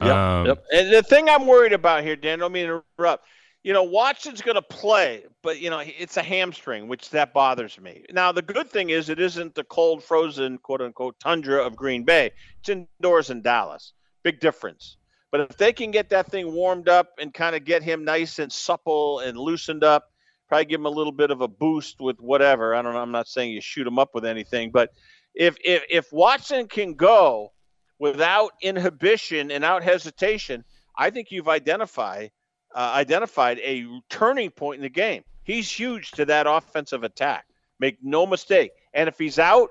Yep, 0.00 0.14
um, 0.14 0.46
yep. 0.46 0.64
And 0.72 0.92
the 0.92 1.02
thing 1.02 1.28
I'm 1.28 1.46
worried 1.46 1.72
about 1.72 2.04
here, 2.04 2.16
Dan, 2.16 2.38
don't 2.38 2.52
mean 2.52 2.68
to 2.68 2.82
interrupt. 2.98 3.26
You 3.64 3.72
know, 3.72 3.82
Watson's 3.82 4.40
going 4.40 4.54
to 4.54 4.62
play, 4.62 5.24
but 5.42 5.60
you 5.60 5.68
know 5.68 5.82
it's 5.84 6.16
a 6.16 6.22
hamstring, 6.22 6.88
which 6.88 7.10
that 7.10 7.34
bothers 7.34 7.78
me. 7.78 8.04
Now, 8.12 8.32
the 8.32 8.40
good 8.40 8.70
thing 8.70 8.90
is 8.90 9.08
it 9.08 9.20
isn't 9.20 9.56
the 9.56 9.64
cold, 9.64 10.02
frozen, 10.02 10.58
quote 10.58 10.80
unquote, 10.80 11.18
tundra 11.18 11.62
of 11.62 11.76
Green 11.76 12.04
Bay. 12.04 12.30
It's 12.60 12.68
indoors 12.68 13.30
in 13.30 13.42
Dallas. 13.42 13.92
Big 14.28 14.40
difference. 14.40 14.98
But 15.30 15.40
if 15.40 15.56
they 15.56 15.72
can 15.72 15.90
get 15.90 16.10
that 16.10 16.30
thing 16.30 16.52
warmed 16.52 16.86
up 16.86 17.12
and 17.18 17.32
kind 17.32 17.56
of 17.56 17.64
get 17.64 17.82
him 17.82 18.04
nice 18.04 18.38
and 18.38 18.52
supple 18.52 19.20
and 19.20 19.38
loosened 19.38 19.82
up, 19.82 20.04
probably 20.48 20.66
give 20.66 20.80
him 20.80 20.84
a 20.84 20.90
little 20.90 21.14
bit 21.14 21.30
of 21.30 21.40
a 21.40 21.48
boost 21.48 21.98
with 21.98 22.20
whatever. 22.20 22.74
I 22.74 22.82
don't 22.82 22.92
know. 22.92 23.00
I'm 23.00 23.10
not 23.10 23.26
saying 23.26 23.52
you 23.52 23.62
shoot 23.62 23.86
him 23.86 23.98
up 23.98 24.10
with 24.12 24.26
anything, 24.26 24.70
but 24.70 24.90
if 25.34 25.56
if 25.64 25.82
if 25.88 26.12
Watson 26.12 26.68
can 26.68 26.92
go 26.92 27.54
without 27.98 28.50
inhibition 28.60 29.50
and 29.50 29.64
out 29.64 29.82
hesitation, 29.82 30.62
I 30.94 31.08
think 31.08 31.30
you've 31.30 31.48
identified 31.48 32.30
uh, 32.74 32.92
identified 32.96 33.60
a 33.60 33.86
turning 34.10 34.50
point 34.50 34.76
in 34.76 34.82
the 34.82 34.90
game. 34.90 35.24
He's 35.42 35.70
huge 35.70 36.10
to 36.12 36.26
that 36.26 36.46
offensive 36.46 37.02
attack. 37.02 37.46
Make 37.80 37.96
no 38.02 38.26
mistake. 38.26 38.72
And 38.92 39.08
if 39.08 39.16
he's 39.16 39.38
out, 39.38 39.70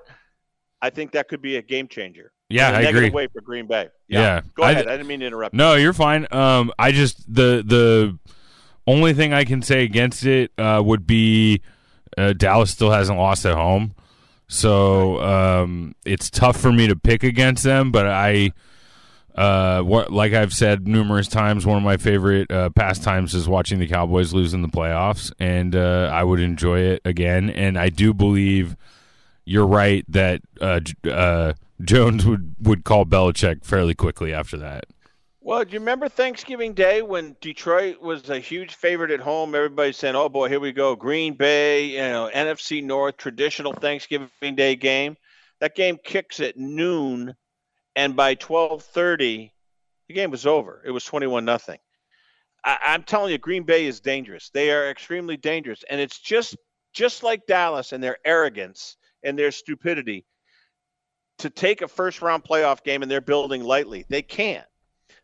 I 0.82 0.90
think 0.90 1.12
that 1.12 1.28
could 1.28 1.42
be 1.42 1.54
a 1.54 1.62
game 1.62 1.86
changer. 1.86 2.32
Yeah, 2.48 2.70
I 2.70 2.80
agree. 2.82 3.10
Way 3.10 3.26
for 3.26 3.42
Green 3.42 3.66
Bay. 3.66 3.88
Yeah, 4.08 4.20
yeah. 4.20 4.40
go 4.54 4.62
ahead. 4.62 4.88
I, 4.88 4.94
I, 4.94 4.96
didn't 4.96 5.06
mean 5.06 5.20
to 5.20 5.26
interrupt. 5.26 5.54
No, 5.54 5.74
you're 5.74 5.92
fine. 5.92 6.26
Um, 6.30 6.72
I 6.78 6.92
just 6.92 7.22
the 7.32 7.62
the 7.64 8.18
only 8.86 9.12
thing 9.12 9.34
I 9.34 9.44
can 9.44 9.60
say 9.60 9.84
against 9.84 10.24
it 10.24 10.50
uh, 10.56 10.82
would 10.84 11.06
be 11.06 11.60
uh, 12.16 12.32
Dallas 12.32 12.70
still 12.70 12.90
hasn't 12.90 13.18
lost 13.18 13.44
at 13.44 13.54
home, 13.54 13.94
so 14.48 15.20
um, 15.20 15.94
it's 16.06 16.30
tough 16.30 16.58
for 16.58 16.72
me 16.72 16.86
to 16.86 16.96
pick 16.96 17.22
against 17.22 17.64
them. 17.64 17.92
But 17.92 18.06
I, 18.06 18.52
uh, 19.34 19.82
what 19.82 20.10
like 20.10 20.32
I've 20.32 20.54
said 20.54 20.88
numerous 20.88 21.28
times, 21.28 21.66
one 21.66 21.76
of 21.76 21.82
my 21.82 21.98
favorite 21.98 22.50
uh, 22.50 22.70
pastimes 22.70 23.34
is 23.34 23.46
watching 23.46 23.78
the 23.78 23.86
Cowboys 23.86 24.32
lose 24.32 24.54
in 24.54 24.62
the 24.62 24.68
playoffs, 24.68 25.30
and 25.38 25.76
uh, 25.76 26.10
I 26.10 26.24
would 26.24 26.40
enjoy 26.40 26.80
it 26.80 27.02
again. 27.04 27.50
And 27.50 27.78
I 27.78 27.90
do 27.90 28.14
believe 28.14 28.74
you're 29.44 29.66
right 29.66 30.02
that 30.08 30.40
uh, 30.62 30.80
uh, 31.06 31.52
Jones 31.82 32.26
would, 32.26 32.56
would 32.60 32.84
call 32.84 33.04
Belichick 33.04 33.64
fairly 33.64 33.94
quickly 33.94 34.32
after 34.32 34.56
that. 34.58 34.86
Well, 35.40 35.64
do 35.64 35.72
you 35.72 35.78
remember 35.78 36.10
Thanksgiving 36.10 36.74
Day 36.74 37.00
when 37.00 37.36
Detroit 37.40 38.02
was 38.02 38.28
a 38.28 38.38
huge 38.38 38.74
favorite 38.74 39.10
at 39.10 39.20
home? 39.20 39.54
Everybody's 39.54 39.96
saying, 39.96 40.14
"Oh 40.14 40.28
boy, 40.28 40.50
here 40.50 40.60
we 40.60 40.72
go, 40.72 40.94
Green 40.94 41.34
Bay, 41.34 41.86
you 41.86 42.00
know, 42.00 42.30
NFC 42.34 42.84
North 42.84 43.16
traditional 43.16 43.72
Thanksgiving 43.72 44.56
Day 44.56 44.76
game." 44.76 45.16
That 45.60 45.74
game 45.74 45.96
kicks 46.04 46.40
at 46.40 46.58
noon, 46.58 47.34
and 47.96 48.14
by 48.14 48.34
twelve 48.34 48.82
thirty, 48.82 49.54
the 50.08 50.14
game 50.14 50.30
was 50.30 50.44
over. 50.44 50.82
It 50.84 50.90
was 50.90 51.06
twenty-one 51.06 51.46
nothing. 51.46 51.78
I'm 52.62 53.04
telling 53.04 53.32
you, 53.32 53.38
Green 53.38 53.62
Bay 53.62 53.86
is 53.86 54.00
dangerous. 54.00 54.50
They 54.50 54.70
are 54.70 54.90
extremely 54.90 55.38
dangerous, 55.38 55.82
and 55.88 55.98
it's 55.98 56.18
just 56.18 56.56
just 56.92 57.22
like 57.22 57.46
Dallas 57.46 57.92
and 57.92 58.04
their 58.04 58.18
arrogance 58.24 58.98
and 59.22 59.38
their 59.38 59.52
stupidity 59.52 60.26
to 61.38 61.50
take 61.50 61.82
a 61.82 61.88
first 61.88 62.22
round 62.22 62.44
playoff 62.44 62.82
game 62.82 63.02
and 63.02 63.10
they're 63.10 63.20
building 63.20 63.62
lightly. 63.62 64.04
They 64.08 64.22
can't. 64.22 64.66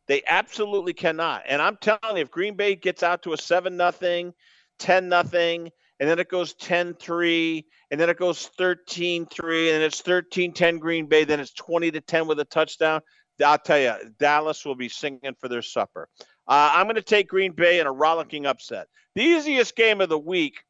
They 0.07 0.23
absolutely 0.28 0.93
cannot. 0.93 1.45
And 1.47 1.62
I'm 1.62 1.77
telling 1.77 2.16
you, 2.16 2.23
if 2.23 2.31
Green 2.31 2.57
Bay 2.57 2.74
gets 2.74 3.03
out 3.03 3.23
to 3.23 3.32
a 3.32 3.39
7 3.39 3.77
nothing, 3.77 4.35
10 4.78 5.09
nothing, 5.09 5.70
and 6.01 6.09
then 6.09 6.19
it 6.19 6.28
goes 6.28 6.55
10 6.55 6.95
3, 6.95 7.65
and 7.91 8.01
then 8.01 8.11
it 8.11 8.19
goes 8.19 8.49
13 8.59 9.27
3, 9.27 9.73
and 9.73 9.82
it's 9.82 10.01
13 10.03 10.53
10 10.53 10.78
Green 10.78 11.07
Bay, 11.07 11.24
then 11.24 11.41
it's 11.41 11.55
20 11.55 11.91
to 11.93 12.01
10 12.01 12.27
with 12.27 12.41
a 12.41 12.45
touchdown. 12.45 13.01
I'll 13.45 13.59
tell 13.59 13.78
you, 13.78 13.95
Dallas 14.19 14.65
will 14.65 14.74
be 14.74 14.89
singing 14.89 15.35
for 15.41 15.49
their 15.49 15.62
supper. 15.62 16.09
Uh, 16.47 16.73
I'm 16.74 16.86
going 16.86 16.97
to 16.97 17.03
take 17.03 17.28
Green 17.28 17.53
Bay 17.53 17.81
in 17.81 17.86
a 17.86 17.93
rollicking 17.93 18.47
upset. 18.47 18.89
The 19.15 19.23
easiest 19.23 19.74
game 19.77 20.01
of 20.01 20.09
the 20.09 20.19
week 20.19 20.62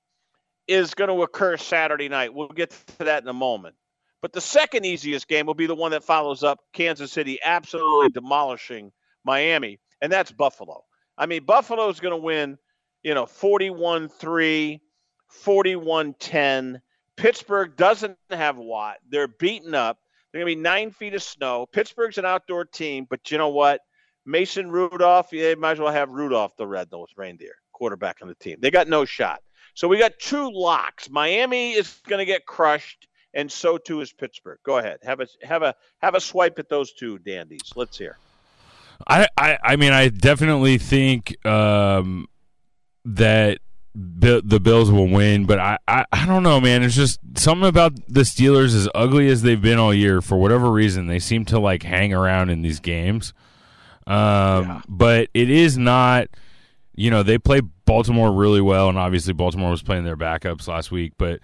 is 0.66 0.94
going 0.94 1.08
to 1.08 1.22
occur 1.22 1.56
Saturday 1.56 2.08
night. 2.08 2.32
We'll 2.32 2.48
get 2.48 2.70
to 2.98 3.04
that 3.04 3.22
in 3.22 3.28
a 3.28 3.34
moment. 3.34 3.74
But 4.24 4.32
the 4.32 4.40
second 4.40 4.86
easiest 4.86 5.28
game 5.28 5.44
will 5.44 5.52
be 5.52 5.66
the 5.66 5.74
one 5.74 5.90
that 5.90 6.02
follows 6.02 6.42
up 6.42 6.60
Kansas 6.72 7.12
City 7.12 7.38
absolutely 7.44 8.09
demolishing 8.09 8.90
Miami, 9.22 9.80
and 10.01 10.10
that's 10.10 10.32
Buffalo. 10.32 10.82
I 11.18 11.26
mean, 11.26 11.44
Buffalo 11.44 11.90
is 11.90 12.01
going 12.01 12.12
to 12.12 12.16
win, 12.16 12.56
you 13.02 13.12
know, 13.12 13.26
41 13.26 14.09
3, 14.09 14.80
41 15.28 16.14
10. 16.18 16.80
Pittsburgh 17.18 17.76
doesn't 17.76 18.16
have 18.30 18.56
Watt. 18.56 18.96
They're 19.10 19.28
beaten 19.28 19.74
up. 19.74 19.98
They're 20.32 20.40
going 20.40 20.55
to 20.55 20.56
be 20.56 20.62
nine 20.62 20.90
feet 20.90 21.12
of 21.12 21.22
snow. 21.22 21.66
Pittsburgh's 21.70 22.16
an 22.16 22.24
outdoor 22.24 22.64
team, 22.64 23.06
but 23.10 23.30
you 23.30 23.36
know 23.36 23.51
what? 23.51 23.82
Mason 24.24 24.70
Rudolph, 24.70 25.28
they 25.32 25.55
might 25.55 25.72
as 25.72 25.80
well 25.80 25.92
have 25.92 26.09
Rudolph 26.09 26.56
the 26.56 26.66
red-nosed 26.66 27.12
reindeer 27.18 27.56
quarterback 27.74 28.20
on 28.22 28.28
the 28.28 28.34
team. 28.36 28.56
They 28.59 28.70
got 28.70 28.88
no 28.88 29.05
shot. 29.05 29.42
So 29.74 29.86
we 29.86 29.98
got 29.98 30.18
two 30.18 30.51
locks. 30.51 31.10
Miami 31.10 31.72
is 31.72 32.01
going 32.09 32.20
to 32.20 32.24
get 32.24 32.46
crushed, 32.46 33.06
and 33.35 33.51
so 33.51 33.78
too 33.78 34.01
is 34.01 34.12
Pittsburgh. 34.12 34.59
Go 34.62 34.78
ahead, 34.78 34.98
have 35.02 35.20
a 35.20 35.27
have 35.43 35.62
a 35.62 35.74
have 35.98 36.15
a 36.15 36.20
swipe 36.20 36.59
at 36.59 36.69
those 36.69 36.93
two 36.93 37.19
dandies. 37.19 37.73
Let's 37.77 37.98
hear. 37.98 38.16
I 39.06 39.28
I, 39.36 39.59
I 39.62 39.77
mean, 39.77 39.93
I 39.93 40.09
definitely 40.09 40.78
think 40.78 41.44
um, 41.47 42.28
that 43.05 43.59
the 43.94 44.59
Bills 44.61 44.90
will 44.90 45.06
win, 45.06 45.47
but 45.47 45.61
I, 45.61 45.78
I, 45.86 46.05
I 46.12 46.27
don't 46.27 46.43
know, 46.43 46.61
man. 46.61 46.82
It's 46.82 46.97
just 46.97 47.20
something 47.36 47.69
about 47.69 47.94
the 48.09 48.23
Steelers, 48.23 48.74
as 48.74 48.89
ugly 48.93 49.28
as 49.28 49.43
they've 49.43 49.61
been 49.61 49.78
all 49.78 49.94
year, 49.94 50.20
for 50.20 50.36
whatever 50.36 50.70
reason, 50.70 51.06
they 51.06 51.20
seem 51.20 51.44
to 51.47 51.61
like 51.61 51.85
hang 51.85 52.12
around 52.12 52.51
in 52.51 52.62
these 52.62 52.81
games. 52.81 53.32
Um, 54.06 54.16
yeah. 54.16 54.82
But 54.89 55.28
it 55.32 55.48
is 55.48 55.78
not 55.78 56.28
you 56.97 57.11
know, 57.11 57.23
they 57.23 57.39
play 57.39 57.61
Baltimore 57.61 58.32
really 58.32 58.61
well, 58.61 58.89
and 58.89 58.98
obviously 58.98 59.32
Baltimore 59.32 59.70
was 59.70 59.82
playing 59.82 60.05
their 60.05 60.16
backups 60.16 60.69
last 60.69 60.90
week, 60.90 61.15
but 61.19 61.40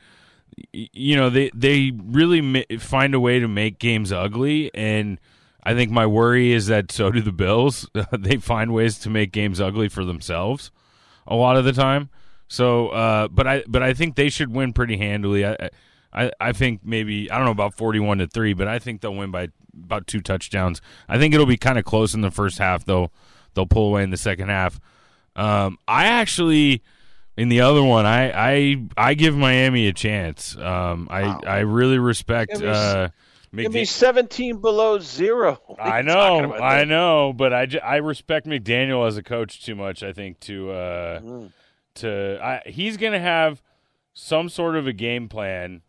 you 0.73 1.16
know 1.16 1.31
they 1.31 1.51
they 1.55 1.93
really 1.95 2.65
find 2.78 3.15
a 3.15 3.20
way 3.20 3.39
to 3.39 3.49
make 3.49 3.78
games 3.78 4.12
ugly, 4.12 4.70
and 4.74 5.19
I 5.62 5.74
think 5.74 5.91
my 5.91 6.07
worry 6.07 6.53
is 6.53 6.66
that 6.66 6.91
so 6.93 7.11
do 7.11 7.20
the 7.20 7.32
Bills. 7.32 7.89
they 8.12 8.37
find 8.37 8.73
ways 8.73 8.99
to 9.01 9.11
make 9.11 9.32
games 9.32 9.61
ugly 9.61 9.89
for 9.89 10.05
themselves 10.05 10.70
a 11.27 11.35
lot 11.35 11.57
of 11.57 11.65
the 11.65 11.73
time. 11.73 12.11
So, 12.49 12.89
uh, 12.89 13.28
but 13.28 13.47
I 13.47 13.65
but 13.66 13.82
I 13.82 13.95
think 13.95 14.16
they 14.16 14.28
should 14.28 14.53
win 14.53 14.73
pretty 14.73 14.97
handily. 14.97 15.47
I 15.47 15.70
I, 16.12 16.32
I 16.41 16.53
think 16.53 16.81
maybe 16.85 17.31
I 17.31 17.37
don't 17.37 17.45
know 17.45 17.53
about 17.53 17.74
forty-one 17.74 18.19
to 18.19 18.27
three, 18.27 18.53
but 18.53 18.66
I 18.66 18.78
think 18.78 19.01
they'll 19.01 19.15
win 19.15 19.31
by 19.31 19.49
about 19.85 20.07
two 20.07 20.20
touchdowns. 20.20 20.82
I 21.09 21.19
think 21.19 21.32
it'll 21.32 21.47
be 21.47 21.57
kind 21.57 21.78
of 21.78 21.85
close 21.85 22.15
in 22.15 22.23
the 22.23 22.31
first 22.31 22.59
half, 22.59 22.85
though. 22.85 23.11
They'll 23.55 23.66
pull 23.66 23.89
away 23.89 24.03
in 24.03 24.11
the 24.11 24.16
second 24.16 24.49
half. 24.49 24.81
Um, 25.37 25.78
I 25.87 26.07
actually, 26.07 26.82
in 27.36 27.48
the 27.48 27.61
other 27.62 27.82
one, 27.82 28.07
I 28.07 28.31
I, 28.31 28.86
I 28.97 29.15
give 29.15 29.36
Miami 29.36 29.86
a 29.89 29.93
chance. 29.93 30.57
Um, 30.57 31.09
I 31.11 31.23
Wow. 31.23 31.40
I 31.47 31.59
really 31.61 31.98
respect. 31.98 32.52
Give 32.52 32.61
me, 32.62 32.69
Uh, 32.69 33.09
give 33.57 33.73
me 33.73 33.85
17 33.85 34.59
below 34.59 34.98
zero. 34.98 35.61
I 35.78 36.02
know, 36.02 36.52
I 36.55 36.85
know, 36.85 37.32
but 37.32 37.52
I, 37.52 37.66
I 37.82 37.97
respect 37.97 38.47
McDaniel 38.47 39.07
as 39.07 39.16
a 39.16 39.23
coach 39.23 39.65
too 39.65 39.74
much. 39.74 40.02
I 40.02 40.12
think 40.12 40.40
to 40.40 40.70
uh, 40.70 41.20
Mm. 41.20 41.52
to 41.97 42.39
I, 42.43 42.62
he's 42.69 42.97
going 42.97 43.12
to 43.12 43.20
have 43.20 43.62
some 44.12 44.48
sort 44.48 44.77
of 44.77 44.86
a 44.86 44.93
game 44.93 45.28
plan 45.28 45.82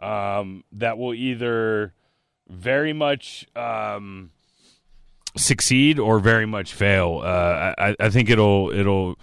um, 0.00 0.64
that 0.72 0.98
will 0.98 1.14
either 1.14 1.92
very 2.48 2.92
much 2.92 3.46
um, 3.56 4.30
succeed 5.36 5.98
or 5.98 6.18
very 6.20 6.46
much 6.46 6.72
fail. 6.72 7.20
Uh, 7.24 7.74
I, 7.78 7.96
I 8.00 8.08
think 8.10 8.30
it'll 8.30 8.70
it'll 8.72 9.18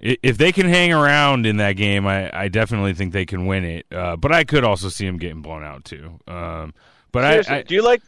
if 0.00 0.38
they 0.38 0.52
can 0.52 0.68
hang 0.68 0.92
around 0.92 1.46
in 1.46 1.56
that 1.58 1.72
game, 1.72 2.06
I, 2.06 2.30
I 2.44 2.48
definitely 2.48 2.94
think 2.94 3.12
they 3.12 3.26
can 3.26 3.46
win 3.46 3.64
it. 3.64 3.86
Uh, 3.90 4.16
but 4.16 4.32
I 4.32 4.44
could 4.44 4.64
also 4.64 4.88
see 4.88 5.06
them 5.06 5.18
getting 5.18 5.42
blown 5.42 5.64
out 5.64 5.84
too. 5.84 6.18
Um, 6.26 6.74
but 7.12 7.24
I, 7.24 7.56
I 7.56 7.62
do 7.62 7.74
you 7.74 7.82
like 7.82 8.02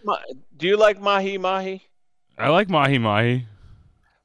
do 0.56 0.66
you 0.66 0.76
like 0.76 1.00
mahi 1.00 1.38
mahi? 1.38 1.82
I 2.38 2.48
like 2.48 2.68
mahi 2.68 2.98
mahi. 2.98 3.46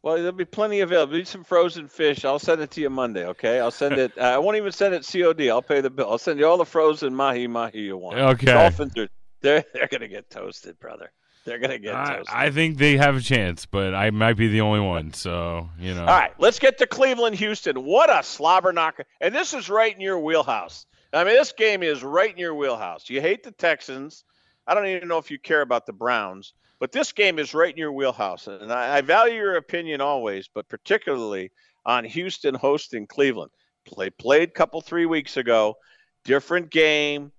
Well, 0.03 0.17
there'll 0.17 0.33
be 0.33 0.45
plenty 0.45 0.81
available. 0.81 1.13
There'll 1.13 1.21
be 1.23 1.25
some 1.25 1.43
frozen 1.43 1.87
fish. 1.87 2.25
I'll 2.25 2.37
send 2.37 2.61
it 2.61 2.69
to 2.71 2.81
you 2.81 2.91
Monday. 2.91 3.25
Okay, 3.25 3.59
I'll 3.59 3.71
send 3.71 3.97
it. 3.97 4.15
I 4.19 4.37
won't 4.37 4.55
even 4.55 4.71
send 4.71 4.93
it 4.93 5.03
COD. 5.03 5.49
I'll 5.49 5.63
pay 5.63 5.81
the 5.81 5.89
bill. 5.89 6.11
I'll 6.11 6.19
send 6.19 6.39
you 6.39 6.45
all 6.45 6.57
the 6.57 6.65
frozen 6.65 7.15
mahi 7.15 7.47
mahi 7.47 7.79
you 7.79 7.97
want. 7.97 8.19
Okay. 8.19 8.45
Dolphins 8.45 8.95
are 8.97 9.07
they're 9.41 9.63
they're 9.73 9.87
gonna 9.87 10.07
get 10.07 10.29
toasted, 10.29 10.79
brother. 10.79 11.11
They're 11.45 11.59
gonna 11.59 11.77
get 11.77 11.95
I, 11.95 12.17
toasted. 12.17 12.35
I 12.35 12.49
think 12.49 12.77
they 12.77 12.97
have 12.97 13.15
a 13.15 13.21
chance, 13.21 13.67
but 13.67 13.93
I 13.93 14.09
might 14.09 14.33
be 14.33 14.47
the 14.47 14.61
only 14.61 14.79
one. 14.79 15.13
So 15.13 15.69
you 15.79 15.93
know. 15.93 16.01
All 16.01 16.07
right, 16.07 16.33
let's 16.39 16.57
get 16.57 16.79
to 16.79 16.87
Cleveland, 16.87 17.35
Houston. 17.35 17.83
What 17.85 18.09
a 18.09 18.23
slobber 18.23 18.73
knocker! 18.73 19.05
And 19.21 19.33
this 19.33 19.53
is 19.53 19.69
right 19.69 19.93
in 19.93 20.01
your 20.01 20.19
wheelhouse. 20.19 20.87
I 21.13 21.23
mean, 21.23 21.35
this 21.35 21.53
game 21.53 21.83
is 21.83 22.03
right 22.03 22.31
in 22.31 22.37
your 22.37 22.55
wheelhouse. 22.55 23.09
You 23.09 23.21
hate 23.21 23.43
the 23.43 23.51
Texans. 23.51 24.23
I 24.67 24.73
don't 24.73 24.87
even 24.87 25.07
know 25.07 25.19
if 25.19 25.29
you 25.29 25.37
care 25.37 25.61
about 25.61 25.85
the 25.85 25.93
Browns, 25.93 26.53
but 26.79 26.91
this 26.91 27.11
game 27.11 27.37
is 27.37 27.53
right 27.53 27.71
in 27.71 27.77
your 27.77 27.93
wheelhouse. 27.93 28.47
And 28.47 28.73
I, 28.73 28.97
I 28.97 29.01
value 29.01 29.35
your 29.35 29.55
opinion 29.55 30.01
always, 30.01 30.49
but 30.53 30.67
particularly 30.67 31.51
on 31.85 32.03
Houston 32.03 32.55
hosting 32.55 33.05
Cleveland. 33.07 33.51
Play 33.85 34.09
played 34.09 34.49
a 34.49 34.51
couple 34.51 34.81
three 34.81 35.05
weeks 35.05 35.37
ago. 35.37 35.75
Different 36.23 36.71
game, 36.71 37.31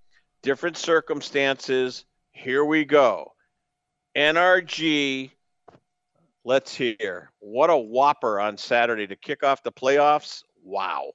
different 0.42 0.76
circumstances. 0.76 2.04
Here 2.30 2.64
we 2.64 2.84
go. 2.84 3.32
NRG 4.16 5.30
Let's 6.46 6.72
hear. 6.72 7.32
What 7.40 7.70
a 7.70 7.76
whopper 7.76 8.38
on 8.38 8.56
Saturday 8.56 9.08
to 9.08 9.16
kick 9.16 9.42
off 9.42 9.64
the 9.64 9.72
playoffs. 9.72 10.44
Wow. 10.62 11.10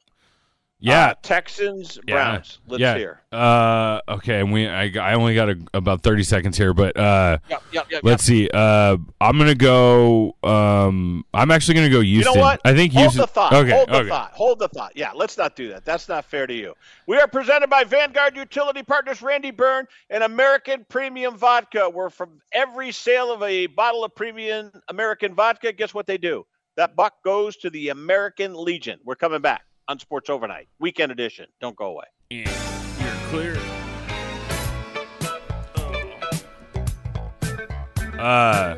Yeah. 0.82 1.10
Uh, 1.10 1.14
Texans, 1.22 2.00
Yeah. 2.08 2.16
Browns. 2.16 2.60
Let's 2.68 2.82
yeah. 2.82 2.98
hear. 2.98 3.22
Uh, 3.32 4.02
okay, 4.10 4.40
and 4.40 4.52
we 4.52 4.68
I, 4.68 4.92
I 5.00 5.14
only 5.14 5.36
got 5.36 5.50
a, 5.50 5.58
about 5.76 6.02
thirty 6.02 6.24
seconds 6.24 6.58
here, 6.58 6.74
but 6.74 6.98
uh, 6.98 7.38
Yep, 7.50 7.64
yep, 7.72 7.88
yep, 7.92 8.02
let's 8.04 8.24
see. 8.24 8.50
Uh, 8.52 8.98
I'm 9.22 9.38
gonna 9.38 9.56
go. 9.56 10.36
Um, 10.44 11.24
I'm 11.34 11.52
actually 11.52 11.76
gonna 11.76 11.90
go 11.90 12.02
Houston. 12.02 12.34
You 12.34 12.40
know 12.40 12.44
what? 12.44 12.62
I 12.66 12.74
think 12.74 12.94
Hold 12.94 13.14
the 13.14 13.28
thought. 13.28 13.54
Okay, 13.54 13.72
Hold 13.72 13.90
the 13.90 13.96
okay. 13.98 14.10
thought. 14.10 14.32
Hold 14.34 14.60
the 14.60 14.68
thought. 14.70 14.92
Yeah, 14.96 15.12
let's 15.14 15.38
not 15.38 15.56
do 15.56 15.70
that. 15.70 15.86
That's 15.86 16.10
not 16.10 16.26
fair 16.26 16.48
to 16.48 16.54
you. 16.54 16.74
We 17.08 17.18
are 17.20 17.28
presented 17.28 17.70
by 17.70 17.84
Vanguard 17.84 18.36
Utility 18.36 18.82
Partners, 18.82 19.22
Randy 19.22 19.52
Byrne, 19.52 19.88
and 20.10 20.24
American 20.24 20.86
Premium 20.90 21.38
Vodka. 21.38 21.90
Where 21.90 22.10
from 22.10 22.42
every 22.52 22.92
sale 22.92 23.32
of 23.32 23.44
a 23.44 23.68
bottle 23.68 24.04
of 24.04 24.16
premium 24.16 24.72
American 24.90 25.36
vodka, 25.36 25.72
guess 25.74 25.94
what 25.94 26.08
they 26.08 26.18
do? 26.18 26.46
That 26.76 26.96
buck 26.96 27.14
goes 27.24 27.56
to 27.58 27.70
the 27.70 27.90
American 27.90 28.56
Legion. 28.56 29.00
We're 29.04 29.16
coming 29.16 29.42
back 29.42 29.62
on 29.92 30.00
Sports 30.00 30.30
Overnight, 30.30 30.70
weekend 30.80 31.12
edition. 31.12 31.48
Don't 31.60 31.76
go 31.76 31.88
away. 31.88 32.06
You're 32.30 32.48
clear. 33.30 33.58
Uh, 38.18 38.78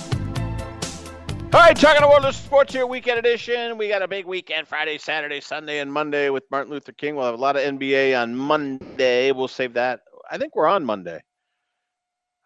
All 1.53 1.59
right, 1.59 1.75
talking 1.75 2.01
about 2.01 2.21
the 2.21 2.31
sports 2.31 2.71
here, 2.71 2.87
weekend 2.87 3.19
edition. 3.19 3.77
We 3.77 3.89
got 3.89 4.01
a 4.01 4.07
big 4.07 4.25
weekend 4.25 4.69
Friday, 4.69 4.97
Saturday, 4.97 5.41
Sunday, 5.41 5.79
and 5.79 5.91
Monday 5.91 6.29
with 6.29 6.49
Martin 6.49 6.71
Luther 6.71 6.93
King. 6.93 7.17
We'll 7.17 7.25
have 7.25 7.33
a 7.33 7.37
lot 7.37 7.57
of 7.57 7.63
NBA 7.63 8.17
on 8.17 8.33
Monday. 8.33 9.33
We'll 9.33 9.49
save 9.49 9.73
that. 9.73 9.99
I 10.31 10.37
think 10.37 10.55
we're 10.55 10.69
on 10.69 10.85
Monday. 10.85 11.21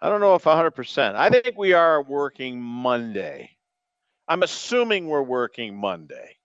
I 0.02 0.10
don't 0.10 0.22
know 0.22 0.34
if 0.34 0.46
100%. 0.46 1.14
I 1.14 1.30
think 1.30 1.56
we 1.56 1.74
are 1.74 2.02
working 2.02 2.60
Monday. 2.60 3.52
I'm 4.28 4.42
assuming 4.42 5.06
we're 5.06 5.22
working 5.22 5.78
Monday. 5.78 6.38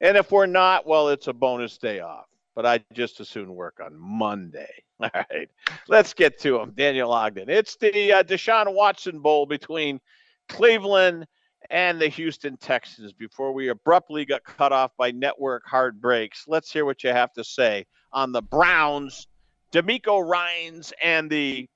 And 0.00 0.16
if 0.16 0.32
we're 0.32 0.46
not, 0.46 0.88
well, 0.88 1.10
it's 1.10 1.28
a 1.28 1.32
bonus 1.32 1.78
day 1.78 2.00
off. 2.00 2.26
But 2.56 2.66
I 2.66 2.80
just 2.94 3.20
as 3.20 3.28
soon 3.28 3.54
work 3.54 3.78
on 3.80 3.96
Monday. 3.96 4.82
All 5.00 5.08
right, 5.14 5.48
let's 5.86 6.14
get 6.14 6.40
to 6.40 6.58
him. 6.58 6.72
Daniel 6.72 7.12
Ogden. 7.12 7.48
It's 7.48 7.76
the 7.76 8.12
uh, 8.12 8.22
Deshaun 8.24 8.74
Watson 8.74 9.20
Bowl 9.20 9.46
between 9.46 10.00
Cleveland 10.48 11.28
and 11.70 12.00
the 12.00 12.08
Houston 12.08 12.56
Texans 12.56 13.12
before 13.12 13.52
we 13.52 13.68
abruptly 13.68 14.24
got 14.24 14.44
cut 14.44 14.72
off 14.72 14.92
by 14.96 15.10
network 15.10 15.64
hard 15.66 16.00
breaks. 16.00 16.44
Let's 16.48 16.72
hear 16.72 16.84
what 16.84 17.04
you 17.04 17.10
have 17.10 17.32
to 17.34 17.44
say 17.44 17.86
on 18.12 18.32
the 18.32 18.42
Browns, 18.42 19.26
DeMeco 19.72 20.26
Ryans, 20.26 20.92
and 21.02 21.28
the 21.28 21.68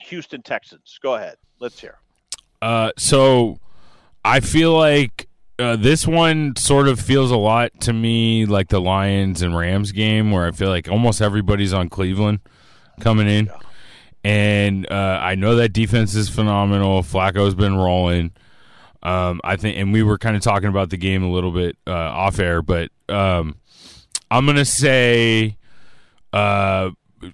Houston 0.00 0.42
Texans. 0.42 0.98
Go 1.02 1.14
ahead. 1.14 1.36
Let's 1.60 1.78
hear. 1.80 1.98
Uh, 2.62 2.92
so 2.96 3.58
I 4.24 4.40
feel 4.40 4.72
like 4.76 5.28
uh, 5.58 5.76
this 5.76 6.06
one 6.06 6.56
sort 6.56 6.88
of 6.88 6.98
feels 6.98 7.30
a 7.30 7.36
lot 7.36 7.78
to 7.82 7.92
me 7.92 8.46
like 8.46 8.68
the 8.68 8.80
Lions 8.80 9.42
and 9.42 9.56
Rams 9.56 9.92
game, 9.92 10.30
where 10.30 10.46
I 10.46 10.50
feel 10.50 10.68
like 10.70 10.88
almost 10.88 11.20
everybody's 11.20 11.72
on 11.72 11.90
Cleveland 11.90 12.40
coming 13.00 13.28
in. 13.28 13.50
And 14.24 14.90
uh, 14.90 15.18
I 15.20 15.34
know 15.34 15.56
that 15.56 15.74
defense 15.74 16.14
is 16.14 16.30
phenomenal. 16.30 17.02
Flacco's 17.02 17.54
been 17.54 17.76
rolling. 17.76 18.32
Um, 19.04 19.40
I 19.44 19.56
think, 19.56 19.76
and 19.78 19.92
we 19.92 20.02
were 20.02 20.18
kind 20.18 20.34
of 20.34 20.42
talking 20.42 20.68
about 20.68 20.90
the 20.90 20.96
game 20.96 21.22
a 21.22 21.30
little 21.30 21.52
bit 21.52 21.76
uh, 21.86 21.92
off 21.92 22.38
air, 22.38 22.62
but 22.62 22.90
um, 23.08 23.56
I'm 24.30 24.46
gonna 24.46 24.64
say 24.64 25.56
uh, 26.32 26.90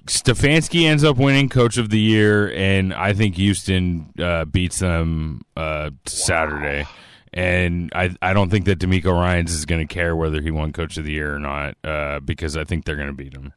Stefanski 0.07 0.85
ends 0.85 1.05
up 1.05 1.17
winning 1.17 1.49
Coach 1.49 1.77
of 1.79 1.91
the 1.91 1.99
Year, 1.99 2.53
and 2.53 2.93
I 2.93 3.13
think 3.13 3.37
Houston 3.37 4.13
uh, 4.19 4.45
beats 4.45 4.81
them 4.81 5.43
uh, 5.57 5.91
Saturday. 6.07 6.87
And 7.33 7.93
I, 7.95 8.17
I 8.21 8.33
don't 8.33 8.51
think 8.51 8.65
that 8.65 8.81
DeMeco 8.81 9.13
Ryans 9.13 9.55
is 9.55 9.65
going 9.65 9.87
to 9.87 9.93
care 9.93 10.17
whether 10.17 10.43
he 10.43 10.51
won 10.51 10.73
Coach 10.73 10.97
of 10.97 11.05
the 11.05 11.13
Year 11.13 11.37
or 11.37 11.39
not, 11.39 11.77
uh, 11.85 12.19
because 12.19 12.57
I 12.57 12.65
think 12.65 12.85
they're 12.85 12.97
going 12.97 13.07
to 13.07 13.15
beat 13.15 13.35
him. 13.35 13.53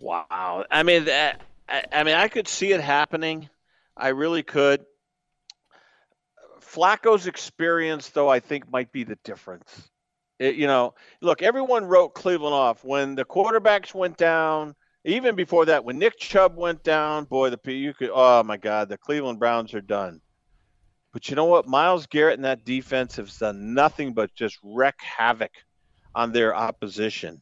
Wow. 0.00 0.64
I 0.70 0.84
mean, 0.84 1.04
that, 1.04 1.42
I, 1.68 1.84
I 1.92 2.02
mean, 2.02 2.14
I 2.14 2.28
could 2.28 2.48
see 2.48 2.72
it 2.72 2.80
happening. 2.80 3.50
I 3.94 4.08
really 4.08 4.42
could. 4.42 4.86
Flacco's 6.74 7.26
experience, 7.26 8.08
though, 8.10 8.28
I 8.28 8.40
think 8.40 8.70
might 8.70 8.90
be 8.90 9.04
the 9.04 9.18
difference. 9.24 9.90
It, 10.38 10.56
you 10.56 10.66
know, 10.66 10.94
look, 11.20 11.42
everyone 11.42 11.84
wrote 11.84 12.14
Cleveland 12.14 12.54
off 12.54 12.84
when 12.84 13.14
the 13.14 13.24
quarterbacks 13.24 13.94
went 13.94 14.16
down. 14.16 14.74
Even 15.04 15.36
before 15.36 15.66
that, 15.66 15.84
when 15.84 15.98
Nick 15.98 16.18
Chubb 16.18 16.56
went 16.56 16.82
down, 16.82 17.24
boy, 17.24 17.50
the 17.50 17.72
you 17.72 17.92
could. 17.92 18.10
Oh 18.12 18.42
my 18.42 18.56
God, 18.56 18.88
the 18.88 18.96
Cleveland 18.96 19.38
Browns 19.38 19.74
are 19.74 19.82
done. 19.82 20.20
But 21.12 21.28
you 21.28 21.36
know 21.36 21.44
what? 21.44 21.68
Myles 21.68 22.06
Garrett 22.06 22.34
and 22.34 22.44
that 22.44 22.64
defense 22.64 23.16
have 23.16 23.36
done 23.38 23.74
nothing 23.74 24.14
but 24.14 24.34
just 24.34 24.58
wreak 24.64 24.94
havoc 24.98 25.52
on 26.14 26.32
their 26.32 26.56
opposition. 26.56 27.40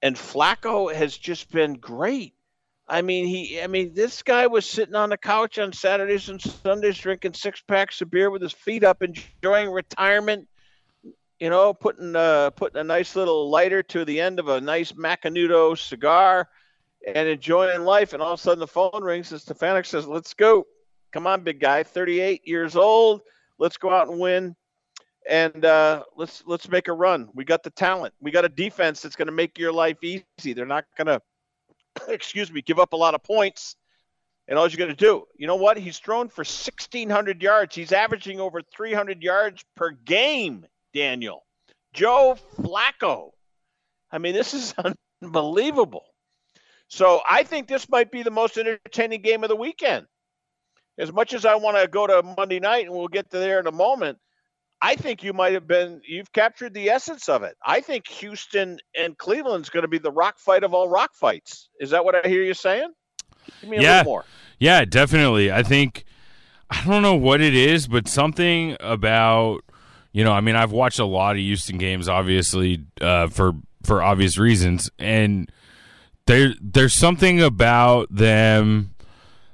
And 0.00 0.16
Flacco 0.16 0.94
has 0.94 1.16
just 1.16 1.50
been 1.50 1.74
great. 1.74 2.35
I 2.88 3.02
mean, 3.02 3.26
he. 3.26 3.60
I 3.60 3.66
mean, 3.66 3.94
this 3.94 4.22
guy 4.22 4.46
was 4.46 4.68
sitting 4.68 4.94
on 4.94 5.10
the 5.10 5.16
couch 5.16 5.58
on 5.58 5.72
Saturdays 5.72 6.28
and 6.28 6.40
Sundays, 6.40 6.98
drinking 6.98 7.34
six 7.34 7.60
packs 7.60 8.00
of 8.00 8.10
beer 8.10 8.30
with 8.30 8.42
his 8.42 8.52
feet 8.52 8.84
up, 8.84 9.02
enjoying 9.02 9.70
retirement. 9.70 10.48
You 11.40 11.50
know, 11.50 11.74
putting 11.74 12.14
uh, 12.14 12.50
putting 12.50 12.80
a 12.80 12.84
nice 12.84 13.16
little 13.16 13.50
lighter 13.50 13.82
to 13.82 14.04
the 14.04 14.20
end 14.20 14.38
of 14.38 14.48
a 14.48 14.60
nice 14.60 14.92
Macanudo 14.92 15.76
cigar, 15.76 16.48
and 17.12 17.28
enjoying 17.28 17.82
life. 17.82 18.12
And 18.12 18.22
all 18.22 18.34
of 18.34 18.40
a 18.40 18.42
sudden, 18.42 18.60
the 18.60 18.68
phone 18.68 19.02
rings, 19.02 19.32
and 19.32 19.40
Stefanski 19.40 19.86
says, 19.86 20.06
"Let's 20.06 20.34
go! 20.34 20.66
Come 21.12 21.26
on, 21.26 21.42
big 21.42 21.58
guy, 21.58 21.82
38 21.82 22.46
years 22.46 22.76
old. 22.76 23.22
Let's 23.58 23.76
go 23.76 23.90
out 23.90 24.08
and 24.08 24.20
win." 24.20 24.54
and 25.28 25.64
uh, 25.64 26.04
let's 26.14 26.44
let's 26.46 26.68
make 26.68 26.86
a 26.86 26.92
run. 26.92 27.28
We 27.34 27.44
got 27.44 27.64
the 27.64 27.70
talent. 27.70 28.14
We 28.20 28.30
got 28.30 28.44
a 28.44 28.48
defense 28.48 29.02
that's 29.02 29.16
going 29.16 29.26
to 29.26 29.32
make 29.32 29.58
your 29.58 29.72
life 29.72 29.96
easy. 30.04 30.52
They're 30.52 30.66
not 30.66 30.84
going 30.96 31.08
to 31.08 31.20
excuse 32.08 32.50
me, 32.50 32.62
give 32.62 32.78
up 32.78 32.92
a 32.92 32.96
lot 32.96 33.14
of 33.14 33.22
points. 33.22 33.76
And 34.48 34.58
all 34.58 34.68
you 34.68 34.76
got 34.76 34.86
to 34.86 34.94
do, 34.94 35.26
you 35.36 35.48
know 35.48 35.56
what? 35.56 35.76
He's 35.76 35.98
thrown 35.98 36.28
for 36.28 36.42
1,600 36.42 37.42
yards. 37.42 37.74
He's 37.74 37.92
averaging 37.92 38.38
over 38.38 38.62
300 38.62 39.22
yards 39.22 39.64
per 39.74 39.90
game, 39.90 40.64
Daniel. 40.94 41.44
Joe 41.92 42.38
Flacco. 42.56 43.32
I 44.12 44.18
mean, 44.18 44.34
this 44.34 44.54
is 44.54 44.72
unbelievable. 45.22 46.04
So 46.88 47.20
I 47.28 47.42
think 47.42 47.66
this 47.66 47.88
might 47.88 48.12
be 48.12 48.22
the 48.22 48.30
most 48.30 48.56
entertaining 48.56 49.22
game 49.22 49.42
of 49.42 49.48
the 49.48 49.56
weekend. 49.56 50.06
As 50.98 51.12
much 51.12 51.34
as 51.34 51.44
I 51.44 51.56
want 51.56 51.76
to 51.76 51.88
go 51.88 52.06
to 52.06 52.22
Monday 52.22 52.60
night, 52.60 52.86
and 52.86 52.94
we'll 52.94 53.08
get 53.08 53.30
to 53.30 53.38
there 53.38 53.58
in 53.58 53.66
a 53.66 53.72
moment, 53.72 54.18
I 54.82 54.94
think 54.96 55.22
you 55.22 55.32
might 55.32 55.54
have 55.54 55.66
been 55.66 56.00
you've 56.06 56.32
captured 56.32 56.74
the 56.74 56.90
essence 56.90 57.28
of 57.28 57.42
it. 57.42 57.56
I 57.64 57.80
think 57.80 58.08
Houston 58.08 58.78
and 58.98 59.16
Cleveland's 59.16 59.70
going 59.70 59.82
to 59.82 59.88
be 59.88 59.98
the 59.98 60.12
rock 60.12 60.38
fight 60.38 60.64
of 60.64 60.74
all 60.74 60.88
rock 60.88 61.14
fights. 61.14 61.68
Is 61.80 61.90
that 61.90 62.04
what 62.04 62.14
I 62.14 62.28
hear 62.28 62.42
you 62.42 62.54
saying? 62.54 62.92
Give 63.60 63.70
me 63.70 63.78
a 63.78 63.82
yeah, 63.82 63.96
little 63.98 64.12
more. 64.12 64.24
Yeah, 64.58 64.84
definitely. 64.84 65.50
I 65.50 65.62
think 65.62 66.04
I 66.70 66.84
don't 66.84 67.02
know 67.02 67.14
what 67.14 67.40
it 67.40 67.54
is, 67.54 67.88
but 67.88 68.08
something 68.08 68.76
about 68.80 69.62
you 70.12 70.24
know, 70.24 70.32
I 70.32 70.40
mean, 70.40 70.56
I've 70.56 70.72
watched 70.72 70.98
a 70.98 71.04
lot 71.04 71.32
of 71.32 71.40
Houston 71.40 71.76
games, 71.76 72.08
obviously 72.08 72.84
uh, 73.00 73.28
for 73.28 73.52
for 73.82 74.02
obvious 74.02 74.38
reasons, 74.38 74.90
and 74.98 75.50
there 76.26 76.54
there's 76.60 76.94
something 76.94 77.42
about 77.42 78.08
them 78.10 78.94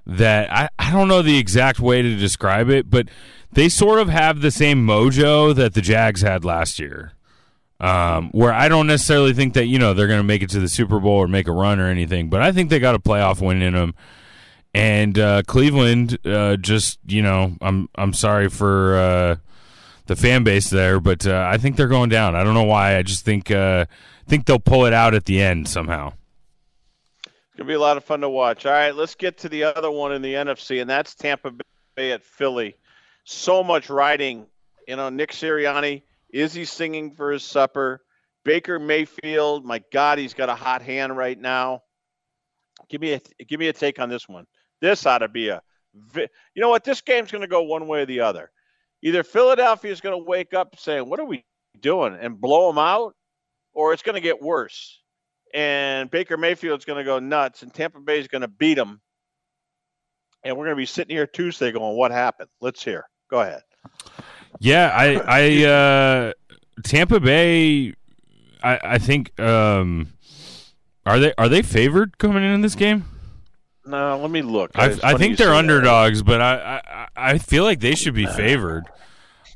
that 0.07 0.53
I, 0.53 0.69
I 0.79 0.93
don't 0.93 1.09
know 1.09 1.23
the 1.23 1.39
exact 1.39 1.81
way 1.81 2.03
to 2.03 2.17
describe 2.17 2.71
it, 2.71 2.89
but 2.89 3.09
they 3.53 3.69
sort 3.69 4.01
of 4.01 4.09
have 4.09 4.41
the 4.41 4.51
same 4.51 4.87
mojo 4.87 5.55
that 5.55 5.75
the 5.75 5.83
Jags 5.83 6.23
had 6.23 6.45
last 6.45 6.79
year. 6.79 7.13
Um, 7.81 8.31
where 8.31 8.53
I 8.53 8.69
don't 8.69 8.87
necessarily 8.87 9.35
think 9.35 9.55
that 9.55 9.67
you 9.67 9.79
know 9.79 9.93
they're 9.93 10.07
going 10.07 10.21
to 10.21 10.25
make 10.25 10.43
it 10.43 10.51
to 10.51 10.61
the 10.61 10.69
Super 10.69 11.01
Bowl 11.01 11.17
or 11.17 11.27
make 11.27 11.49
a 11.49 11.53
run 11.53 11.81
or 11.81 11.89
anything, 11.89 12.31
but 12.31 12.41
I 12.41 12.53
think 12.53 12.71
they 12.71 12.79
got 12.79 12.95
a 12.95 13.01
playoff 13.01 13.45
win 13.45 13.61
in 13.61 13.75
them. 13.75 13.95
And 14.73 15.19
uh, 15.19 15.43
Cleveland, 15.47 16.17
uh, 16.25 16.57
just 16.57 17.01
you 17.07 17.23
know, 17.23 17.57
I'm 17.61 17.89
I'm 17.97 18.13
sorry 18.13 18.49
for 18.49 18.97
uh, 18.97 19.37
the 20.07 20.15
fan 20.15 20.45
base 20.45 20.71
there, 20.71 21.01
but 21.01 21.27
uh, 21.27 21.49
I 21.51 21.59
think 21.59 21.77
they're 21.77 21.89
going 21.89 22.09
down. 22.09 22.37
I 22.37 22.45
don't 22.45 22.55
know 22.55 22.63
why. 22.63 22.97
I 22.97 23.03
just 23.03 23.25
think 23.25 23.51
uh, 23.51 23.87
think 24.29 24.47
they'll 24.47 24.61
pull 24.61 24.87
it 24.87 24.93
out 24.93 25.13
at 25.13 25.25
the 25.25 25.43
end 25.43 25.69
somehow. 25.69 26.13
It's 27.25 27.57
gonna 27.57 27.67
be 27.67 27.75
a 27.75 27.81
lot 27.81 27.97
of 27.97 28.05
fun 28.05 28.21
to 28.21 28.29
watch. 28.29 28.65
All 28.65 28.73
right, 28.73 28.95
let's 28.95 29.17
get 29.17 29.39
to 29.39 29.49
the 29.49 29.65
other 29.65 29.91
one 29.91 30.13
in 30.13 30.23
the 30.23 30.35
NFC, 30.35 30.81
and 30.81 30.89
that's 30.89 31.17
Tampa 31.17 31.53
Bay 31.97 32.13
at 32.13 32.23
Philly 32.23 32.77
so 33.25 33.63
much 33.63 33.91
writing. 33.91 34.47
You 34.87 34.97
know, 34.97 35.09
Nick 35.11 35.33
Sirianni, 35.33 36.03
is 36.33 36.53
he 36.53 36.65
singing 36.65 37.13
for 37.13 37.31
his 37.31 37.43
supper? 37.43 38.03
Baker 38.45 38.79
Mayfield, 38.79 39.65
my 39.65 39.83
God, 39.93 40.19
he's 40.19 40.35
got 40.35 40.49
a 40.49 40.55
hot 40.55 40.83
hand 40.83 41.17
right 41.17 41.39
now. 41.39 41.83
Give 42.89 43.01
me 43.01 43.13
a 43.13 43.21
give 43.45 43.61
me 43.61 43.69
a 43.69 43.73
take 43.73 44.01
on 44.01 44.09
this 44.09 44.29
one. 44.29 44.47
This 44.81 45.07
ought 45.07 45.19
to 45.19 45.29
be 45.29 45.49
a, 45.49 45.63
you 46.17 46.29
know 46.57 46.69
what? 46.69 46.85
This 46.85 47.01
game's 47.01 47.31
going 47.31 47.43
to 47.43 47.49
go 47.49 47.63
one 47.63 47.87
way 47.87 48.03
or 48.03 48.07
the 48.07 48.21
other. 48.21 48.51
Either 49.03 49.23
Philadelphia 49.23 49.93
is 49.93 50.01
going 50.01 50.19
to 50.19 50.25
wake 50.25 50.55
up 50.55 50.77
saying, 50.79 51.09
"What 51.09 51.21
are 51.21 51.25
we 51.25 51.45
doing?" 51.81 52.17
and 52.21 52.41
blow 52.41 52.69
them 52.69 52.79
out, 52.79 53.15
or 53.73 53.93
it's 53.93 54.03
going 54.03 54.15
to 54.17 54.21
get 54.21 54.43
worse. 54.43 55.01
And 55.55 56.11
Baker 56.11 56.37
Mayfield's 56.37 56.85
going 56.85 56.99
to 56.99 57.05
go 57.05 57.19
nuts, 57.19 57.63
and 57.63 57.73
Tampa 57.73 58.01
Bay 58.01 58.19
is 58.19 58.29
going 58.29 58.43
to 58.43 58.49
beat 58.49 58.75
them. 58.75 59.01
And 60.45 60.57
we're 60.57 60.65
going 60.65 60.77
to 60.77 60.81
be 60.83 60.87
sitting 60.87 61.15
here 61.15 61.27
Tuesday 61.27 61.71
going, 61.71 61.97
"What 61.97 62.11
happened?" 62.11 62.49
Let's 62.61 62.83
hear. 62.83 63.05
Go 63.33 63.41
ahead. 63.41 63.63
Yeah, 64.59 64.93
I, 64.95 65.15
I, 65.27 65.65
uh, 65.65 66.33
Tampa 66.85 67.19
Bay, 67.19 67.95
I, 68.63 68.79
I 68.85 68.99
think, 68.99 69.41
um, 69.41 70.13
are 71.07 71.19
they 71.19 71.33
are 71.39 71.49
they 71.49 71.63
favored 71.63 72.19
coming 72.19 72.45
in 72.45 72.53
in 72.53 72.61
this 72.61 72.75
game? 72.75 73.07
No, 73.87 74.19
let 74.19 74.31
me 74.31 74.43
look. 74.43 74.73
I, 74.75 74.99
I 75.03 75.15
think 75.15 75.39
they're 75.39 75.55
underdogs, 75.55 76.19
that. 76.19 76.25
but 76.27 76.43
I, 76.43 76.83
I 76.85 77.09
I 77.31 77.39
feel 77.39 77.65
like 77.65 77.81
they 77.81 77.95
should 77.95 78.13
be 78.13 78.27
favored. 78.27 78.85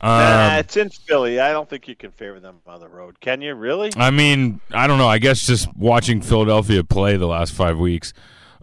Um, 0.01 0.09
nah, 0.09 0.57
it's 0.57 0.79
in 0.79 0.89
Philly. 0.89 1.39
I 1.39 1.53
don't 1.53 1.69
think 1.69 1.87
you 1.87 1.95
can 1.95 2.13
favor 2.13 2.41
them 2.41 2.61
on 2.67 2.81
the 2.81 2.89
road. 2.89 3.21
Can 3.21 3.43
you 3.43 3.55
really? 3.55 3.93
I 3.95 4.11
mean, 4.11 4.63
I 4.73 4.87
don't 4.87 4.97
know. 4.97 5.07
I 5.07 5.19
guess 5.19 5.47
just 5.47 5.69
watching 5.77 6.23
Philadelphia 6.23 6.83
play 6.83 7.19
the 7.19 7.27
last 7.27 7.53
five 7.53 7.79
weeks, 7.79 8.15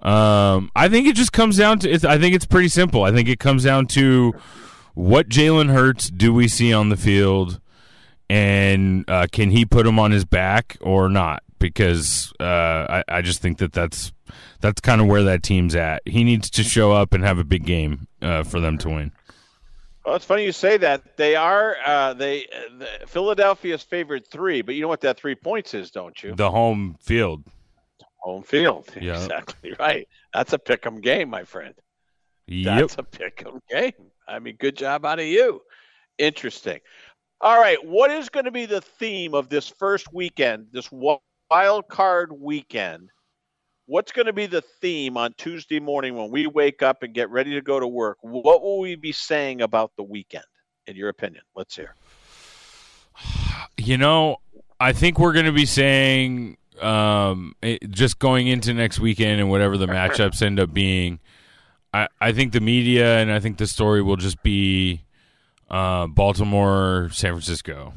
um, 0.02 0.72
I 0.76 0.90
think 0.90 1.08
it 1.08 1.16
just 1.16 1.34
comes 1.34 1.56
down 1.56 1.78
to. 1.80 1.94
I 2.10 2.18
think 2.18 2.34
it's 2.34 2.48
pretty 2.48 2.70
simple. 2.70 3.04
I 3.04 3.12
think 3.12 3.30
it 3.30 3.40
comes 3.40 3.64
down 3.64 3.86
to 3.88 4.34
what 4.94 5.30
Jalen 5.30 5.72
Hurts 5.72 6.10
do 6.10 6.34
we 6.34 6.48
see 6.48 6.74
on 6.74 6.90
the 6.90 6.98
field, 6.98 7.60
and 8.30 9.10
uh, 9.10 9.28
can 9.32 9.52
he 9.52 9.66
put 9.66 9.86
him 9.88 10.00
on 10.00 10.12
his 10.12 10.26
back 10.26 10.78
or 10.82 11.10
not? 11.10 11.44
Because 11.60 12.34
uh, 12.40 12.44
I, 12.44 13.04
I 13.08 13.22
just 13.22 13.42
think 13.42 13.60
that 13.60 13.72
that's 13.72 14.12
that's 14.60 14.82
kind 14.82 15.00
of 15.00 15.08
where 15.08 15.24
that 15.24 15.44
team's 15.44 15.76
at. 15.76 16.02
He 16.06 16.24
needs 16.24 16.50
to 16.52 16.64
show 16.64 16.92
up 16.92 17.14
and 17.14 17.24
have 17.24 17.38
a 17.38 17.44
big 17.44 17.66
game 17.66 18.08
uh, 18.22 18.44
for 18.44 18.60
them 18.60 18.78
to 18.80 18.90
win. 18.90 19.12
Well, 20.06 20.16
it's 20.16 20.26
funny 20.26 20.44
you 20.44 20.52
say 20.52 20.76
that. 20.78 21.16
They 21.16 21.36
are 21.36 21.78
uh, 21.86 22.14
they 22.14 22.48
the, 22.78 22.88
Philadelphia's 23.08 23.84
favored 23.84 24.28
three, 24.28 24.62
but 24.62 24.76
you 24.76 24.82
know 24.82 24.90
what 24.90 25.02
that 25.02 25.18
three 25.18 25.36
points 25.36 25.74
is, 25.74 25.92
don't 25.92 26.22
you? 26.22 26.36
The 26.36 26.52
home 26.52 26.98
field. 27.00 27.46
Home 28.18 28.44
field. 28.44 28.90
Yeah. 29.00 29.16
Exactly 29.16 29.74
right. 29.80 30.08
That's 30.34 30.52
a 30.54 30.60
pick 30.60 30.86
'em 30.86 31.00
game, 31.00 31.30
my 31.30 31.44
friend. 31.46 31.74
Yep. 32.48 32.80
That's 32.80 32.96
a 32.98 33.04
pick 33.04 33.44
'em 33.46 33.62
game. 33.70 33.94
I 34.28 34.40
mean, 34.40 34.56
good 34.60 34.78
job 34.78 35.06
out 35.06 35.20
of 35.20 35.26
you. 35.26 35.62
Interesting. 36.18 36.80
All 37.42 37.60
right, 37.60 37.84
what 37.86 38.10
is 38.10 38.30
going 38.30 38.46
to 38.46 38.52
be 38.52 38.66
the 38.66 38.82
theme 38.82 39.34
of 39.34 39.50
this 39.50 39.68
first 39.68 40.14
weekend, 40.14 40.68
this 40.72 40.90
wild 40.92 41.88
card 41.90 42.32
weekend? 42.32 43.10
What's 43.86 44.14
going 44.14 44.28
to 44.28 44.34
be 44.34 44.46
the 44.46 44.62
theme 44.62 45.18
on 45.18 45.34
Tuesday 45.38 45.82
morning 45.82 46.16
when 46.16 46.32
we 46.32 46.48
wake 46.48 46.82
up 46.82 47.04
and 47.04 47.14
get 47.14 47.30
ready 47.30 47.52
to 47.52 47.62
go 47.62 47.82
to 47.82 47.88
work? 47.88 48.18
What 48.22 48.62
will 48.62 48.80
we 48.80 48.96
be 48.96 49.12
saying 49.12 49.62
about 49.62 49.92
the 49.98 50.04
weekend, 50.04 50.46
in 50.88 50.96
your 50.96 51.10
opinion? 51.10 51.44
Let's 51.56 51.76
hear. 51.76 51.96
You 53.76 53.98
know, 53.98 54.38
I 54.80 54.94
think 54.94 55.18
we're 55.18 55.34
going 55.34 55.46
to 55.46 55.52
be 55.52 55.66
saying 55.66 56.58
um, 56.80 57.56
it, 57.62 57.90
just 57.90 58.20
going 58.20 58.48
into 58.48 58.74
next 58.74 59.00
weekend 59.00 59.42
and 59.42 59.50
whatever 59.50 59.78
the 59.78 59.88
matchups 59.88 60.42
end 60.42 60.60
up 60.60 60.74
being. 60.74 61.20
I, 61.94 62.08
I 62.20 62.32
think 62.32 62.54
the 62.54 62.60
media 62.60 63.20
and 63.20 63.32
I 63.32 63.40
think 63.40 63.58
the 63.58 63.68
story 63.68 64.02
will 64.02 64.16
just 64.16 64.42
be 64.42 65.04
uh, 65.70 66.08
Baltimore, 66.08 67.10
San 67.12 67.34
Francisco, 67.34 67.94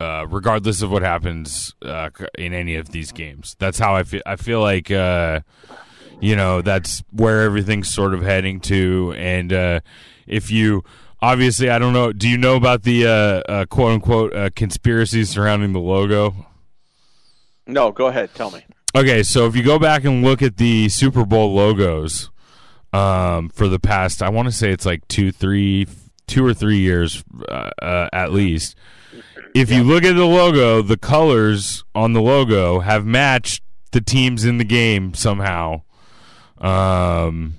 uh, 0.00 0.26
regardless 0.28 0.82
of 0.82 0.90
what 0.90 1.02
happens 1.02 1.74
uh, 1.82 2.10
in 2.38 2.54
any 2.54 2.76
of 2.76 2.90
these 2.90 3.12
games. 3.12 3.56
That's 3.58 3.78
how 3.78 3.94
I 3.96 4.04
feel. 4.04 4.22
I 4.24 4.36
feel 4.36 4.60
like 4.60 4.90
uh, 4.90 5.40
you 6.20 6.36
know 6.36 6.62
that's 6.62 7.02
where 7.10 7.42
everything's 7.42 7.92
sort 7.92 8.14
of 8.14 8.22
heading 8.22 8.60
to. 8.60 9.14
And 9.16 9.52
uh, 9.52 9.80
if 10.26 10.50
you 10.50 10.84
obviously, 11.20 11.70
I 11.70 11.78
don't 11.78 11.92
know. 11.92 12.12
Do 12.12 12.28
you 12.28 12.38
know 12.38 12.56
about 12.56 12.82
the 12.84 13.06
uh, 13.06 13.64
quote 13.66 13.92
unquote 13.92 14.54
conspiracy 14.54 15.24
surrounding 15.24 15.72
the 15.72 15.80
logo? 15.80 16.46
No, 17.66 17.92
go 17.92 18.06
ahead. 18.06 18.34
Tell 18.34 18.50
me. 18.50 18.64
Okay, 18.96 19.22
so 19.22 19.46
if 19.46 19.54
you 19.54 19.62
go 19.62 19.78
back 19.78 20.04
and 20.04 20.24
look 20.24 20.42
at 20.42 20.56
the 20.56 20.88
Super 20.88 21.24
Bowl 21.24 21.54
logos 21.54 22.30
um, 22.92 23.48
for 23.48 23.68
the 23.68 23.78
past, 23.78 24.22
I 24.22 24.28
want 24.30 24.46
to 24.46 24.52
say 24.52 24.70
it's 24.70 24.86
like 24.86 25.06
two, 25.08 25.32
three, 25.32 25.86
two 26.26 26.44
or 26.44 26.54
three 26.54 26.78
years 26.78 27.24
uh, 27.48 27.70
uh, 27.80 28.08
at 28.12 28.32
least. 28.32 28.76
If 29.54 29.70
you 29.72 29.82
look 29.82 30.04
at 30.04 30.14
the 30.14 30.26
logo, 30.26 30.80
the 30.80 30.96
colors 30.96 31.84
on 31.94 32.12
the 32.12 32.22
logo 32.22 32.80
have 32.80 33.04
matched 33.04 33.62
the 33.90 34.00
teams 34.00 34.44
in 34.44 34.58
the 34.58 34.64
game 34.64 35.14
somehow. 35.14 35.82
Um, 36.58 37.54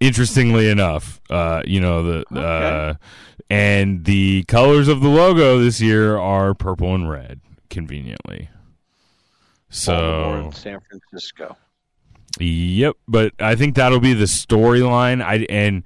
interestingly 0.00 0.70
enough, 0.70 1.20
uh, 1.28 1.62
you 1.66 1.80
know 1.80 2.02
the 2.02 2.24
uh, 2.34 2.40
okay. 2.40 2.98
and 3.50 4.04
the 4.04 4.44
colors 4.44 4.88
of 4.88 5.00
the 5.00 5.08
logo 5.08 5.58
this 5.58 5.80
year 5.80 6.16
are 6.18 6.54
purple 6.54 6.94
and 6.94 7.10
red, 7.10 7.40
conveniently. 7.68 8.48
So 9.68 10.50
San 10.54 10.78
Francisco. 10.80 11.56
Yep, 12.40 12.96
but 13.06 13.32
I 13.38 13.54
think 13.56 13.76
that'll 13.76 14.00
be 14.00 14.14
the 14.14 14.24
storyline. 14.24 15.22
I 15.22 15.46
and 15.50 15.84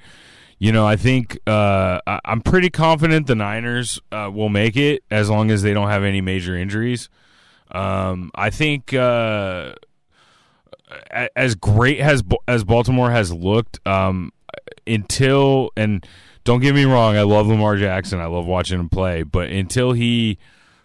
you 0.59 0.73
know 0.73 0.87
I 0.87 0.97
think 0.97 1.39
uh, 1.47 2.01
I, 2.07 2.21
am 2.25 2.41
pretty 2.41 2.71
confident 2.71 3.27
the 3.27 3.35
Niners 3.35 4.01
uh, 4.13 4.31
will 4.33 4.49
make 4.49 4.77
it 4.77 5.03
as 5.11 5.29
long 5.29 5.51
as 5.51 5.63
they 5.63 5.75
don't 5.75 5.89
have 5.89 6.05
any 6.05 6.21
major 6.21 6.57
injuries. 6.57 7.09
Um, 7.73 8.31
I 8.35 8.51
think 8.51 8.95
uh, 8.95 9.75
as 11.35 11.55
great 11.57 11.99
as 11.99 12.23
as 12.47 12.65
Baltimore 12.65 13.11
has 13.11 13.33
looked 13.33 13.81
um, 13.87 14.33
until 14.87 15.71
and 15.77 16.07
don't 16.45 16.61
get 16.61 16.75
me 16.75 16.85
wrong, 16.85 17.17
I 17.17 17.23
love 17.23 17.49
Lamar 17.49 17.77
Jackson. 17.77 18.21
I 18.21 18.27
love 18.27 18.47
watching 18.47 18.79
him 18.79 18.89
play, 18.89 19.25
but 19.25 19.51
until 19.51 19.93
he 19.93 20.39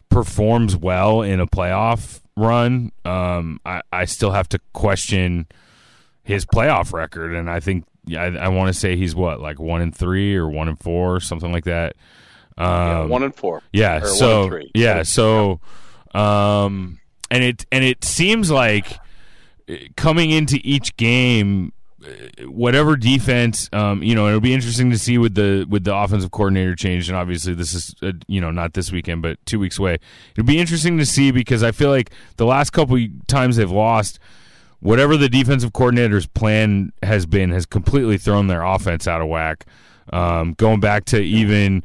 performs 0.10 0.76
well 0.76 1.22
in 1.22 1.40
a 1.40 1.46
playoff 1.46 2.21
run, 2.42 2.92
um, 3.06 3.60
I, 3.66 3.82
I 3.92 4.06
still 4.06 4.32
have 4.32 4.50
to 4.50 4.60
question 4.74 5.48
his 6.24 6.46
playoff 6.46 6.94
record, 6.94 7.34
and 7.34 7.50
I 7.50 7.60
think 7.60 7.86
I, 8.10 8.26
I 8.26 8.48
want 8.50 8.74
to 8.74 8.80
say 8.80 8.96
he's 8.96 9.16
what 9.16 9.40
like 9.40 9.60
one 9.60 9.82
and 9.82 9.96
three 9.96 10.36
or 10.36 10.48
one 10.48 10.68
and 10.68 10.80
four, 10.80 11.20
something 11.20 11.52
like 11.52 11.66
that. 11.66 11.96
Um, 12.58 12.68
yeah, 12.68 13.06
one 13.06 13.24
and 13.24 13.36
four. 13.36 13.62
Yeah. 13.72 14.02
so 14.02 14.62
yeah. 14.74 15.04
So, 15.04 15.60
um, 16.14 17.00
and 17.30 17.44
it 17.44 17.66
and 17.72 17.84
it 17.84 18.04
seems 18.04 18.52
like 18.52 19.00
coming 19.96 20.32
into 20.32 20.60
each 20.64 20.96
game 20.98 21.74
whatever 22.46 22.96
defense, 22.96 23.70
um, 23.74 24.02
you 24.04 24.16
know, 24.16 24.28
it'll 24.28 24.40
be 24.40 24.54
interesting 24.54 24.90
to 24.92 24.98
see 24.98 25.18
with 25.18 25.36
the 25.36 25.66
with 25.70 25.84
the 25.84 25.96
offensive 25.96 26.32
coordinator 26.32 26.76
change, 26.76 27.10
and 27.10 27.18
obviously 27.18 27.54
this 27.54 27.74
is 27.74 27.96
uh, 28.02 28.12
you 28.28 28.42
know 28.42 28.52
not 28.52 28.74
this 28.74 28.92
weekend, 28.92 29.22
but 29.22 29.44
two 29.46 29.60
weeks 29.60 29.78
away. 29.78 29.98
It'll 30.32 30.46
be 30.46 30.60
interesting 30.60 30.98
to 30.98 31.06
see 31.06 31.32
because 31.32 31.64
I 31.64 31.72
feel 31.72 31.90
like 31.90 32.12
the 32.38 32.46
last 32.46 32.72
couple 32.72 32.98
times 33.28 33.58
they've 33.58 33.70
lost, 33.70 34.20
whatever 34.80 35.18
the 35.18 35.30
defensive 35.30 35.74
coordinator's 35.74 36.26
plan 36.26 36.92
has 37.04 37.26
been 37.26 37.52
has 37.52 37.66
completely 37.66 38.18
thrown 38.18 38.48
their 38.48 38.64
offense 38.64 39.08
out 39.08 39.22
of 39.22 39.28
whack. 39.28 39.66
Um, 40.12 40.54
going 40.54 40.80
back 40.80 41.06
to 41.06 41.20
even. 41.22 41.84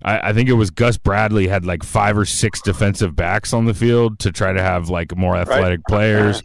I, 0.00 0.28
I 0.28 0.32
think 0.32 0.48
it 0.48 0.52
was 0.52 0.70
Gus 0.70 0.96
Bradley 0.96 1.48
had 1.48 1.66
like 1.66 1.82
five 1.82 2.16
or 2.16 2.24
six 2.24 2.62
defensive 2.62 3.16
backs 3.16 3.52
on 3.52 3.64
the 3.64 3.74
field 3.74 4.20
to 4.20 4.30
try 4.30 4.52
to 4.52 4.62
have 4.62 4.88
like 4.88 5.16
more 5.16 5.36
athletic 5.36 5.80
right. 5.80 5.84
players 5.88 6.44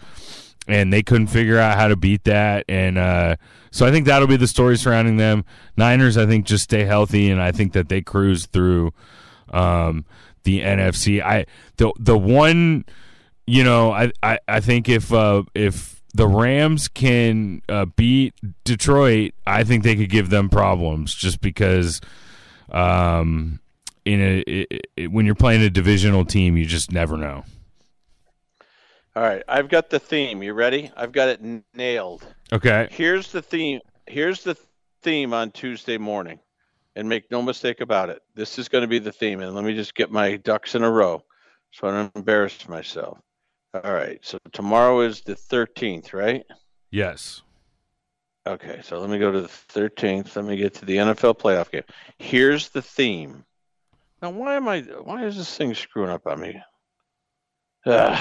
and 0.67 0.91
they 0.93 1.03
couldn't 1.03 1.27
figure 1.27 1.59
out 1.59 1.77
how 1.77 1.87
to 1.87 1.95
beat 1.95 2.23
that. 2.23 2.65
And 2.67 2.97
uh, 2.97 3.35
so 3.71 3.85
I 3.85 3.91
think 3.91 4.05
that'll 4.05 4.27
be 4.27 4.37
the 4.37 4.47
story 4.47 4.77
surrounding 4.77 5.17
them. 5.17 5.45
Niners, 5.77 6.17
I 6.17 6.25
think, 6.25 6.45
just 6.45 6.63
stay 6.63 6.85
healthy, 6.85 7.29
and 7.29 7.41
I 7.41 7.51
think 7.51 7.73
that 7.73 7.89
they 7.89 8.01
cruise 8.01 8.45
through 8.45 8.93
um, 9.51 10.05
the 10.43 10.61
NFC. 10.61 11.21
I 11.21 11.45
the 11.77 11.91
the 11.99 12.17
one, 12.17 12.85
you 13.45 13.63
know, 13.63 13.91
I 13.91 14.11
I, 14.21 14.39
I 14.47 14.59
think 14.59 14.89
if 14.89 15.11
uh, 15.11 15.43
if 15.53 16.01
the 16.13 16.27
Rams 16.27 16.87
can 16.87 17.61
uh, 17.67 17.85
beat 17.85 18.33
Detroit, 18.63 19.33
I 19.45 19.63
think 19.63 19.83
they 19.83 19.95
could 19.95 20.09
give 20.09 20.29
them 20.29 20.49
problems 20.49 21.13
just 21.13 21.41
because. 21.41 22.01
Um, 22.71 23.59
in 24.05 24.19
a 24.19 24.39
it, 24.39 24.87
it, 24.97 25.11
when 25.11 25.25
you're 25.25 25.35
playing 25.35 25.61
a 25.61 25.69
divisional 25.69 26.25
team, 26.25 26.57
you 26.57 26.65
just 26.65 26.91
never 26.91 27.15
know. 27.15 27.45
All 29.15 29.21
right, 29.23 29.43
I've 29.47 29.69
got 29.69 29.89
the 29.91 29.99
theme. 29.99 30.41
You 30.41 30.53
ready? 30.53 30.91
I've 30.95 31.11
got 31.11 31.29
it 31.29 31.41
nailed. 31.75 32.25
Okay. 32.51 32.87
Here's 32.89 33.31
the 33.31 33.43
theme. 33.43 33.79
Here's 34.07 34.43
the 34.43 34.57
theme 35.03 35.33
on 35.33 35.51
Tuesday 35.51 35.97
morning. 35.97 36.39
And 36.95 37.09
make 37.09 37.31
no 37.31 37.41
mistake 37.41 37.81
about 37.81 38.09
it. 38.09 38.21
This 38.35 38.59
is 38.59 38.69
going 38.69 38.83
to 38.83 38.87
be 38.87 38.99
the 38.99 39.11
theme. 39.11 39.41
And 39.41 39.55
let 39.55 39.63
me 39.63 39.73
just 39.73 39.95
get 39.95 40.11
my 40.11 40.37
ducks 40.37 40.75
in 40.75 40.83
a 40.83 40.91
row 40.91 41.23
so 41.71 41.87
I 41.87 41.91
don't 41.91 42.15
embarrass 42.15 42.67
myself. 42.69 43.17
All 43.73 43.93
right. 43.93 44.19
So 44.21 44.37
tomorrow 44.51 45.01
is 45.01 45.21
the 45.21 45.33
13th, 45.33 46.13
right? 46.13 46.43
Yes. 46.91 47.41
Okay. 48.45 48.81
So 48.83 48.99
let 48.99 49.09
me 49.09 49.17
go 49.17 49.31
to 49.31 49.41
the 49.41 49.47
13th. 49.47 50.35
Let 50.35 50.45
me 50.45 50.55
get 50.55 50.75
to 50.75 50.85
the 50.85 50.97
NFL 50.97 51.39
playoff 51.39 51.71
game. 51.71 51.81
Here's 52.19 52.69
the 52.69 52.83
theme. 52.83 53.43
Now, 54.21 54.29
why 54.29 54.55
am 54.55 54.67
I, 54.67 54.81
why 54.81 55.25
is 55.25 55.35
this 55.35 55.57
thing 55.57 55.73
screwing 55.73 56.11
up 56.11 56.27
on 56.27 56.39
me? 56.39 56.61
Uh, 57.87 58.19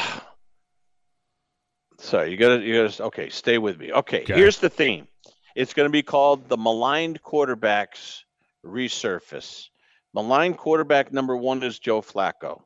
sorry, 2.03 2.31
you 2.31 2.37
gotta, 2.37 2.63
you 2.63 2.83
gotta. 2.83 3.03
Okay, 3.05 3.29
stay 3.31 3.59
with 3.59 3.79
me. 3.79 3.93
Okay, 3.93 4.23
Okay. 4.23 4.35
here's 4.35 4.59
the 4.59 4.69
theme. 4.71 5.07
It's 5.55 5.75
going 5.75 5.87
to 5.89 5.93
be 5.93 6.03
called 6.03 6.49
the 6.49 6.57
maligned 6.57 7.23
quarterbacks 7.23 8.21
resurface. 8.65 9.67
Maligned 10.15 10.59
quarterback 10.59 11.13
number 11.13 11.37
one 11.37 11.63
is 11.63 11.79
Joe 11.79 12.01
Flacco. 12.03 12.63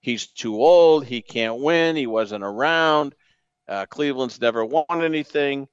He's 0.00 0.28
too 0.28 0.54
old. 0.56 1.04
He 1.04 1.20
can't 1.22 1.60
win. 1.60 1.96
He 1.96 2.06
wasn't 2.06 2.44
around. 2.44 3.14
Uh, 3.68 3.86
Cleveland's 3.86 4.40
never 4.40 4.64
won 4.64 4.84
anything. 4.90 5.66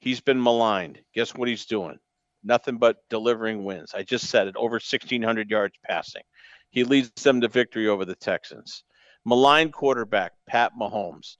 He's 0.00 0.20
been 0.20 0.42
maligned. 0.42 1.00
Guess 1.14 1.34
what 1.34 1.48
he's 1.48 1.66
doing? 1.66 1.98
Nothing 2.44 2.76
but 2.78 2.96
delivering 3.10 3.64
wins. 3.64 3.92
I 3.94 4.02
just 4.02 4.28
said 4.28 4.46
it 4.46 4.56
over 4.56 4.74
1,600 4.74 5.50
yards 5.50 5.74
passing. 5.86 6.22
He 6.70 6.84
leads 6.84 7.10
them 7.22 7.40
to 7.40 7.48
victory 7.48 7.88
over 7.88 8.04
the 8.04 8.14
Texans. 8.14 8.84
Maligned 9.26 9.72
quarterback, 9.72 10.32
Pat 10.46 10.72
Mahomes. 10.80 11.36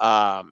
Um, 0.00 0.50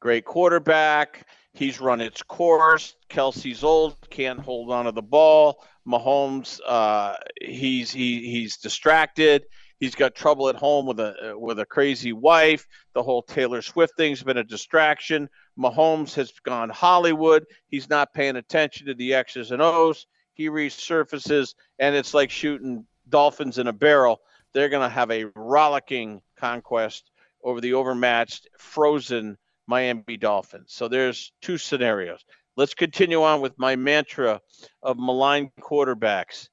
great 0.00 0.24
quarterback. 0.24 1.26
He's 1.52 1.80
run 1.80 2.00
its 2.00 2.22
course. 2.22 2.94
Kelce's 3.08 3.64
old, 3.64 3.96
can't 4.10 4.38
hold 4.38 4.70
on 4.70 4.84
to 4.84 4.92
the 4.92 5.02
ball. 5.02 5.64
Mahomes, 5.88 6.60
uh, 6.66 7.14
he's 7.40 7.90
he, 7.90 8.30
he's 8.30 8.58
distracted. 8.58 9.44
He's 9.78 9.94
got 9.94 10.14
trouble 10.14 10.48
at 10.48 10.56
home 10.56 10.86
with 10.86 11.00
a 11.00 11.34
with 11.36 11.58
a 11.58 11.66
crazy 11.66 12.12
wife. 12.12 12.66
The 12.94 13.02
whole 13.02 13.22
Taylor 13.22 13.62
Swift 13.62 13.94
thing's 13.96 14.22
been 14.22 14.38
a 14.38 14.44
distraction. 14.44 15.28
Mahomes 15.58 16.14
has 16.14 16.32
gone 16.44 16.70
Hollywood. 16.70 17.44
He's 17.68 17.88
not 17.88 18.14
paying 18.14 18.36
attention 18.36 18.86
to 18.86 18.94
the 18.94 19.14
X's 19.14 19.50
and 19.50 19.62
O's. 19.62 20.06
He 20.34 20.48
resurfaces, 20.48 21.54
and 21.78 21.94
it's 21.94 22.14
like 22.14 22.30
shooting 22.30 22.86
dolphins 23.08 23.58
in 23.58 23.66
a 23.66 23.72
barrel. 23.72 24.20
They're 24.52 24.68
going 24.68 24.86
to 24.86 24.94
have 24.94 25.10
a 25.10 25.26
rollicking 25.34 26.20
conquest 26.36 27.10
over 27.42 27.60
the 27.60 27.74
overmatched, 27.74 28.48
frozen 28.58 29.38
Miami 29.66 30.16
Dolphins. 30.16 30.72
So 30.72 30.88
there's 30.88 31.32
two 31.42 31.58
scenarios. 31.58 32.24
Let's 32.56 32.74
continue 32.74 33.22
on 33.22 33.40
with 33.40 33.58
my 33.58 33.76
mantra 33.76 34.40
of 34.82 34.98
maligned 34.98 35.50
quarterbacks. 35.60 36.48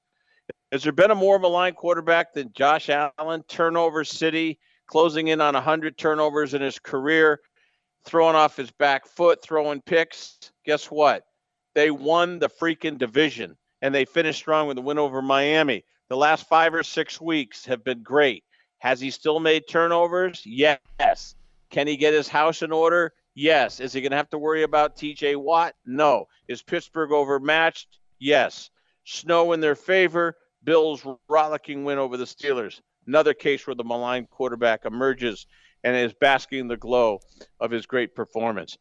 Has 0.72 0.84
there 0.84 0.92
been 0.92 1.12
a 1.12 1.16
more 1.16 1.40
maligned 1.40 1.76
quarterback 1.76 2.34
than 2.34 2.52
Josh 2.54 2.90
Allen? 2.90 3.44
Turnover 3.48 4.04
City, 4.04 4.60
closing 4.88 5.28
in 5.28 5.40
on 5.40 5.54
100 5.54 5.98
turnovers 5.98 6.54
in 6.54 6.62
his 6.62 6.80
career, 6.80 7.40
throwing 8.06 8.36
off 8.36 8.58
his 8.58 8.72
back 8.72 9.06
foot, 9.06 9.42
throwing 9.42 9.82
picks. 9.82 10.52
Guess 10.66 10.88
what? 10.88 11.24
They 11.76 11.92
won 11.92 12.40
the 12.40 12.50
freaking 12.50 12.98
division 12.98 13.56
and 13.82 13.94
they 13.94 14.06
finished 14.06 14.40
strong 14.40 14.68
with 14.68 14.78
a 14.78 14.82
win 14.82 14.98
over 14.98 15.22
Miami. 15.22 15.84
The 16.10 16.18
last 16.18 16.48
five 16.48 16.74
or 16.74 16.84
six 16.84 17.20
weeks 17.22 17.66
have 17.66 17.84
been 17.84 18.04
great. 18.04 18.44
Has 18.80 19.00
he 19.00 19.12
still 19.12 19.40
made 19.40 19.64
turnovers? 19.70 20.42
Yes. 20.46 21.36
Can 21.74 21.88
he 21.88 21.98
get 21.98 22.14
his 22.14 22.28
house 22.28 22.62
in 22.62 22.72
order? 22.72 23.14
Yes. 23.34 23.80
Is 23.80 23.94
he 23.94 24.02
going 24.02 24.12
to 24.12 24.18
have 24.18 24.30
to 24.30 24.38
worry 24.38 24.62
about 24.62 24.96
TJ 24.96 25.36
Watt? 25.38 25.74
No. 25.88 26.28
Is 26.48 26.62
Pittsburgh 26.62 27.12
overmatched? 27.12 27.98
Yes. 28.20 28.70
Snow 29.06 29.54
in 29.54 29.60
their 29.60 29.74
favor. 29.74 30.36
Bills 30.64 31.04
rollicking 31.28 31.84
win 31.84 31.98
over 31.98 32.16
the 32.16 32.26
Steelers. 32.26 32.80
Another 33.08 33.34
case 33.34 33.66
where 33.66 33.76
the 33.76 33.84
maligned 33.84 34.30
quarterback 34.30 34.86
emerges 34.86 35.48
and 35.84 35.98
is 35.98 36.14
basking 36.14 36.60
in 36.60 36.68
the 36.68 36.78
glow 36.78 37.20
of 37.60 37.72
his 37.72 37.88
great 37.88 38.14
performance. 38.14 38.78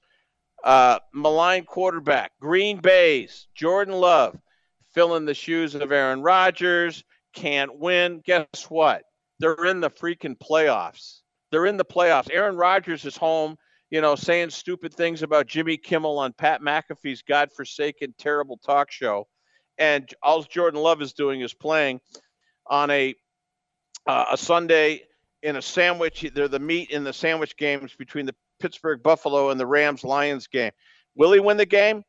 Uh, 0.63 0.99
maligned 1.15 1.67
quarterback, 1.67 2.33
Green 2.41 2.79
Bay's 2.79 3.49
Jordan 3.55 3.95
Love, 3.95 4.39
filling 4.93 5.25
the 5.25 5.33
shoes 5.33 5.75
of 5.75 5.91
Aaron 5.91 6.21
Rodgers, 6.21 7.05
can't 7.33 7.79
win. 7.79 8.21
Guess 8.23 8.67
what? 8.69 9.05
They're 9.39 9.65
in 9.65 9.81
the 9.81 9.91
freaking 9.91 10.37
playoffs. 10.39 11.22
They're 11.53 11.67
in 11.67 11.77
the 11.77 11.85
playoffs. 11.85 12.31
Aaron 12.33 12.57
Rodgers 12.57 13.05
is 13.05 13.17
home, 13.17 13.57
you 13.91 14.01
know, 14.01 14.17
saying 14.17 14.51
stupid 14.51 14.95
things 14.95 15.23
about 15.23 15.47
Jimmy 15.47 15.77
Kimmel 15.77 16.19
on 16.19 16.33
Pat 16.33 16.63
McAfee's 16.63 17.23
godforsaken, 17.23 18.15
terrible 18.19 18.57
talk 18.57 18.91
show. 18.91 19.29
And 19.77 20.13
all 20.23 20.43
Jordan 20.43 20.81
Love 20.81 21.03
is 21.03 21.13
doing 21.13 21.43
is 21.43 21.53
playing 21.53 22.01
on 22.67 22.91
a 22.91 23.15
uh, 24.07 24.25
a 24.33 24.37
Sunday 24.37 25.03
in 25.43 25.57
a 25.57 25.63
sandwich. 25.63 26.29
They're 26.35 26.49
the 26.49 26.59
meat 26.59 26.91
in 26.91 27.05
the 27.05 27.13
sandwich 27.13 27.57
games 27.57 27.95
between 27.97 28.27
the 28.27 28.35
Pittsburgh 28.59 29.03
Buffalo 29.03 29.51
and 29.51 29.61
the 29.61 29.67
Rams 29.67 30.05
Lions 30.05 30.47
game. 30.47 30.73
Will 31.15 31.33
he 31.33 31.41
win 31.41 31.59
the 31.59 31.67
game? 31.67 32.03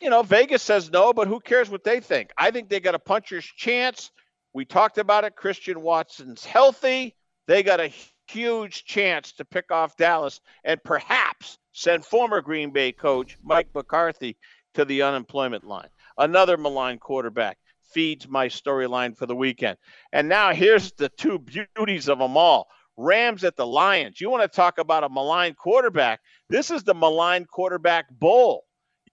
You 0.00 0.08
know, 0.08 0.22
Vegas 0.22 0.62
says 0.62 0.90
no, 0.90 1.12
but 1.12 1.28
who 1.28 1.40
cares 1.40 1.68
what 1.68 1.84
they 1.84 2.00
think? 2.00 2.30
I 2.38 2.50
think 2.50 2.70
they 2.70 2.80
got 2.80 2.94
a 2.94 2.98
puncher's 2.98 3.44
chance. 3.44 4.10
We 4.54 4.64
talked 4.64 4.96
about 4.96 5.24
it. 5.24 5.36
Christian 5.36 5.82
Watson's 5.82 6.44
healthy. 6.44 7.14
They 7.46 7.62
got 7.62 7.80
a 7.80 7.92
huge 8.28 8.84
chance 8.84 9.32
to 9.32 9.44
pick 9.44 9.70
off 9.70 9.96
Dallas 9.96 10.40
and 10.64 10.82
perhaps 10.82 11.58
send 11.72 12.04
former 12.04 12.40
Green 12.40 12.70
Bay 12.70 12.92
coach 12.92 13.36
Mike 13.42 13.68
McCarthy 13.74 14.36
to 14.74 14.84
the 14.84 15.02
unemployment 15.02 15.64
line. 15.64 15.88
Another 16.18 16.56
maligned 16.56 17.00
quarterback 17.00 17.58
feeds 17.92 18.28
my 18.28 18.48
storyline 18.48 19.16
for 19.16 19.26
the 19.26 19.36
weekend. 19.36 19.78
And 20.12 20.28
now 20.28 20.52
here's 20.52 20.92
the 20.92 21.08
two 21.08 21.38
beauties 21.38 22.08
of 22.08 22.18
them 22.18 22.36
all. 22.36 22.68
Rams 22.96 23.44
at 23.44 23.56
the 23.56 23.66
Lions. 23.66 24.20
You 24.20 24.30
want 24.30 24.42
to 24.42 24.54
talk 24.54 24.78
about 24.78 25.04
a 25.04 25.08
maligned 25.08 25.56
quarterback? 25.56 26.20
This 26.48 26.70
is 26.70 26.82
the 26.82 26.94
maligned 26.94 27.48
quarterback 27.48 28.10
bowl. 28.10 28.64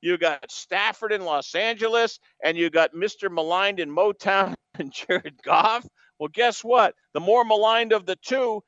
You 0.02 0.18
got 0.18 0.52
Stafford 0.52 1.14
in 1.14 1.23
Los 1.23 1.56
Angeles, 1.56 2.19
and 2.44 2.57
you 2.57 2.69
got 2.69 2.94
Mr. 2.94 3.31
Maligned 3.31 3.80
in 3.80 3.90
Motown 3.90 4.53
and 4.80 4.91
Jared 4.91 5.41
Goff. 5.44 5.88
Well, 6.19 6.30
guess 6.31 6.64
what? 6.64 6.95
The 7.14 7.19
more 7.19 7.44
maligned 7.44 7.94
of 7.94 8.06
the 8.06 8.18
two 8.18 8.64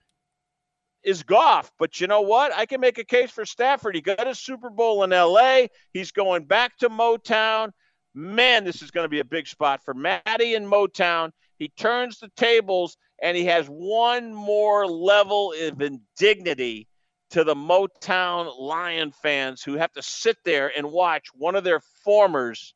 is 1.06 1.24
Goff. 1.24 1.72
But 1.80 2.02
you 2.02 2.08
know 2.08 2.22
what? 2.22 2.54
I 2.54 2.66
can 2.66 2.82
make 2.82 2.98
a 2.98 3.06
case 3.06 3.32
for 3.32 3.46
Stafford. 3.46 3.96
He 3.96 4.02
got 4.02 4.28
a 4.28 4.36
Super 4.36 4.70
Bowl 4.70 5.04
in 5.04 5.12
LA. 5.12 5.68
He's 5.94 6.12
going 6.12 6.46
back 6.46 6.78
to 6.80 6.90
Motown. 6.90 7.72
Man, 8.14 8.64
this 8.64 8.82
is 8.82 8.92
going 8.92 9.06
to 9.06 9.10
be 9.10 9.20
a 9.20 9.26
big 9.26 9.48
spot 9.48 9.82
for 9.84 9.94
Matty 9.94 10.56
in 10.56 10.66
Motown. 10.66 11.32
He 11.58 11.70
turns 11.70 12.20
the 12.20 12.30
tables 12.36 12.98
and 13.22 13.38
he 13.38 13.46
has 13.46 13.68
one 13.68 14.34
more 14.34 14.88
level 14.88 15.54
of 15.54 15.82
indignity 15.82 16.88
to 17.32 17.44
the 17.44 17.56
Motown 17.56 18.58
Lion 18.60 19.12
fans 19.12 19.64
who 19.64 19.76
have 19.76 19.92
to 19.94 20.02
sit 20.02 20.38
there 20.46 20.72
and 20.78 20.92
watch 20.92 21.28
one 21.34 21.56
of 21.56 21.64
their 21.64 21.82
formers 22.04 22.74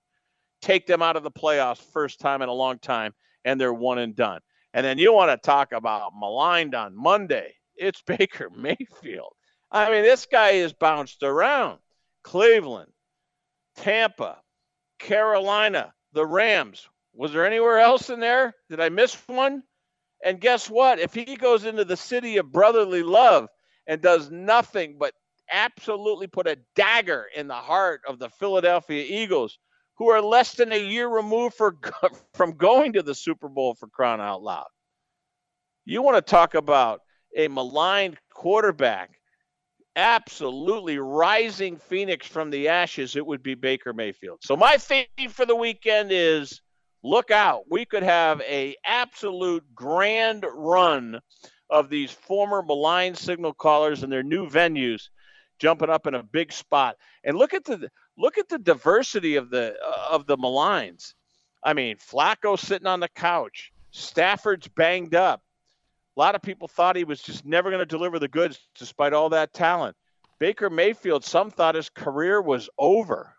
take 0.61 0.87
them 0.87 1.01
out 1.01 1.15
of 1.15 1.23
the 1.23 1.31
playoffs 1.31 1.81
first 1.93 2.19
time 2.19 2.41
in 2.41 2.49
a 2.49 2.53
long 2.53 2.79
time 2.79 3.13
and 3.45 3.59
they're 3.59 3.73
one 3.73 3.99
and 3.99 4.15
done. 4.15 4.41
And 4.73 4.85
then 4.85 4.97
you 4.97 5.13
want 5.13 5.31
to 5.31 5.37
talk 5.45 5.71
about 5.71 6.11
maligned 6.15 6.75
on 6.75 6.95
Monday. 6.95 7.53
It's 7.79 8.01
Baker 8.05 8.49
Mayfield. 8.55 9.33
I 9.71 9.89
mean, 9.91 10.03
this 10.03 10.25
guy 10.25 10.51
is 10.51 10.73
bounced 10.73 11.23
around. 11.23 11.79
Cleveland, 12.23 12.91
Tampa, 13.77 14.37
Carolina, 14.99 15.93
the 16.13 16.25
Rams. 16.25 16.87
Was 17.13 17.33
there 17.33 17.45
anywhere 17.45 17.79
else 17.79 18.09
in 18.09 18.19
there? 18.19 18.53
Did 18.69 18.79
I 18.79 18.89
miss 18.89 19.15
one? 19.27 19.63
And 20.23 20.41
guess 20.41 20.69
what? 20.69 20.99
If 20.99 21.13
he 21.13 21.35
goes 21.35 21.63
into 21.63 21.85
the 21.85 21.97
city 21.97 22.37
of 22.37 22.51
brotherly 22.51 23.03
love 23.03 23.47
and 23.87 24.01
does 24.01 24.29
nothing 24.29 24.97
but 24.99 25.13
absolutely 25.51 26.27
put 26.27 26.47
a 26.47 26.57
dagger 26.75 27.25
in 27.35 27.47
the 27.47 27.55
heart 27.55 28.01
of 28.07 28.19
the 28.19 28.29
Philadelphia 28.29 29.05
Eagles, 29.07 29.57
who 29.95 30.09
are 30.09 30.21
less 30.21 30.53
than 30.53 30.71
a 30.71 30.79
year 30.79 31.07
removed 31.07 31.55
for, 31.55 31.77
from 32.33 32.53
going 32.53 32.93
to 32.93 33.03
the 33.03 33.15
Super 33.15 33.49
Bowl 33.49 33.75
for 33.75 33.87
crying 33.87 34.21
out 34.21 34.41
loud. 34.41 34.67
You 35.85 36.01
want 36.01 36.17
to 36.17 36.21
talk 36.21 36.53
about 36.53 37.01
a 37.35 37.47
maligned 37.47 38.17
quarterback 38.33 39.19
absolutely 39.95 40.97
rising 40.97 41.77
phoenix 41.77 42.25
from 42.25 42.49
the 42.49 42.69
ashes, 42.69 43.15
it 43.15 43.25
would 43.25 43.43
be 43.43 43.53
Baker 43.53 43.93
Mayfield. 43.93 44.39
So 44.41 44.55
my 44.55 44.77
theme 44.77 45.05
for 45.29 45.45
the 45.45 45.55
weekend 45.55 46.11
is 46.11 46.61
look 47.03 47.31
out. 47.31 47.63
We 47.69 47.85
could 47.85 48.03
have 48.03 48.41
a 48.41 48.75
absolute 48.85 49.63
grand 49.75 50.45
run 50.53 51.19
of 51.69 51.89
these 51.89 52.11
former 52.11 52.61
maligned 52.61 53.17
signal 53.17 53.53
callers 53.53 54.03
and 54.03 54.11
their 54.11 54.23
new 54.23 54.47
venues 54.47 55.09
jumping 55.59 55.89
up 55.89 56.07
in 56.07 56.15
a 56.15 56.23
big 56.23 56.51
spot. 56.51 56.95
And 57.23 57.37
look 57.37 57.53
at 57.53 57.65
the 57.65 57.89
look 58.17 58.37
at 58.37 58.49
the 58.49 58.59
diversity 58.59 59.35
of 59.35 59.49
the 59.49 59.75
uh, 59.85 60.07
of 60.11 60.25
the 60.25 60.37
maligns. 60.37 61.13
I 61.63 61.73
mean, 61.73 61.97
Flacco 61.97 62.57
sitting 62.57 62.87
on 62.87 63.01
the 63.01 63.09
couch, 63.09 63.71
Stafford's 63.91 64.69
banged 64.69 65.13
up. 65.13 65.41
A 66.19 66.21
lot 66.21 66.35
of 66.35 66.41
people 66.41 66.67
thought 66.67 66.97
he 66.97 67.05
was 67.05 67.21
just 67.21 67.45
never 67.45 67.69
going 67.69 67.79
to 67.79 67.85
deliver 67.85 68.19
the 68.19 68.27
goods 68.27 68.59
despite 68.77 69.13
all 69.13 69.29
that 69.29 69.53
talent. 69.53 69.95
Baker 70.37 70.69
Mayfield, 70.69 71.23
some 71.23 71.49
thought 71.49 71.75
his 71.75 71.87
career 71.87 72.41
was 72.41 72.69
over. 72.77 73.33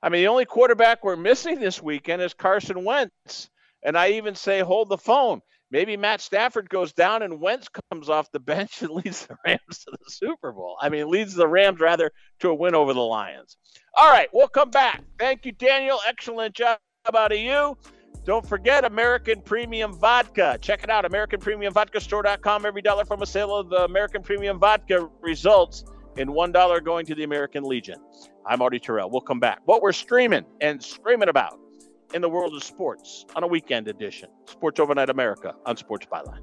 I 0.00 0.08
mean, 0.08 0.22
the 0.22 0.28
only 0.28 0.44
quarterback 0.44 1.02
we're 1.02 1.16
missing 1.16 1.58
this 1.58 1.82
weekend 1.82 2.22
is 2.22 2.32
Carson 2.32 2.84
Wentz. 2.84 3.50
And 3.82 3.98
I 3.98 4.10
even 4.10 4.36
say, 4.36 4.60
hold 4.60 4.88
the 4.88 4.98
phone. 4.98 5.40
Maybe 5.72 5.96
Matt 5.96 6.20
Stafford 6.20 6.70
goes 6.70 6.92
down 6.92 7.22
and 7.22 7.40
Wentz 7.40 7.66
comes 7.90 8.08
off 8.08 8.30
the 8.30 8.38
bench 8.54 8.82
and 8.82 8.90
leads 8.90 9.26
the 9.26 9.36
Rams 9.44 9.78
to 9.80 9.90
the 9.90 10.08
Super 10.08 10.52
Bowl. 10.52 10.76
I 10.80 10.90
mean, 10.90 11.10
leads 11.10 11.34
the 11.34 11.48
Rams 11.48 11.80
rather 11.80 12.12
to 12.38 12.50
a 12.50 12.54
win 12.54 12.76
over 12.76 12.94
the 12.94 13.00
Lions. 13.00 13.56
All 13.96 14.12
right, 14.12 14.28
we'll 14.32 14.46
come 14.46 14.70
back. 14.70 15.02
Thank 15.18 15.44
you, 15.44 15.50
Daniel. 15.50 15.98
Excellent 16.06 16.54
job 16.54 16.78
out 17.12 17.32
of 17.32 17.38
you. 17.38 17.76
Don't 18.24 18.46
forget 18.48 18.84
American 18.84 19.40
Premium 19.40 19.92
Vodka. 19.94 20.56
Check 20.60 20.84
it 20.84 20.90
out, 20.90 21.04
AmericanPremiumVodkaStore.com. 21.04 22.66
Every 22.66 22.82
dollar 22.82 23.04
from 23.04 23.22
a 23.22 23.26
sale 23.26 23.56
of 23.56 23.68
the 23.68 23.84
American 23.84 24.22
Premium 24.22 24.60
Vodka 24.60 25.08
results 25.20 25.84
in 26.16 26.28
$1 26.28 26.84
going 26.84 27.06
to 27.06 27.14
the 27.16 27.24
American 27.24 27.64
Legion. 27.64 27.98
I'm 28.46 28.60
Marty 28.60 28.78
Tirrell. 28.78 29.10
We'll 29.10 29.22
come 29.22 29.40
back. 29.40 29.60
What 29.64 29.82
we're 29.82 29.92
streaming 29.92 30.44
and 30.60 30.82
screaming 30.82 31.30
about 31.30 31.58
in 32.14 32.22
the 32.22 32.28
world 32.28 32.54
of 32.54 32.62
sports 32.62 33.24
on 33.34 33.42
a 33.42 33.46
weekend 33.46 33.88
edition. 33.88 34.28
Sports 34.46 34.78
Overnight 34.78 35.10
America 35.10 35.54
on 35.66 35.76
Sports 35.76 36.06
Byline. 36.06 36.42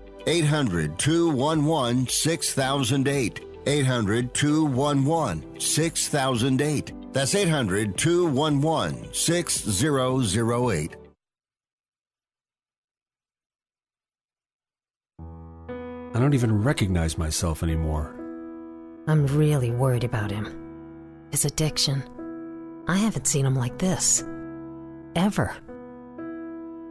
800 0.27 0.97
211 0.97 2.07
6008. 2.07 3.39
800 3.65 4.33
211 4.33 5.59
6008. 5.59 7.13
That's 7.13 7.35
800 7.35 7.97
211 7.97 9.13
6008. 9.13 10.95
I 16.13 16.19
don't 16.19 16.33
even 16.33 16.61
recognize 16.61 17.17
myself 17.17 17.63
anymore. 17.63 18.13
I'm 19.07 19.25
really 19.27 19.71
worried 19.71 20.03
about 20.03 20.29
him. 20.29 21.27
His 21.31 21.45
addiction. 21.45 22.03
I 22.87 22.97
haven't 22.97 23.27
seen 23.27 23.45
him 23.45 23.55
like 23.55 23.77
this. 23.77 24.23
Ever. 25.15 25.55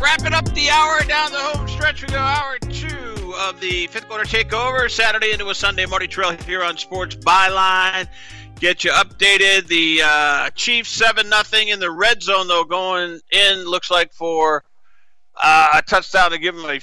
Wrapping 0.00 0.32
up 0.32 0.44
the 0.54 0.70
hour 0.70 1.00
down 1.04 1.32
the 1.32 1.38
home 1.38 1.66
stretch. 1.66 2.02
We 2.02 2.08
go 2.08 2.18
hour 2.18 2.56
two 2.60 3.34
of 3.36 3.60
the 3.60 3.88
fifth 3.88 4.08
quarter 4.08 4.24
takeover, 4.24 4.88
Saturday 4.88 5.32
into 5.32 5.48
a 5.50 5.54
Sunday. 5.54 5.86
Marty 5.86 6.06
Tirrell 6.06 6.40
here 6.44 6.62
on 6.62 6.76
Sports 6.76 7.16
Byline. 7.16 8.06
Get 8.60 8.84
you 8.84 8.92
updated. 8.92 9.66
The 9.66 10.02
uh, 10.04 10.50
Chiefs 10.50 10.90
seven 10.90 11.28
nothing 11.28 11.68
in 11.68 11.80
the 11.80 11.90
red 11.90 12.22
zone 12.22 12.46
though, 12.46 12.62
going 12.62 13.18
in 13.32 13.64
looks 13.64 13.90
like 13.90 14.12
for 14.12 14.62
uh, 15.42 15.68
a 15.74 15.82
touchdown 15.82 16.30
to 16.30 16.38
give 16.38 16.54
them 16.54 16.66
a 16.66 16.80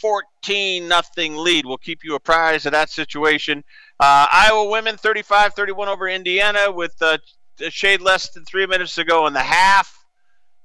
fourteen 0.00 0.88
nothing 0.88 1.36
lead. 1.36 1.64
We'll 1.64 1.78
keep 1.78 2.04
you 2.04 2.16
apprised 2.16 2.66
of 2.66 2.72
that 2.72 2.90
situation. 2.90 3.64
Uh, 3.98 4.26
Iowa 4.30 4.68
women 4.68 4.96
35-31 4.96 5.88
over 5.88 6.06
Indiana 6.06 6.70
with 6.70 6.94
uh, 7.00 7.18
a 7.60 7.70
shade 7.70 8.00
less 8.00 8.30
than 8.30 8.44
three 8.44 8.66
minutes 8.66 8.94
to 8.94 9.04
go 9.04 9.26
in 9.26 9.32
the 9.32 9.40
half. 9.40 9.97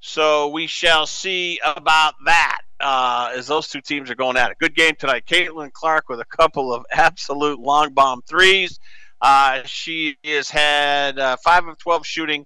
So 0.05 0.49
we 0.49 0.67
shall 0.67 1.05
see 1.05 1.61
about 1.63 2.15
that 2.25 2.59
uh, 2.81 3.31
as 3.38 3.47
those 3.47 3.69
two 3.69 3.80
teams 3.80 4.11
are 4.11 4.15
going 4.15 4.35
at 4.35 4.51
it. 4.51 4.57
Good 4.59 4.75
game 4.75 4.95
tonight. 4.99 5.25
Caitlin 5.25 5.71
Clark 5.71 6.09
with 6.09 6.19
a 6.19 6.25
couple 6.25 6.73
of 6.73 6.85
absolute 6.91 7.57
long 7.57 7.93
bomb 7.93 8.21
threes. 8.23 8.81
Uh, 9.21 9.61
she 9.63 10.17
has 10.25 10.49
had 10.49 11.17
uh, 11.17 11.38
5 11.38 11.67
of 11.67 11.77
12 11.77 12.05
shooting, 12.05 12.45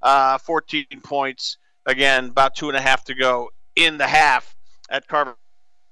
uh, 0.00 0.38
14 0.38 0.86
points. 1.02 1.58
Again, 1.84 2.30
about 2.30 2.54
two 2.54 2.68
and 2.68 2.76
a 2.76 2.80
half 2.80 3.04
to 3.04 3.14
go 3.14 3.50
in 3.76 3.98
the 3.98 4.06
half 4.06 4.56
at 4.88 5.06
Carver 5.06 5.36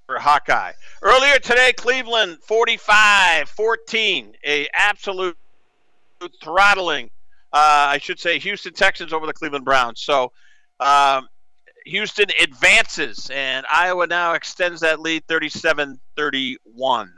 Hawkeye. 0.09 0.73
Earlier 1.03 1.39
today, 1.41 1.75
Cleveland 1.77 2.39
45 2.43 3.51
14. 3.51 4.33
A 4.47 4.67
absolute 4.73 5.37
throttling, 6.43 7.11
uh, 7.53 7.85
I 7.89 7.99
should 7.99 8.19
say, 8.19 8.39
Houston 8.39 8.73
Texans 8.73 9.13
over 9.13 9.27
the 9.27 9.35
Cleveland 9.35 9.67
Browns. 9.67 10.01
So, 10.01 10.33
um, 10.83 11.29
Houston 11.87 12.27
advances, 12.41 13.31
and 13.33 13.67
Iowa 13.71 14.07
now 14.07 14.35
extends 14.35 14.81
that 14.81 15.01
lead 15.01 15.27
37 15.27 15.99
31. 16.17 17.13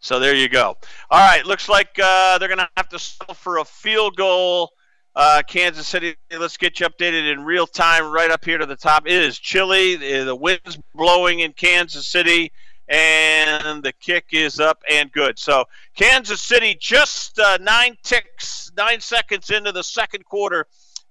So 0.00 0.20
there 0.20 0.34
you 0.34 0.48
go. 0.48 0.76
All 1.10 1.20
right, 1.20 1.44
looks 1.44 1.68
like 1.68 1.98
uh, 2.02 2.38
they're 2.38 2.48
going 2.48 2.58
to 2.58 2.68
have 2.76 2.88
to 2.90 2.98
settle 2.98 3.34
for 3.34 3.58
a 3.58 3.64
field 3.64 4.16
goal 4.16 4.70
uh, 5.16 5.42
Kansas 5.48 5.88
City. 5.88 6.14
Let's 6.38 6.58
get 6.58 6.78
you 6.78 6.86
updated 6.86 7.32
in 7.32 7.44
real 7.44 7.66
time 7.66 8.12
right 8.12 8.30
up 8.30 8.44
here 8.44 8.58
to 8.58 8.66
the 8.66 8.76
top. 8.76 9.06
It 9.06 9.14
is 9.14 9.38
chilly. 9.38 9.96
The 9.96 10.36
wind's 10.36 10.78
blowing 10.94 11.40
in 11.40 11.54
Kansas 11.54 12.06
City, 12.06 12.52
and 12.86 13.82
the 13.82 13.94
kick 13.98 14.26
is 14.32 14.60
up 14.60 14.82
and 14.90 15.10
good. 15.10 15.38
So 15.38 15.64
Kansas 15.96 16.42
City 16.42 16.76
just 16.78 17.38
uh, 17.38 17.56
nine 17.62 17.96
ticks, 18.04 18.70
nine 18.76 19.00
seconds 19.00 19.48
into 19.48 19.72
the 19.72 19.82
second 19.82 20.26
quarter. 20.26 20.66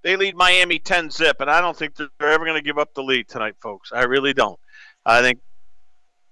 They 0.06 0.14
lead 0.14 0.36
Miami 0.36 0.78
10 0.78 1.10
zip, 1.10 1.40
and 1.40 1.50
I 1.50 1.60
don't 1.60 1.76
think 1.76 1.96
they're 1.96 2.08
ever 2.20 2.44
going 2.44 2.56
to 2.56 2.62
give 2.62 2.78
up 2.78 2.94
the 2.94 3.02
lead 3.02 3.26
tonight, 3.26 3.56
folks. 3.60 3.90
I 3.92 4.04
really 4.04 4.32
don't. 4.32 4.56
I 5.04 5.20
think 5.20 5.40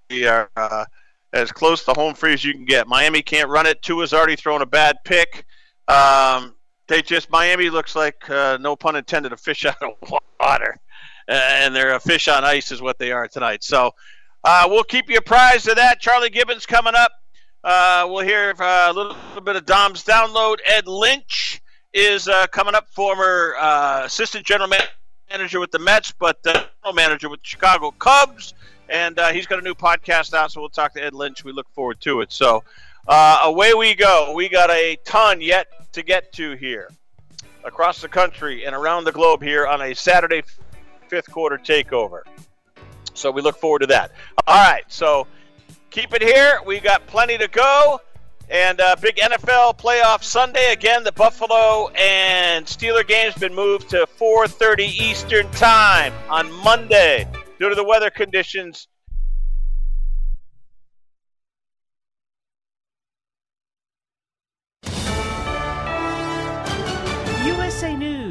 we 0.09 0.29
are 0.29 0.49
uh, 0.55 0.85
as 1.33 1.51
close 1.51 1.85
to 1.87 1.93
home 1.93 2.15
free 2.15 2.35
as 2.35 2.45
you 2.45 2.53
can 2.53 2.67
get. 2.67 2.87
Miami 2.87 3.21
can't 3.21 3.49
run 3.49 3.67
it. 3.67 3.83
Tua's 3.83 4.15
already 4.15 4.37
thrown 4.37 4.63
a 4.63 4.67
bad 4.67 4.99
pick. 5.05 5.45
Um, 5.89 6.55
they 6.87 7.03
just 7.03 7.33
Miami 7.33 7.69
looks 7.69 7.97
like 7.97 8.31
uh, 8.31 8.59
no 8.61 8.77
pun 8.77 8.95
intended 8.95 9.33
a 9.33 9.37
fish 9.37 9.65
out 9.67 9.83
of 9.83 10.13
water, 10.39 10.79
and 11.27 11.75
they're 11.75 11.97
a 11.97 12.01
fish 12.01 12.29
on 12.29 12.45
ice 12.45 12.71
is 12.71 12.81
what 12.81 13.01
they 13.01 13.11
are 13.11 13.27
tonight. 13.27 13.65
So 13.65 13.91
uh, 14.45 14.69
we'll 14.71 14.85
keep 14.85 15.11
you 15.11 15.17
apprised 15.17 15.69
of 15.69 15.75
that. 15.75 16.01
Charlie 16.01 16.31
Gibbons 16.31 16.65
coming 16.65 16.95
up. 16.95 17.11
Uh, 17.65 18.07
we'll 18.09 18.25
hear 18.25 18.55
uh, 18.57 18.87
a 18.87 18.93
little, 18.93 19.17
little, 19.31 19.43
bit 19.43 19.57
of 19.57 19.67
Dom's 19.67 20.05
download. 20.05 20.59
Ed 20.65 20.87
Lynch 20.87 21.61
is 21.95 22.29
uh, 22.29 22.47
coming 22.49 22.75
up, 22.75 22.89
former 22.91 23.55
uh, 23.59 24.03
assistant 24.05 24.45
general 24.45 24.69
manager 25.31 25.61
with 25.61 25.71
the 25.71 25.79
Mets, 25.79 26.13
but 26.13 26.43
general 26.43 26.93
manager 26.93 27.31
with 27.31 27.41
the 27.41 27.47
Chicago 27.47 27.93
Cubs, 27.93 28.53
and 28.89 29.19
he's 29.33 29.47
got 29.47 29.59
a 29.59 29.63
new 29.63 29.75
podcast 29.75 30.35
out. 30.35 30.53
So 30.53 30.61
we'll 30.61 30.69
talk 30.69 30.93
to 30.95 31.03
Ed 31.03 31.15
Lynch. 31.15 31.45
We 31.45 31.53
look 31.53 31.69
forward 31.71 32.01
to 32.03 32.21
it. 32.21 32.33
So 32.33 32.63
away 33.09 33.75
we 33.75 33.95
go. 33.95 34.33
We 34.35 34.49
got 34.49 34.71
a 34.71 34.97
ton 35.05 35.41
yet 35.41 35.69
to 35.93 36.03
get 36.03 36.33
to 36.33 36.57
here 36.57 36.91
across 37.65 38.01
the 38.01 38.09
country 38.09 38.67
and 38.67 38.75
around 38.75 39.05
the 39.05 39.13
globe 39.13 39.43
here 39.43 39.67
on 39.67 39.81
a 39.81 39.95
Saturday 39.95 40.43
fifth 41.09 41.31
quarter 41.31 41.57
takeover. 41.57 42.23
So 43.15 43.31
we 43.31 43.41
look 43.41 43.57
forward 43.57 43.81
to 43.81 43.87
that. 43.87 44.11
All 44.47 44.57
right, 44.57 44.85
so 44.89 45.27
keep 45.91 46.13
it 46.13 46.23
here. 46.23 46.59
We 46.67 46.81
got 46.81 47.07
plenty 47.07 47.39
to 47.39 47.49
go. 47.49 48.01
And 48.51 48.81
uh, 48.81 48.97
big 49.01 49.17
NFL 49.17 49.79
playoff 49.79 50.23
Sunday 50.23 50.73
again. 50.73 51.03
The 51.03 51.13
Buffalo 51.13 51.89
and 51.89 52.67
Steeler 52.67 53.07
game's 53.07 53.35
been 53.35 53.55
moved 53.55 53.91
to 53.91 54.07
4:30 54.19 54.81
Eastern 54.81 55.51
Time 55.53 56.13
on 56.29 56.53
Monday 56.63 57.27
due 57.59 57.69
to 57.69 57.75
the 57.75 57.85
weather 57.85 58.11
conditions 58.11 58.89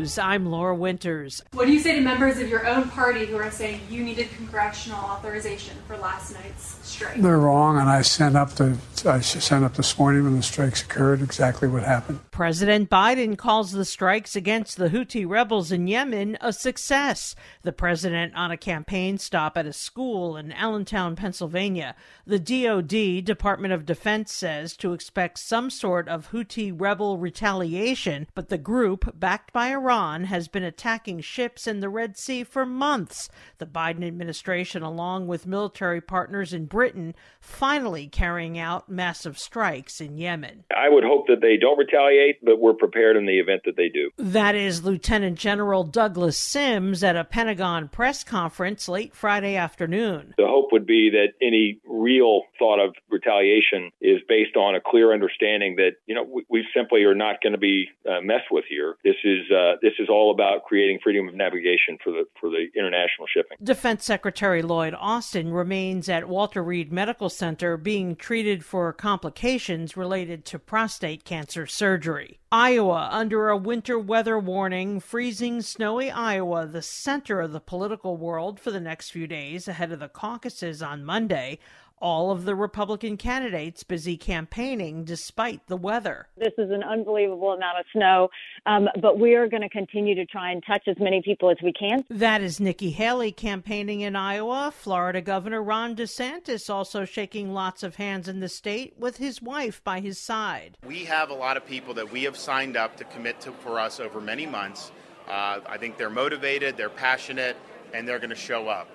News, 0.03 0.17
I'm 0.17 0.47
Laura 0.47 0.75
Winters. 0.75 1.41
What 1.53 1.65
do 1.65 1.71
you 1.71 1.79
say 1.79 1.95
to 1.95 2.01
members 2.01 2.37
of 2.37 2.49
your 2.49 2.67
own 2.67 2.89
party 2.89 3.25
who 3.25 3.37
are 3.37 3.49
saying 3.49 3.79
you 3.89 4.03
needed 4.03 4.27
congressional 4.35 4.99
authorization 4.99 5.77
for 5.87 5.95
last 5.95 6.33
night's 6.33 6.77
strike? 6.85 7.21
They're 7.21 7.39
wrong, 7.39 7.79
and 7.79 7.87
I 7.87 8.01
sent 8.01 8.35
up 8.35 8.49
the 8.49 8.77
I 9.05 9.19
sent 9.19 9.65
up 9.65 9.75
this 9.75 9.99
morning 9.99 10.23
when 10.23 10.37
the 10.37 10.43
strikes 10.43 10.81
occurred 10.81 11.21
exactly 11.21 11.67
what 11.67 11.83
happened. 11.83 12.19
President 12.31 12.89
Biden 12.89 13.37
calls 13.37 13.73
the 13.73 13.83
strikes 13.83 14.33
against 14.35 14.77
the 14.77 14.89
Houthi 14.89 15.27
rebels 15.27 15.73
in 15.73 15.87
Yemen 15.87 16.37
a 16.39 16.53
success. 16.53 17.35
The 17.63 17.73
president 17.73 18.33
on 18.35 18.51
a 18.51 18.57
campaign 18.57 19.17
stop 19.17 19.57
at 19.57 19.65
a 19.65 19.73
school 19.73 20.37
in 20.37 20.53
Allentown, 20.53 21.17
Pennsylvania. 21.17 21.95
The 22.25 22.39
DoD, 22.39 23.25
Department 23.25 23.73
of 23.73 23.85
Defense, 23.85 24.31
says 24.31 24.77
to 24.77 24.93
expect 24.93 25.37
some 25.39 25.69
sort 25.69 26.07
of 26.07 26.31
Houthi 26.31 26.73
rebel 26.73 27.17
retaliation, 27.17 28.27
but 28.35 28.47
the 28.47 28.57
group, 28.57 29.19
backed 29.19 29.51
by 29.51 29.67
Iran, 29.93 30.23
has 30.23 30.47
been 30.47 30.63
attacking 30.63 31.19
ships 31.19 31.67
in 31.67 31.79
the 31.79 31.87
Red 31.87 32.17
Sea 32.17 32.43
for 32.43 32.65
months. 32.65 33.29
The 33.59 33.67
Biden 33.67 34.03
administration, 34.03 34.81
along 34.81 35.27
with 35.27 35.45
military 35.45 36.01
partners 36.01 36.51
in 36.51 36.65
Britain, 36.65 37.13
finally 37.39 38.07
carrying 38.07 38.57
out 38.57 38.89
massive 38.89 39.37
strikes 39.37 40.01
in 40.01 40.17
Yemen. 40.17 40.63
I 40.75 40.89
would 40.89 41.03
hope 41.03 41.27
that 41.27 41.41
they 41.41 41.57
don't 41.57 41.77
retaliate, 41.77 42.43
but 42.43 42.59
we're 42.59 42.73
prepared 42.73 43.17
in 43.17 43.27
the 43.27 43.37
event 43.37 43.61
that 43.65 43.77
they 43.77 43.89
do. 43.89 44.09
That 44.17 44.55
is 44.55 44.83
Lieutenant 44.83 45.37
General 45.37 45.83
Douglas 45.83 46.39
Sims 46.39 47.03
at 47.03 47.15
a 47.15 47.23
Pentagon 47.23 47.87
press 47.87 48.23
conference 48.23 48.89
late 48.89 49.13
Friday 49.13 49.55
afternoon. 49.55 50.33
The 50.37 50.47
hope 50.47 50.71
would 50.71 50.87
be 50.87 51.11
that 51.11 51.33
any 51.39 51.79
real 51.87 52.41
thought 52.57 52.83
of 52.83 52.95
retaliation 53.11 53.91
is 54.01 54.21
based 54.27 54.55
on 54.55 54.73
a 54.73 54.81
clear 54.81 55.13
understanding 55.13 55.75
that 55.75 55.91
you 56.07 56.15
know 56.15 56.23
we, 56.23 56.45
we 56.49 56.65
simply 56.75 57.03
are 57.03 57.13
not 57.13 57.41
going 57.43 57.53
to 57.53 57.59
be 57.59 57.89
uh, 58.09 58.21
messed 58.21 58.49
with 58.49 58.65
here. 58.67 58.95
This 59.03 59.15
is 59.23 59.51
uh, 59.51 59.75
this 59.83 59.93
is 59.99 60.07
all 60.09 60.31
about 60.31 60.63
creating 60.63 60.97
freedom 61.03 61.27
of 61.27 61.35
navigation 61.35 61.97
for 62.01 62.11
the 62.11 62.23
for 62.39 62.49
the 62.49 62.67
international 62.73 63.27
shipping. 63.31 63.57
Defense 63.61 64.05
Secretary 64.05 64.61
Lloyd 64.61 64.95
Austin 64.97 65.51
remains 65.51 66.07
at 66.07 66.29
Walter 66.29 66.63
Reed 66.63 66.91
Medical 66.91 67.29
Center 67.29 67.75
being 67.75 68.15
treated 68.15 68.63
for 68.63 68.93
complications 68.93 69.97
related 69.97 70.45
to 70.45 70.57
prostate 70.57 71.25
cancer 71.25 71.67
surgery. 71.67 72.39
Iowa 72.49 73.09
under 73.11 73.49
a 73.49 73.57
winter 73.57 73.99
weather 73.99 74.39
warning, 74.39 75.01
freezing, 75.01 75.61
snowy 75.61 76.09
Iowa, 76.09 76.65
the 76.65 76.81
center 76.81 77.41
of 77.41 77.51
the 77.51 77.59
political 77.59 78.15
world 78.15 78.59
for 78.59 78.71
the 78.71 78.79
next 78.79 79.09
few 79.09 79.27
days 79.27 79.67
ahead 79.67 79.91
of 79.91 79.99
the 79.99 80.07
caucuses 80.07 80.81
on 80.81 81.03
Monday 81.03 81.59
all 82.03 82.31
of 82.31 82.43
the 82.43 82.53
Republican 82.53 83.15
candidates 83.15 83.81
busy 83.81 84.17
campaigning 84.17 85.05
despite 85.05 85.65
the 85.67 85.77
weather. 85.77 86.27
This 86.37 86.51
is 86.57 86.69
an 86.69 86.83
unbelievable 86.83 87.53
amount 87.53 87.79
of 87.79 87.85
snow, 87.93 88.29
um, 88.65 88.89
but 89.01 89.17
we 89.17 89.35
are 89.35 89.47
going 89.47 89.61
to 89.61 89.69
continue 89.69 90.13
to 90.15 90.25
try 90.25 90.51
and 90.51 90.61
touch 90.67 90.83
as 90.87 90.97
many 90.99 91.21
people 91.23 91.49
as 91.49 91.55
we 91.63 91.71
can. 91.71 92.03
That 92.09 92.41
is 92.41 92.59
Nikki 92.59 92.91
Haley 92.91 93.31
campaigning 93.31 94.01
in 94.01 94.17
Iowa. 94.17 94.73
Florida 94.75 95.21
Governor 95.21 95.63
Ron 95.63 95.95
DeSantis 95.95 96.69
also 96.69 97.05
shaking 97.05 97.53
lots 97.53 97.83
of 97.83 97.95
hands 97.95 98.27
in 98.27 98.41
the 98.41 98.49
state 98.49 98.95
with 98.99 99.15
his 99.15 99.41
wife 99.41 99.81
by 99.85 100.01
his 100.01 100.19
side. 100.19 100.77
We 100.85 101.05
have 101.05 101.29
a 101.29 101.33
lot 101.33 101.55
of 101.55 101.65
people 101.65 101.93
that 101.93 102.11
we 102.11 102.23
have 102.23 102.35
signed 102.35 102.75
up 102.75 102.97
to 102.97 103.05
commit 103.05 103.39
to 103.41 103.53
for 103.53 103.79
us 103.79 104.01
over 104.01 104.19
many 104.19 104.45
months. 104.45 104.91
Uh, 105.25 105.61
I 105.65 105.77
think 105.77 105.97
they're 105.97 106.09
motivated, 106.09 106.75
they're 106.75 106.89
passionate, 106.89 107.55
and 107.93 108.05
they're 108.05 108.19
going 108.19 108.29
to 108.29 108.35
show 108.35 108.67
up. 108.67 108.89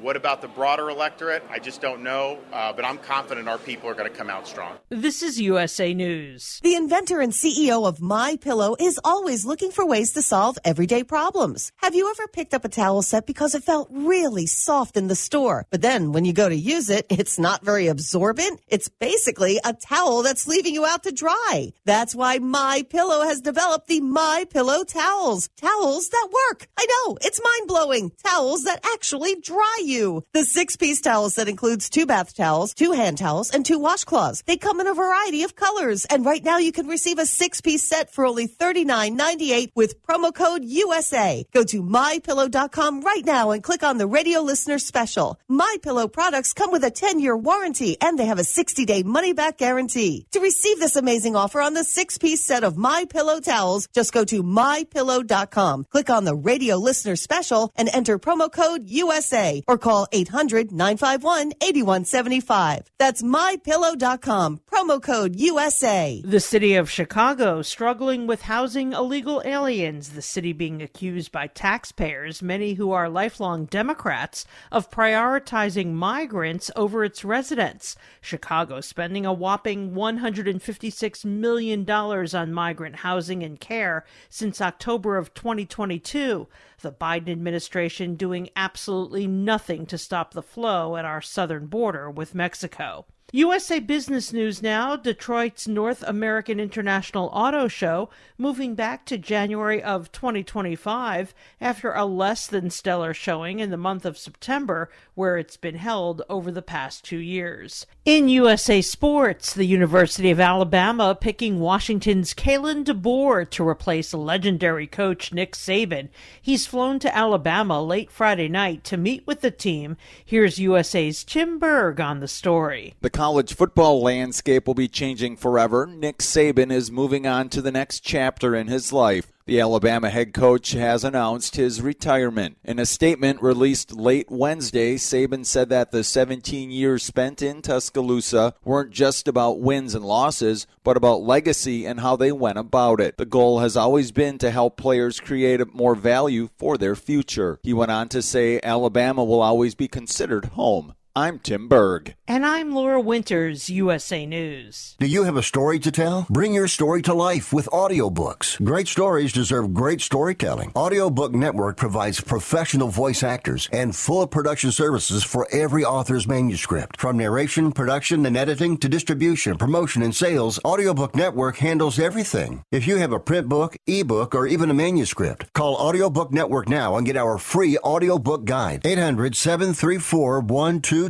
What 0.00 0.14
about 0.14 0.42
the 0.42 0.48
broader 0.48 0.90
electorate? 0.90 1.42
I 1.48 1.58
just 1.58 1.80
don't 1.80 2.02
know, 2.02 2.38
uh, 2.52 2.72
but 2.74 2.84
I'm 2.84 2.98
confident 2.98 3.48
our 3.48 3.56
people 3.56 3.88
are 3.88 3.94
going 3.94 4.10
to 4.10 4.16
come 4.16 4.28
out 4.28 4.46
strong. 4.46 4.76
This 4.90 5.22
is 5.22 5.40
USA 5.40 5.94
News. 5.94 6.60
The 6.62 6.74
inventor 6.74 7.20
and 7.20 7.32
CEO 7.32 7.88
of 7.88 8.00
My 8.02 8.36
Pillow 8.36 8.76
is 8.78 9.00
always 9.04 9.46
looking 9.46 9.70
for 9.70 9.86
ways 9.86 10.12
to 10.12 10.20
solve 10.20 10.58
everyday 10.64 11.02
problems. 11.02 11.72
Have 11.76 11.94
you 11.94 12.10
ever 12.10 12.28
picked 12.28 12.52
up 12.52 12.66
a 12.66 12.68
towel 12.68 13.00
set 13.00 13.26
because 13.26 13.54
it 13.54 13.64
felt 13.64 13.88
really 13.90 14.44
soft 14.46 14.98
in 14.98 15.08
the 15.08 15.16
store, 15.16 15.66
but 15.70 15.80
then 15.80 16.12
when 16.12 16.26
you 16.26 16.34
go 16.34 16.48
to 16.48 16.54
use 16.54 16.90
it, 16.90 17.06
it's 17.08 17.38
not 17.38 17.64
very 17.64 17.86
absorbent? 17.86 18.60
It's 18.68 18.88
basically 18.88 19.58
a 19.64 19.72
towel 19.72 20.22
that's 20.22 20.46
leaving 20.46 20.74
you 20.74 20.84
out 20.84 21.04
to 21.04 21.12
dry. 21.12 21.72
That's 21.86 22.14
why 22.14 22.38
My 22.38 22.84
Pillow 22.90 23.24
has 23.24 23.40
developed 23.40 23.88
the 23.88 24.02
My 24.02 24.44
Pillow 24.50 24.84
towels. 24.84 25.48
Towels 25.56 26.10
that 26.10 26.28
work. 26.50 26.68
I 26.76 26.86
know, 26.86 27.16
it's 27.22 27.40
mind-blowing. 27.42 28.12
Towels 28.22 28.64
that 28.64 28.84
actually 28.84 29.36
dry 29.36 29.78
you. 29.86 30.24
The 30.32 30.44
six 30.44 30.76
piece 30.76 31.00
towels 31.00 31.36
that 31.36 31.48
includes 31.48 31.88
two 31.88 32.06
bath 32.06 32.34
towels, 32.34 32.74
two 32.74 32.92
hand 32.92 33.18
towels, 33.18 33.50
and 33.50 33.64
two 33.64 33.78
washcloths. 33.78 34.44
They 34.44 34.56
come 34.56 34.80
in 34.80 34.86
a 34.86 34.94
variety 34.94 35.42
of 35.44 35.56
colors. 35.56 36.04
And 36.06 36.26
right 36.26 36.44
now 36.44 36.58
you 36.58 36.72
can 36.72 36.86
receive 36.88 37.18
a 37.18 37.26
six 37.26 37.60
piece 37.60 37.88
set 37.88 38.12
for 38.12 38.26
only 38.26 38.48
$39.98 38.48 39.70
with 39.74 40.02
promo 40.02 40.34
code 40.34 40.64
USA. 40.64 41.46
Go 41.52 41.64
to 41.64 41.82
mypillow.com 41.82 43.00
right 43.00 43.24
now 43.24 43.52
and 43.52 43.62
click 43.62 43.82
on 43.82 43.98
the 43.98 44.06
radio 44.06 44.40
listener 44.40 44.78
special. 44.78 45.38
My 45.48 45.76
Pillow 45.82 46.08
products 46.08 46.52
come 46.52 46.72
with 46.72 46.84
a 46.84 46.90
10 46.90 47.20
year 47.20 47.36
warranty 47.36 47.96
and 48.00 48.18
they 48.18 48.26
have 48.26 48.38
a 48.38 48.44
60 48.44 48.84
day 48.84 49.02
money 49.02 49.32
back 49.32 49.58
guarantee. 49.58 50.26
To 50.32 50.40
receive 50.40 50.78
this 50.78 50.96
amazing 50.96 51.36
offer 51.36 51.60
on 51.60 51.74
the 51.74 51.84
six 51.84 52.18
piece 52.18 52.42
set 52.42 52.64
of 52.64 52.76
My 52.76 53.04
Pillow 53.08 53.40
towels, 53.40 53.86
just 53.94 54.12
go 54.12 54.24
to 54.24 54.42
mypillow.com. 54.42 55.84
Click 55.90 56.10
on 56.10 56.24
the 56.24 56.34
radio 56.34 56.76
listener 56.76 57.16
special 57.16 57.72
and 57.76 57.88
enter 57.92 58.18
promo 58.18 58.50
code 58.50 58.88
USA 58.88 59.62
or 59.68 59.75
call 59.78 60.06
800 60.12 60.72
951 60.72 61.52
8175. 61.60 62.90
That's 62.98 63.22
mypillow.com. 63.22 64.60
Promo 64.70 65.02
code 65.02 65.36
USA. 65.36 66.22
The 66.24 66.40
city 66.40 66.74
of 66.74 66.90
Chicago 66.90 67.62
struggling 67.62 68.26
with 68.26 68.42
housing 68.42 68.92
illegal 68.92 69.42
aliens, 69.44 70.10
the 70.10 70.22
city 70.22 70.52
being 70.52 70.82
accused 70.82 71.32
by 71.32 71.46
taxpayers, 71.46 72.42
many 72.42 72.74
who 72.74 72.92
are 72.92 73.08
lifelong 73.08 73.66
Democrats, 73.66 74.46
of 74.70 74.90
prioritizing 74.90 75.92
migrants 75.92 76.70
over 76.76 77.04
its 77.04 77.24
residents. 77.24 77.96
Chicago 78.20 78.80
spending 78.80 79.26
a 79.26 79.32
whopping 79.32 79.92
$156 79.92 81.24
million 81.24 81.88
on 81.90 82.52
migrant 82.52 82.96
housing 82.96 83.42
and 83.42 83.60
care 83.60 84.04
since 84.28 84.60
October 84.60 85.16
of 85.16 85.34
2022 85.34 86.46
the 86.86 86.92
Biden 86.92 87.28
administration 87.28 88.14
doing 88.14 88.48
absolutely 88.54 89.26
nothing 89.26 89.86
to 89.86 89.98
stop 89.98 90.32
the 90.32 90.40
flow 90.42 90.94
at 90.94 91.04
our 91.04 91.20
southern 91.20 91.66
border 91.66 92.08
with 92.08 92.32
Mexico. 92.32 93.06
USA 93.32 93.80
Business 93.80 94.32
News 94.32 94.62
now 94.62 94.94
Detroit's 94.94 95.66
North 95.66 96.04
American 96.06 96.60
International 96.60 97.28
Auto 97.32 97.66
Show 97.66 98.08
moving 98.38 98.76
back 98.76 99.04
to 99.06 99.18
January 99.18 99.82
of 99.82 100.12
2025 100.12 101.34
after 101.60 101.92
a 101.92 102.04
less 102.04 102.46
than 102.46 102.70
stellar 102.70 103.12
showing 103.12 103.58
in 103.58 103.70
the 103.70 103.76
month 103.76 104.04
of 104.04 104.16
September, 104.16 104.88
where 105.14 105.38
it's 105.38 105.56
been 105.56 105.74
held 105.74 106.22
over 106.28 106.52
the 106.52 106.62
past 106.62 107.04
two 107.04 107.18
years. 107.18 107.84
In 108.04 108.28
USA 108.28 108.80
Sports, 108.80 109.52
the 109.52 109.66
University 109.66 110.30
of 110.30 110.38
Alabama 110.38 111.16
picking 111.20 111.58
Washington's 111.58 112.32
Kalen 112.32 112.84
DeBoer 112.84 113.50
to 113.50 113.66
replace 113.66 114.14
legendary 114.14 114.86
coach 114.86 115.32
Nick 115.32 115.54
Saban. 115.56 116.10
He's 116.40 116.66
flown 116.66 117.00
to 117.00 117.16
Alabama 117.16 117.82
late 117.82 118.12
Friday 118.12 118.48
night 118.48 118.84
to 118.84 118.96
meet 118.96 119.26
with 119.26 119.40
the 119.40 119.50
team. 119.50 119.96
Here's 120.24 120.60
USA's 120.60 121.24
Tim 121.24 121.58
Berg 121.58 122.00
on 122.00 122.20
the 122.20 122.28
story. 122.28 122.94
The 123.00 123.16
college 123.26 123.56
football 123.56 124.00
landscape 124.00 124.68
will 124.68 124.74
be 124.74 124.86
changing 124.86 125.36
forever. 125.36 125.84
Nick 125.84 126.18
Saban 126.18 126.70
is 126.70 126.92
moving 126.92 127.26
on 127.26 127.48
to 127.48 127.60
the 127.60 127.72
next 127.72 128.04
chapter 128.04 128.54
in 128.54 128.68
his 128.68 128.92
life. 128.92 129.32
The 129.46 129.60
Alabama 129.60 130.10
head 130.10 130.32
coach 130.32 130.72
has 130.72 131.02
announced 131.02 131.56
his 131.56 131.80
retirement. 131.80 132.56
In 132.64 132.80
a 132.80 132.86
statement 132.86 133.42
released 133.42 133.92
late 133.92 134.28
Wednesday, 134.28 134.96
Saban 134.96 135.46
said 135.46 135.68
that 135.70 135.92
the 135.92 136.02
17 136.02 136.72
years 136.72 137.04
spent 137.04 137.42
in 137.42 137.62
Tuscaloosa 137.62 138.54
weren't 138.64 138.90
just 138.90 139.28
about 139.28 139.60
wins 139.60 139.94
and 139.94 140.04
losses, 140.04 140.66
but 140.82 140.96
about 140.96 141.22
legacy 141.22 141.84
and 141.86 142.00
how 142.00 142.16
they 142.16 142.32
went 142.32 142.58
about 142.58 143.00
it. 143.00 143.16
The 143.18 143.24
goal 143.24 143.60
has 143.60 143.76
always 143.76 144.10
been 144.10 144.38
to 144.38 144.50
help 144.52 144.76
players 144.76 145.20
create 145.20 145.74
more 145.74 145.94
value 145.94 146.48
for 146.58 146.76
their 146.76 146.96
future. 146.96 147.58
He 147.62 147.72
went 147.72 147.92
on 147.92 148.08
to 148.10 148.22
say 148.22 148.60
Alabama 148.64 149.24
will 149.24 149.42
always 149.42 149.76
be 149.76 149.86
considered 149.86 150.46
home. 150.46 150.95
I'm 151.18 151.38
Tim 151.38 151.66
Berg. 151.66 152.14
And 152.28 152.44
I'm 152.44 152.74
Laura 152.74 153.00
Winters, 153.00 153.70
USA 153.70 154.26
News. 154.26 154.96
Do 154.98 155.06
you 155.06 155.24
have 155.24 155.38
a 155.38 155.42
story 155.42 155.78
to 155.78 155.90
tell? 155.90 156.26
Bring 156.28 156.52
your 156.52 156.68
story 156.68 157.00
to 157.02 157.14
life 157.14 157.54
with 157.54 157.70
audiobooks. 157.70 158.62
Great 158.62 158.86
stories 158.86 159.32
deserve 159.32 159.72
great 159.72 160.02
storytelling. 160.02 160.72
Audiobook 160.76 161.32
Network 161.32 161.78
provides 161.78 162.20
professional 162.20 162.88
voice 162.88 163.22
actors 163.22 163.66
and 163.72 163.96
full 163.96 164.26
production 164.26 164.70
services 164.70 165.24
for 165.24 165.48
every 165.50 165.86
author's 165.86 166.28
manuscript. 166.28 167.00
From 167.00 167.16
narration, 167.16 167.72
production, 167.72 168.26
and 168.26 168.36
editing 168.36 168.76
to 168.76 168.88
distribution, 168.88 169.56
promotion, 169.56 170.02
and 170.02 170.14
sales, 170.14 170.60
Audiobook 170.66 171.16
Network 171.16 171.56
handles 171.56 171.98
everything. 171.98 172.62
If 172.70 172.86
you 172.86 172.98
have 172.98 173.12
a 173.12 173.20
print 173.20 173.48
book, 173.48 173.74
ebook, 173.86 174.34
or 174.34 174.46
even 174.46 174.68
a 174.68 174.74
manuscript, 174.74 175.50
call 175.54 175.76
Audiobook 175.76 176.30
Network 176.30 176.68
now 176.68 176.96
and 176.96 177.06
get 177.06 177.16
our 177.16 177.38
free 177.38 177.78
audiobook 177.78 178.44
guide. 178.44 178.82
800 178.84 179.34
734 179.34 180.42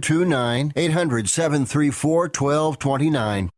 1229 0.03 0.73
800 0.77 1.29
734 1.29 2.23
1229. 2.23 3.51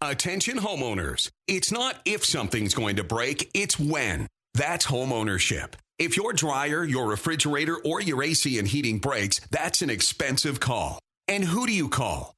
Attention 0.00 0.58
homeowners. 0.58 1.28
It's 1.48 1.72
not 1.72 1.96
if 2.04 2.24
something's 2.24 2.72
going 2.72 2.96
to 2.96 3.04
break, 3.04 3.50
it's 3.52 3.80
when. 3.80 4.28
That's 4.54 4.86
homeownership. 4.86 5.74
If 5.98 6.16
your 6.16 6.32
dryer, 6.32 6.84
your 6.84 7.08
refrigerator, 7.08 7.76
or 7.84 8.00
your 8.00 8.22
AC 8.22 8.58
and 8.60 8.68
heating 8.68 8.98
breaks, 8.98 9.40
that's 9.50 9.82
an 9.82 9.90
expensive 9.90 10.60
call. 10.60 11.00
And 11.26 11.44
who 11.44 11.66
do 11.66 11.72
you 11.72 11.88
call? 11.88 12.37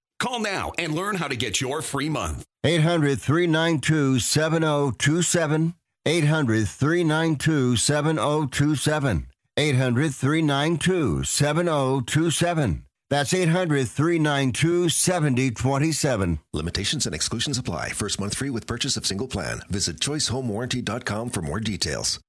Call 0.21 0.39
now 0.39 0.71
and 0.77 0.93
learn 0.93 1.15
how 1.15 1.27
to 1.27 1.35
get 1.35 1.59
your 1.59 1.81
free 1.81 2.07
month. 2.07 2.45
800 2.63 3.19
392 3.19 4.19
7027. 4.19 5.73
800 6.05 6.67
392 6.67 7.75
7027. 7.75 9.27
800 9.57 10.13
392 10.13 11.23
7027. 11.23 12.85
That's 13.09 13.33
800 13.33 13.89
392 13.89 14.89
7027. 14.89 16.39
Limitations 16.53 17.07
and 17.07 17.15
exclusions 17.15 17.57
apply. 17.57 17.89
First 17.89 18.19
month 18.19 18.37
free 18.37 18.51
with 18.51 18.67
purchase 18.67 18.95
of 18.95 19.07
single 19.07 19.27
plan. 19.27 19.61
Visit 19.69 19.99
choicehomewarranty.com 19.99 21.31
for 21.31 21.41
more 21.41 21.59
details. 21.59 22.19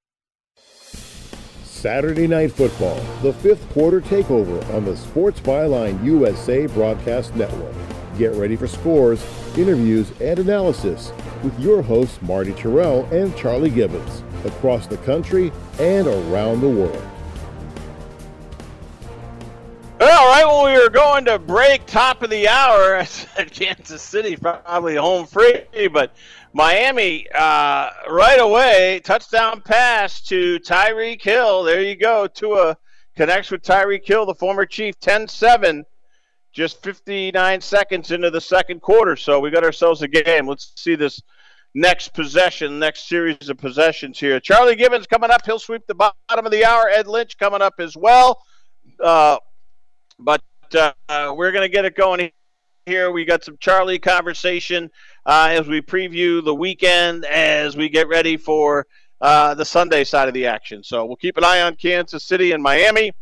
Saturday 1.82 2.28
Night 2.28 2.52
Football, 2.52 2.94
the 3.22 3.32
fifth 3.32 3.68
quarter 3.70 4.00
takeover 4.00 4.72
on 4.72 4.84
the 4.84 4.96
Sports 4.96 5.40
Byline 5.40 6.04
USA 6.04 6.66
Broadcast 6.66 7.34
Network. 7.34 7.74
Get 8.16 8.32
ready 8.34 8.54
for 8.54 8.68
scores, 8.68 9.20
interviews, 9.59 10.12
and 10.20 10.38
analysis 10.38 11.12
with 11.42 11.59
your 11.59 11.82
hosts 11.82 12.22
Marty 12.22 12.52
Tirrell 12.52 13.10
and 13.10 13.36
Charlie 13.36 13.68
Gibbons 13.68 14.22
across 14.44 14.86
the 14.86 14.96
country 14.98 15.50
and 15.80 16.06
around 16.06 16.60
the 16.60 16.68
world. 16.68 17.04
All 20.00 20.28
right, 20.28 20.44
well, 20.44 20.66
we 20.66 20.80
were 20.80 20.88
going 20.88 21.24
to 21.24 21.38
break 21.40 21.84
top 21.86 22.22
of 22.22 22.30
the 22.30 22.46
hour. 22.46 22.94
I 22.96 23.04
said 23.04 23.50
Kansas 23.50 24.02
City 24.02 24.36
probably 24.36 24.94
home 24.94 25.26
free, 25.26 25.64
but 25.92 26.14
Miami 26.55 27.27
uh, 27.35 27.91
right 28.11 28.39
away 28.39 29.01
touchdown 29.05 29.62
pass 29.62 30.20
to 30.23 30.59
Tyreek 30.61 31.23
Hill. 31.23 31.62
There 31.62 31.81
you 31.81 31.97
go. 31.97 32.27
Tua 32.27 32.77
connects 33.16 33.51
with 33.51 33.62
Tyreek 33.62 34.07
Hill, 34.07 34.27
the 34.27 34.35
former 34.35 34.66
Chief, 34.66 34.99
10-7, 35.01 35.85
just 36.53 36.83
59 36.83 37.61
seconds 37.61 38.11
into 38.11 38.31
the 38.31 38.41
second 38.41 38.83
quarter. 38.83 39.16
So 39.16 39.41
we 39.41 39.51
got 39.51 39.65
ourselves 39.65 40.03
a 40.03 40.09
game. 40.09 40.47
Let's 40.47 40.73
see 40.77 40.95
this 40.95 41.23
next 41.74 42.12
possession, 42.12 42.79
next 42.79 43.09
series 43.09 43.49
of 43.49 43.57
possessions 43.57 44.20
here. 44.20 44.39
Charlie 44.39 44.77
Gibbons 44.77 45.07
coming 45.07 45.31
up. 45.31 45.47
He'll 45.47 45.59
sweep 45.59 45.87
the 45.87 45.95
bottom 45.95 46.45
of 46.45 46.53
the 46.53 46.66
hour. 46.66 46.89
Ed 46.89 47.07
Lynch 47.07 47.39
coming 47.39 47.62
up 47.62 47.74
as 47.79 47.97
well. 47.97 48.43
Uh, 49.03 49.39
but 50.19 50.43
uh, 50.74 50.93
we're 51.35 51.53
going 51.53 51.62
to 51.62 51.74
get 51.74 51.87
it 51.87 51.97
going 51.97 52.31
here. 52.86 53.10
We 53.10 53.24
got 53.24 53.44
some 53.44 53.56
Charlie 53.59 53.98
conversation 53.98 54.90
uh, 55.26 55.48
as 55.50 55.66
we 55.66 55.80
preview 55.80 56.44
the 56.44 56.54
weekend, 56.54 57.24
as 57.24 57.76
we 57.76 57.88
get 57.88 58.09
ready 58.09 58.36
for 58.36 58.86
uh, 59.20 59.54
the 59.54 59.64
Sunday 59.64 60.04
side 60.04 60.28
of 60.28 60.34
the 60.34 60.46
action. 60.46 60.82
So 60.82 61.04
we'll 61.04 61.16
keep 61.16 61.36
an 61.36 61.44
eye 61.44 61.62
on 61.62 61.76
Kansas 61.76 62.24
City 62.24 62.52
and 62.52 62.62
Miami. 62.62 63.12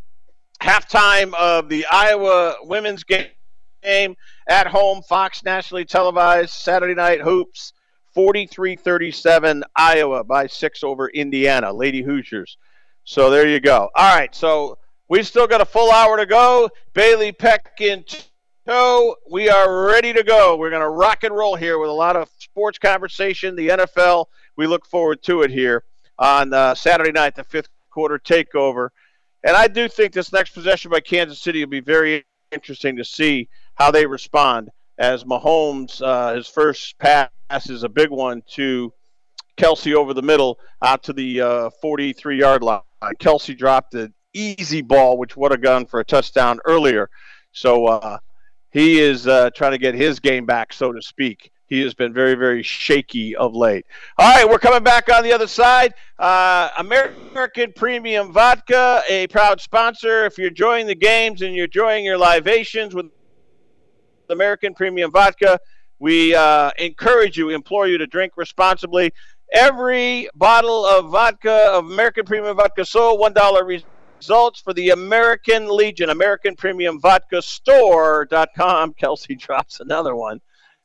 Halftime 0.62 1.34
of 1.34 1.68
the 1.68 1.86
Iowa 1.90 2.56
women's 2.62 3.04
game 3.04 4.16
at 4.46 4.66
home, 4.66 5.02
Fox 5.02 5.44
nationally 5.44 5.84
televised, 5.84 6.50
Saturday 6.50 6.94
night 6.94 7.20
hoops, 7.20 7.72
43 8.14 8.76
37, 8.76 9.64
Iowa 9.76 10.24
by 10.24 10.46
six 10.46 10.82
over 10.82 11.08
Indiana, 11.08 11.72
Lady 11.72 12.02
Hoosiers. 12.02 12.58
So 13.04 13.30
there 13.30 13.48
you 13.48 13.60
go. 13.60 13.88
All 13.94 14.16
right, 14.16 14.34
so 14.34 14.78
We've 15.10 15.26
still 15.26 15.48
got 15.48 15.60
a 15.60 15.64
full 15.64 15.90
hour 15.90 16.16
to 16.18 16.24
go. 16.24 16.70
Bailey 16.94 17.32
Peck 17.32 17.72
in 17.80 18.04
tow. 18.66 19.16
We 19.30 19.48
are 19.48 19.86
ready 19.86 20.12
to 20.12 20.22
go. 20.22 20.56
We're 20.56 20.70
going 20.70 20.82
to 20.82 20.88
rock 20.88 21.24
and 21.24 21.34
roll 21.34 21.56
here 21.56 21.78
with 21.78 21.90
a 21.90 21.92
lot 21.92 22.16
of 22.16 22.28
sports 22.38 22.78
conversation, 22.78 23.56
the 23.56 23.68
NFL. 23.68 24.26
We 24.56 24.66
look 24.66 24.86
forward 24.86 25.22
to 25.24 25.42
it 25.42 25.50
here 25.50 25.84
on 26.18 26.52
uh, 26.52 26.74
Saturday 26.74 27.12
night, 27.12 27.36
the 27.36 27.44
fifth 27.44 27.68
quarter 27.90 28.18
takeover. 28.18 28.90
And 29.42 29.56
I 29.56 29.68
do 29.68 29.88
think 29.88 30.12
this 30.12 30.32
next 30.32 30.50
possession 30.50 30.90
by 30.90 31.00
Kansas 31.00 31.40
City 31.40 31.64
will 31.64 31.70
be 31.70 31.80
very 31.80 32.24
interesting 32.52 32.96
to 32.96 33.04
see 33.04 33.48
how 33.74 33.90
they 33.90 34.06
respond 34.06 34.70
as 35.00 35.24
Mahomes, 35.24 36.02
uh, 36.02 36.34
his 36.34 36.46
first 36.46 36.98
pass 36.98 37.30
is 37.68 37.82
a 37.82 37.88
big 37.88 38.10
one 38.10 38.42
to 38.50 38.92
Kelce 39.56 39.94
over 39.94 40.12
the 40.12 40.22
middle 40.22 40.58
out 40.82 41.02
to 41.04 41.14
the 41.14 41.70
43 41.80 42.34
uh, 42.34 42.46
yard 42.46 42.62
line. 42.62 42.82
Kelce 43.18 43.56
dropped 43.56 43.94
it 43.94 44.12
easy 44.34 44.82
ball, 44.82 45.16
which 45.16 45.36
would 45.36 45.50
have 45.52 45.62
gone 45.62 45.86
for 45.86 46.00
a 46.00 46.04
touchdown 46.04 46.60
earlier. 46.66 47.08
So 47.52 47.86
uh, 47.86 48.18
he 48.70 49.00
is 49.00 49.26
uh, 49.26 49.50
trying 49.50 49.72
to 49.72 49.78
get 49.78 49.94
his 49.94 50.20
game 50.20 50.46
back, 50.46 50.72
so 50.72 50.92
to 50.92 51.02
speak. 51.02 51.50
He 51.66 51.80
has 51.82 51.94
been 51.94 52.12
very, 52.12 52.34
very 52.34 52.64
shaky 52.64 53.36
of 53.36 53.54
late. 53.54 53.86
All 54.18 54.28
right, 54.28 54.48
we're 54.48 54.58
coming 54.58 54.82
back 54.82 55.08
on 55.08 55.22
the 55.22 55.32
other 55.32 55.46
side. 55.46 55.94
Uh, 56.18 56.68
American 56.78 57.72
Premium 57.72 58.32
Vodka, 58.32 59.02
a 59.08 59.28
proud 59.28 59.60
sponsor. 59.60 60.26
If 60.26 60.36
you're 60.36 60.48
enjoying 60.48 60.88
the 60.88 60.96
games 60.96 61.42
and 61.42 61.54
you're 61.54 61.66
enjoying 61.66 62.04
your 62.04 62.18
libations 62.18 62.92
with 62.92 63.06
American 64.28 64.74
Premium 64.74 65.12
Vodka, 65.12 65.60
we 66.00 66.34
uh, 66.34 66.72
encourage 66.78 67.36
you, 67.36 67.50
implore 67.50 67.86
you 67.86 67.98
to 67.98 68.06
drink 68.06 68.32
responsibly. 68.36 69.12
Every 69.52 70.28
bottle 70.34 70.84
of 70.84 71.10
vodka, 71.10 71.70
of 71.72 71.86
American 71.86 72.24
Premium 72.24 72.56
Vodka, 72.56 72.84
sold 72.84 73.20
$1 73.20 73.82
results 74.20 74.60
for 74.60 74.74
the 74.74 74.90
American 74.90 75.74
Legion, 75.74 76.10
American 76.10 76.54
Premium 76.54 77.00
Vodka 77.00 77.40
Store.com. 77.40 78.92
Kelce 79.00 79.38
drops 79.38 79.80
another 79.80 80.14
one, 80.14 80.42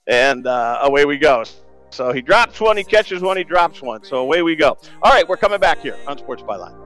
and 0.08 0.48
uh, 0.48 0.80
away 0.84 1.04
we 1.04 1.18
go. 1.18 1.44
So 1.90 2.14
he 2.14 2.22
drops 2.22 2.62
one, 2.62 2.78
he 2.78 2.84
catches 2.86 3.22
one, 3.22 3.36
he 3.36 3.44
drops 3.44 3.82
one. 3.82 4.06
So 4.06 4.18
away 4.18 4.42
we 4.42 4.56
go. 4.56 4.78
All 5.02 5.12
right, 5.12 5.28
we're 5.28 5.38
coming 5.38 5.60
back 5.60 5.80
here 5.80 5.98
on 6.08 6.18
Sports 6.18 6.44
Byline. 6.44 6.85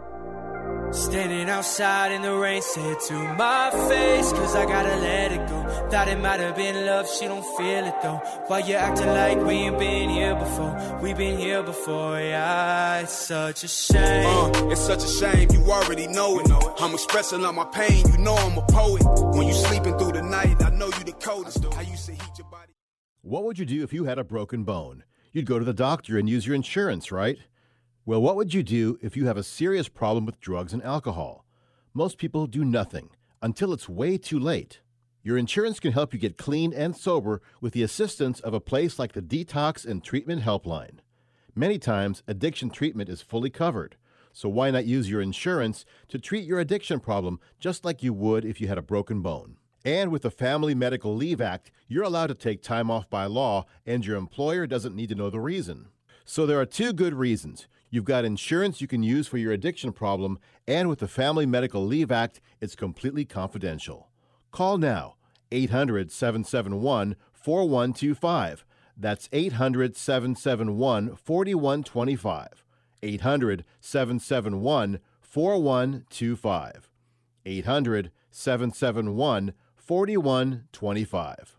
Standing 0.91 1.49
outside 1.49 2.11
in 2.11 2.23
the 2.23 2.33
rain, 2.33 2.61
say 2.63 2.81
it 2.91 2.99
to 3.01 3.13
my 3.13 3.69
face, 3.89 4.33
cause 4.33 4.55
I 4.55 4.65
gotta 4.65 4.95
let 4.97 5.31
it 5.31 5.47
go. 5.47 5.87
Thought 5.91 6.07
it 6.07 6.19
might 6.19 6.39
have 6.39 6.55
been 6.55 6.85
love, 6.85 7.07
she 7.07 7.25
don't 7.25 7.45
feel 7.57 7.85
it 7.85 7.93
though. 8.01 8.17
Why 8.47 8.59
you 8.59 8.73
acting 8.73 9.07
like 9.07 9.37
we 9.37 9.53
ain't 9.53 9.77
been 9.77 10.09
here 10.09 10.33
before? 10.35 10.99
We 11.03 11.13
been 11.13 11.37
here 11.37 11.61
before, 11.61 12.19
yeah, 12.19 13.01
it's 13.01 13.13
such 13.13 13.63
a 13.63 13.67
shame. 13.67 14.25
Uh, 14.25 14.69
it's 14.71 14.81
such 14.81 15.03
a 15.03 15.07
shame, 15.07 15.49
you 15.51 15.61
already 15.71 16.07
know 16.07 16.39
it. 16.39 16.49
I'm 16.79 16.93
expressing 16.93 17.45
all 17.45 17.53
my 17.53 17.65
pain, 17.65 18.05
you 18.11 18.17
know 18.17 18.35
I'm 18.35 18.57
a 18.57 18.63
poet. 18.63 19.03
When 19.35 19.47
you 19.47 19.53
sleeping 19.53 19.95
through 19.99 20.13
the 20.13 20.23
night, 20.23 20.61
I 20.63 20.71
know 20.71 20.87
you 20.87 21.03
the 21.03 21.13
coldest. 21.13 21.63
How 21.71 21.81
you 21.81 21.97
say 21.97 22.13
heat 22.13 22.37
your 22.39 22.47
body. 22.47 22.73
What 23.21 23.43
would 23.43 23.59
you 23.59 23.65
do 23.65 23.83
if 23.83 23.93
you 23.93 24.05
had 24.05 24.17
a 24.17 24.23
broken 24.23 24.63
bone? 24.63 25.03
You'd 25.33 25.45
go 25.45 25.59
to 25.59 25.65
the 25.65 25.73
doctor 25.73 26.17
and 26.17 26.27
use 26.27 26.47
your 26.47 26.55
insurance, 26.55 27.11
right? 27.11 27.37
Well, 28.09 28.23
what 28.23 28.37
would 28.37 28.55
you 28.55 28.63
do 28.63 28.97
if 29.03 29.15
you 29.15 29.27
have 29.27 29.37
a 29.37 29.43
serious 29.43 29.87
problem 29.87 30.25
with 30.25 30.39
drugs 30.39 30.73
and 30.73 30.81
alcohol? 30.81 31.45
Most 31.93 32.17
people 32.17 32.47
do 32.47 32.65
nothing 32.65 33.11
until 33.39 33.71
it's 33.71 33.87
way 33.87 34.17
too 34.17 34.39
late. 34.39 34.79
Your 35.21 35.37
insurance 35.37 35.79
can 35.79 35.91
help 35.91 36.11
you 36.11 36.19
get 36.19 36.35
clean 36.35 36.73
and 36.73 36.97
sober 36.97 37.39
with 37.61 37.73
the 37.73 37.83
assistance 37.83 38.39
of 38.39 38.51
a 38.51 38.59
place 38.59 38.97
like 38.97 39.13
the 39.13 39.21
Detox 39.21 39.85
and 39.85 40.03
Treatment 40.03 40.41
Helpline. 40.41 41.01
Many 41.53 41.77
times, 41.77 42.23
addiction 42.27 42.71
treatment 42.71 43.09
is 43.09 43.21
fully 43.21 43.51
covered, 43.51 43.95
so 44.33 44.49
why 44.49 44.71
not 44.71 44.87
use 44.87 45.07
your 45.07 45.21
insurance 45.21 45.85
to 46.07 46.17
treat 46.17 46.45
your 46.45 46.59
addiction 46.59 46.99
problem 46.99 47.39
just 47.59 47.85
like 47.85 48.01
you 48.01 48.11
would 48.11 48.43
if 48.43 48.59
you 48.59 48.67
had 48.67 48.79
a 48.79 48.81
broken 48.81 49.21
bone? 49.21 49.57
And 49.85 50.11
with 50.11 50.23
the 50.23 50.31
Family 50.31 50.73
Medical 50.73 51.15
Leave 51.15 51.41
Act, 51.41 51.69
you're 51.87 52.05
allowed 52.05 52.27
to 52.27 52.33
take 52.33 52.63
time 52.63 52.89
off 52.89 53.07
by 53.07 53.27
law, 53.27 53.67
and 53.85 54.03
your 54.03 54.17
employer 54.17 54.65
doesn't 54.65 54.95
need 54.95 55.09
to 55.09 55.15
know 55.15 55.29
the 55.29 55.39
reason. 55.39 55.89
So 56.25 56.45
there 56.45 56.59
are 56.59 56.65
two 56.65 56.93
good 56.93 57.13
reasons. 57.13 57.67
You've 57.91 58.05
got 58.05 58.25
insurance 58.25 58.81
you 58.81 58.87
can 58.87 59.01
use 59.01 59.27
for 59.27 59.37
your 59.37 59.51
addiction 59.51 59.93
problem, 59.93 60.39
and 60.67 60.89
with 60.89 60.99
the 60.99 61.07
Family 61.07 61.45
Medical 61.45 61.85
Leave 61.85 62.11
Act, 62.11 62.39
it's 62.61 62.75
completely 62.75 63.25
confidential. 63.25 64.09
Call 64.51 64.77
now 64.77 65.15
800 65.51 66.11
771 66.11 67.15
4125. 67.33 68.65
That's 68.95 69.29
800 69.31 69.95
771 69.95 71.15
4125. 71.15 72.65
800 73.01 73.65
771 73.79 74.99
4125. 75.21 76.89
800 77.45 78.11
771 78.31 79.53
4125. 79.75 81.58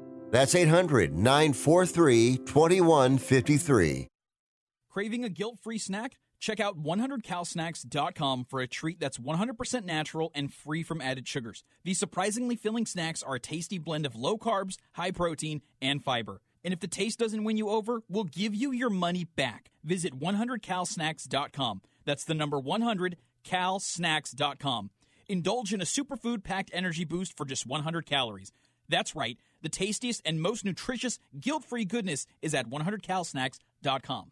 That's 0.31 0.55
800 0.55 1.13
943 1.13 2.37
2153. 2.37 4.07
Craving 4.89 5.23
a 5.23 5.29
guilt 5.29 5.59
free 5.61 5.77
snack? 5.77 6.17
Check 6.39 6.59
out 6.59 6.83
100calsnacks.com 6.83 8.45
for 8.49 8.59
a 8.59 8.67
treat 8.67 8.99
that's 8.99 9.19
100% 9.19 9.85
natural 9.85 10.31
and 10.33 10.51
free 10.51 10.83
from 10.83 10.99
added 10.99 11.27
sugars. 11.27 11.63
These 11.83 11.99
surprisingly 11.99 12.55
filling 12.55 12.87
snacks 12.87 13.21
are 13.21 13.35
a 13.35 13.39
tasty 13.39 13.77
blend 13.77 14.07
of 14.07 14.15
low 14.15 14.37
carbs, 14.37 14.77
high 14.93 15.11
protein, 15.11 15.61
and 15.81 16.03
fiber. 16.03 16.41
And 16.63 16.73
if 16.73 16.79
the 16.79 16.87
taste 16.87 17.19
doesn't 17.19 17.43
win 17.43 17.57
you 17.57 17.69
over, 17.69 18.01
we'll 18.09 18.23
give 18.23 18.55
you 18.55 18.71
your 18.71 18.89
money 18.89 19.23
back. 19.23 19.69
Visit 19.83 20.19
100calsnacks.com. 20.19 21.81
That's 22.05 22.23
the 22.23 22.33
number 22.33 22.59
100calsnacks.com. 22.59 24.89
Indulge 25.27 25.73
in 25.73 25.81
a 25.81 25.85
superfood 25.85 26.43
packed 26.43 26.71
energy 26.73 27.05
boost 27.05 27.37
for 27.37 27.45
just 27.45 27.67
100 27.67 28.05
calories. 28.05 28.51
That's 28.89 29.15
right. 29.15 29.37
The 29.61 29.69
tastiest 29.69 30.21
and 30.25 30.41
most 30.41 30.65
nutritious 30.65 31.19
guilt-free 31.39 31.85
goodness 31.85 32.25
is 32.41 32.53
at 32.53 32.69
100calsnacks.com. 32.69 34.31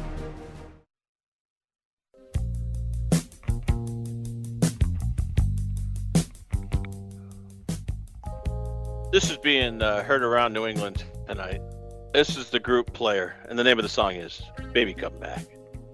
This 9.11 9.29
is 9.29 9.35
being 9.35 9.81
uh, 9.81 10.03
heard 10.03 10.23
around 10.23 10.53
New 10.53 10.65
England 10.65 11.03
tonight. 11.27 11.61
This 12.13 12.37
is 12.37 12.49
the 12.49 12.61
group 12.61 12.93
player, 12.93 13.35
and 13.49 13.59
the 13.59 13.63
name 13.63 13.77
of 13.77 13.83
the 13.83 13.89
song 13.89 14.15
is 14.15 14.41
Baby 14.71 14.93
Come 14.93 15.19
Back. 15.19 15.45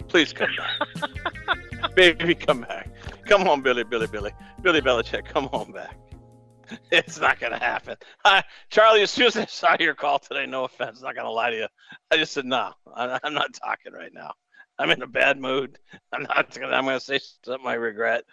Please 0.08 0.32
come 0.32 0.52
back. 0.56 1.96
Baby, 1.96 2.36
come 2.36 2.62
back. 2.62 2.92
Come 3.26 3.48
on, 3.48 3.64
Billy, 3.64 3.84
Billy, 3.84 4.06
Billy. 4.06 4.34
Billy 4.62 4.82
Belichick, 4.82 5.26
come 5.26 5.50
on 5.52 5.72
back. 5.72 5.98
It's 6.92 7.20
not 7.20 7.40
going 7.40 7.54
to 7.54 7.58
happen. 7.58 7.96
Hi, 8.24 8.44
Charlie, 8.70 9.02
as 9.02 9.10
soon 9.10 9.28
as 9.28 9.38
I 9.38 9.46
saw 9.46 9.76
your 9.80 9.96
call 9.96 10.20
today, 10.20 10.46
no 10.46 10.66
offense, 10.66 11.02
not 11.02 11.16
going 11.16 11.26
to 11.26 11.32
lie 11.32 11.50
to 11.50 11.56
you. 11.56 11.68
I 12.12 12.18
just 12.18 12.34
said, 12.34 12.46
no, 12.46 12.72
I'm 12.96 13.34
not 13.34 13.52
talking 13.54 13.94
right 13.94 14.14
now. 14.14 14.34
I'm 14.78 14.92
in 14.92 15.02
a 15.02 15.08
bad 15.08 15.40
mood. 15.40 15.80
I'm 16.14 16.24
not 16.24 16.54
going 16.54 16.70
to, 16.70 16.76
I'm 16.76 16.86
to 16.86 17.00
say 17.00 17.20
something 17.44 17.68
I 17.68 17.74
regret. 17.76 18.26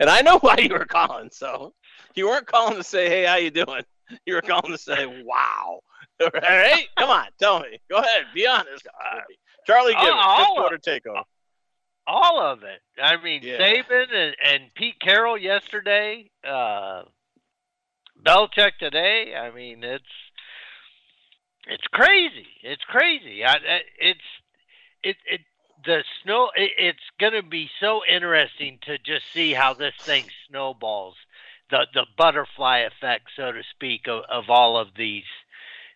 And 0.00 0.10
I 0.10 0.22
know 0.22 0.38
why 0.40 0.56
you 0.58 0.72
were 0.72 0.84
calling. 0.84 1.28
So 1.30 1.74
you 2.16 2.26
weren't 2.26 2.46
calling 2.46 2.76
to 2.76 2.82
say, 2.82 3.08
hey, 3.08 3.24
how 3.24 3.36
you 3.36 3.50
doing? 3.50 3.84
You 4.26 4.34
were 4.34 4.42
going 4.42 4.70
to 4.70 4.78
say, 4.78 5.06
wow. 5.24 5.80
All 6.20 6.30
right? 6.40 6.86
Come 6.98 7.10
on, 7.10 7.26
tell 7.38 7.60
me. 7.60 7.78
Go 7.90 7.96
ahead. 7.98 8.24
Be 8.34 8.46
honest. 8.46 8.86
Charlie 9.66 9.94
Gibbons, 9.94 10.24
fifth 10.38 10.48
quarter 10.48 10.78
takeover. 10.78 11.22
All 12.06 12.40
of 12.40 12.62
it. 12.64 12.80
I 13.00 13.22
mean, 13.22 13.42
Yeah. 13.42 13.58
Saban 13.58 14.12
and, 14.12 14.36
and 14.44 14.62
Pete 14.74 14.98
Carroll 15.00 15.38
yesterday, 15.38 16.30
uh, 16.46 17.02
Belichick 18.24 18.72
today. 18.78 19.34
I 19.36 19.50
mean, 19.54 19.82
it's 19.84 20.04
it's 21.68 21.86
crazy. 21.92 22.46
It's 22.62 22.82
crazy. 22.84 23.44
I, 23.44 23.52
I- 23.54 23.80
it's 24.00 24.20
it 25.02 25.16
it 25.30 25.40
the 25.84 26.02
snow. 26.22 26.50
It, 26.56 26.70
it's 26.78 26.98
going 27.20 27.32
to 27.34 27.42
be 27.42 27.68
so 27.80 28.02
interesting 28.08 28.78
to 28.82 28.98
just 28.98 29.24
see 29.32 29.52
how 29.52 29.74
this 29.74 29.94
thing 30.00 30.24
snowballs. 30.48 31.16
The 31.72 31.86
the 31.92 32.06
butterfly 32.16 32.80
effect, 32.80 33.30
so 33.34 33.50
to 33.50 33.62
speak, 33.74 34.06
of, 34.06 34.22
of 34.30 34.44
all 34.48 34.78
of 34.78 34.88
these 34.96 35.24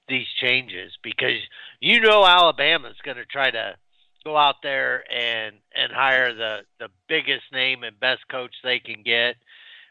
these 0.08 0.26
changes 0.40 0.92
because 1.02 1.40
you 1.80 2.00
know 2.00 2.24
Alabama's 2.24 2.96
going 3.04 3.16
to 3.16 3.24
try 3.24 3.50
to 3.50 3.76
go 4.24 4.36
out 4.36 4.56
there 4.62 5.04
and 5.10 5.56
and 5.74 5.92
hire 5.92 6.34
the 6.34 6.60
the 6.80 6.88
biggest 7.08 7.44
name 7.52 7.84
and 7.84 7.98
best 8.00 8.26
coach 8.28 8.54
they 8.64 8.80
can 8.80 9.02
get. 9.04 9.36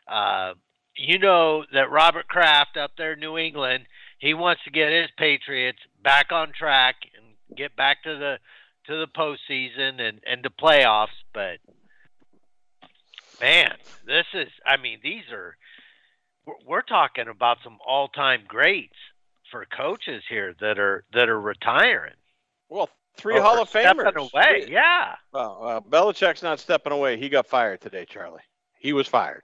Uh, 0.07 0.53
you 0.97 1.19
know 1.19 1.65
that 1.73 1.89
Robert 1.89 2.27
Kraft 2.27 2.77
up 2.77 2.91
there 2.97 3.13
in 3.13 3.19
New 3.19 3.37
England, 3.37 3.85
he 4.19 4.33
wants 4.33 4.63
to 4.65 4.71
get 4.71 4.91
his 4.91 5.09
Patriots 5.17 5.79
back 6.03 6.31
on 6.31 6.51
track 6.51 6.95
and 7.15 7.57
get 7.57 7.75
back 7.75 8.03
to 8.03 8.17
the 8.17 8.37
to 8.87 8.97
the 8.97 9.07
postseason 9.07 10.01
and 10.01 10.19
and 10.25 10.43
the 10.43 10.49
playoffs. 10.49 11.07
But 11.33 11.59
man, 13.39 13.75
this 14.05 14.25
is 14.33 14.49
I 14.65 14.77
mean 14.77 14.99
these 15.01 15.31
are 15.31 15.57
we're 16.65 16.81
talking 16.81 17.27
about 17.27 17.57
some 17.63 17.77
all 17.85 18.07
time 18.07 18.41
greats 18.47 18.95
for 19.51 19.65
coaches 19.65 20.23
here 20.29 20.55
that 20.59 20.79
are 20.79 21.03
that 21.13 21.29
are 21.29 21.39
retiring. 21.39 22.13
Well, 22.69 22.89
three 23.17 23.39
Hall 23.39 23.61
of 23.61 23.69
Famers 23.69 24.15
away. 24.15 24.65
Yeah. 24.67 25.15
Well, 25.31 25.59
uh, 25.63 25.79
Belichick's 25.81 26.43
not 26.43 26.59
stepping 26.59 26.93
away. 26.93 27.17
He 27.17 27.29
got 27.29 27.47
fired 27.47 27.81
today, 27.81 28.05
Charlie. 28.05 28.41
He 28.79 28.93
was 28.93 29.07
fired. 29.07 29.43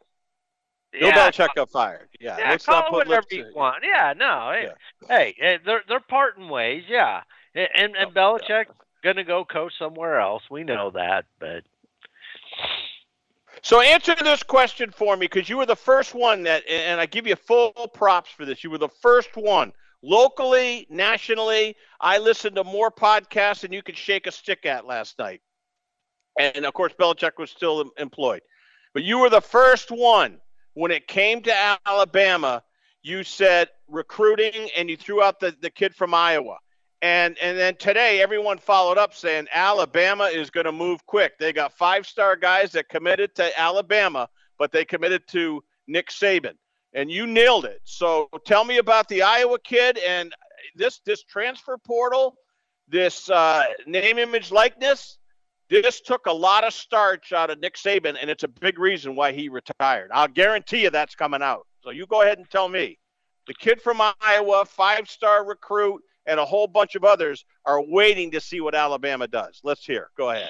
Bill 0.91 1.07
Yeah. 1.07 1.29
Belichick 1.29 1.49
got 1.55 1.69
fired. 1.69 2.09
Yeah, 2.19 2.37
Yeah, 2.37 2.49
let's 2.49 2.65
call 2.65 2.75
not 2.75 2.87
it 2.87 2.91
put 2.91 3.07
whatever 3.07 3.27
you 3.31 3.51
want. 3.55 3.83
Yeah, 3.83 4.13
no. 4.17 4.51
Hey, 4.51 4.69
hey, 5.07 5.35
eh, 5.39 5.57
they're 5.65 5.83
they're 5.87 5.99
parting 5.99 6.49
ways. 6.49 6.83
Yeah, 6.87 7.21
and 7.55 7.67
and, 7.75 7.95
and 7.95 8.13
Belichick 8.13 8.65
gonna 9.03 9.23
go 9.23 9.45
coach 9.45 9.73
somewhere 9.79 10.19
else. 10.19 10.43
We 10.49 10.63
know 10.63 10.91
that, 10.91 11.25
but 11.39 11.63
So 13.63 13.79
answer 13.79 14.15
this 14.15 14.41
question 14.41 14.91
for 14.91 15.15
me 15.15 15.27
because 15.27 15.47
you 15.47 15.57
were 15.57 15.67
the 15.67 15.75
first 15.75 16.15
one 16.15 16.43
that, 16.43 16.63
and 16.67 16.99
I 16.99 17.05
give 17.05 17.27
you 17.27 17.35
full 17.35 17.71
props 17.93 18.31
for 18.31 18.45
this. 18.45 18.63
You 18.63 18.71
were 18.71 18.79
the 18.79 18.89
first 18.89 19.35
one 19.35 19.71
locally, 20.01 20.87
nationally. 20.89 21.75
I 21.99 22.17
listened 22.17 22.55
to 22.55 22.63
more 22.63 22.89
podcasts 22.89 23.61
than 23.61 23.71
you 23.71 23.83
could 23.83 23.97
shake 23.97 24.25
a 24.25 24.31
stick 24.31 24.65
at 24.65 24.87
last 24.87 25.19
night. 25.19 25.41
And 26.39 26.65
of 26.65 26.73
course, 26.73 26.93
Belichick 26.99 27.37
was 27.37 27.51
still 27.51 27.91
employed. 27.97 28.41
But 28.93 29.03
you 29.03 29.19
were 29.19 29.29
the 29.29 29.41
first 29.41 29.91
one 29.91 30.39
when 30.73 30.91
it 30.91 31.07
came 31.07 31.41
to 31.43 31.77
Alabama. 31.85 32.63
You 33.03 33.23
said 33.23 33.69
recruiting, 33.87 34.69
and 34.77 34.89
you 34.89 34.97
threw 34.97 35.21
out 35.21 35.39
the, 35.39 35.55
the 35.61 35.69
kid 35.69 35.95
from 35.95 36.13
Iowa. 36.13 36.57
And 37.01 37.35
and 37.39 37.57
then 37.57 37.75
today, 37.77 38.21
everyone 38.21 38.59
followed 38.59 38.99
up 38.99 39.15
saying 39.15 39.47
Alabama 39.51 40.25
is 40.25 40.51
going 40.51 40.65
to 40.65 40.71
move 40.71 41.03
quick. 41.07 41.37
They 41.39 41.51
got 41.51 41.73
five 41.73 42.05
star 42.05 42.35
guys 42.35 42.71
that 42.73 42.89
committed 42.89 43.33
to 43.35 43.59
Alabama, 43.59 44.29
but 44.59 44.71
they 44.71 44.85
committed 44.85 45.27
to 45.29 45.63
Nick 45.87 46.09
Saban, 46.09 46.53
and 46.93 47.09
you 47.09 47.25
nailed 47.25 47.65
it. 47.65 47.81
So 47.83 48.29
tell 48.45 48.63
me 48.63 48.77
about 48.77 49.07
the 49.07 49.23
Iowa 49.23 49.57
kid 49.59 49.97
and 49.97 50.31
this 50.75 50.99
this 51.03 51.23
transfer 51.23 51.77
portal, 51.77 52.35
this 52.87 53.29
uh, 53.29 53.63
name, 53.87 54.19
image, 54.19 54.51
likeness. 54.51 55.17
This 55.69 56.01
took 56.01 56.25
a 56.25 56.33
lot 56.33 56.65
of 56.65 56.73
starch 56.73 57.31
out 57.31 57.49
of 57.49 57.59
Nick 57.61 57.75
Saban, 57.75 58.17
and 58.19 58.29
it's 58.29 58.43
a 58.43 58.47
big 58.47 58.77
reason 58.77 59.15
why 59.15 59.31
he 59.31 59.47
retired. 59.49 60.11
I'll 60.13 60.27
guarantee 60.27 60.83
you 60.83 60.89
that's 60.89 61.15
coming 61.15 61.41
out. 61.41 61.65
So 61.83 61.89
you 61.91 62.05
go 62.05 62.21
ahead 62.21 62.37
and 62.37 62.49
tell 62.49 62.69
me. 62.69 62.99
The 63.47 63.53
kid 63.55 63.81
from 63.81 64.01
Iowa, 64.21 64.65
five 64.65 65.09
star 65.09 65.45
recruit, 65.45 66.03
and 66.31 66.39
a 66.39 66.45
whole 66.45 66.67
bunch 66.67 66.95
of 66.95 67.03
others 67.03 67.43
are 67.65 67.81
waiting 67.81 68.31
to 68.31 68.39
see 68.39 68.61
what 68.61 68.73
Alabama 68.73 69.27
does. 69.27 69.59
Let's 69.63 69.85
hear. 69.85 70.09
Go 70.15 70.29
ahead. 70.29 70.49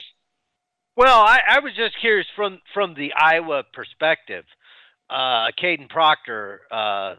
well, 0.96 1.20
I, 1.20 1.40
I 1.50 1.60
was 1.60 1.74
just 1.76 2.00
curious 2.00 2.28
from 2.36 2.60
from 2.74 2.94
the 2.94 3.14
Iowa 3.14 3.64
perspective. 3.74 4.46
Uh, 5.10 5.48
Kadyn 5.60 5.90
Proctor, 5.90 6.62
uh, 6.72 7.16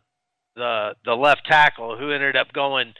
the 0.54 0.94
the 1.04 1.14
left 1.14 1.44
tackle, 1.46 1.98
who 1.98 2.12
ended 2.12 2.36
up 2.36 2.52
going 2.52 2.94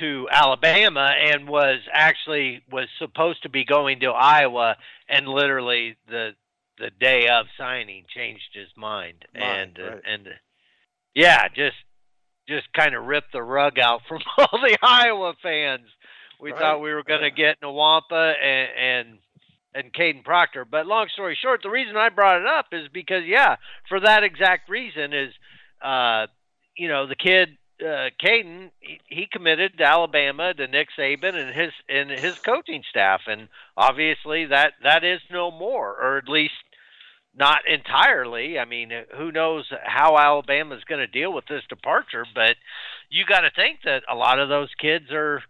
to 0.00 0.26
Alabama 0.32 1.12
and 1.16 1.48
was 1.48 1.78
actually 1.92 2.62
was 2.70 2.88
supposed 2.98 3.44
to 3.44 3.48
be 3.48 3.64
going 3.64 4.00
to 4.00 4.08
Iowa, 4.08 4.76
and 5.08 5.28
literally 5.28 5.96
the 6.08 6.32
the 6.78 6.90
day 6.90 7.28
of 7.28 7.46
signing 7.56 8.04
changed 8.12 8.50
his 8.52 8.68
mind, 8.76 9.24
Mind, 9.32 9.78
and 9.78 9.78
uh, 9.78 9.96
and 10.04 10.28
yeah, 11.14 11.46
just 11.54 11.76
just 12.48 12.72
kind 12.72 12.94
of 12.94 13.04
ripped 13.04 13.32
the 13.32 13.42
rug 13.42 13.78
out 13.78 14.02
from 14.08 14.20
all 14.38 14.60
the 14.60 14.76
Iowa 14.82 15.34
fans. 15.42 15.86
We 16.40 16.52
Right, 16.52 16.60
thought 16.60 16.80
we 16.82 16.92
were 16.92 17.04
going 17.04 17.22
to 17.22 17.30
get 17.30 17.58
Nawampa 17.62 18.34
and 18.42 18.68
and 18.78 19.18
and 19.74 19.92
Kadyn 19.92 20.24
Proctor. 20.24 20.64
But 20.64 20.86
long 20.86 21.08
story 21.12 21.36
short, 21.40 21.62
the 21.62 21.70
reason 21.70 21.96
I 21.96 22.08
brought 22.08 22.40
it 22.40 22.46
up 22.46 22.66
is 22.72 22.88
because 22.92 23.24
yeah, 23.26 23.56
for 23.88 24.00
that 24.00 24.22
exact 24.24 24.68
reason 24.68 25.12
is 25.12 25.32
uh 25.82 26.26
you 26.76 26.88
know, 26.88 27.06
the 27.06 27.16
kid 27.16 27.56
uh 27.80 28.10
Kadyn 28.22 28.70
he, 28.80 29.00
he 29.06 29.26
committed 29.30 29.78
to 29.78 29.84
Alabama 29.84 30.52
to 30.54 30.66
Nick 30.68 30.88
Saban 30.98 31.34
and 31.34 31.54
his 31.54 31.72
and 31.88 32.10
his 32.10 32.38
coaching 32.38 32.82
staff 32.88 33.22
and 33.26 33.48
obviously 33.76 34.46
that 34.46 34.74
that 34.82 35.02
is 35.04 35.20
no 35.30 35.50
more 35.50 35.90
or 36.00 36.18
at 36.18 36.28
least 36.28 36.54
not 37.36 37.60
entirely. 37.68 38.58
I 38.58 38.64
mean, 38.64 38.90
who 39.16 39.32
knows 39.32 39.64
how 39.84 40.16
Alabama's 40.16 40.84
going 40.84 41.00
to 41.00 41.06
deal 41.06 41.32
with 41.32 41.46
this 41.46 41.62
departure, 41.68 42.24
but 42.34 42.56
you 43.10 43.24
got 43.28 43.40
to 43.40 43.50
think 43.50 43.80
that 43.84 44.02
a 44.10 44.14
lot 44.14 44.38
of 44.38 44.48
those 44.48 44.70
kids 44.80 45.06
are 45.10 45.42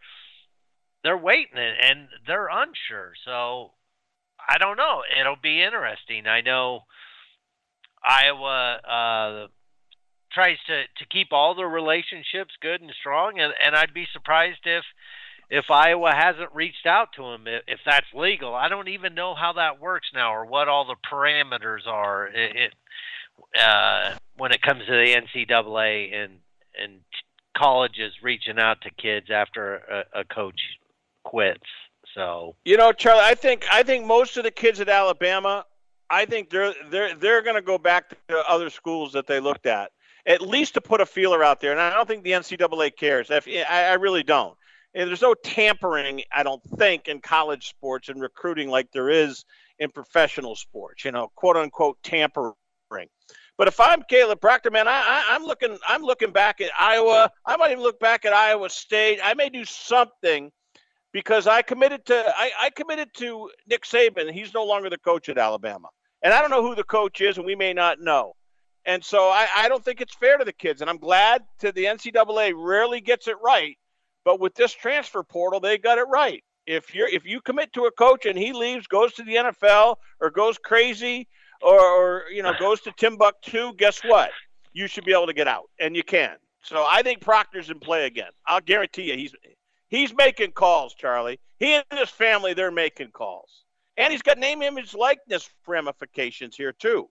they're 1.03 1.19
waiting 1.19 1.59
and, 1.59 2.09
they're 2.27 2.49
unsure. 2.49 3.13
So 3.27 3.73
I 4.49 4.57
don't 4.59 4.79
know. 4.79 5.03
It'll 5.21 5.37
be 5.41 5.63
interesting. 5.63 6.27
I 6.27 6.41
know 6.41 6.81
Iowa 8.03 8.81
uh 8.89 9.47
tries 10.33 10.57
to 10.67 10.83
to 10.99 11.07
keep 11.11 11.29
all 11.33 11.55
the 11.55 11.67
relationships 11.67 12.55
good 12.61 12.81
and 12.81 12.91
strong 12.99 13.39
and 13.39 13.53
and 13.63 13.77
I'd 13.77 13.95
be 13.95 14.07
surprised 14.13 14.65
if 14.65 14.85
if 15.55 15.71
Iowa 15.71 16.13
hasn't 16.13 16.53
reached 16.53 16.85
out 16.85 17.13
to 17.17 17.23
him 17.23 17.47
if, 17.47 17.79
that's 17.87 18.07
legal. 18.13 18.55
I 18.55 18.69
don't 18.69 18.89
even 18.89 19.15
know 19.15 19.35
how 19.35 19.53
that 19.55 19.81
works 19.81 20.09
now 20.13 20.35
or 20.35 20.45
what 20.45 20.69
all 20.69 20.85
the 20.85 20.97
parameters 21.09 21.87
are 21.87 22.27
it, 22.27 22.57
it 22.57 22.75
uh 23.61 24.17
when 24.37 24.53
it 24.53 24.63
comes 24.63 24.85
to 24.87 24.93
the 24.93 25.15
NCAA 25.15 26.13
and 26.13 26.39
and 26.77 27.01
colleges 27.57 28.13
reaching 28.21 28.59
out 28.59 28.81
to 28.81 28.91
kids 28.91 29.31
after 29.31 29.77
a, 29.77 30.21
a 30.21 30.25
coach 30.25 30.61
quits. 31.23 31.67
So 32.15 32.57
You 32.65 32.77
know, 32.77 32.93
Charlie, 32.93 33.23
I 33.25 33.35
think 33.35 33.65
I 33.71 33.85
think 33.85 34.07
most 34.07 34.37
of 34.37 34.43
the 34.43 34.51
kids 34.51 34.81
at 34.81 34.89
Alabama, 34.89 35.65
I 36.11 36.25
think 36.25 36.51
they're 36.51 36.75
they're 36.91 37.15
they're 37.15 37.43
going 37.43 37.57
to 37.57 37.63
go 37.63 37.79
back 37.79 38.11
to 38.29 38.39
other 38.49 38.71
schools 38.71 39.13
that 39.13 39.29
they 39.29 39.39
looked 39.39 39.67
at, 39.67 39.93
at 40.27 40.43
least 40.43 40.75
to 40.75 40.81
put 40.81 41.01
a 41.01 41.07
feeler 41.07 41.45
out 41.45 41.61
there. 41.61 41.71
And 41.71 41.81
I 41.81 41.91
don't 41.91 42.09
think 42.09 42.25
the 42.25 42.33
NCAA 42.33 42.97
cares. 42.97 43.31
I, 43.31 43.41
I 43.69 43.95
really 43.95 44.25
don't. 44.25 44.57
And 44.95 45.09
there's 45.09 45.23
no 45.23 45.35
tampering, 45.35 46.23
I 46.33 46.43
don't 46.45 46.63
think, 46.79 47.09
in 47.09 47.21
college 47.21 47.69
sports 47.69 48.09
and 48.09 48.21
recruiting 48.21 48.69
like 48.69 48.93
there 48.93 49.11
is 49.11 49.45
in 49.79 49.91
professional 49.91 50.55
sports. 50.55 51.05
You 51.05 51.13
know, 51.13 51.31
quote 51.35 51.57
unquote 51.57 51.99
tampering. 52.03 52.55
But 53.57 53.69
if 53.69 53.81
I'm 53.81 54.03
Caleb 54.03 54.41
Proctor, 54.41 54.71
man, 54.71 54.89
I, 54.89 54.93
I, 54.93 55.25
I'm 55.35 55.45
looking 55.45 55.79
I'm 55.87 56.03
looking 56.03 56.33
back 56.33 56.61
at 56.61 56.71
Iowa. 56.79 57.31
I 57.47 57.57
might 57.57 57.71
even 57.71 57.83
look 57.83 58.01
back 58.01 58.25
at 58.25 58.33
Iowa 58.33 58.69
State. 58.69 59.21
I 59.23 59.35
may 59.35 59.49
do 59.49 59.65
something 59.65 60.51
because 61.13 61.47
I 61.47 61.63
committed 61.63 62.05
to 62.07 62.33
I, 62.37 62.51
I 62.61 62.71
committed 62.71 63.09
to 63.15 63.51
Nick 63.69 63.85
Saban. 63.85 64.33
He's 64.33 64.53
no 64.55 64.65
longer 64.65 64.91
the 64.91 64.99
coach 64.99 65.29
at 65.29 65.39
Alabama, 65.39 65.89
and 66.23 66.35
I 66.35 66.41
don't 66.41 66.51
know 66.51 66.63
who 66.63 66.75
the 66.75 66.85
coach 66.85 67.21
is, 67.21 67.37
and 67.37 67.47
we 67.47 67.55
may 67.55 67.73
not 67.73 68.01
know. 68.01 68.35
And 68.87 69.03
so 69.03 69.29
I, 69.29 69.47
I 69.57 69.69
don't 69.69 69.83
think 69.85 70.01
it's 70.01 70.15
fair 70.15 70.37
to 70.37 70.45
the 70.45 70.53
kids, 70.53 70.81
and 70.81 70.91
I'm 70.91 70.99
glad 70.99 71.43
to 71.61 71.73
the 71.73 71.85
NCAA 71.85 72.53
rarely 72.57 73.01
gets 73.01 73.29
it 73.29 73.37
right, 73.43 73.79
but 74.25 74.41
with 74.41 74.55
this 74.55 74.73
transfer 74.73 75.23
portal, 75.23 75.61
they 75.61 75.79
got 75.79 75.99
it 75.99 76.09
right. 76.09 76.43
If 76.67 76.95
you're 76.95 77.09
if 77.09 77.27
you 77.27 77.41
commit 77.41 77.73
to 77.75 77.85
a 77.85 77.91
coach 77.91 78.25
and 78.27 78.39
he 78.39 78.53
leaves, 78.53 78.87
goes 78.87 79.13
to 79.15 79.23
the 79.23 79.35
NFL 79.35 79.97
or 80.21 80.31
goes 80.31 80.57
crazy 80.59 81.29
or, 81.61 81.79
or 81.79 82.23
you 82.33 82.43
know 82.43 82.53
goes 82.59 82.81
to 82.83 82.93
Timbuktu, 82.93 83.75
guess 83.75 84.01
what? 84.01 84.31
You 84.73 84.87
should 84.87 85.05
be 85.05 85.13
able 85.13 85.27
to 85.27 85.35
get 85.35 85.47
out, 85.47 85.65
and 85.79 85.95
you 85.95 86.03
can. 86.03 86.37
So 86.63 86.87
I 86.89 87.03
think 87.03 87.21
Proctor's 87.21 87.69
in 87.69 87.79
play 87.79 88.07
again. 88.07 88.31
I'll 88.47 88.63
guarantee 88.63 89.11
you, 89.11 89.17
he's 89.17 89.35
he's 89.89 90.15
making 90.15 90.53
calls, 90.53 90.95
Charlie. 90.95 91.39
He 91.59 91.75
and 91.75 91.85
his 91.93 92.11
family, 92.11 92.55
they're 92.55 92.71
making 92.71 93.11
calls, 93.13 93.51
and 93.97 94.11
he's 94.11 94.23
got 94.23 94.39
name, 94.39 94.63
image, 94.63 94.95
likeness 94.95 95.49
ramifications 95.67 96.57
here 96.57 96.73
too. 96.73 97.11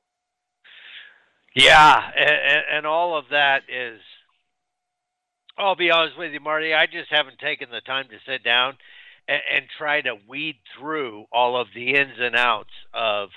Yeah, 1.55 2.11
and, 2.17 2.63
and 2.71 2.87
all 2.87 3.15
of 3.15 3.29
that 3.29 3.63
is. 3.69 4.01
I'll 5.57 5.75
be 5.75 5.91
honest 5.91 6.17
with 6.17 6.33
you, 6.33 6.39
Marty. 6.39 6.73
I 6.73 6.85
just 6.85 7.09
haven't 7.09 7.39
taken 7.39 7.69
the 7.69 7.81
time 7.81 8.05
to 8.09 8.31
sit 8.31 8.43
down 8.43 8.77
and, 9.27 9.41
and 9.51 9.65
try 9.77 10.01
to 10.01 10.17
weed 10.27 10.55
through 10.77 11.25
all 11.31 11.59
of 11.59 11.67
the 11.75 11.95
ins 11.95 12.17
and 12.19 12.35
outs 12.35 12.73
of 12.93 13.29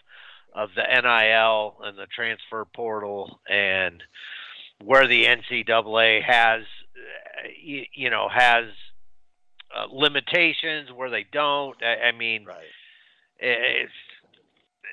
of 0.55 0.71
the 0.75 0.83
NIL 0.83 1.77
and 1.85 1.99
the 1.99 2.07
transfer 2.07 2.65
portal 2.75 3.41
and 3.47 4.03
where 4.83 5.07
the 5.07 5.25
NCAA 5.25 6.23
has, 6.23 6.63
you, 7.63 7.85
you 7.93 8.09
know, 8.09 8.27
has 8.33 8.65
uh, 9.77 9.85
limitations 9.93 10.91
where 10.91 11.11
they 11.11 11.27
don't. 11.31 11.77
I, 11.83 12.09
I 12.09 12.13
mean, 12.13 12.47
it's 13.39 13.93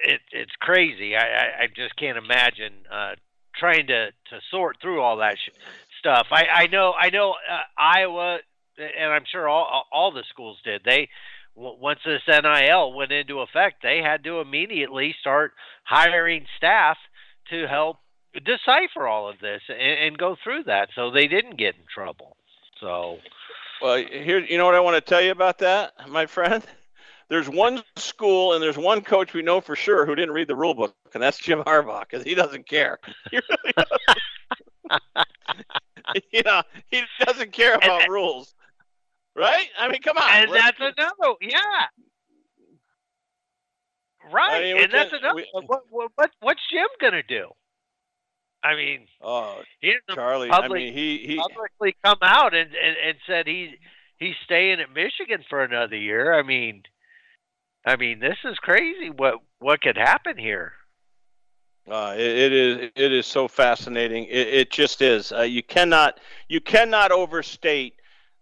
it, 0.04 0.20
it's 0.34 0.52
crazy. 0.60 1.16
I, 1.16 1.22
I, 1.22 1.46
I 1.62 1.68
just 1.74 1.96
can't 1.96 2.18
imagine 2.18 2.74
uh, 2.92 3.14
trying 3.56 3.88
to, 3.88 4.08
to 4.08 4.40
sort 4.52 4.78
through 4.82 5.02
all 5.02 5.18
that 5.18 5.38
sh- 5.38 5.58
stuff. 6.04 6.28
I, 6.32 6.64
I 6.64 6.68
know 6.68 6.94
I 7.00 7.10
know 7.10 7.32
uh, 7.32 7.62
Iowa, 7.78 8.40
and 8.78 9.14
I'm 9.14 9.24
sure 9.32 9.48
all 9.48 9.86
all 9.92 10.12
the 10.12 10.24
schools 10.30 10.58
did. 10.64 10.82
They 10.84 11.10
once 11.56 12.00
this 12.06 12.22
NIL 12.28 12.94
went 12.94 13.12
into 13.12 13.40
effect, 13.40 13.84
they 13.84 14.02
had 14.04 14.24
to 14.24 14.42
immediately 14.42 15.16
start 15.20 15.54
hiring 15.84 16.46
staff 16.58 16.98
to 17.52 17.68
help 17.68 17.98
decipher 18.44 19.08
all 19.08 19.30
of 19.30 19.40
this 19.40 19.62
and, 19.70 20.08
and 20.08 20.18
go 20.18 20.36
through 20.44 20.64
that, 20.64 20.90
so 20.96 21.12
they 21.12 21.28
didn't 21.28 21.58
get 21.58 21.76
in 21.76 21.84
trouble. 21.94 22.36
So, 22.82 23.20
well, 23.82 23.98
here, 23.98 24.40
you 24.40 24.58
know 24.58 24.66
what 24.66 24.76
I 24.76 24.80
want 24.80 24.96
to 24.96 25.02
tell 25.02 25.22
you 25.22 25.32
about 25.32 25.60
that, 25.60 25.94
my 26.10 26.26
friend. 26.26 26.64
There's 27.30 27.50
one 27.50 27.82
school 27.96 28.54
and 28.54 28.62
there's 28.62 28.78
one 28.78 29.02
coach 29.02 29.34
we 29.34 29.42
know 29.42 29.62
for 29.62 29.76
sure 29.76 30.06
who 30.06 30.16
didn't 30.16 30.34
read 30.34 30.48
the 30.48 30.56
rule 30.56 30.74
book, 30.74 30.96
and 31.14 31.24
that's 31.24 31.38
Jim 31.38 31.60
Harbaugh 31.60 32.02
because 32.02 32.24
he 32.24 32.36
doesn't 32.36 32.68
care. 32.68 33.00
He 33.32 33.38
really 33.38 33.74
doesn't. 33.76 35.28
you 36.32 36.42
know, 36.44 36.62
he 36.92 37.02
doesn't 37.22 37.52
care 37.54 37.76
about 37.76 38.02
and, 38.02 38.10
uh, 38.10 38.14
rules, 38.14 38.54
right? 39.36 39.68
I 39.80 39.88
mean, 39.90 40.02
come 40.02 40.18
on. 40.18 40.44
And 40.44 40.54
that's 40.54 40.80
another, 40.80 41.36
yeah. 41.42 41.88
Right, 44.32 44.56
I 44.56 44.74
mean, 44.74 44.84
and 44.84 44.94
that's 44.94 45.14
another. 45.14 45.36
We, 45.36 45.50
what, 45.54 45.84
what, 45.90 46.32
what's 46.42 46.62
Jim 46.72 46.88
gonna 47.02 47.24
do? 47.24 47.50
I 48.64 48.76
mean, 48.76 49.08
oh, 49.22 49.62
he 49.80 49.96
Charlie. 50.14 50.50
Public, 50.50 50.72
I 50.72 50.74
mean, 50.74 50.94
he 50.94 51.18
he 51.26 51.36
publicly 51.38 51.96
come 52.04 52.20
out 52.22 52.54
and, 52.54 52.70
and 52.74 52.96
and 53.06 53.18
said 53.28 53.48
he 53.48 53.76
he's 54.18 54.36
staying 54.46 54.80
at 54.80 54.94
Michigan 54.94 55.44
for 55.50 55.64
another 55.64 55.98
year. 55.98 56.34
I 56.34 56.44
mean, 56.44 56.84
I 57.86 57.96
mean, 57.96 58.20
this 58.20 58.38
is 58.46 58.58
crazy. 58.60 59.10
What 59.10 59.36
what 59.60 59.82
could 59.82 59.98
happen 59.98 60.38
here? 60.38 60.74
Uh, 61.90 62.14
it, 62.18 62.22
it 62.22 62.54
is 62.54 62.92
it 62.96 63.12
is 63.12 63.26
so 63.26 63.48
fascinating. 63.48 64.26
It, 64.26 64.48
it 64.48 64.72
just 64.72 65.02
is. 65.02 65.32
Uh, 65.32 65.42
you 65.42 65.64
cannot 65.64 66.20
you 66.48 66.62
cannot 66.62 67.12
overstate 67.12 67.96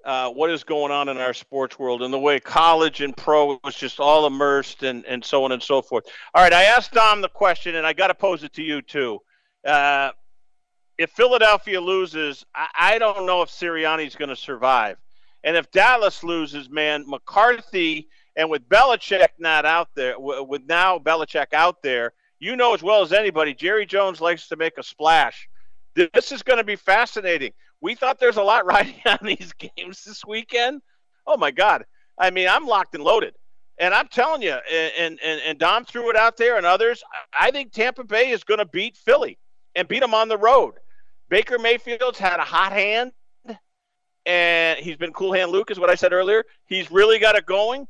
uh, 0.06 0.30
what 0.30 0.50
is 0.50 0.64
going 0.64 0.92
on 0.92 1.10
in 1.10 1.18
our 1.18 1.34
sports 1.34 1.78
world 1.80 2.02
and 2.04 2.14
the 2.14 2.20
way 2.20 2.40
college 2.40 3.02
and 3.02 3.16
pro 3.16 3.60
was 3.64 3.76
just 3.76 4.00
all 4.00 4.26
immersed 4.26 4.84
and, 4.84 5.06
and 5.06 5.24
so 5.24 5.44
on 5.44 5.52
and 5.52 5.62
so 5.62 5.82
forth. 5.82 6.06
All 6.34 6.44
right, 6.44 6.54
I 6.54 6.64
asked 6.64 6.92
Dom 6.92 7.22
the 7.22 7.30
question, 7.30 7.76
and 7.76 7.86
I 7.86 7.94
got 7.94 8.08
to 8.08 8.16
pose 8.16 8.44
it 8.44 8.54
to 8.54 8.64
you 8.64 8.82
too. 8.82 9.20
Uh, 9.66 10.12
if 10.98 11.12
Philadelphia 11.12 11.80
loses, 11.82 12.46
I, 12.54 12.68
I 12.76 12.98
don't 13.00 13.26
know 13.26 13.42
if 13.42 13.50
Sirianni's 13.50 14.16
going 14.16 14.30
to 14.30 14.36
survive. 14.36 14.98
And 15.44 15.58
if 15.58 15.72
Dallas 15.72 16.24
loses, 16.24 16.70
man, 16.70 17.04
McCarthy 17.08 18.08
and 18.36 18.50
with 18.50 18.68
Belichick 18.70 19.30
not 19.40 19.66
out 19.66 19.90
there, 19.96 20.16
with 20.20 20.64
now 20.68 21.00
Belichick 21.00 21.54
out 21.54 21.82
there, 21.82 22.14
you 22.40 22.56
know 22.56 22.74
as 22.74 22.82
well 22.82 23.02
as 23.02 23.14
anybody, 23.14 23.54
Jerry 23.54 23.86
Jones 23.86 24.22
likes 24.22 24.48
to 24.48 24.56
make 24.56 24.78
a 24.78 24.84
splash. 24.84 25.48
This 25.96 26.32
is 26.32 26.42
going 26.42 26.58
to 26.58 26.64
be 26.64 26.76
fascinating. 26.76 27.54
We 27.82 27.96
thought 27.96 28.20
there's 28.20 28.38
a 28.38 28.44
lot 28.44 28.66
riding 28.68 29.02
on 29.06 29.20
these 29.22 29.54
games 29.54 30.04
this 30.04 30.26
weekend. 30.26 30.82
Oh 31.28 31.38
my 31.38 31.52
God! 31.52 31.86
I 32.18 32.32
mean, 32.32 32.48
I'm 32.48 32.66
locked 32.66 32.96
and 32.96 33.04
loaded, 33.04 33.36
and 33.78 33.94
I'm 33.94 34.08
telling 34.08 34.42
you, 34.42 34.58
and 34.72 35.20
and 35.24 35.42
and 35.42 35.60
Dom 35.60 35.86
threw 35.86 36.10
it 36.10 36.16
out 36.16 36.38
there, 36.38 36.58
and 36.58 36.66
others. 36.66 37.04
I 37.38 37.52
think 37.52 37.72
Tampa 37.72 38.04
Bay 38.04 38.30
is 38.30 38.44
going 38.44 38.60
to 38.60 38.66
beat 38.66 38.98
Philly 38.98 39.38
and 39.76 39.88
beat 39.88 40.00
them 40.00 40.14
on 40.14 40.30
the 40.30 40.38
road. 40.38 40.76
Baker 41.30 41.60
Mayfield's 41.60 42.18
had 42.18 42.40
a 42.40 42.44
hot 42.44 42.74
hand, 42.74 43.12
and 44.26 44.80
he's 44.80 44.98
been 44.98 45.14
cool 45.14 45.34
hand 45.34 45.52
Luke, 45.52 45.72
is 45.72 45.80
what 45.80 45.90
I 45.90 45.96
said 45.96 46.12
earlier. 46.12 46.44
He's 46.66 46.92
really 46.92 47.20
got 47.20 47.36
it 47.36 47.46
going. 47.46 47.88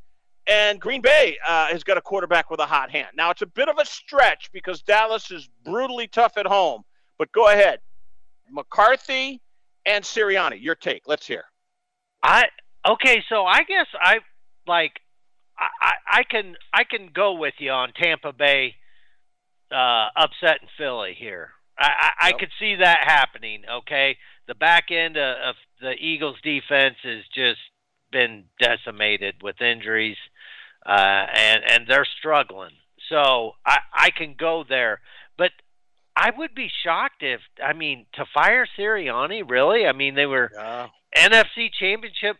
And 0.48 0.82
Green 0.82 1.02
Bay 1.02 1.38
uh, 1.48 1.68
has 1.68 1.84
got 1.84 1.98
a 1.98 2.02
quarterback 2.02 2.50
with 2.50 2.60
a 2.60 2.66
hot 2.66 2.90
hand. 2.90 3.10
Now, 3.16 3.30
it's 3.30 3.44
a 3.44 3.48
bit 3.48 3.70
of 3.70 3.78
a 3.78 3.86
stretch 3.86 4.50
because 4.52 4.82
Dallas 4.82 5.30
is 5.32 5.48
brutally 5.64 6.08
tough 6.08 6.38
at 6.38 6.48
home. 6.48 6.84
But 7.18 7.32
go 7.32 7.50
ahead. 7.50 7.80
McCarthy 8.52 9.42
and 9.86 10.04
Sirianni, 10.04 10.62
your 10.62 10.76
take. 10.76 11.04
Let's 11.08 11.26
hear. 11.26 11.44
I 12.24 12.46
okay, 12.88 13.24
so 13.30 13.46
I 13.46 13.64
guess 13.64 13.88
I 14.00 14.20
like 14.68 15.00
I, 15.58 15.94
I 16.08 16.24
can 16.24 16.56
I 16.74 16.84
can 16.84 17.10
go 17.14 17.34
with 17.34 17.54
you 17.60 17.72
on 17.72 17.94
Tampa 17.94 18.34
Bay 18.34 18.76
uh, 19.72 20.08
upsetting 20.16 20.68
Philly 20.78 21.16
here. 21.18 21.52
I, 21.80 21.86
I, 21.86 21.88
yep. 22.28 22.36
I 22.36 22.40
could 22.40 22.52
see 22.60 22.76
that 22.76 23.00
happening. 23.06 23.64
Okay, 23.70 24.18
the 24.48 24.56
back 24.56 24.92
end 24.92 25.18
of, 25.18 25.38
of 25.50 25.56
the 25.80 25.94
Eagles' 25.94 26.38
defense 26.44 26.98
is 27.04 27.24
just 27.34 27.60
been 28.12 28.46
decimated 28.60 29.36
with 29.42 29.62
injuries, 29.62 30.18
uh, 30.86 31.26
and 31.34 31.64
and 31.68 31.88
they're 31.88 32.08
struggling. 32.20 32.74
So 33.10 33.54
I 33.66 33.80
I 33.94 34.10
can 34.12 34.36
go 34.38 34.64
there, 34.68 35.02
but 35.38 35.52
I 36.16 36.32
would 36.36 36.54
be 36.54 36.70
shocked 36.84 37.22
if 37.22 37.42
I 37.64 37.74
mean 37.74 38.06
to 38.14 38.26
fire 38.34 38.68
Sirianni. 38.78 39.50
Really? 39.50 39.86
I 39.86 39.94
mean 39.94 40.16
they 40.16 40.26
were 40.26 40.52
yeah. 40.54 40.88
NFC 41.16 41.70
Championship 41.78 42.38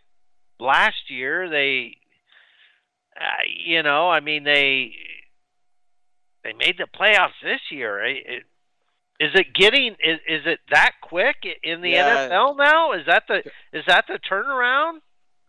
last 0.60 1.10
year. 1.10 1.50
They, 1.50 1.98
uh, 3.20 3.44
you 3.66 3.84
know, 3.84 4.10
I 4.10 4.20
mean 4.20 4.44
they 4.44 4.94
they 6.44 6.54
made 6.54 6.78
the 6.78 6.88
playoffs 6.88 7.40
this 7.44 7.62
year. 7.70 8.04
It, 8.04 8.44
is 9.20 9.30
it 9.36 9.54
getting 9.54 9.94
is, 10.04 10.20
is 10.28 10.42
it 10.46 10.60
that 10.72 10.94
quick 11.02 11.38
in 11.64 11.82
the 11.82 11.92
yeah. 11.92 12.28
NFL 12.28 12.58
now? 12.58 12.94
Is 12.94 13.06
that 13.06 13.24
the 13.28 13.44
is 13.72 13.86
that 13.88 14.06
the 14.08 14.20
turnaround? 14.30 15.00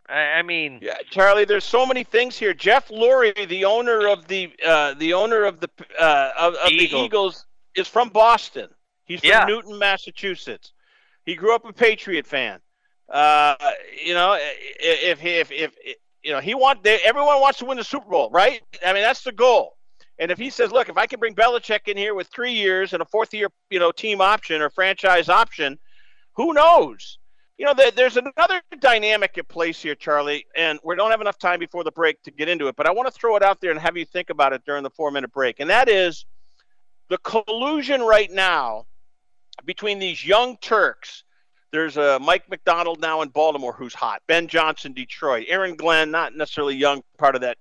I, 0.08 0.20
I 0.20 0.42
mean, 0.42 0.80
yeah, 0.82 0.96
Charlie. 1.10 1.44
There's 1.44 1.64
so 1.64 1.86
many 1.86 2.04
things 2.04 2.36
here. 2.36 2.52
Jeff 2.54 2.88
Lurie, 2.88 3.48
the 3.48 3.64
owner 3.64 4.08
of 4.08 4.26
the 4.26 4.52
uh, 4.66 4.94
the 4.94 5.14
owner 5.14 5.44
of 5.44 5.60
the 5.60 5.70
uh, 5.98 6.30
of, 6.38 6.54
of 6.54 6.70
Eagles. 6.70 6.90
the 6.90 7.04
Eagles, 7.04 7.46
is 7.76 7.88
from 7.88 8.08
Boston. 8.08 8.68
He's 9.04 9.20
from 9.20 9.30
yeah. 9.30 9.44
Newton, 9.44 9.78
Massachusetts. 9.78 10.72
He 11.24 11.34
grew 11.34 11.54
up 11.54 11.64
a 11.64 11.72
Patriot 11.72 12.26
fan. 12.26 12.60
Uh, 13.08 13.54
you 14.04 14.14
know, 14.14 14.36
if 14.40 15.24
if, 15.24 15.52
if 15.52 15.76
if 15.84 15.96
you 16.22 16.32
know 16.32 16.40
he 16.40 16.54
want 16.54 16.82
they, 16.82 16.98
everyone 17.04 17.40
wants 17.40 17.58
to 17.60 17.64
win 17.64 17.78
the 17.78 17.84
Super 17.84 18.08
Bowl, 18.08 18.30
right? 18.30 18.60
I 18.84 18.92
mean, 18.92 19.02
that's 19.02 19.22
the 19.22 19.32
goal. 19.32 19.76
And 20.18 20.30
if 20.30 20.38
he 20.38 20.50
says, 20.50 20.70
look, 20.70 20.88
if 20.88 20.96
I 20.96 21.06
can 21.06 21.18
bring 21.18 21.34
Belichick 21.34 21.88
in 21.88 21.96
here 21.96 22.14
with 22.14 22.28
three 22.28 22.52
years 22.52 22.92
and 22.92 23.02
a 23.02 23.04
fourth 23.06 23.34
year, 23.34 23.48
you 23.70 23.78
know, 23.78 23.90
team 23.90 24.20
option 24.20 24.60
or 24.60 24.70
franchise 24.70 25.28
option, 25.28 25.78
who 26.34 26.52
knows? 26.52 27.18
You 27.62 27.72
know, 27.72 27.90
there's 27.94 28.16
another 28.16 28.60
dynamic 28.80 29.38
at 29.38 29.46
place 29.46 29.80
here, 29.80 29.94
Charlie, 29.94 30.44
and 30.56 30.80
we 30.82 30.96
don't 30.96 31.12
have 31.12 31.20
enough 31.20 31.38
time 31.38 31.60
before 31.60 31.84
the 31.84 31.92
break 31.92 32.20
to 32.24 32.32
get 32.32 32.48
into 32.48 32.66
it, 32.66 32.74
but 32.74 32.88
I 32.88 32.90
want 32.90 33.06
to 33.06 33.12
throw 33.12 33.36
it 33.36 33.42
out 33.44 33.60
there 33.60 33.70
and 33.70 33.78
have 33.78 33.96
you 33.96 34.04
think 34.04 34.30
about 34.30 34.52
it 34.52 34.62
during 34.66 34.82
the 34.82 34.90
four 34.90 35.12
minute 35.12 35.30
break. 35.30 35.60
And 35.60 35.70
that 35.70 35.88
is 35.88 36.26
the 37.08 37.18
collusion 37.18 38.00
right 38.00 38.28
now 38.32 38.86
between 39.64 40.00
these 40.00 40.26
young 40.26 40.56
Turks. 40.56 41.22
There's 41.70 41.96
a 41.98 42.18
Mike 42.18 42.50
Macdonald 42.50 43.00
now 43.00 43.22
in 43.22 43.28
Baltimore 43.28 43.72
who's 43.72 43.94
hot. 43.94 44.22
Ben 44.26 44.48
Johnson, 44.48 44.92
Detroit. 44.92 45.46
Aaron 45.48 45.76
Glenn, 45.76 46.10
not 46.10 46.34
necessarily 46.34 46.74
young, 46.74 47.00
part 47.16 47.36
of 47.36 47.42
that, 47.42 47.58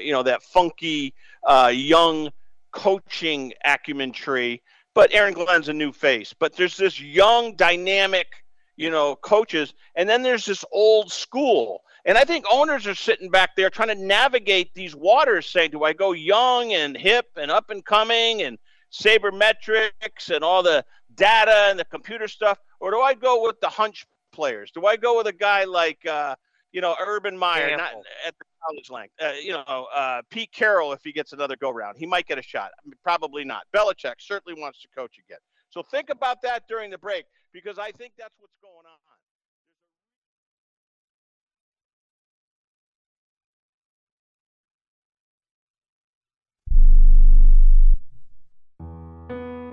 you 0.00 0.12
know, 0.12 0.22
that 0.22 0.44
funky 0.44 1.12
uh, 1.44 1.72
young 1.74 2.30
coaching 2.70 3.52
acumen 3.64 4.12
tree. 4.12 4.62
But 4.94 5.12
Aaron 5.12 5.34
Glenn's 5.34 5.68
a 5.68 5.72
new 5.72 5.90
face. 5.90 6.32
But 6.38 6.54
there's 6.54 6.76
this 6.76 7.00
young, 7.00 7.56
dynamic, 7.56 8.28
you 8.76 8.90
know, 8.90 9.16
coaches, 9.16 9.74
and 9.94 10.08
then 10.08 10.22
there's 10.22 10.44
this 10.44 10.64
old 10.72 11.12
school. 11.12 11.82
And 12.06 12.18
I 12.18 12.24
think 12.24 12.44
owners 12.50 12.86
are 12.86 12.94
sitting 12.94 13.30
back 13.30 13.56
there 13.56 13.70
trying 13.70 13.88
to 13.88 13.94
navigate 13.94 14.74
these 14.74 14.94
waters, 14.94 15.46
saying, 15.46 15.70
"Do 15.70 15.84
I 15.84 15.92
go 15.92 16.12
young 16.12 16.72
and 16.72 16.96
hip 16.96 17.30
and 17.36 17.50
up 17.50 17.70
and 17.70 17.84
coming 17.84 18.42
and 18.42 18.58
sabermetrics 18.92 20.34
and 20.34 20.44
all 20.44 20.62
the 20.62 20.84
data 21.14 21.68
and 21.70 21.78
the 21.78 21.84
computer 21.84 22.28
stuff, 22.28 22.58
or 22.80 22.90
do 22.90 23.00
I 23.00 23.14
go 23.14 23.44
with 23.44 23.60
the 23.60 23.68
hunch 23.68 24.06
players? 24.32 24.70
Do 24.70 24.86
I 24.86 24.96
go 24.96 25.16
with 25.16 25.26
a 25.26 25.32
guy 25.32 25.64
like, 25.64 26.04
uh, 26.06 26.36
you 26.72 26.80
know, 26.80 26.94
Urban 27.00 27.36
Meyer, 27.36 27.76
not 27.76 27.92
at 28.26 28.36
the 28.38 28.44
college 28.66 28.90
length. 28.90 29.14
Uh, 29.22 29.32
you 29.40 29.52
know, 29.52 29.86
uh, 29.94 30.22
Pete 30.30 30.52
Carroll, 30.52 30.92
if 30.92 31.00
he 31.04 31.12
gets 31.12 31.32
another 31.32 31.56
go 31.56 31.70
round, 31.70 31.96
he 31.98 32.06
might 32.06 32.26
get 32.26 32.38
a 32.38 32.42
shot. 32.42 32.70
I 32.78 32.88
mean, 32.88 32.94
probably 33.02 33.44
not. 33.44 33.62
Belichick 33.74 34.14
certainly 34.18 34.60
wants 34.60 34.82
to 34.82 34.88
coach 34.88 35.18
again. 35.24 35.38
So 35.70 35.82
think 35.82 36.10
about 36.10 36.42
that 36.42 36.66
during 36.68 36.90
the 36.90 36.98
break 36.98 37.26
because 37.54 37.78
I 37.78 37.92
think 37.92 38.12
that's 38.18 38.34
what's 38.40 38.56
going 38.60 38.84
on. 38.84 38.98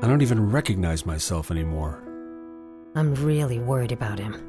I 0.04 0.08
don't 0.08 0.22
even 0.22 0.52
recognize 0.52 1.06
myself 1.06 1.52
anymore. 1.52 2.02
I'm 2.96 3.14
really 3.16 3.60
worried 3.60 3.92
about 3.92 4.20
him. 4.20 4.42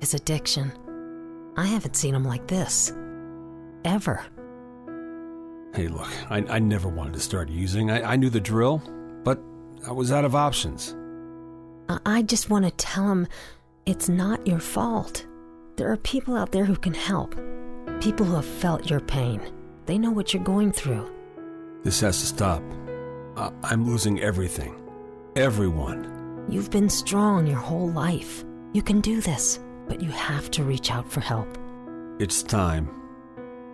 His 0.00 0.14
addiction. 0.14 0.72
I 1.56 1.66
haven't 1.66 1.96
seen 1.96 2.14
him 2.14 2.24
like 2.24 2.46
this 2.46 2.92
ever. 3.84 4.24
Hey, 5.74 5.88
look, 5.88 6.10
I, 6.30 6.44
I 6.48 6.58
never 6.58 6.88
wanted 6.88 7.14
to 7.14 7.20
start 7.20 7.48
using. 7.48 7.90
I, 7.90 8.12
I 8.12 8.16
knew 8.16 8.30
the 8.30 8.40
drill, 8.40 8.82
but 9.24 9.40
I 9.86 9.92
was 9.92 10.12
out 10.12 10.24
of 10.24 10.34
options. 10.34 10.96
I 12.06 12.22
just 12.22 12.50
want 12.50 12.64
to 12.64 12.70
tell 12.72 13.10
him 13.10 13.26
it's 13.86 14.08
not 14.08 14.46
your 14.46 14.60
fault. 14.60 15.26
There 15.76 15.90
are 15.90 15.96
people 15.96 16.36
out 16.36 16.52
there 16.52 16.64
who 16.64 16.76
can 16.76 16.94
help. 16.94 17.34
People 18.00 18.26
who 18.26 18.36
have 18.36 18.44
felt 18.44 18.90
your 18.90 19.00
pain. 19.00 19.40
They 19.86 19.98
know 19.98 20.10
what 20.10 20.32
you're 20.32 20.44
going 20.44 20.72
through. 20.72 21.10
This 21.82 22.00
has 22.00 22.20
to 22.20 22.26
stop. 22.26 22.62
I, 23.36 23.50
I'm 23.64 23.84
losing 23.84 24.20
everything. 24.20 24.80
Everyone. 25.34 26.46
You've 26.48 26.70
been 26.70 26.88
strong 26.88 27.46
your 27.46 27.58
whole 27.58 27.90
life. 27.90 28.44
You 28.72 28.82
can 28.82 29.00
do 29.00 29.20
this, 29.20 29.58
but 29.88 30.00
you 30.00 30.10
have 30.10 30.50
to 30.52 30.62
reach 30.62 30.90
out 30.92 31.10
for 31.10 31.20
help. 31.20 31.48
It's 32.18 32.42
time. 32.42 32.88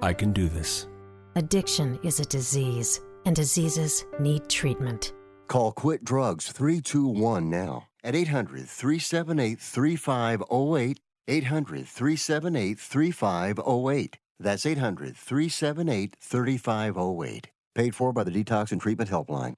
I 0.01 0.13
can 0.13 0.33
do 0.33 0.49
this. 0.49 0.87
Addiction 1.35 1.99
is 2.03 2.21
a 2.21 2.25
disease, 2.25 3.01
and 3.27 3.35
diseases 3.35 4.07
need 4.21 4.49
treatment. 4.49 5.13
Call 5.49 5.73
Quit 5.73 6.05
Drugs 6.05 6.51
321 6.53 7.51
now 7.51 7.88
at 8.02 8.15
800 8.15 8.68
378 8.68 9.60
3508. 9.60 11.01
800 11.28 11.86
378 11.86 12.78
3508. 12.78 14.18
That's 14.41 14.67
800 14.67 15.17
378 15.17 16.17
3508. 16.20 17.51
Paid 17.75 17.94
for 17.94 18.12
by 18.12 18.25
the 18.25 18.31
Detox 18.31 18.73
and 18.73 18.81
Treatment 18.81 19.10
Helpline. 19.10 19.55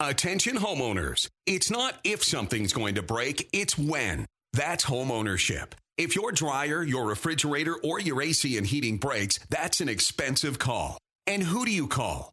Attention 0.00 0.56
homeowners. 0.56 1.28
It's 1.46 1.70
not 1.70 1.94
if 2.02 2.24
something's 2.24 2.72
going 2.72 2.96
to 2.96 3.02
break, 3.02 3.48
it's 3.52 3.78
when. 3.78 4.26
That's 4.52 4.84
homeownership. 4.84 5.74
If 5.96 6.16
your 6.16 6.32
dryer, 6.32 6.82
your 6.82 7.06
refrigerator, 7.06 7.76
or 7.76 8.00
your 8.00 8.20
AC 8.20 8.56
and 8.56 8.66
heating 8.66 8.96
breaks, 8.96 9.38
that's 9.50 9.80
an 9.80 9.88
expensive 9.88 10.58
call. 10.58 10.98
And 11.26 11.42
who 11.42 11.64
do 11.64 11.70
you 11.70 11.86
call? 11.86 12.32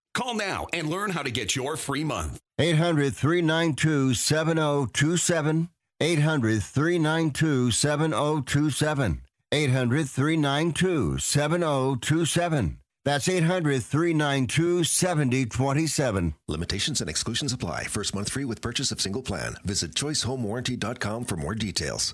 Call 0.13 0.35
now 0.35 0.67
and 0.73 0.89
learn 0.89 1.11
how 1.11 1.23
to 1.23 1.31
get 1.31 1.55
your 1.55 1.77
free 1.77 2.03
month. 2.03 2.39
800 2.59 3.15
392 3.15 4.13
7027. 4.13 5.69
800 6.01 6.63
392 6.63 7.71
7027. 7.71 9.21
800 9.53 10.09
392 10.09 11.17
7027. 11.17 12.77
That's 13.03 13.27
800 13.27 13.83
392 13.83 14.83
7027. 14.83 16.35
Limitations 16.47 17.01
and 17.01 17.09
exclusions 17.09 17.53
apply. 17.53 17.85
First 17.85 18.13
month 18.13 18.29
free 18.29 18.45
with 18.45 18.61
purchase 18.61 18.91
of 18.91 19.01
single 19.01 19.23
plan. 19.23 19.55
Visit 19.63 19.93
choicehomewarranty.com 19.95 21.25
for 21.25 21.35
more 21.35 21.55
details. 21.55 22.13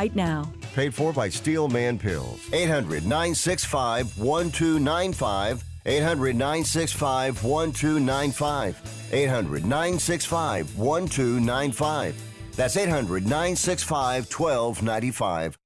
now. 0.15 0.51
Paid 0.73 0.93
for 0.93 1.13
by 1.13 1.29
Steel 1.29 1.67
Man 1.67 1.99
Pills. 1.99 2.39
800 2.53 3.03
965 3.03 4.17
1295. 4.17 5.63
800 5.85 6.35
965 6.35 7.43
1295. 7.43 9.09
800 9.11 9.65
965 9.65 10.77
1295. 10.77 12.15
That's 12.55 12.77
800 12.77 13.23
965 13.23 14.25
1295. 14.31 15.57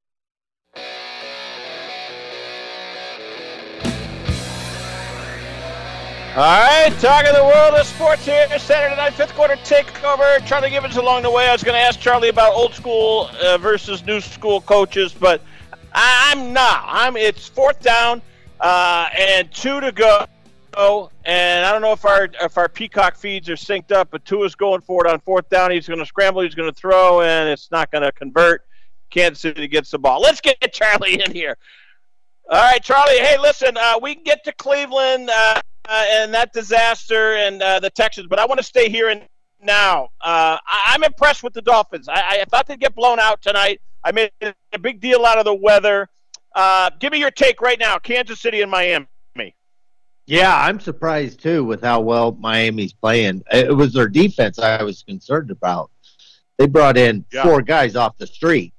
All 6.35 6.41
right, 6.41 6.93
talking 6.99 7.31
the 7.33 7.45
world 7.45 7.75
of 7.75 7.87
sports 7.87 8.25
here. 8.25 8.45
Saturday 8.59 8.97
night, 8.97 9.13
fifth 9.13 9.33
quarter 9.35 9.55
takeover. 9.55 10.45
Charlie 10.45 10.69
Gibbons 10.69 10.97
along 10.97 11.23
the 11.23 11.31
way. 11.31 11.47
I 11.47 11.53
was 11.53 11.63
going 11.63 11.75
to 11.75 11.79
ask 11.79 11.97
Charlie 11.97 12.27
about 12.27 12.53
old 12.53 12.73
school 12.73 13.29
uh, 13.41 13.57
versus 13.57 14.05
new 14.05 14.19
school 14.19 14.59
coaches, 14.59 15.13
but 15.13 15.39
I- 15.93 16.33
am 16.35 16.51
not. 16.51 16.83
I'm. 16.87 17.15
It's 17.15 17.47
fourth 17.47 17.79
down 17.79 18.21
uh, 18.59 19.07
and 19.17 19.49
two 19.49 19.79
to 19.79 19.93
go. 19.93 21.09
And 21.23 21.65
I 21.65 21.71
don't 21.71 21.81
know 21.81 21.93
if 21.93 22.03
our 22.03 22.27
if 22.41 22.57
our 22.57 22.67
Peacock 22.67 23.15
feeds 23.15 23.49
are 23.49 23.55
synced 23.55 23.93
up, 23.93 24.09
but 24.11 24.25
two 24.25 24.43
is 24.43 24.55
going 24.55 24.81
for 24.81 25.07
it 25.07 25.09
on 25.09 25.21
fourth 25.21 25.47
down. 25.47 25.71
He's 25.71 25.87
going 25.87 25.99
to 25.99 26.05
scramble. 26.05 26.41
He's 26.41 26.53
going 26.53 26.69
to 26.69 26.77
throw, 26.77 27.21
and 27.21 27.47
it's 27.47 27.71
not 27.71 27.91
going 27.91 28.03
to 28.03 28.11
convert. 28.11 28.65
Kansas 29.09 29.39
City 29.39 29.69
gets 29.69 29.89
the 29.89 29.99
ball. 29.99 30.19
Let's 30.19 30.41
get 30.41 30.57
Charlie 30.73 31.23
in 31.25 31.31
here. 31.31 31.55
All 32.51 32.61
right, 32.61 32.83
Charlie. 32.83 33.19
Hey, 33.19 33.37
listen, 33.39 33.77
uh, 33.77 33.99
we 34.01 34.15
can 34.15 34.25
get 34.25 34.43
to 34.43 34.51
Cleveland. 34.51 35.29
Uh, 35.29 35.61
uh, 35.87 36.05
and 36.09 36.33
that 36.33 36.53
disaster 36.53 37.35
and 37.35 37.61
uh, 37.61 37.79
the 37.79 37.89
Texans, 37.89 38.27
but 38.27 38.39
I 38.39 38.45
want 38.45 38.59
to 38.59 38.63
stay 38.65 38.89
here 38.89 39.09
and 39.09 39.23
now. 39.61 40.05
Uh, 40.21 40.57
I- 40.65 40.93
am 40.93 40.95
I'm 40.95 41.03
impressed 41.03 41.43
with 41.43 41.53
the 41.53 41.61
Dolphins. 41.61 42.07
I-, 42.07 42.39
I 42.41 42.45
thought 42.49 42.67
they'd 42.67 42.79
get 42.79 42.95
blown 42.95 43.19
out 43.19 43.41
tonight. 43.41 43.81
I 44.03 44.11
made 44.11 44.31
a 44.41 44.79
big 44.79 45.01
deal 45.01 45.25
out 45.25 45.37
of 45.37 45.45
the 45.45 45.53
weather. 45.53 46.07
Uh, 46.53 46.89
give 46.99 47.11
me 47.11 47.19
your 47.19 47.31
take 47.31 47.59
right 47.59 47.79
now 47.79 47.97
Kansas 47.97 48.39
City 48.39 48.61
and 48.61 48.71
Miami. 48.71 49.07
Yeah, 50.27 50.55
I'm 50.55 50.79
surprised 50.79 51.41
too 51.41 51.63
with 51.63 51.83
how 51.83 52.01
well 52.01 52.31
Miami's 52.31 52.93
playing. 52.93 53.43
It 53.51 53.75
was 53.75 53.93
their 53.93 54.07
defense 54.07 54.57
I 54.57 54.81
was 54.81 55.03
concerned 55.03 55.51
about. 55.51 55.91
They 56.57 56.65
brought 56.65 56.97
in 56.97 57.25
yeah. 57.31 57.43
four 57.43 57.61
guys 57.61 57.95
off 57.95 58.17
the 58.17 58.25
street, 58.25 58.73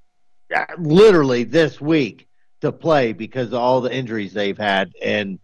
literally 0.78 1.44
this 1.44 1.80
week 1.80 2.26
to 2.62 2.72
play 2.72 3.12
because 3.12 3.48
of 3.48 3.54
all 3.54 3.80
the 3.80 3.94
injuries 3.94 4.32
they've 4.32 4.58
had, 4.58 4.92
and 5.00 5.38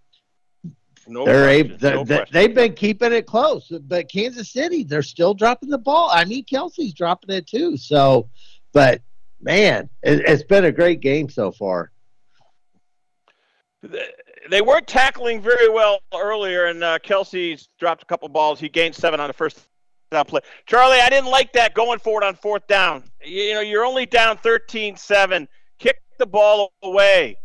no 1.07 1.25
they're 1.25 1.49
able, 1.49 1.77
no 1.81 2.05
they, 2.05 2.25
they've 2.31 2.55
been 2.55 2.75
keeping 2.75 3.13
it 3.13 3.27
close, 3.27 3.73
but 3.83 4.11
Kansas 4.11 4.51
City, 4.51 4.85
they're 4.85 5.03
still 5.03 5.35
dropping 5.35 5.69
the 5.69 5.79
ball. 5.79 6.11
I 6.13 6.25
mean, 6.25 6.45
Kelce's 6.45 6.95
dropping 6.95 7.35
it 7.35 7.47
too. 7.47 7.77
So, 7.77 8.29
but 8.73 9.03
man, 9.41 9.89
it, 10.03 10.29
has 10.29 10.43
been 10.45 10.65
a 10.65 10.73
great 10.73 11.01
game 11.01 11.29
so 11.29 11.51
far. 11.51 11.91
They 14.51 14.61
weren't 14.61 14.87
tackling 14.87 15.41
very 15.41 15.69
well 15.69 16.01
earlier, 16.15 16.67
and 16.67 16.83
uh, 16.83 16.99
Kelce's 17.01 17.69
dropped 17.79 18.03
a 18.03 18.07
couple 18.07 18.29
balls. 18.29 18.61
He 18.61 18.69
gained 18.69 18.95
seven 18.95 19.21
on 19.21 19.29
the 19.29 19.35
first 19.35 19.67
down 20.13 20.25
play. 20.25 20.41
Charlie, 20.67 21.01
I 21.01 21.09
didn't 21.09 21.31
like 21.31 21.53
that 21.55 21.75
going 21.75 21.99
forward 21.99 22.23
on 22.23 22.35
fourth 22.37 22.67
down. 22.69 23.05
You, 23.25 23.43
you 23.43 23.55
know, 23.55 23.61
you're 23.61 23.85
only 23.85 24.07
down 24.07 24.37
13 24.37 24.97
7. 24.97 25.49
Kick 25.79 26.01
the 26.19 26.27
ball 26.27 26.73
away. 26.83 27.37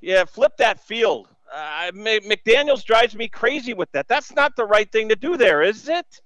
Yeah, 0.00 0.24
flip 0.24 0.56
that 0.58 0.80
field. 0.80 1.28
Uh, 1.54 1.92
McDaniels 1.92 2.84
drives 2.84 3.14
me 3.14 3.28
crazy 3.28 3.74
with 3.74 3.90
that. 3.92 4.08
That's 4.08 4.34
not 4.34 4.56
the 4.56 4.64
right 4.64 4.90
thing 4.90 5.08
to 5.10 5.16
do 5.16 5.36
there, 5.36 5.62
is 5.62 5.88
it? 5.88 6.20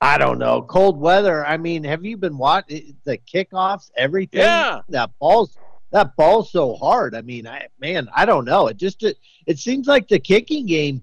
I 0.00 0.18
don't 0.18 0.38
know. 0.38 0.62
Cold 0.62 0.98
weather. 0.98 1.46
I 1.46 1.56
mean, 1.56 1.84
have 1.84 2.04
you 2.04 2.16
been 2.16 2.36
watching 2.36 2.96
the 3.04 3.18
kickoffs? 3.18 3.92
Everything. 3.96 4.40
Yeah. 4.40 4.80
That 4.88 5.10
ball's 5.20 5.56
that 5.92 6.16
ball's 6.16 6.50
so 6.50 6.74
hard. 6.74 7.14
I 7.14 7.22
mean, 7.22 7.46
I 7.46 7.68
man, 7.78 8.08
I 8.12 8.24
don't 8.24 8.44
know. 8.44 8.66
It 8.66 8.78
just 8.78 9.04
it, 9.04 9.16
it 9.46 9.60
seems 9.60 9.86
like 9.86 10.08
the 10.08 10.18
kicking 10.18 10.66
game. 10.66 11.02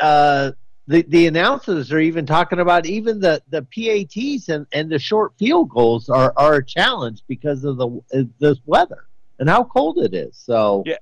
Uh, 0.00 0.52
the 0.86 1.02
the 1.08 1.26
announcers 1.26 1.92
are 1.92 1.98
even 1.98 2.24
talking 2.24 2.60
about 2.60 2.86
even 2.86 3.20
the 3.20 3.42
the 3.50 3.62
PATs 3.62 4.48
and 4.48 4.66
and 4.72 4.90
the 4.90 4.98
short 4.98 5.34
field 5.38 5.68
goals 5.68 6.08
are 6.08 6.32
are 6.38 6.54
a 6.54 6.64
challenge 6.64 7.22
because 7.28 7.64
of 7.64 7.76
the 7.76 8.30
this 8.38 8.58
weather 8.64 9.04
and 9.38 9.50
how 9.50 9.64
cold 9.64 9.98
it 9.98 10.14
is. 10.14 10.34
So 10.34 10.82
yeah. 10.86 10.96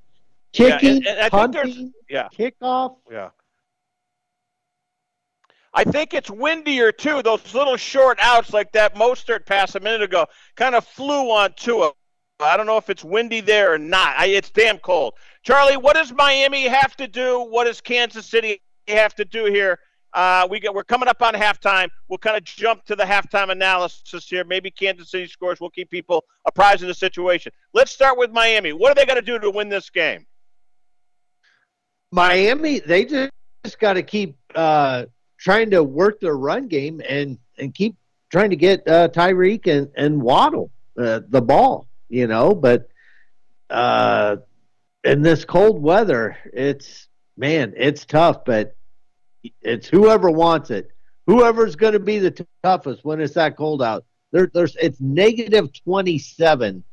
Kicking, 0.56 1.02
yeah, 1.02 1.10
and, 1.10 1.18
and 1.18 1.30
punting, 1.30 1.92
yeah. 2.08 2.28
kickoff. 2.36 2.96
Yeah. 3.10 3.30
I 5.74 5.84
think 5.84 6.14
it's 6.14 6.30
windier 6.30 6.92
too. 6.92 7.22
Those 7.22 7.54
little 7.54 7.76
short 7.76 8.18
outs 8.22 8.54
like 8.54 8.72
that 8.72 8.94
Mostert 8.94 9.44
pass 9.44 9.74
a 9.74 9.80
minute 9.80 10.00
ago 10.00 10.26
kind 10.56 10.74
of 10.74 10.86
flew 10.86 11.30
on 11.30 11.52
Tua. 11.56 11.92
I 12.40 12.56
don't 12.56 12.64
know 12.64 12.78
if 12.78 12.88
it's 12.88 13.04
windy 13.04 13.42
there 13.42 13.74
or 13.74 13.78
not. 13.78 14.14
I, 14.16 14.26
it's 14.28 14.48
damn 14.48 14.78
cold. 14.78 15.14
Charlie, 15.42 15.76
what 15.76 15.94
does 15.94 16.12
Miami 16.12 16.66
have 16.66 16.96
to 16.96 17.06
do? 17.06 17.40
What 17.40 17.64
does 17.64 17.82
Kansas 17.82 18.24
City 18.24 18.62
have 18.88 19.14
to 19.16 19.26
do 19.26 19.44
here? 19.44 19.78
Uh, 20.14 20.48
we 20.50 20.58
get, 20.58 20.72
we're 20.72 20.84
coming 20.84 21.08
up 21.08 21.20
on 21.20 21.34
halftime. 21.34 21.88
We'll 22.08 22.18
kind 22.18 22.38
of 22.38 22.44
jump 22.44 22.86
to 22.86 22.96
the 22.96 23.04
halftime 23.04 23.50
analysis 23.50 24.26
here. 24.26 24.44
Maybe 24.44 24.70
Kansas 24.70 25.10
City 25.10 25.26
scores. 25.26 25.60
We'll 25.60 25.68
keep 25.68 25.90
people 25.90 26.24
apprised 26.46 26.80
of 26.80 26.88
the 26.88 26.94
situation. 26.94 27.52
Let's 27.74 27.90
start 27.90 28.16
with 28.16 28.30
Miami. 28.30 28.72
What 28.72 28.92
are 28.92 28.94
they 28.94 29.04
going 29.04 29.20
to 29.20 29.26
do 29.26 29.38
to 29.38 29.50
win 29.50 29.68
this 29.68 29.90
game? 29.90 30.26
Miami, 32.12 32.80
they 32.80 33.04
just, 33.04 33.30
just 33.64 33.78
got 33.78 33.94
to 33.94 34.02
keep 34.02 34.36
uh, 34.54 35.06
trying 35.38 35.70
to 35.70 35.82
work 35.82 36.20
their 36.20 36.36
run 36.36 36.68
game 36.68 37.00
and 37.08 37.38
and 37.58 37.74
keep 37.74 37.96
trying 38.30 38.50
to 38.50 38.56
get 38.56 38.86
uh, 38.88 39.08
Tyreek 39.08 39.66
and 39.66 39.90
and 39.96 40.20
Waddle 40.20 40.70
uh, 40.98 41.20
the 41.28 41.42
ball. 41.42 41.88
you 42.08 42.26
know, 42.26 42.54
but 42.54 42.88
uh, 43.70 44.36
in 45.04 45.22
this 45.22 45.44
cold 45.44 45.82
weather, 45.82 46.36
it's 46.52 47.08
man, 47.36 47.74
it's 47.76 48.04
tough, 48.04 48.44
but 48.44 48.74
it's 49.62 49.88
whoever 49.88 50.30
wants 50.30 50.70
it. 50.70 50.90
Whoever's 51.26 51.76
going 51.76 51.92
to 51.94 52.00
be 52.00 52.18
the 52.18 52.30
t- 52.30 52.46
toughest 52.62 53.04
when 53.04 53.20
it's 53.20 53.34
that 53.34 53.56
cold 53.56 53.82
out. 53.82 54.04
There, 54.32 54.50
there's 54.52 54.76
it's 54.76 55.00
negative 55.00 55.70
twenty 55.84 56.18
seven 56.18 56.84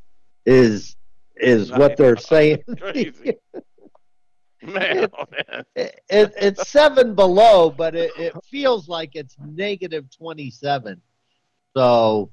is 0.46 0.96
is 1.36 1.70
what 1.72 1.96
they're 1.96 2.16
saying. 2.16 2.62
Man, 4.72 5.08
oh, 5.18 5.24
man. 5.30 5.64
It, 5.76 6.00
it, 6.08 6.32
it's 6.40 6.68
seven 6.70 7.14
below, 7.14 7.68
but 7.70 7.94
it, 7.94 8.12
it 8.18 8.34
feels 8.50 8.88
like 8.88 9.10
it's 9.14 9.36
negative 9.38 10.06
27. 10.16 11.02
So, 11.76 12.30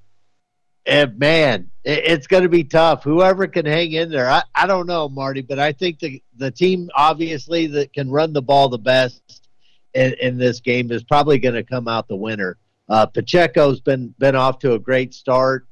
and 0.85 1.19
man, 1.19 1.69
it, 1.83 2.05
it's 2.05 2.27
going 2.27 2.43
to 2.43 2.49
be 2.49 2.63
tough. 2.63 3.03
Whoever 3.03 3.47
can 3.47 3.65
hang 3.65 3.91
in 3.91 4.09
there, 4.09 4.29
I, 4.29 4.43
I 4.55 4.65
don't 4.65 4.87
know, 4.87 5.09
Marty, 5.09 5.41
but 5.41 5.59
I 5.59 5.73
think 5.73 5.99
the, 5.99 6.23
the 6.37 6.51
team, 6.51 6.89
obviously, 6.95 7.67
that 7.67 7.91
can 7.91 8.09
run 8.09 8.31
the 8.31 8.41
ball 8.41 8.69
the 8.69 8.77
best 8.77 9.49
in, 9.93 10.13
in 10.21 10.37
this 10.37 10.61
game 10.61 10.89
is 10.91 11.03
probably 11.03 11.37
going 11.37 11.55
to 11.55 11.63
come 11.63 11.89
out 11.89 12.07
the 12.07 12.15
winner. 12.15 12.57
Uh, 12.87 13.07
Pacheco's 13.07 13.81
been, 13.81 14.13
been 14.19 14.35
off 14.35 14.59
to 14.59 14.73
a 14.73 14.79
great 14.79 15.13
start, 15.13 15.67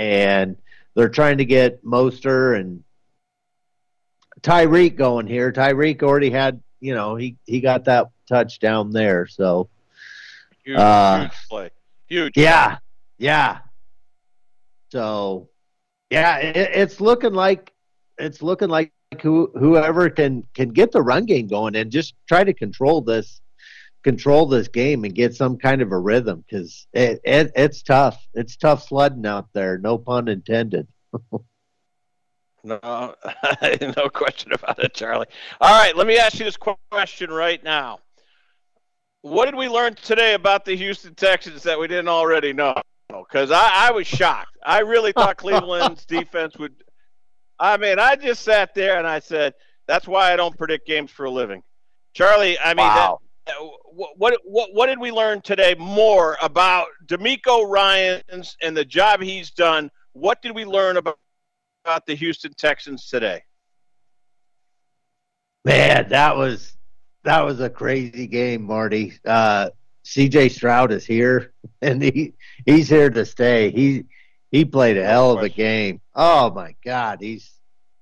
and 0.00 0.56
they're 0.96 1.08
trying 1.08 1.38
to 1.38 1.44
get 1.44 1.84
Mostert 1.84 2.58
and 2.58 2.82
Tyreek 4.42 4.96
going 4.96 5.26
here. 5.26 5.52
Tyreek 5.52 6.02
already 6.02 6.30
had, 6.30 6.60
you 6.80 6.94
know, 6.94 7.16
he 7.16 7.36
he 7.46 7.60
got 7.60 7.84
that 7.84 8.08
touchdown 8.28 8.90
there. 8.90 9.26
So 9.26 9.68
Huge, 10.64 10.78
Uh, 10.78 11.20
huge 11.22 11.32
play. 11.48 11.70
Huge. 12.08 12.36
yeah, 12.36 12.78
yeah. 13.18 13.58
So 14.90 15.48
yeah, 16.10 16.38
it, 16.38 16.56
it's 16.56 17.00
looking 17.00 17.32
like 17.32 17.72
it's 18.18 18.42
looking 18.42 18.68
like 18.68 18.92
who, 19.22 19.50
whoever 19.58 20.10
can 20.10 20.44
can 20.54 20.68
get 20.70 20.92
the 20.92 21.02
run 21.02 21.24
game 21.24 21.46
going 21.46 21.76
and 21.76 21.90
just 21.90 22.14
try 22.28 22.44
to 22.44 22.52
control 22.52 23.00
this 23.00 23.40
control 24.02 24.46
this 24.46 24.68
game 24.68 25.04
and 25.04 25.14
get 25.14 25.34
some 25.34 25.56
kind 25.56 25.82
of 25.82 25.92
a 25.92 25.98
rhythm 25.98 26.44
because 26.48 26.86
it, 26.92 27.20
it 27.24 27.52
it's 27.54 27.82
tough. 27.82 28.26
It's 28.34 28.56
tough 28.56 28.86
sledding 28.86 29.26
out 29.26 29.48
there. 29.52 29.78
No 29.78 29.98
pun 29.98 30.28
intended. 30.28 30.86
No, 32.62 32.78
no 33.96 34.08
question 34.10 34.52
about 34.52 34.78
it, 34.82 34.94
Charlie. 34.94 35.26
All 35.60 35.78
right, 35.78 35.96
let 35.96 36.06
me 36.06 36.18
ask 36.18 36.38
you 36.38 36.44
this 36.44 36.58
question 36.90 37.30
right 37.30 37.62
now. 37.62 38.00
What 39.22 39.46
did 39.46 39.54
we 39.54 39.68
learn 39.68 39.94
today 39.94 40.34
about 40.34 40.64
the 40.64 40.76
Houston 40.76 41.14
Texans 41.14 41.62
that 41.64 41.78
we 41.78 41.88
didn't 41.88 42.08
already 42.08 42.52
know? 42.52 42.74
Because 43.08 43.50
I, 43.50 43.88
I 43.88 43.90
was 43.90 44.06
shocked. 44.06 44.56
I 44.64 44.80
really 44.80 45.12
thought 45.12 45.36
Cleveland's 45.38 46.04
defense 46.04 46.56
would. 46.58 46.74
I 47.58 47.76
mean, 47.76 47.98
I 47.98 48.16
just 48.16 48.42
sat 48.42 48.74
there 48.74 48.98
and 48.98 49.06
I 49.06 49.18
said, 49.18 49.54
"That's 49.86 50.08
why 50.08 50.32
I 50.32 50.36
don't 50.36 50.56
predict 50.56 50.86
games 50.86 51.10
for 51.10 51.26
a 51.26 51.30
living." 51.30 51.62
Charlie, 52.14 52.58
I 52.58 52.74
mean, 52.74 52.86
Wow. 52.86 53.20
Uh, 53.22 53.26
that, 53.46 53.56
what, 53.92 54.10
what 54.16 54.40
what 54.44 54.74
what 54.74 54.86
did 54.86 54.98
we 54.98 55.10
learn 55.10 55.40
today 55.42 55.74
more 55.78 56.36
about 56.40 56.86
DeMeco 57.06 57.68
Ryans 57.68 58.56
and 58.62 58.76
the 58.76 58.84
job 58.84 59.20
he's 59.20 59.50
done? 59.50 59.90
What 60.12 60.40
did 60.42 60.54
we 60.54 60.64
learn 60.64 60.96
about 60.96 61.18
about 61.84 62.06
the 62.06 62.14
Houston 62.14 62.52
Texans 62.54 63.08
today? 63.08 63.42
Man, 65.64 66.08
that 66.08 66.36
was 66.36 66.76
that 67.24 67.44
was 67.44 67.60
a 67.60 67.68
crazy 67.68 68.26
game, 68.26 68.62
Marty. 68.62 69.12
Uh, 69.26 69.70
C.J. 70.04 70.48
Stroud 70.48 70.90
is 70.90 71.04
here, 71.04 71.52
and 71.82 72.02
he 72.02 72.34
he's 72.64 72.88
here 72.88 73.10
to 73.10 73.24
stay. 73.24 73.70
He 73.70 74.04
he 74.50 74.64
played 74.64 74.96
a 74.96 75.04
hell 75.04 75.32
of 75.32 75.42
a 75.42 75.48
game. 75.48 76.00
Oh 76.14 76.50
my 76.50 76.74
God, 76.84 77.18
he's 77.20 77.52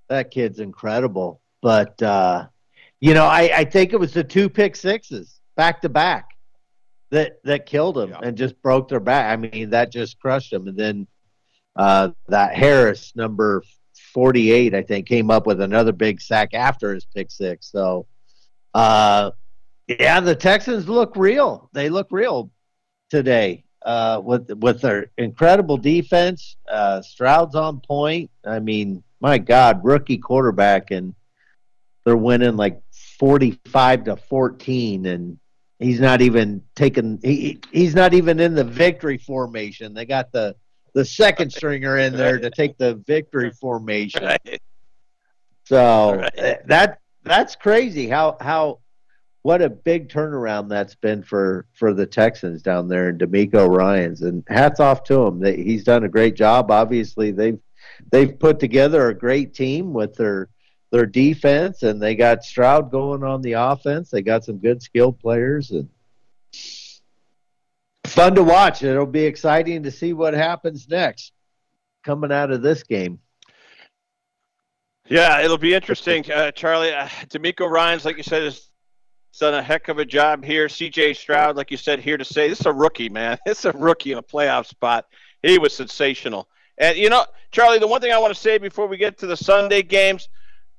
that 0.08 0.30
kid's 0.30 0.60
incredible. 0.60 1.40
But 1.60 2.00
uh, 2.02 2.46
you 3.00 3.14
know, 3.14 3.26
I, 3.26 3.50
I 3.54 3.64
think 3.64 3.92
it 3.92 4.00
was 4.00 4.12
the 4.12 4.24
two 4.24 4.48
pick 4.48 4.76
sixes 4.76 5.40
back 5.56 5.82
to 5.82 5.88
back 5.88 6.30
that 7.10 7.40
that 7.44 7.66
killed 7.66 7.98
him 7.98 8.14
and 8.22 8.36
just 8.36 8.60
broke 8.62 8.88
their 8.88 9.00
back. 9.00 9.32
I 9.32 9.36
mean, 9.36 9.70
that 9.70 9.90
just 9.90 10.20
crushed 10.20 10.52
him. 10.52 10.68
And 10.68 10.76
then 10.76 11.06
uh, 11.78 12.10
that 12.26 12.54
Harris 12.54 13.14
number 13.16 13.62
forty 14.12 14.52
eight, 14.52 14.74
I 14.74 14.82
think, 14.82 15.06
came 15.06 15.30
up 15.30 15.46
with 15.46 15.60
another 15.60 15.92
big 15.92 16.20
sack 16.20 16.52
after 16.52 16.92
his 16.92 17.06
pick 17.06 17.30
six. 17.30 17.70
So, 17.70 18.06
uh, 18.74 19.30
yeah, 19.86 20.20
the 20.20 20.34
Texans 20.34 20.88
look 20.88 21.16
real. 21.16 21.70
They 21.72 21.88
look 21.88 22.08
real 22.10 22.50
today 23.10 23.64
uh, 23.86 24.20
with 24.22 24.50
with 24.58 24.82
their 24.82 25.10
incredible 25.16 25.76
defense. 25.76 26.56
Uh, 26.70 27.00
Stroud's 27.00 27.54
on 27.54 27.80
point. 27.80 28.30
I 28.44 28.58
mean, 28.58 29.02
my 29.20 29.38
God, 29.38 29.84
rookie 29.84 30.18
quarterback, 30.18 30.90
and 30.90 31.14
they're 32.04 32.16
winning 32.16 32.56
like 32.56 32.82
forty 33.18 33.58
five 33.66 34.04
to 34.04 34.16
fourteen, 34.16 35.06
and 35.06 35.38
he's 35.78 36.00
not 36.00 36.22
even 36.22 36.62
taking. 36.74 37.20
He 37.22 37.60
he's 37.70 37.94
not 37.94 38.14
even 38.14 38.40
in 38.40 38.54
the 38.54 38.64
victory 38.64 39.18
formation. 39.18 39.94
They 39.94 40.06
got 40.06 40.32
the 40.32 40.56
the 40.98 41.04
second 41.04 41.52
stringer 41.52 41.96
in 41.98 42.12
there 42.12 42.40
to 42.40 42.50
take 42.50 42.76
the 42.76 42.96
victory 43.06 43.52
formation. 43.52 44.36
So 45.62 46.20
uh, 46.36 46.54
that 46.66 46.98
that's 47.22 47.54
crazy. 47.54 48.08
How 48.08 48.36
how 48.40 48.80
what 49.42 49.62
a 49.62 49.70
big 49.70 50.08
turnaround 50.08 50.68
that's 50.68 50.96
been 50.96 51.22
for 51.22 51.66
for 51.74 51.94
the 51.94 52.04
Texans 52.04 52.62
down 52.62 52.88
there 52.88 53.10
in 53.10 53.18
DeMeco 53.18 53.68
Ryans, 53.68 54.22
and 54.22 54.42
hats 54.48 54.80
off 54.80 55.04
to 55.04 55.24
him. 55.24 55.38
They, 55.38 55.62
he's 55.62 55.84
done 55.84 56.02
a 56.02 56.08
great 56.08 56.34
job. 56.34 56.72
Obviously, 56.72 57.30
they've 57.30 57.60
they've 58.10 58.36
put 58.36 58.58
together 58.58 59.08
a 59.08 59.14
great 59.14 59.54
team 59.54 59.92
with 59.92 60.16
their 60.16 60.48
their 60.90 61.06
defense, 61.06 61.84
and 61.84 62.02
they 62.02 62.16
got 62.16 62.42
Stroud 62.42 62.90
going 62.90 63.22
on 63.22 63.40
the 63.40 63.52
offense. 63.52 64.10
They 64.10 64.22
got 64.22 64.42
some 64.42 64.58
good 64.58 64.82
skilled 64.82 65.20
players, 65.20 65.70
and 65.70 65.88
fun 68.18 68.34
to 68.34 68.42
watch. 68.42 68.82
It'll 68.82 69.06
be 69.06 69.24
exciting 69.24 69.84
to 69.84 69.92
see 69.92 70.12
what 70.12 70.34
happens 70.34 70.88
next 70.88 71.32
coming 72.04 72.32
out 72.32 72.50
of 72.50 72.62
this 72.62 72.82
game. 72.82 73.20
Yeah, 75.06 75.40
it'll 75.40 75.56
be 75.56 75.72
interesting, 75.72 76.28
uh, 76.32 76.50
Charlie. 76.50 76.92
Uh, 76.92 77.06
DeMeco 77.28 77.70
Ryans, 77.70 78.04
like 78.04 78.16
you 78.16 78.24
said, 78.24 78.42
has 78.42 78.70
done 79.38 79.54
a 79.54 79.62
heck 79.62 79.86
of 79.86 79.98
a 79.98 80.04
job 80.04 80.44
here. 80.44 80.68
C.J. 80.68 81.14
Stroud, 81.14 81.56
like 81.56 81.70
you 81.70 81.76
said, 81.76 82.00
here 82.00 82.18
to 82.18 82.24
say 82.24 82.48
this 82.48 82.58
is 82.60 82.66
a 82.66 82.72
rookie, 82.72 83.08
man. 83.08 83.38
It's 83.46 83.64
a 83.64 83.72
rookie 83.72 84.10
in 84.10 84.18
a 84.18 84.22
playoff 84.22 84.66
spot. 84.66 85.06
He 85.42 85.58
was 85.58 85.72
sensational. 85.72 86.48
And 86.76 86.98
you 86.98 87.10
know, 87.10 87.24
Charlie, 87.52 87.78
the 87.78 87.86
one 87.86 88.00
thing 88.00 88.12
I 88.12 88.18
want 88.18 88.34
to 88.34 88.40
say 88.40 88.58
before 88.58 88.88
we 88.88 88.96
get 88.96 89.16
to 89.18 89.28
the 89.28 89.36
Sunday 89.36 89.82
games, 89.82 90.28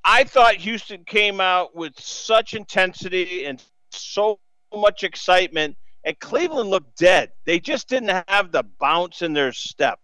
I 0.04 0.24
thought 0.24 0.56
Houston 0.56 1.04
came 1.04 1.40
out 1.40 1.74
with 1.74 1.98
such 1.98 2.52
intensity 2.52 3.46
and 3.46 3.62
so 3.90 4.38
much 4.74 5.04
excitement, 5.04 5.76
and 6.04 6.18
Cleveland 6.18 6.70
looked 6.70 6.96
dead. 6.98 7.32
They 7.44 7.60
just 7.60 7.88
didn't 7.88 8.24
have 8.28 8.52
the 8.52 8.64
bounce 8.78 9.22
in 9.22 9.32
their 9.32 9.52
step. 9.52 10.00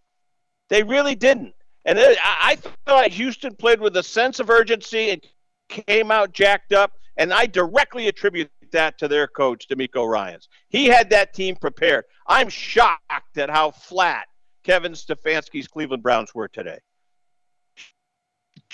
They 0.68 0.82
really 0.82 1.14
didn't. 1.14 1.54
And 1.84 1.98
it, 1.98 2.18
I, 2.22 2.52
I 2.52 2.70
thought 2.86 3.08
Houston 3.08 3.54
played 3.54 3.80
with 3.80 3.96
a 3.96 4.02
sense 4.02 4.40
of 4.40 4.50
urgency 4.50 5.10
and 5.10 5.22
came 5.68 6.10
out 6.10 6.32
jacked 6.32 6.72
up. 6.72 6.92
And 7.16 7.32
I 7.32 7.46
directly 7.46 8.08
attribute 8.08 8.50
that 8.72 8.98
to 8.98 9.08
their 9.08 9.26
coach, 9.26 9.68
DeMeco 9.68 10.06
Ryans. 10.06 10.48
He 10.68 10.86
had 10.86 11.10
that 11.10 11.32
team 11.32 11.56
prepared. 11.56 12.04
I'm 12.26 12.48
shocked 12.48 13.38
at 13.38 13.48
how 13.48 13.70
flat 13.70 14.26
Kevin 14.64 14.92
Stefanski's 14.92 15.68
Cleveland 15.68 16.02
Browns 16.02 16.34
were 16.34 16.48
today. 16.48 16.78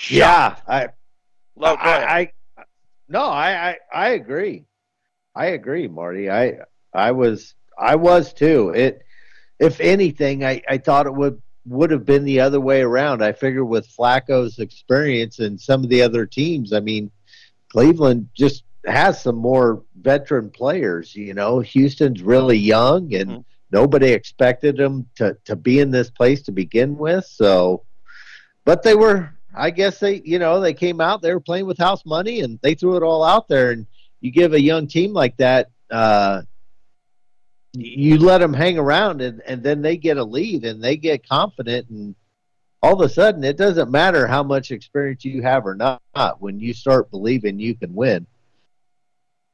Yeah, 0.09 0.57
I, 0.67 0.89
Lo, 1.55 1.77
go. 1.77 1.83
I, 1.83 2.19
I, 2.19 2.33
no, 3.09 3.25
I, 3.25 3.71
I, 3.71 3.77
I 3.93 4.09
agree. 4.11 4.65
I 5.35 5.47
agree, 5.47 5.87
Marty. 5.87 6.31
I, 6.31 6.61
I 6.95 7.13
was, 7.13 7.55
I 7.79 7.97
was 7.97 8.33
too. 8.33 8.71
It, 8.71 9.03
if 9.59 9.81
anything, 9.81 10.45
I, 10.45 10.63
I 10.69 10.79
thought 10.79 11.07
it 11.07 11.15
would 11.15 11.41
would 11.65 11.93
have 11.93 12.05
been 12.05 12.25
the 12.25 12.41
other 12.41 12.61
way 12.61 12.83
around. 12.83 13.23
I 13.23 13.33
figure 13.33 13.65
with 13.65 13.89
Flacco's 13.89 14.59
experience 14.59 15.39
and 15.39 15.61
some 15.61 15.85
of 15.85 15.91
the 15.91 16.03
other 16.03 16.27
teams, 16.27 16.73
I 16.73 16.81
mean, 16.81 17.11
Cleveland 17.71 18.29
just 18.35 18.65
has 18.85 19.23
some 19.23 19.37
more 19.37 19.85
veteran 20.01 20.51
players. 20.51 21.15
You 21.15 21.35
know, 21.35 21.61
Houston's 21.61 22.23
really 22.23 22.59
young, 22.59 23.15
and 23.15 23.45
nobody 23.71 24.11
expected 24.11 24.77
them 24.77 25.07
to 25.17 25.37
to 25.45 25.57
be 25.57 25.81
in 25.81 25.91
this 25.91 26.11
place 26.11 26.43
to 26.43 26.53
begin 26.53 26.97
with. 26.97 27.25
So, 27.25 27.85
but 28.65 28.83
they 28.83 28.95
were. 28.95 29.31
I 29.55 29.71
guess 29.71 29.99
they, 29.99 30.23
you 30.25 30.39
know, 30.39 30.61
they 30.61 30.73
came 30.73 30.99
out. 30.99 31.21
They 31.21 31.35
were 31.35 31.39
playing 31.39 31.67
with 31.67 31.77
house 31.77 32.07
money, 32.07 32.41
and 32.41 32.59
they 32.63 32.75
threw 32.75 32.97
it 32.97 33.03
all 33.03 33.23
out 33.23 33.49
there. 33.49 33.71
And 33.71 33.87
you 34.23 34.31
give 34.31 34.55
a 34.55 34.61
young 34.61 34.87
team 34.87 35.13
like 35.13 35.37
that, 35.37 35.69
uh, 35.91 36.41
you 37.73 38.19
let 38.19 38.39
them 38.39 38.53
hang 38.53 38.79
around, 38.79 39.21
and 39.23 39.41
and 39.47 39.63
then 39.63 39.83
they 39.83 39.97
get 39.97 40.19
a 40.19 40.25
lead, 40.25 40.65
and 40.65 40.83
they 40.83 40.97
get 40.97 41.29
confident, 41.29 41.89
and 41.89 42.15
all 42.83 43.01
of 43.01 43.09
a 43.09 43.13
sudden, 43.13 43.45
it 43.45 43.57
doesn't 43.57 43.91
matter 43.91 44.27
how 44.27 44.43
much 44.43 44.71
experience 44.71 45.25
you 45.25 45.43
have 45.43 45.67
or 45.67 45.75
not. 45.75 46.01
When 46.41 46.59
you 46.61 46.75
start 46.75 47.11
believing 47.11 47.59
you 47.59 47.75
can 47.75 47.95
win, 47.95 48.27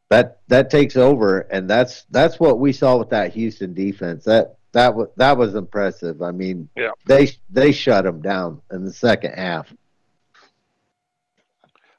that 0.08 0.40
that 0.48 0.70
takes 0.70 0.96
over, 0.96 1.40
and 1.40 1.68
that's 1.68 2.04
that's 2.10 2.40
what 2.40 2.58
we 2.58 2.72
saw 2.72 2.96
with 2.96 3.10
that 3.10 3.32
Houston 3.34 3.74
defense. 3.74 4.24
That 4.24 4.56
that 4.72 4.94
was 4.94 5.08
that 5.16 5.36
was 5.36 5.54
impressive. 5.54 6.22
I 6.22 6.30
mean, 6.32 6.68
Yeah. 6.76 6.90
they 7.06 7.30
they 7.50 7.72
shut 7.72 8.04
them 8.04 8.20
down 8.20 8.62
in 8.72 8.84
the 8.84 8.92
second 8.92 9.32
half. 9.34 9.72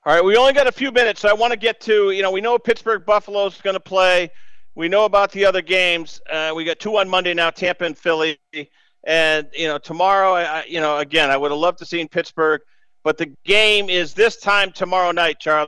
All 0.06 0.16
right, 0.16 0.24
we 0.24 0.36
only 0.38 0.54
got 0.54 0.66
a 0.66 0.72
few 0.72 0.92
minutes, 0.92 1.22
so 1.22 1.30
I 1.30 1.34
want 1.34 1.52
to 1.52 1.60
get 1.60 1.80
to 1.82 2.12
you 2.12 2.22
know 2.24 2.32
we 2.32 2.42
know 2.42 2.58
Pittsburgh 2.58 3.06
Buffalo's 3.06 3.62
going 3.62 3.76
to 3.76 3.80
play. 3.80 4.32
We 4.76 4.88
know 4.88 5.06
about 5.06 5.32
the 5.32 5.46
other 5.46 5.62
games. 5.62 6.22
Uh, 6.32 6.54
we 6.56 6.64
got 6.64 6.80
two 6.80 6.98
on 6.98 7.10
Monday 7.10 7.34
now, 7.34 7.50
Tampa 7.50 7.86
and 7.86 7.98
Philly, 7.98 8.38
and 9.06 9.48
you 9.54 9.68
know 9.68 9.78
tomorrow. 9.78 10.34
I, 10.34 10.44
I- 10.62 10.66
you 10.66 10.80
know 10.80 10.98
again, 11.00 11.30
I 11.30 11.38
would 11.38 11.52
have 11.52 11.60
loved 11.60 11.80
to 11.80 11.86
see 11.86 12.00
in 12.00 12.08
Pittsburgh, 12.08 12.62
but 13.04 13.18
the 13.18 13.34
game 13.46 13.90
is 13.90 14.14
this 14.14 14.38
time 14.38 14.72
tomorrow 14.72 15.12
night, 15.12 15.40
Charlie. 15.40 15.68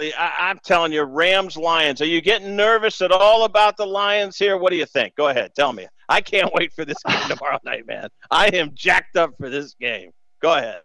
I, 0.00 0.32
I'm 0.38 0.60
telling 0.64 0.92
you, 0.92 1.02
Rams 1.02 1.56
Lions. 1.56 2.00
Are 2.00 2.06
you 2.06 2.20
getting 2.20 2.54
nervous 2.54 3.00
at 3.00 3.10
all 3.10 3.44
about 3.44 3.76
the 3.76 3.86
Lions 3.86 4.36
here? 4.36 4.56
What 4.56 4.70
do 4.70 4.76
you 4.76 4.86
think? 4.86 5.16
Go 5.16 5.28
ahead, 5.28 5.50
tell 5.56 5.72
me. 5.72 5.88
I 6.08 6.20
can't 6.20 6.52
wait 6.54 6.72
for 6.72 6.84
this 6.84 7.02
game 7.06 7.18
tomorrow 7.28 7.58
night, 7.64 7.86
man. 7.86 8.08
I 8.30 8.46
am 8.48 8.70
jacked 8.74 9.16
up 9.16 9.32
for 9.38 9.50
this 9.50 9.74
game. 9.80 10.10
Go 10.40 10.54
ahead, 10.54 10.82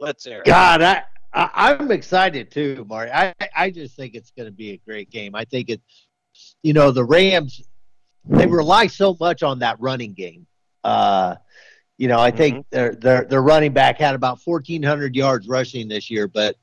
let's 0.00 0.24
hear 0.24 0.40
it. 0.40 0.46
God, 0.46 0.82
I, 0.82 1.04
I 1.32 1.74
I'm 1.76 1.92
excited 1.92 2.50
too, 2.50 2.84
Marty. 2.88 3.12
I 3.12 3.32
I 3.54 3.70
just 3.70 3.94
think 3.94 4.14
it's 4.16 4.32
going 4.36 4.46
to 4.48 4.52
be 4.52 4.70
a 4.72 4.78
great 4.84 5.10
game. 5.10 5.36
I 5.36 5.44
think 5.44 5.68
it, 5.70 5.80
you 6.62 6.72
know, 6.72 6.90
the 6.90 7.04
Rams 7.04 7.62
they 8.28 8.46
rely 8.46 8.86
so 8.88 9.16
much 9.18 9.42
on 9.42 9.60
that 9.60 9.80
running 9.80 10.12
game. 10.12 10.46
Uh, 10.82 11.36
you 11.98 12.08
know, 12.08 12.18
I 12.18 12.30
think 12.30 12.66
their 12.70 12.94
their 12.94 13.24
their 13.24 13.42
running 13.42 13.72
back 13.72 13.98
had 13.98 14.14
about 14.14 14.38
1,400 14.44 15.16
yards 15.16 15.48
rushing 15.48 15.88
this 15.88 16.10
year, 16.10 16.28
but 16.28 16.56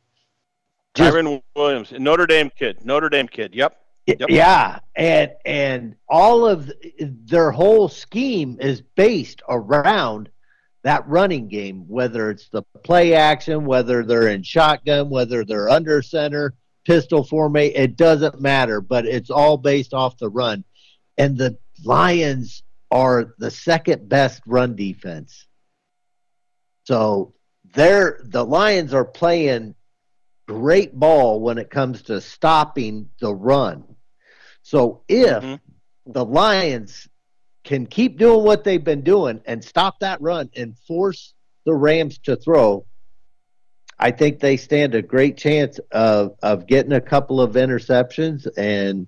Kyren 0.95 1.41
Williams, 1.55 1.91
Notre 1.91 2.27
Dame 2.27 2.51
kid. 2.57 2.85
Notre 2.85 3.09
Dame 3.09 3.27
kid. 3.27 3.55
Yep. 3.55 3.79
Yep. 4.05 4.29
Yeah, 4.29 4.79
and 4.95 5.31
and 5.45 5.95
all 6.09 6.45
of 6.45 6.69
their 6.99 7.51
whole 7.51 7.87
scheme 7.87 8.57
is 8.59 8.81
based 8.81 9.41
around 9.47 10.29
that 10.83 11.07
running 11.07 11.47
game. 11.47 11.85
Whether 11.87 12.29
it's 12.29 12.49
the 12.49 12.63
play 12.83 13.13
action, 13.13 13.65
whether 13.65 14.03
they're 14.03 14.27
in 14.27 14.43
shotgun, 14.43 15.09
whether 15.09 15.45
they're 15.45 15.69
under 15.69 16.01
center, 16.01 16.53
pistol 16.85 17.23
formation, 17.23 17.81
it 17.81 17.97
doesn't 17.97 18.41
matter. 18.41 18.81
But 18.81 19.05
it's 19.05 19.29
all 19.29 19.57
based 19.57 19.93
off 19.93 20.17
the 20.17 20.29
run, 20.29 20.63
and 21.17 21.37
the 21.37 21.57
Lions 21.83 22.63
are 22.91 23.33
the 23.39 23.51
second 23.51 24.07
best 24.07 24.41
run 24.45 24.75
defense. 24.75 25.47
So 26.85 27.33
they're 27.73 28.19
the 28.23 28.45
Lions 28.45 28.93
are 28.93 29.05
playing 29.05 29.75
great 30.47 30.93
ball 30.93 31.39
when 31.39 31.57
it 31.57 31.69
comes 31.69 32.03
to 32.03 32.21
stopping 32.21 33.09
the 33.19 33.33
run. 33.33 33.83
So 34.61 35.03
if 35.07 35.43
mm-hmm. 35.43 36.11
the 36.11 36.25
Lions 36.25 37.07
can 37.63 37.85
keep 37.85 38.17
doing 38.17 38.43
what 38.43 38.63
they've 38.63 38.83
been 38.83 39.01
doing 39.03 39.41
and 39.45 39.63
stop 39.63 39.99
that 39.99 40.21
run 40.21 40.49
and 40.55 40.77
force 40.87 41.33
the 41.65 41.73
Rams 41.73 42.17
to 42.19 42.35
throw, 42.35 42.85
I 43.99 44.11
think 44.11 44.39
they 44.39 44.57
stand 44.57 44.95
a 44.95 45.01
great 45.01 45.37
chance 45.37 45.79
of 45.91 46.35
of 46.41 46.67
getting 46.67 46.93
a 46.93 47.01
couple 47.01 47.41
of 47.41 47.53
interceptions 47.53 48.47
and 48.57 49.07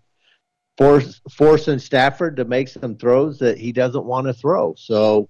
force 0.78 1.22
forcing 1.32 1.80
Stafford 1.80 2.38
to 2.38 2.46
make 2.46 2.68
some 2.68 2.96
throws 2.96 3.40
that 3.40 3.58
he 3.58 3.72
doesn't 3.72 4.06
want 4.06 4.28
to 4.28 4.34
throw. 4.34 4.76
So 4.76 5.30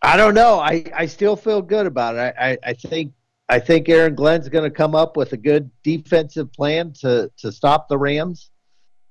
I 0.00 0.16
don't 0.16 0.34
know. 0.34 0.58
I, 0.58 0.84
I 0.94 1.06
still 1.06 1.36
feel 1.36 1.62
good 1.62 1.86
about 1.86 2.16
it. 2.16 2.34
I, 2.38 2.50
I, 2.50 2.58
I 2.64 2.72
think 2.72 3.12
I 3.48 3.58
think 3.58 3.88
Aaron 3.88 4.14
Glenn's 4.14 4.48
going 4.48 4.64
to 4.64 4.74
come 4.74 4.94
up 4.94 5.16
with 5.16 5.32
a 5.32 5.36
good 5.36 5.70
defensive 5.82 6.52
plan 6.52 6.92
to 7.00 7.30
to 7.38 7.52
stop 7.52 7.88
the 7.88 7.98
Rams 7.98 8.50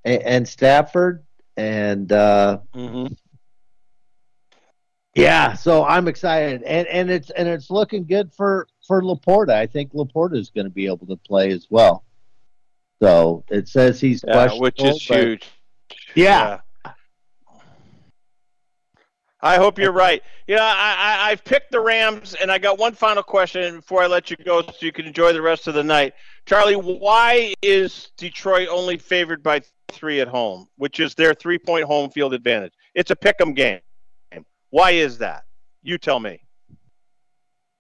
and, 0.04 0.22
and 0.24 0.48
Stafford 0.48 1.26
and 1.58 2.12
uh, 2.12 2.60
yeah. 5.16 5.54
So 5.54 5.86
I'm 5.86 6.08
excited 6.08 6.64
and 6.64 6.88
and 6.88 7.10
it's 7.10 7.30
and 7.32 7.48
it's 7.48 7.70
looking 7.70 8.06
good 8.06 8.32
for 8.34 8.68
for 8.88 9.02
LaPorta. 9.02 9.52
I 9.52 9.68
think 9.68 9.94
LaPorta 9.94 10.38
is 10.38 10.50
going 10.50 10.66
to 10.66 10.72
be 10.72 10.86
able 10.86 11.08
to 11.08 11.18
play 11.18 11.52
as 11.52 11.68
well. 11.70 12.04
So 13.02 13.44
it 13.50 13.68
says 13.68 14.00
he's 14.00 14.24
Yeah, 14.26 14.54
which 14.54 14.82
is 14.84 15.02
huge. 15.02 15.50
Yeah. 16.16 16.60
I 19.44 19.56
hope 19.56 19.80
you're 19.80 19.92
right. 19.92 20.22
You 20.48 20.56
know, 20.56 20.62
I, 20.62 20.96
I, 21.00 21.32
I've 21.32 21.44
picked 21.44 21.72
the 21.72 21.80
Rams, 21.80 22.36
and 22.36 22.52
I 22.52 22.60
got 22.60 22.78
one 22.78 22.94
final 22.94 23.24
question 23.24 23.78
before 23.78 24.04
I 24.04 24.08
let 24.08 24.30
you 24.30 24.38
go 24.38 24.62
so 24.62 24.74
you 24.82 24.92
can 24.92 25.08
enjoy 25.08 25.34
the 25.34 25.42
rest 25.42 25.68
of 25.68 25.74
the 25.74 25.84
night. 25.84 26.14
Charlie, 26.46 26.76
why 26.76 27.56
is 27.64 28.12
Detroit 28.18 28.68
only 28.70 28.98
favored 28.98 29.42
by 29.42 29.62
three 29.92 30.22
at 30.22 30.28
home, 30.28 30.68
which 30.78 31.00
is 31.00 31.16
their 31.16 31.34
three 31.34 31.58
point 31.58 31.86
home 31.86 32.12
field 32.12 32.36
advantage? 32.36 32.74
It's 32.94 33.10
a 33.10 33.16
pick 33.16 33.38
'em 33.42 33.54
game. 33.54 33.80
Why 34.72 34.92
is 34.92 35.20
that? 35.20 35.44
You 35.84 35.98
tell 35.98 36.20
me. 36.20 36.42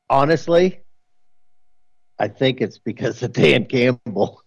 honestly, 0.09 0.79
I 2.19 2.27
think 2.27 2.61
it's 2.61 2.77
because 2.77 3.21
of 3.23 3.33
Dan 3.33 3.65
Campbell. 3.65 4.43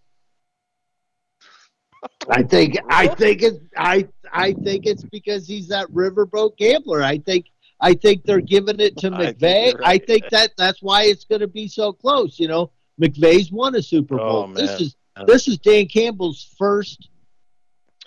I 2.29 2.43
think 2.43 2.77
I 2.91 3.07
think 3.09 3.43
it's 3.43 3.59
I 3.77 4.07
I 4.33 4.53
think 4.53 4.87
it's 4.87 5.05
because 5.05 5.47
he's 5.47 5.69
that 5.69 5.89
riverboat 5.89 6.57
gambler. 6.59 7.03
I 7.03 7.19
think 7.19 7.47
I 7.81 7.95
think 7.95 8.25
they're 8.25 8.41
giving 8.41 8.79
it 8.79 8.97
to 8.99 9.11
I 9.13 9.33
think 9.33 9.39
McVay. 9.39 9.81
I 9.85 9.99
think 9.99 10.29
that 10.31 10.53
that's 10.59 10.83
why 10.83 11.05
it's 11.05 11.25
going 11.25 11.41
to 11.41 11.47
be 11.49 11.67
so 11.67 11.93
close. 11.93 12.39
You 12.39 12.49
know, 12.49 12.71
McVay's 13.01 13.51
won 13.51 13.75
a 13.75 13.83
Super 13.83 14.21
Oh, 14.21 14.45
Bowl. 14.47 14.49
this 14.55 14.81
is 14.81 14.97
this 15.27 15.49
is 15.49 15.59
Dan 15.59 15.87
Campbell's 15.87 16.55
first 16.59 17.09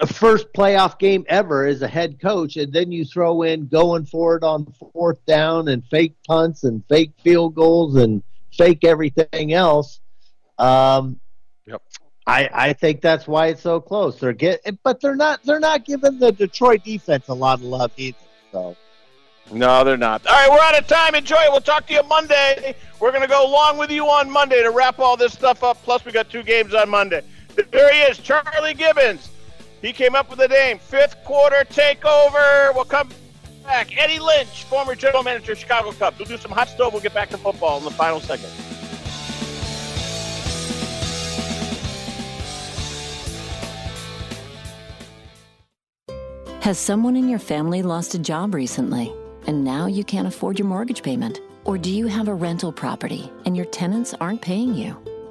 first 0.05 0.53
playoff 0.53 0.99
game 0.99 1.25
ever 1.27 1.65
as 1.65 1.81
a 1.81 1.87
head 1.87 2.19
coach, 2.19 2.57
and 2.57 2.71
then 2.71 2.91
you 2.91 3.03
throw 3.03 3.41
in 3.41 3.67
going 3.67 4.05
for 4.05 4.35
it 4.35 4.43
on 4.43 4.71
fourth 4.93 5.25
down 5.25 5.69
and 5.69 5.83
fake 5.85 6.15
punts 6.27 6.63
and 6.63 6.83
fake 6.87 7.13
field 7.23 7.55
goals 7.55 7.95
and 7.95 8.21
fake 8.51 8.83
everything 8.83 9.53
else. 9.53 9.99
Um, 10.59 11.19
Yep. 11.65 11.81
I, 12.25 12.49
I 12.53 12.73
think 12.73 13.01
that's 13.01 13.27
why 13.27 13.47
it's 13.47 13.61
so 13.61 13.79
close. 13.79 14.19
They're 14.19 14.33
get, 14.33 14.61
but 14.83 15.01
they're 15.01 15.15
not 15.15 15.43
they're 15.43 15.59
not 15.59 15.85
giving 15.85 16.19
the 16.19 16.31
Detroit 16.31 16.83
defense 16.83 17.27
a 17.27 17.33
lot 17.33 17.59
of 17.59 17.63
love 17.65 17.91
either. 17.97 18.17
So 18.51 18.75
No, 19.51 19.83
they're 19.83 19.97
not. 19.97 20.25
All 20.27 20.33
right, 20.33 20.49
we're 20.49 20.59
out 20.59 20.79
of 20.79 20.87
time. 20.87 21.15
Enjoy 21.15 21.37
it. 21.37 21.51
We'll 21.51 21.61
talk 21.61 21.87
to 21.87 21.93
you 21.93 22.03
Monday. 22.03 22.75
We're 22.99 23.11
going 23.11 23.21
to 23.21 23.29
go 23.29 23.45
along 23.45 23.77
with 23.77 23.91
you 23.91 24.05
on 24.05 24.29
Monday 24.29 24.61
to 24.61 24.71
wrap 24.71 24.99
all 24.99 25.15
this 25.15 25.33
stuff 25.33 25.63
up. 25.63 25.81
Plus, 25.83 26.03
we 26.03 26.11
got 26.11 26.29
two 26.29 26.43
games 26.43 26.73
on 26.73 26.89
Monday. 26.89 27.21
There 27.71 27.93
he 27.93 28.01
is, 28.01 28.17
Charlie 28.17 28.73
Gibbons. 28.73 29.29
He 29.81 29.93
came 29.93 30.15
up 30.15 30.29
with 30.29 30.39
the 30.39 30.47
name 30.47 30.79
Fifth 30.79 31.23
Quarter 31.23 31.65
Takeover. 31.69 32.73
We'll 32.73 32.85
come 32.85 33.09
back. 33.63 33.95
Eddie 33.97 34.19
Lynch, 34.19 34.63
former 34.63 34.95
general 34.95 35.23
manager 35.23 35.51
of 35.51 35.59
Chicago 35.59 35.91
Cubs. 35.91 36.17
We'll 36.17 36.27
do 36.27 36.37
some 36.37 36.51
hot 36.51 36.69
stove. 36.69 36.93
We'll 36.93 37.01
get 37.01 37.13
back 37.13 37.29
to 37.29 37.37
football 37.37 37.77
in 37.77 37.83
the 37.83 37.91
final 37.91 38.19
segment. 38.19 38.53
Has 46.61 46.77
someone 46.77 47.15
in 47.15 47.29
your 47.29 47.39
family 47.39 47.81
lost 47.81 48.13
a 48.13 48.19
job 48.19 48.53
recently 48.53 49.13
and 49.45 49.63
now 49.63 49.85
you 49.85 50.03
can't 50.03 50.27
afford 50.27 50.59
your 50.59 50.67
mortgage 50.67 51.01
payment? 51.01 51.39
Or 51.63 51.77
do 51.77 51.89
you 51.91 52.07
have 52.07 52.27
a 52.27 52.33
rental 52.33 52.73
property 52.73 53.31
and 53.45 53.55
your 53.55 53.65
tenants 53.67 54.13
aren't 54.19 54.41
paying 54.41 54.73
you? 54.73 54.97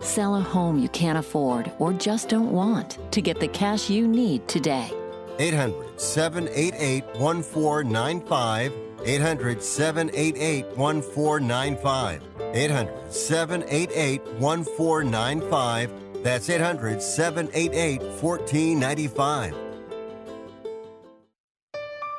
Sell 0.00 0.36
a 0.36 0.40
home 0.40 0.78
you 0.78 0.88
can't 0.88 1.18
afford 1.18 1.70
or 1.78 1.92
just 1.92 2.28
don't 2.28 2.52
want 2.52 2.98
to 3.12 3.22
get 3.22 3.38
the 3.38 3.48
cash 3.48 3.88
you 3.88 4.08
need 4.08 4.46
today. 4.48 4.90
800 5.38 6.00
788 6.00 7.04
1495. 7.16 8.72
800 9.04 9.62
788 9.62 10.66
1495. 10.76 12.22
800 12.54 13.12
788 13.12 14.22
1495. 14.38 15.90
That's 16.22 16.50
800 16.50 17.02
788 17.02 18.02
1495. 18.02 19.54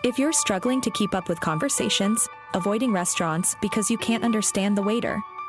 If 0.03 0.17
you're 0.17 0.33
struggling 0.33 0.81
to 0.81 0.89
keep 0.91 1.13
up 1.13 1.29
with 1.29 1.39
conversations, 1.39 2.27
avoiding 2.55 2.91
restaurants 2.91 3.55
because 3.61 3.91
you 3.91 3.99
can't 3.99 4.23
understand 4.23 4.75
the 4.75 4.81
waiter, 4.81 5.21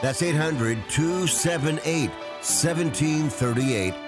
That's 0.00 0.22
800 0.22 0.88
278 0.88 2.10
1738. 2.10 4.07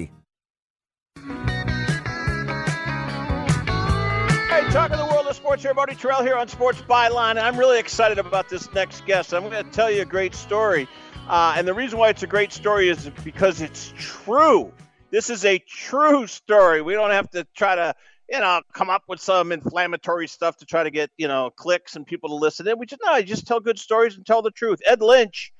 Talking 4.71 4.99
the 4.99 5.05
world 5.05 5.27
of 5.27 5.35
sports 5.35 5.63
here, 5.63 5.73
Marty 5.73 5.95
Tirrell 5.95 6.21
here 6.21 6.37
on 6.37 6.47
Sports 6.47 6.81
Byline. 6.83 7.37
I'm 7.37 7.57
really 7.57 7.77
excited 7.77 8.17
about 8.17 8.47
this 8.47 8.71
next 8.73 9.05
guest. 9.05 9.33
I'm 9.33 9.49
going 9.49 9.65
to 9.65 9.69
tell 9.71 9.91
you 9.91 10.03
a 10.03 10.05
great 10.05 10.33
story. 10.33 10.87
Uh, 11.27 11.55
and 11.57 11.67
the 11.67 11.73
reason 11.73 11.99
why 11.99 12.07
it's 12.07 12.23
a 12.23 12.27
great 12.27 12.53
story 12.53 12.87
is 12.87 13.09
because 13.25 13.59
it's 13.59 13.93
true. 13.97 14.71
This 15.09 15.29
is 15.29 15.43
a 15.43 15.59
true 15.59 16.25
story. 16.25 16.81
We 16.81 16.93
don't 16.93 17.11
have 17.11 17.29
to 17.31 17.45
try 17.53 17.75
to, 17.75 17.93
you 18.29 18.39
know, 18.39 18.61
come 18.73 18.89
up 18.89 19.03
with 19.09 19.19
some 19.19 19.51
inflammatory 19.51 20.29
stuff 20.29 20.55
to 20.57 20.65
try 20.65 20.83
to 20.83 20.89
get, 20.89 21.11
you 21.17 21.27
know, 21.27 21.49
clicks 21.49 21.97
and 21.97 22.07
people 22.07 22.29
to 22.29 22.35
listen 22.35 22.65
in. 22.65 22.79
We 22.79 22.85
just, 22.85 23.01
no, 23.03 23.21
just 23.21 23.45
tell 23.45 23.59
good 23.59 23.77
stories 23.77 24.15
and 24.15 24.25
tell 24.25 24.41
the 24.41 24.51
truth. 24.51 24.79
Ed 24.87 25.01
Lynch, 25.01 25.51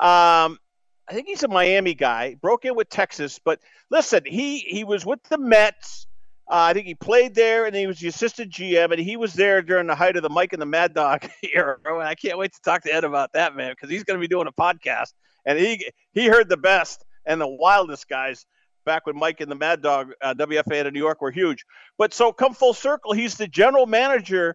um, 0.00 0.58
I 1.06 1.12
think 1.12 1.26
he's 1.26 1.42
a 1.42 1.48
Miami 1.48 1.92
guy, 1.92 2.36
broke 2.40 2.64
in 2.64 2.74
with 2.74 2.88
Texas. 2.88 3.38
But 3.44 3.60
listen, 3.90 4.22
he, 4.24 4.60
he 4.60 4.84
was 4.84 5.04
with 5.04 5.22
the 5.24 5.36
Mets. 5.36 6.06
Uh, 6.46 6.68
I 6.68 6.74
think 6.74 6.86
he 6.86 6.94
played 6.94 7.34
there, 7.34 7.64
and 7.64 7.74
he 7.74 7.86
was 7.86 7.98
the 7.98 8.08
assistant 8.08 8.52
GM, 8.52 8.92
and 8.92 9.00
he 9.00 9.16
was 9.16 9.32
there 9.32 9.62
during 9.62 9.86
the 9.86 9.94
height 9.94 10.16
of 10.16 10.22
the 10.22 10.28
Mike 10.28 10.52
and 10.52 10.60
the 10.60 10.66
Mad 10.66 10.92
Dog 10.92 11.26
era. 11.54 11.78
And 11.84 12.02
I 12.02 12.14
can't 12.14 12.36
wait 12.36 12.52
to 12.52 12.60
talk 12.60 12.82
to 12.82 12.94
Ed 12.94 13.04
about 13.04 13.32
that, 13.32 13.56
man, 13.56 13.72
because 13.72 13.88
he's 13.88 14.04
going 14.04 14.18
to 14.18 14.20
be 14.20 14.28
doing 14.28 14.46
a 14.46 14.52
podcast, 14.52 15.14
and 15.46 15.58
he 15.58 15.90
he 16.12 16.26
heard 16.26 16.48
the 16.48 16.58
best 16.58 17.04
and 17.24 17.40
the 17.40 17.48
wildest 17.48 18.08
guys 18.08 18.44
back 18.84 19.06
when 19.06 19.18
Mike 19.18 19.40
and 19.40 19.50
the 19.50 19.54
Mad 19.54 19.80
Dog 19.80 20.12
uh, 20.20 20.34
WFAN 20.34 20.86
of 20.86 20.92
New 20.92 21.00
York 21.00 21.22
were 21.22 21.30
huge. 21.30 21.64
But 21.96 22.12
so 22.12 22.32
come 22.32 22.52
full 22.52 22.74
circle, 22.74 23.12
he's 23.12 23.36
the 23.36 23.48
general 23.48 23.86
manager 23.86 24.54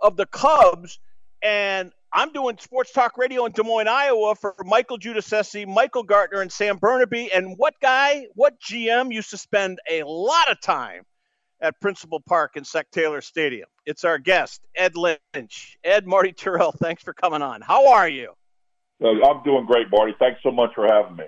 of 0.00 0.16
the 0.16 0.26
Cubs, 0.26 0.98
and 1.40 1.92
I'm 2.12 2.32
doing 2.32 2.56
sports 2.58 2.92
talk 2.92 3.16
radio 3.18 3.44
in 3.44 3.52
Des 3.52 3.62
Moines, 3.62 3.86
Iowa 3.86 4.34
for 4.34 4.56
Michael 4.64 4.98
Giudice, 4.98 5.68
Michael 5.68 6.02
Gartner, 6.02 6.40
and 6.40 6.50
Sam 6.50 6.78
Burnaby. 6.78 7.30
And 7.32 7.56
what 7.58 7.74
guy, 7.80 8.26
what 8.34 8.58
GM 8.60 9.12
used 9.12 9.30
to 9.30 9.36
spend 9.36 9.78
a 9.88 10.02
lot 10.04 10.50
of 10.50 10.60
time 10.60 11.04
at 11.60 11.80
Principal 11.80 12.20
Park 12.20 12.56
in 12.56 12.64
Sec 12.64 12.90
Taylor 12.90 13.20
Stadium? 13.20 13.68
It's 13.86 14.04
our 14.04 14.18
guest, 14.18 14.62
Ed 14.76 14.96
Lynch. 14.96 15.78
Ed, 15.84 16.06
Marty 16.06 16.32
Tirrell, 16.32 16.74
thanks 16.78 17.02
for 17.02 17.12
coming 17.12 17.42
on. 17.42 17.60
How 17.60 17.92
are 17.92 18.08
you? 18.08 18.32
Uh, 19.02 19.08
I'm 19.28 19.42
doing 19.44 19.66
great, 19.66 19.86
Marty. 19.90 20.14
Thanks 20.18 20.40
so 20.42 20.50
much 20.50 20.70
for 20.74 20.86
having 20.86 21.16
me. 21.16 21.24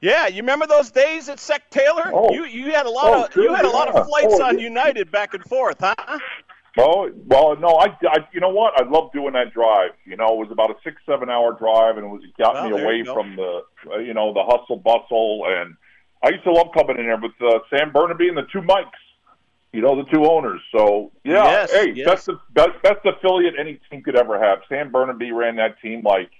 Yeah, 0.00 0.28
you 0.28 0.42
remember 0.42 0.66
those 0.66 0.90
days 0.90 1.28
at 1.28 1.40
Sec 1.40 1.68
Taylor? 1.70 2.10
Oh. 2.14 2.32
You 2.32 2.44
you 2.44 2.72
had 2.72 2.86
a 2.86 2.90
lot 2.90 3.04
Oh, 3.12 3.24
of 3.24 3.36
you 3.36 3.52
had 3.52 3.64
a 3.64 3.68
lot 3.70 3.88
yeah. 3.92 4.00
of 4.00 4.06
flights 4.06 4.34
Oh, 4.38 4.44
on 4.44 4.58
yeah. 4.58 4.64
United 4.64 5.10
back 5.10 5.34
and 5.34 5.42
forth, 5.44 5.78
huh? 5.80 5.94
Oh 6.78 7.10
well, 7.26 7.56
no, 7.56 7.68
I, 7.70 7.86
I, 8.08 8.18
you 8.32 8.40
know 8.40 8.50
what? 8.50 8.80
I 8.80 8.88
love 8.88 9.10
doing 9.12 9.32
that 9.32 9.52
drive. 9.52 9.90
You 10.04 10.16
know, 10.16 10.26
it 10.34 10.36
was 10.36 10.48
about 10.52 10.70
a 10.70 10.74
six, 10.84 10.96
seven 11.04 11.28
hour 11.28 11.52
drive, 11.58 11.96
and 11.96 12.06
it 12.06 12.08
was 12.08 12.22
it 12.22 12.30
got 12.40 12.54
Well, 12.54 12.70
me 12.70 12.80
away 12.80 13.04
from 13.04 13.34
the, 13.34 13.62
you 14.00 14.14
know, 14.14 14.32
the 14.32 14.44
hustle 14.44 14.76
bustle. 14.76 15.46
And 15.48 15.74
I 16.22 16.30
used 16.30 16.44
to 16.44 16.52
love 16.52 16.68
coming 16.74 16.98
in 16.98 17.06
there 17.06 17.16
with 17.20 17.32
uh, 17.40 17.58
Sam 17.70 17.92
Burnaby 17.92 18.28
and 18.28 18.36
the 18.36 18.46
two 18.52 18.62
Mikes. 18.62 18.98
You 19.72 19.82
know, 19.82 19.96
the 20.02 20.10
two 20.10 20.24
owners. 20.24 20.60
So 20.72 21.12
yeah, 21.24 21.44
Yes, 21.44 21.72
hey, 21.72 21.92
yes. 21.94 22.06
best 22.08 22.30
best 22.54 22.82
best 22.82 23.00
affiliate 23.04 23.54
any 23.60 23.78
team 23.90 24.02
could 24.02 24.16
ever 24.16 24.38
have. 24.42 24.60
Sam 24.68 24.90
Burnaby 24.90 25.30
ran 25.32 25.56
that 25.56 25.80
team 25.82 26.02
like 26.02 26.30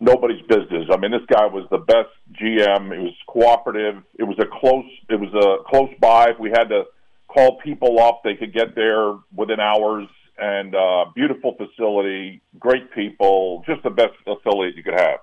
nobody's 0.00 0.42
business. 0.42 0.88
I 0.92 0.98
mean, 0.98 1.10
this 1.10 1.24
guy 1.28 1.46
was 1.46 1.66
the 1.70 1.78
best 1.78 2.10
GM. 2.32 2.92
It 2.92 3.00
was 3.00 3.14
cooperative. 3.26 4.02
It 4.18 4.24
was 4.24 4.36
a 4.38 4.44
close. 4.60 4.84
It 5.08 5.18
was 5.18 5.32
a 5.34 5.64
close 5.68 5.90
by. 6.00 6.30
If 6.30 6.38
we 6.38 6.50
had 6.50 6.68
to 6.68 6.84
call 7.28 7.58
people 7.64 7.98
up, 8.00 8.20
they 8.22 8.34
could 8.34 8.52
get 8.52 8.74
there 8.74 9.14
within 9.34 9.58
hours. 9.60 10.06
And 10.38 10.74
uh, 10.74 11.06
beautiful 11.14 11.56
facility, 11.56 12.42
great 12.60 12.92
people, 12.92 13.62
just 13.66 13.82
the 13.82 13.88
best 13.88 14.12
affiliate 14.26 14.76
you 14.76 14.82
could 14.82 15.00
have. 15.00 15.20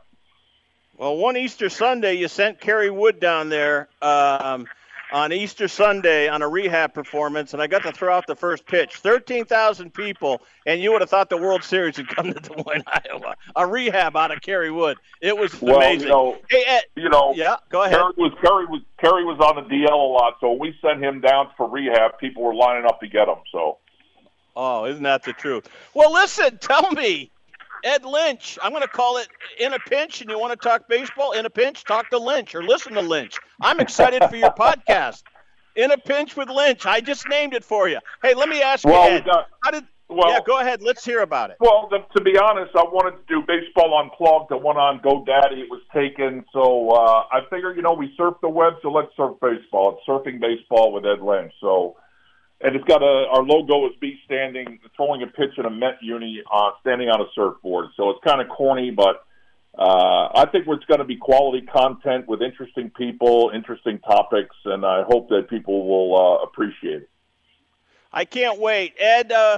Well, 0.97 1.17
one 1.17 1.38
Easter 1.38 1.69
Sunday, 1.69 2.13
you 2.15 2.27
sent 2.27 2.59
Kerry 2.61 2.89
Wood 2.91 3.19
down 3.19 3.49
there 3.49 3.89
um, 4.01 4.67
on 5.11 5.33
Easter 5.33 5.67
Sunday 5.67 6.27
on 6.27 6.41
a 6.43 6.47
rehab 6.47 6.93
performance, 6.93 7.53
and 7.53 7.61
I 7.61 7.67
got 7.67 7.81
to 7.83 7.91
throw 7.91 8.15
out 8.15 8.27
the 8.27 8.35
first 8.35 8.65
pitch. 8.67 8.97
13,000 8.97 9.91
people, 9.91 10.41
and 10.67 10.81
you 10.81 10.91
would 10.91 11.01
have 11.01 11.09
thought 11.09 11.30
the 11.30 11.38
World 11.38 11.63
Series 11.63 11.97
had 11.97 12.07
come 12.07 12.31
to 12.31 12.39
Des 12.39 12.55
Moines, 12.55 12.83
Iowa. 12.88 13.35
A 13.55 13.65
rehab 13.65 14.15
out 14.15 14.30
of 14.31 14.41
Kerry 14.41 14.69
Wood. 14.72 14.97
It 15.19 15.35
was 15.35 15.59
Well, 15.59 15.77
amazing. 15.77 16.07
you 16.07 16.13
know, 16.13 16.38
hey, 16.49 16.63
Ed, 16.67 16.83
you 16.95 17.09
know, 17.09 17.33
yeah, 17.35 17.55
go 17.69 17.81
ahead. 17.83 17.97
Kerry 17.97 18.13
was 18.17 18.33
Kerry 18.41 18.65
was 18.67 18.81
Kerry 18.99 19.25
was 19.25 19.39
on 19.39 19.55
the 19.55 19.75
DL 19.75 19.91
a 19.91 19.95
lot, 19.95 20.35
so 20.39 20.53
we 20.53 20.75
sent 20.80 21.03
him 21.03 21.22
down 21.22 21.49
for 21.57 21.67
rehab, 21.67 22.19
people 22.19 22.43
were 22.43 22.53
lining 22.55 22.85
up 22.85 22.99
to 22.99 23.07
get 23.07 23.27
him. 23.27 23.38
So 23.51 23.80
Oh, 24.55 24.85
isn't 24.85 25.01
that 25.03 25.23
the 25.23 25.33
truth? 25.33 25.67
Well, 25.95 26.13
listen, 26.13 26.59
tell 26.59 26.91
me, 26.91 27.31
Ed 27.83 28.05
Lynch. 28.05 28.57
I'm 28.61 28.71
going 28.71 28.81
to 28.83 28.87
call 28.87 29.17
it 29.17 29.27
in 29.59 29.73
a 29.73 29.79
pinch, 29.79 30.21
and 30.21 30.29
you 30.29 30.39
want 30.39 30.59
to 30.59 30.67
talk 30.67 30.87
baseball 30.87 31.33
in 31.33 31.45
a 31.45 31.49
pinch? 31.49 31.83
Talk 31.83 32.09
to 32.11 32.17
Lynch 32.17 32.55
or 32.55 32.63
listen 32.63 32.93
to 32.93 33.01
Lynch. 33.01 33.37
I'm 33.61 33.79
excited 33.79 34.23
for 34.29 34.35
your 34.35 34.51
podcast, 34.51 35.23
in 35.75 35.91
a 35.91 35.97
pinch 35.97 36.35
with 36.37 36.49
Lynch. 36.49 36.85
I 36.85 37.01
just 37.01 37.27
named 37.29 37.53
it 37.53 37.63
for 37.63 37.89
you. 37.89 37.99
Hey, 38.21 38.33
let 38.35 38.47
me 38.49 38.61
ask 38.61 38.85
Well, 38.85 39.09
you, 39.09 39.17
Ed. 39.17 39.25
got- 39.25 39.47
how 39.63 39.71
did? 39.71 39.85
well- 40.07 40.29
yeah, 40.31 40.39
go 40.45 40.59
ahead. 40.59 40.81
Let's 40.81 41.03
hear 41.03 41.21
about 41.21 41.49
it. 41.49 41.57
Well, 41.59 41.89
to, 41.89 41.99
to 42.17 42.23
be 42.23 42.37
honest, 42.37 42.75
I 42.75 42.83
wanted 42.83 43.17
to 43.17 43.23
do 43.27 43.41
baseball 43.47 43.97
unplugged. 43.99 44.49
The 44.51 44.57
one 44.57 44.77
on 44.77 44.99
GoDaddy 44.99 45.63
it 45.63 45.69
was 45.69 45.81
taken, 45.93 46.45
so 46.53 46.89
uh, 46.91 47.23
I 47.31 47.41
figured, 47.49 47.75
you 47.75 47.81
know, 47.81 47.93
we 47.93 48.13
surf 48.15 48.35
the 48.41 48.49
web, 48.49 48.73
so 48.81 48.91
let's 48.91 49.09
surf 49.17 49.37
baseball. 49.41 49.97
It's 49.97 50.07
surfing 50.07 50.39
baseball 50.39 50.93
with 50.93 51.05
Ed 51.05 51.21
Lynch. 51.21 51.51
So, 51.59 51.95
and 52.64 52.75
it's 52.75 52.85
got 52.85 53.03
a 53.03 53.27
our 53.30 53.43
logo 53.43 53.85
is 53.88 53.93
me 54.01 54.17
standing 54.25 54.80
throwing 54.95 55.22
a 55.22 55.27
pitch 55.27 55.51
in 55.58 55.66
a 55.66 55.69
Met 55.69 55.98
uni, 56.01 56.42
uh, 56.51 56.72
standing 56.82 57.09
on 57.09 57.22
a 57.22 57.25
surfboard. 57.35 57.90
So 57.95 58.09
it's 58.09 58.19
kind 58.25 58.42
of 58.42 58.48
corny, 58.48 58.90
but 58.90 59.25
uh, 59.77 60.30
I 60.33 60.48
think 60.51 60.66
it's 60.67 60.85
going 60.85 61.00
to 61.00 61.06
be 61.06 61.17
quality 61.17 61.66
content 61.66 62.27
with 62.27 62.42
interesting 62.42 62.90
people, 62.92 63.51
interesting 63.53 64.00
topics, 64.00 64.56
and 64.66 64.85
I 64.85 65.03
hope 65.03 65.30
that 65.30 65.50
people 65.50 65.88
will 65.88 66.16
uh, 66.16 66.43
appreciate 66.43 67.03
it. 67.03 67.09
I 68.14 68.25
can't 68.25 68.59
wait. 68.59 68.93
Ed, 69.00 69.32
uh, 69.32 69.58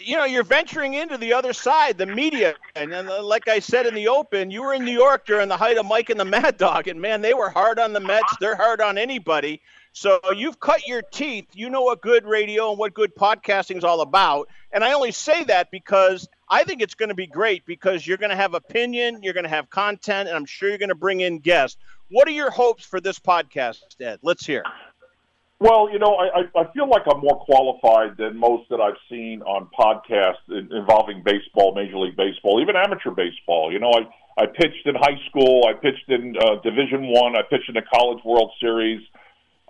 you 0.00 0.16
know, 0.16 0.24
you're 0.24 0.44
venturing 0.44 0.94
into 0.94 1.18
the 1.18 1.32
other 1.32 1.52
side, 1.52 1.98
the 1.98 2.06
media. 2.06 2.54
And 2.76 2.94
uh, 2.94 3.22
like 3.24 3.48
I 3.48 3.58
said 3.58 3.86
in 3.86 3.94
the 3.94 4.06
open, 4.06 4.52
you 4.52 4.62
were 4.62 4.72
in 4.72 4.84
New 4.84 4.92
York 4.92 5.26
during 5.26 5.48
the 5.48 5.56
height 5.56 5.78
of 5.78 5.86
Mike 5.86 6.08
and 6.08 6.20
the 6.20 6.24
Mad 6.24 6.56
Dog. 6.56 6.86
And 6.86 7.00
man, 7.00 7.20
they 7.20 7.34
were 7.34 7.50
hard 7.50 7.80
on 7.80 7.92
the 7.92 8.00
Mets. 8.00 8.36
They're 8.38 8.54
hard 8.54 8.80
on 8.80 8.96
anybody. 8.98 9.60
So 9.92 10.20
you've 10.36 10.60
cut 10.60 10.86
your 10.86 11.02
teeth. 11.02 11.46
You 11.54 11.70
know 11.70 11.82
what 11.82 12.00
good 12.00 12.24
radio 12.24 12.70
and 12.70 12.78
what 12.78 12.94
good 12.94 13.14
podcasting 13.14 13.78
is 13.78 13.84
all 13.84 14.00
about. 14.00 14.48
And 14.72 14.84
I 14.84 14.92
only 14.92 15.12
say 15.12 15.44
that 15.44 15.70
because 15.70 16.28
I 16.48 16.64
think 16.64 16.82
it's 16.82 16.94
going 16.94 17.08
to 17.08 17.14
be 17.14 17.26
great 17.26 17.66
because 17.66 18.06
you're 18.06 18.18
going 18.18 18.30
to 18.30 18.36
have 18.36 18.54
opinion, 18.54 19.22
you're 19.22 19.34
going 19.34 19.44
to 19.44 19.50
have 19.50 19.70
content, 19.70 20.28
and 20.28 20.36
I'm 20.36 20.46
sure 20.46 20.68
you're 20.68 20.78
going 20.78 20.88
to 20.90 20.94
bring 20.94 21.20
in 21.20 21.38
guests. 21.38 21.76
What 22.10 22.28
are 22.28 22.32
your 22.32 22.50
hopes 22.50 22.84
for 22.84 23.00
this 23.00 23.18
podcast, 23.18 23.80
Ed? 24.00 24.20
Let's 24.22 24.46
hear. 24.46 24.62
Well, 25.60 25.90
you 25.90 25.98
know, 25.98 26.14
I, 26.16 26.42
I 26.56 26.72
feel 26.72 26.88
like 26.88 27.02
I'm 27.10 27.20
more 27.20 27.44
qualified 27.44 28.16
than 28.16 28.36
most 28.36 28.68
that 28.70 28.80
I've 28.80 28.96
seen 29.10 29.42
on 29.42 29.68
podcasts 29.76 30.46
involving 30.48 31.22
baseball, 31.24 31.74
Major 31.74 31.98
League 31.98 32.16
Baseball, 32.16 32.62
even 32.62 32.76
amateur 32.76 33.10
baseball. 33.10 33.72
You 33.72 33.80
know, 33.80 33.90
I 33.90 34.08
I 34.40 34.46
pitched 34.46 34.86
in 34.86 34.94
high 34.94 35.18
school, 35.28 35.66
I 35.68 35.72
pitched 35.72 36.08
in 36.08 36.36
uh, 36.40 36.60
Division 36.62 37.08
One, 37.08 37.34
I, 37.34 37.40
I 37.40 37.42
pitched 37.42 37.68
in 37.68 37.74
the 37.74 37.82
College 37.92 38.22
World 38.24 38.52
Series. 38.60 39.00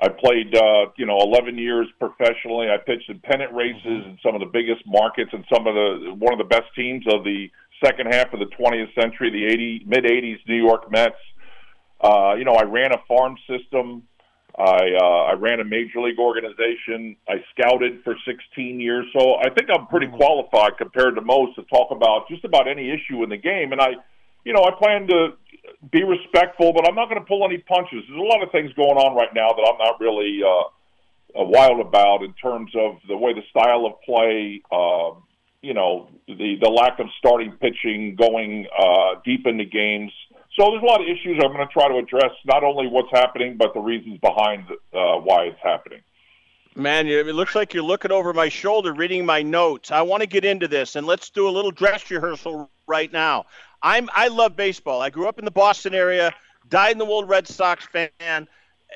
I 0.00 0.08
played, 0.08 0.54
uh, 0.54 0.86
you 0.96 1.06
know, 1.06 1.18
11 1.20 1.58
years 1.58 1.88
professionally. 1.98 2.68
I 2.70 2.76
pitched 2.76 3.10
in 3.10 3.18
pennant 3.18 3.52
races 3.52 3.82
in 3.84 4.18
some 4.22 4.34
of 4.34 4.40
the 4.40 4.50
biggest 4.52 4.82
markets 4.86 5.30
and 5.32 5.44
some 5.52 5.66
of 5.66 5.74
the 5.74 6.14
one 6.14 6.32
of 6.32 6.38
the 6.38 6.44
best 6.44 6.70
teams 6.76 7.04
of 7.12 7.24
the 7.24 7.50
second 7.84 8.12
half 8.12 8.32
of 8.32 8.38
the 8.38 8.46
20th 8.46 8.94
century, 9.00 9.30
the 9.30 9.44
80 9.44 9.84
mid 9.86 10.04
80s 10.04 10.38
New 10.46 10.62
York 10.62 10.90
Mets. 10.90 11.18
Uh, 12.00 12.34
you 12.38 12.44
know, 12.44 12.54
I 12.54 12.62
ran 12.62 12.92
a 12.92 13.02
farm 13.08 13.36
system. 13.48 14.04
I 14.56 14.90
uh, 15.00 15.22
I 15.30 15.32
ran 15.34 15.60
a 15.60 15.64
major 15.64 16.00
league 16.00 16.18
organization. 16.18 17.16
I 17.28 17.42
scouted 17.54 18.02
for 18.02 18.14
16 18.26 18.80
years, 18.80 19.06
so 19.16 19.34
I 19.34 19.50
think 19.50 19.68
I'm 19.72 19.86
pretty 19.86 20.08
qualified 20.08 20.78
compared 20.78 21.14
to 21.14 21.22
most 21.22 21.56
to 21.56 21.62
talk 21.64 21.90
about 21.90 22.28
just 22.28 22.44
about 22.44 22.66
any 22.66 22.90
issue 22.90 23.22
in 23.22 23.30
the 23.30 23.36
game. 23.36 23.72
And 23.72 23.80
I, 23.80 23.94
you 24.44 24.52
know, 24.52 24.64
I 24.64 24.70
plan 24.78 25.06
to 25.08 25.34
be 25.90 26.02
respectful, 26.02 26.72
but 26.72 26.88
I'm 26.88 26.94
not 26.94 27.08
going 27.08 27.20
to 27.20 27.26
pull 27.26 27.44
any 27.44 27.58
punches. 27.58 28.02
There's 28.08 28.20
a 28.20 28.22
lot 28.22 28.42
of 28.42 28.50
things 28.50 28.72
going 28.74 28.96
on 28.96 29.16
right 29.16 29.32
now 29.34 29.48
that 29.48 29.62
I'm 29.62 29.78
not 29.78 30.00
really 30.00 30.40
uh, 30.42 31.40
uh, 31.40 31.44
wild 31.44 31.80
about 31.80 32.22
in 32.22 32.32
terms 32.34 32.72
of 32.74 32.96
the 33.06 33.16
way 33.16 33.32
the 33.34 33.42
style 33.50 33.86
of 33.86 34.00
play. 34.02 34.62
Uh, 34.70 35.20
you 35.62 35.74
know, 35.74 36.08
the 36.26 36.56
the 36.60 36.68
lack 36.68 37.00
of 37.00 37.06
starting 37.18 37.52
pitching, 37.52 38.16
going 38.16 38.66
uh, 38.78 39.20
deep 39.24 39.46
into 39.46 39.64
games. 39.64 40.12
So 40.58 40.70
there's 40.70 40.82
a 40.82 40.86
lot 40.86 41.00
of 41.00 41.06
issues 41.06 41.40
I'm 41.42 41.52
going 41.52 41.66
to 41.66 41.72
try 41.72 41.88
to 41.88 41.98
address, 41.98 42.32
not 42.44 42.64
only 42.64 42.88
what's 42.88 43.10
happening, 43.12 43.56
but 43.56 43.74
the 43.74 43.80
reasons 43.80 44.18
behind 44.18 44.64
uh, 44.70 45.18
why 45.18 45.44
it's 45.44 45.60
happening. 45.62 46.00
Man, 46.74 47.08
it 47.08 47.26
looks 47.26 47.56
like 47.56 47.74
you're 47.74 47.82
looking 47.82 48.12
over 48.12 48.32
my 48.32 48.48
shoulder 48.48 48.92
reading 48.92 49.26
my 49.26 49.42
notes. 49.42 49.90
I 49.90 50.02
want 50.02 50.22
to 50.22 50.28
get 50.28 50.44
into 50.44 50.68
this, 50.68 50.94
and 50.94 51.06
let's 51.06 51.30
do 51.30 51.48
a 51.48 51.50
little 51.50 51.72
dress 51.72 52.08
rehearsal 52.08 52.70
right 52.86 53.12
now. 53.12 53.46
I'm 53.82 54.08
I 54.14 54.28
love 54.28 54.56
baseball. 54.56 55.00
I 55.00 55.10
grew 55.10 55.28
up 55.28 55.38
in 55.38 55.44
the 55.44 55.50
Boston 55.50 55.94
area, 55.94 56.34
died 56.68 56.92
in 56.92 56.98
the 56.98 57.04
World 57.04 57.28
Red 57.28 57.46
Sox 57.46 57.86
fan. 57.86 58.48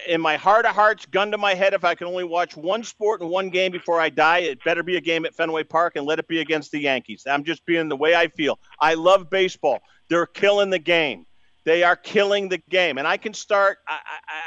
In 0.09 0.23
my 0.23 0.39
heart 0.39 0.65
of 0.65 0.75
hearts, 0.75 1.05
gun 1.05 1.31
to 1.33 1.39
my 1.39 1.53
head, 1.53 1.75
if 1.75 1.85
I 1.85 1.95
can 1.95 2.07
only 2.07 2.25
watch 2.25 2.57
one 2.57 2.83
sport 2.83 3.21
and 3.21 3.29
one 3.29 3.51
game 3.51 3.71
before 3.71 4.01
I 4.01 4.09
die, 4.09 4.39
it 4.39 4.65
better 4.65 4.83
be 4.83 4.97
a 4.97 5.03
game 5.03 5.27
at 5.27 5.35
Fenway 5.35 5.65
Park 5.65 5.97
and 5.97 6.07
let 6.07 6.19
it 6.19 6.27
be 6.27 6.41
against 6.41 6.71
the 6.71 6.81
Yankees. 6.81 7.25
I'm 7.29 7.45
just 7.45 7.67
being 7.67 7.91
the 7.91 7.97
way 7.97 8.15
I 8.15 8.29
feel. 8.29 8.59
I 8.81 8.95
love 8.95 9.29
baseball. 9.29 9.81
They're 10.09 10.25
killing 10.25 10.71
the 10.71 10.79
game. 10.79 11.27
They 11.65 11.83
are 11.83 11.95
killing 11.95 12.49
the 12.49 12.59
game, 12.71 12.99
and 12.99 13.07
I 13.07 13.19
can 13.19 13.35
start. 13.35 13.79
I, 13.87 13.99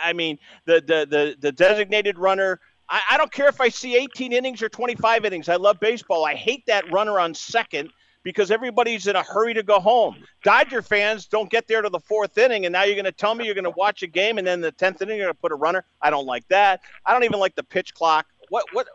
I, 0.06 0.10
I 0.10 0.14
mean, 0.14 0.38
the, 0.66 0.82
the 0.86 1.08
the 1.10 1.36
the 1.40 1.52
designated 1.52 2.18
runner. 2.18 2.60
I, 2.90 3.02
I 3.12 3.18
don't 3.18 3.32
care 3.32 3.48
if 3.48 3.62
I 3.62 3.70
see 3.70 3.96
18 3.96 4.32
innings 4.32 4.62
or 4.62 4.70
25 4.70 5.26
innings. 5.26 5.50
I 5.50 5.56
love 5.56 5.80
baseball. 5.80 6.26
I 6.26 6.36
hate 6.36 6.64
that 6.68 6.92
runner 6.92 7.20
on 7.20 7.34
second 7.34 7.92
because 8.26 8.50
everybody's 8.52 9.08
in 9.08 9.16
a 9.16 9.24
hurry 9.24 9.54
to 9.54 9.64
go 9.64 9.80
home. 9.80 10.18
Dodger 10.44 10.82
fans 10.82 11.28
don't 11.28 11.50
get 11.50 11.68
there 11.68 11.82
to 11.82 11.90
the 11.90 12.00
fourth 12.00 12.38
inning, 12.38 12.66
and 12.66 12.74
now 12.74 12.84
you're 12.84 12.96
going 12.96 13.06
to 13.06 13.12
tell 13.14 13.36
me 13.36 13.46
you're 13.46 13.54
going 13.54 13.64
to 13.64 13.74
watch 13.78 14.04
a 14.04 14.08
game, 14.08 14.38
and 14.38 14.46
then 14.46 14.60
the 14.60 14.72
tenth 14.74 15.02
inning 15.02 15.18
you're 15.18 15.28
going 15.28 15.36
to 15.36 15.40
put 15.40 15.54
a 15.54 15.56
runner. 15.56 15.86
I 16.02 16.10
don't 16.10 16.26
like 16.26 16.46
that. 16.50 16.82
I 17.06 17.14
don't 17.14 17.24
even 17.24 17.40
like 17.40 17.56
the 17.56 17.64
pitch 17.64 17.94
clock. 17.94 18.26
What 18.50 18.66
what? 18.74 18.88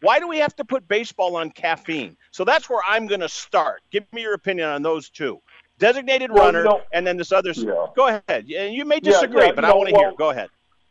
Why 0.00 0.18
do 0.18 0.26
we 0.26 0.38
have 0.38 0.54
to 0.56 0.64
put 0.64 0.88
baseball 0.88 1.36
on 1.36 1.50
caffeine? 1.50 2.16
So 2.30 2.44
that's 2.44 2.70
where 2.70 2.80
I'm 2.88 3.06
going 3.06 3.20
to 3.20 3.28
start. 3.28 3.82
Give 3.90 4.04
me 4.12 4.22
your 4.22 4.34
opinion 4.34 4.68
on 4.68 4.82
those 4.82 5.10
two 5.10 5.40
designated 5.78 6.30
well, 6.32 6.46
runner, 6.46 6.58
you 6.60 6.64
know, 6.64 6.80
and 6.92 7.06
then 7.06 7.16
this 7.16 7.30
other. 7.30 7.52
Yeah. 7.52 7.86
Go 7.96 8.08
ahead. 8.08 8.50
And 8.50 8.74
you 8.74 8.84
may 8.84 9.00
disagree, 9.00 9.42
yeah, 9.42 9.46
yeah, 9.48 9.52
but 9.52 9.64
I 9.64 9.74
want 9.74 9.88
to 9.88 9.94
well, 9.94 10.02
hear. 10.02 10.12
Go 10.16 10.30
ahead. 10.30 10.48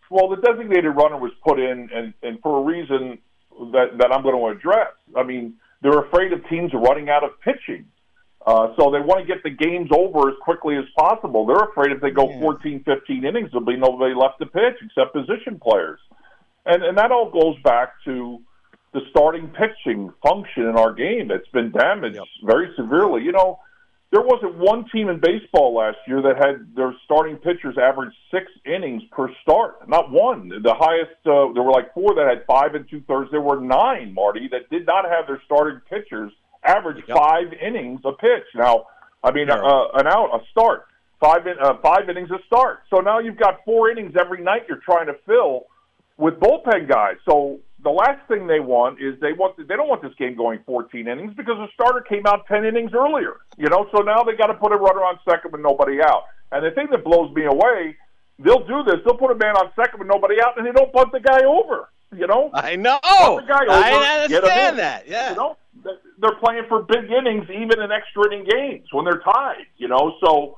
Well, 0.10 0.30
the 0.30 0.38
designated 0.38 0.96
runner 0.96 1.18
was 1.18 1.32
put 1.46 1.60
in, 1.60 1.90
and, 1.94 2.14
and 2.24 2.40
for 2.42 2.60
a 2.60 2.64
reason 2.64 3.18
that 3.74 3.98
that 3.98 4.12
I'm 4.12 4.24
going 4.24 4.36
to 4.36 4.58
address. 4.58 4.92
I 5.16 5.24
mean, 5.24 5.56
they're 5.82 6.00
afraid 6.00 6.34
of 6.34 6.48
teams 6.50 6.72
running 6.74 7.10
out 7.10 7.24
of 7.24 7.32
pitching. 7.42 7.86
Uh, 8.46 8.74
so 8.80 8.90
they 8.92 9.02
want 9.02 9.20
to 9.20 9.26
get 9.28 9.44
the 9.44 9.50
games 9.50 9.90
over 9.92 10.30
as 10.30 10.36
quickly 10.42 10.78
as 10.78 10.86
possible. 10.98 11.46
They're 11.46 11.70
afraid 11.70 11.92
if 11.92 12.02
they 12.02 12.12
go 12.12 12.30
yeah. 12.30 12.40
14, 12.40 12.84
15 12.86 13.26
innings, 13.26 13.50
there'll 13.52 13.66
be 13.66 13.76
nobody 13.76 14.16
left 14.16 14.40
to 14.40 14.46
pitch 14.46 14.76
except 14.82 15.14
position 15.14 15.60
players. 15.62 16.00
And, 16.66 16.82
and 16.82 16.98
that 16.98 17.12
all 17.12 17.30
goes 17.30 17.62
back 17.64 17.94
to 18.06 18.42
the 18.94 19.02
starting 19.10 19.50
pitching 19.50 20.14
function 20.24 20.64
in 20.64 20.78
our 20.78 20.94
game. 20.94 21.30
It's 21.30 21.48
been 21.50 21.72
damaged 21.72 22.16
yep. 22.16 22.24
very 22.46 22.70
severely. 22.78 23.24
You 23.24 23.34
know, 23.34 23.60
there 24.12 24.22
wasn't 24.22 24.56
one 24.56 24.86
team 24.90 25.10
in 25.10 25.20
baseball 25.20 25.76
last 25.76 25.98
year 26.08 26.22
that 26.22 26.38
had 26.38 26.76
their 26.76 26.96
starting 27.04 27.36
pitchers 27.36 27.76
average 27.78 28.14
six 28.32 28.46
innings 28.66 29.04
per 29.12 29.30
start. 29.42 29.88
Not 29.90 30.12
one. 30.12 30.48
The 30.48 30.74
highest, 30.74 31.20
uh, 31.26 31.52
there 31.54 31.64
were 31.64 31.72
like 31.72 31.94
four 31.94 32.16
that 32.16 32.26
had 32.28 32.46
five 32.46 32.74
and 32.76 32.90
two 32.90 33.02
thirds. 33.02 33.32
There 33.32 33.42
were 33.42 33.60
nine, 33.60 34.14
Marty, 34.14 34.48
that 34.52 34.70
did 34.70 34.86
not 34.86 35.04
have 35.06 35.28
their 35.28 35.42
starting 35.46 35.82
pitchers 35.90 36.32
average 36.64 37.04
yep. 37.06 37.18
five 37.18 37.48
innings 37.54 38.00
a 38.06 38.14
pitch. 38.14 38.48
Now, 38.56 38.86
I 39.24 39.32
mean, 39.32 39.50
uh, 39.50 39.56
an 39.56 40.08
out, 40.08 40.30
a 40.34 40.40
start, 40.52 40.86
five 41.20 41.46
in, 41.46 41.56
uh, 41.62 41.74
five 41.84 42.10
innings 42.10 42.30
a 42.32 42.40
start. 42.46 42.84
So 42.90 43.02
now 43.02 43.20
you've 43.20 43.38
got 43.38 43.66
four 43.66 43.90
innings 43.90 44.16
every 44.18 44.42
night 44.42 44.64
you're 44.70 44.78
trying 44.86 45.08
to 45.08 45.16
fill 45.26 45.66
with 46.18 46.36
bullpen 46.36 46.88
guys. 46.88 47.16
So 47.30 47.60
the 47.88 47.96
last 47.96 48.20
thing 48.28 48.48
they 48.48 48.60
want 48.60 49.00
is 49.00 49.16
they 49.22 49.32
want 49.32 49.56
they 49.56 49.76
don't 49.80 49.88
want 49.88 50.02
this 50.02 50.12
game 50.20 50.36
going 50.36 50.60
14 50.66 51.08
innings 51.08 51.34
because 51.38 51.56
the 51.56 51.72
starter 51.74 52.02
came 52.02 52.28
out 52.28 52.46
10 52.48 52.66
innings 52.66 52.92
earlier. 52.94 53.40
You 53.58 53.70
know, 53.70 53.88
so 53.96 54.04
now 54.04 54.24
they 54.24 54.36
got 54.36 54.48
to 54.48 54.56
put 54.56 54.74
a 54.74 54.76
runner 54.76 55.08
on 55.08 55.18
second 55.24 55.54
with 55.54 55.62
nobody 55.62 56.02
out. 56.02 56.24
And 56.52 56.66
the 56.66 56.72
thing 56.72 56.88
that 56.92 57.06
blows 57.06 57.34
me 57.34 57.46
away, 57.46 57.96
they'll 58.40 58.68
do 58.68 58.84
this. 58.84 59.00
They'll 59.06 59.16
put 59.16 59.32
a 59.32 59.40
man 59.40 59.56
on 59.56 59.72
second 59.80 60.00
with 60.00 60.10
nobody 60.10 60.36
out, 60.44 60.58
and 60.58 60.68
they 60.68 60.74
don't 60.74 60.92
bunt 60.92 61.14
the 61.14 61.22
guy 61.22 61.46
over. 61.46 61.88
You 62.12 62.28
know, 62.28 62.52
I 62.54 62.76
know. 62.76 63.00
Bunt 63.02 63.48
the 63.48 63.54
guy 63.54 63.64
over, 63.64 63.72
I 63.72 64.24
understand 64.24 64.80
that. 64.80 65.08
Yeah, 65.08 65.30
you 65.30 65.36
know, 65.38 65.56
they're 66.20 66.36
playing 66.44 66.64
for 66.68 66.84
big 66.84 67.08
innings, 67.08 67.48
even 67.50 67.80
in 67.80 67.90
extra 67.90 68.28
inning 68.28 68.46
games 68.52 68.88
when 68.92 69.06
they're 69.06 69.24
tied. 69.24 69.64
You 69.78 69.88
know, 69.88 70.12
so 70.20 70.58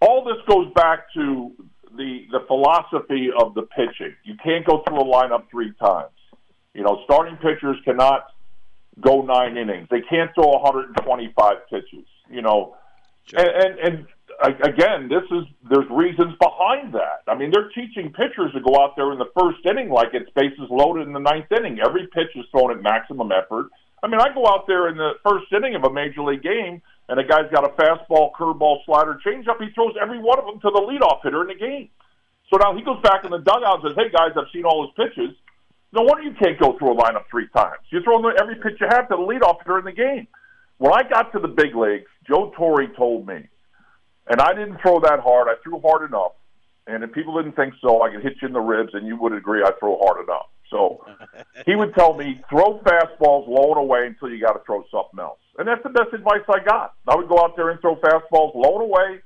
all 0.00 0.22
this 0.22 0.38
goes 0.46 0.72
back 0.74 1.12
to 1.14 1.50
the 1.96 2.26
the 2.30 2.46
philosophy 2.46 3.30
of 3.42 3.54
the 3.54 3.62
pitching. 3.62 4.14
You 4.22 4.36
can't 4.42 4.64
go 4.64 4.84
through 4.86 5.00
a 5.00 5.04
lineup 5.04 5.50
three 5.50 5.72
times. 5.82 6.10
You 6.74 6.82
know, 6.82 7.00
starting 7.04 7.36
pitchers 7.36 7.76
cannot 7.84 8.26
go 9.00 9.22
nine 9.22 9.56
innings. 9.56 9.88
They 9.90 10.02
can't 10.02 10.30
throw 10.34 10.48
125 10.48 11.56
pitches. 11.70 12.06
You 12.30 12.42
know, 12.42 12.76
and, 13.32 13.48
and 13.48 13.78
and 13.78 14.06
again, 14.42 15.08
this 15.08 15.24
is 15.30 15.44
there's 15.70 15.88
reasons 15.90 16.34
behind 16.40 16.94
that. 16.94 17.22
I 17.28 17.36
mean, 17.36 17.52
they're 17.52 17.70
teaching 17.70 18.12
pitchers 18.12 18.52
to 18.52 18.60
go 18.60 18.80
out 18.80 18.96
there 18.96 19.12
in 19.12 19.18
the 19.18 19.30
first 19.38 19.64
inning 19.64 19.90
like 19.90 20.08
it's 20.12 20.30
bases 20.34 20.68
loaded 20.70 21.06
in 21.06 21.12
the 21.12 21.20
ninth 21.20 21.50
inning. 21.56 21.78
Every 21.84 22.06
pitch 22.08 22.34
is 22.34 22.44
thrown 22.50 22.72
at 22.72 22.82
maximum 22.82 23.30
effort. 23.32 23.70
I 24.02 24.08
mean, 24.08 24.20
I 24.20 24.34
go 24.34 24.46
out 24.46 24.66
there 24.66 24.88
in 24.88 24.96
the 24.96 25.12
first 25.26 25.46
inning 25.52 25.74
of 25.74 25.84
a 25.84 25.92
major 25.92 26.22
league 26.22 26.42
game, 26.42 26.82
and 27.08 27.18
a 27.18 27.24
guy's 27.24 27.50
got 27.50 27.64
a 27.64 27.72
fastball, 27.80 28.32
curveball, 28.32 28.84
slider, 28.84 29.18
changeup. 29.24 29.60
He 29.60 29.70
throws 29.74 29.94
every 30.00 30.18
one 30.18 30.38
of 30.38 30.44
them 30.44 30.60
to 30.60 30.70
the 30.70 30.82
leadoff 30.82 31.22
hitter 31.22 31.42
in 31.42 31.48
the 31.48 31.54
game. 31.54 31.88
So 32.52 32.58
now 32.58 32.76
he 32.76 32.82
goes 32.84 33.00
back 33.02 33.24
in 33.24 33.30
the 33.30 33.38
dugout 33.38 33.80
and 33.80 33.90
says, 33.90 33.96
"Hey 33.96 34.10
guys, 34.10 34.36
I've 34.36 34.50
seen 34.52 34.64
all 34.64 34.84
his 34.84 34.92
pitches." 34.96 35.34
No 35.94 36.02
wonder 36.02 36.24
you 36.24 36.34
can't 36.34 36.58
go 36.58 36.76
through 36.76 36.92
a 36.92 36.96
lineup 36.96 37.24
three 37.30 37.46
times. 37.56 37.78
You 37.90 38.02
throw 38.02 38.18
every 38.30 38.56
pitch 38.56 38.80
you 38.80 38.88
have 38.90 39.08
to 39.08 39.16
the 39.16 39.22
leadoff 39.22 39.64
during 39.64 39.84
the 39.84 39.92
game. 39.92 40.26
When 40.78 40.92
I 40.92 41.08
got 41.08 41.30
to 41.32 41.38
the 41.38 41.48
big 41.48 41.76
leagues, 41.76 42.10
Joe 42.26 42.52
Torre 42.56 42.88
told 42.96 43.28
me, 43.28 43.46
and 44.28 44.40
I 44.40 44.54
didn't 44.54 44.78
throw 44.82 44.98
that 45.00 45.20
hard. 45.20 45.48
I 45.48 45.54
threw 45.62 45.80
hard 45.80 46.08
enough. 46.08 46.32
And 46.88 47.04
if 47.04 47.12
people 47.12 47.36
didn't 47.36 47.54
think 47.54 47.74
so, 47.80 48.02
I 48.02 48.10
could 48.10 48.22
hit 48.22 48.34
you 48.42 48.48
in 48.48 48.54
the 48.54 48.60
ribs, 48.60 48.90
and 48.92 49.06
you 49.06 49.16
would 49.20 49.32
agree 49.32 49.62
I 49.62 49.70
throw 49.78 49.96
hard 50.02 50.24
enough. 50.24 50.48
So 50.70 51.06
he 51.64 51.76
would 51.76 51.94
tell 51.94 52.14
me, 52.14 52.42
throw 52.50 52.80
fastballs 52.80 53.46
low 53.46 53.70
and 53.70 53.78
away 53.78 54.06
until 54.06 54.30
you 54.30 54.44
got 54.44 54.54
to 54.54 54.60
throw 54.66 54.82
something 54.90 55.20
else. 55.20 55.38
And 55.58 55.68
that's 55.68 55.82
the 55.84 55.90
best 55.90 56.12
advice 56.12 56.42
I 56.48 56.58
got. 56.64 56.94
I 57.06 57.14
would 57.14 57.28
go 57.28 57.38
out 57.38 57.54
there 57.54 57.70
and 57.70 57.80
throw 57.80 57.94
fastballs 57.96 58.54
low 58.54 58.80
and 58.80 58.82
away. 58.82 59.20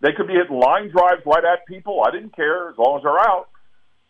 They 0.00 0.12
could 0.12 0.28
be 0.28 0.34
hitting 0.34 0.56
line 0.60 0.90
drives 0.90 1.22
right 1.26 1.44
at 1.44 1.66
people. 1.66 2.02
I 2.06 2.12
didn't 2.12 2.36
care 2.36 2.70
as 2.70 2.78
long 2.78 2.98
as 2.98 3.02
they're 3.02 3.18
out. 3.18 3.48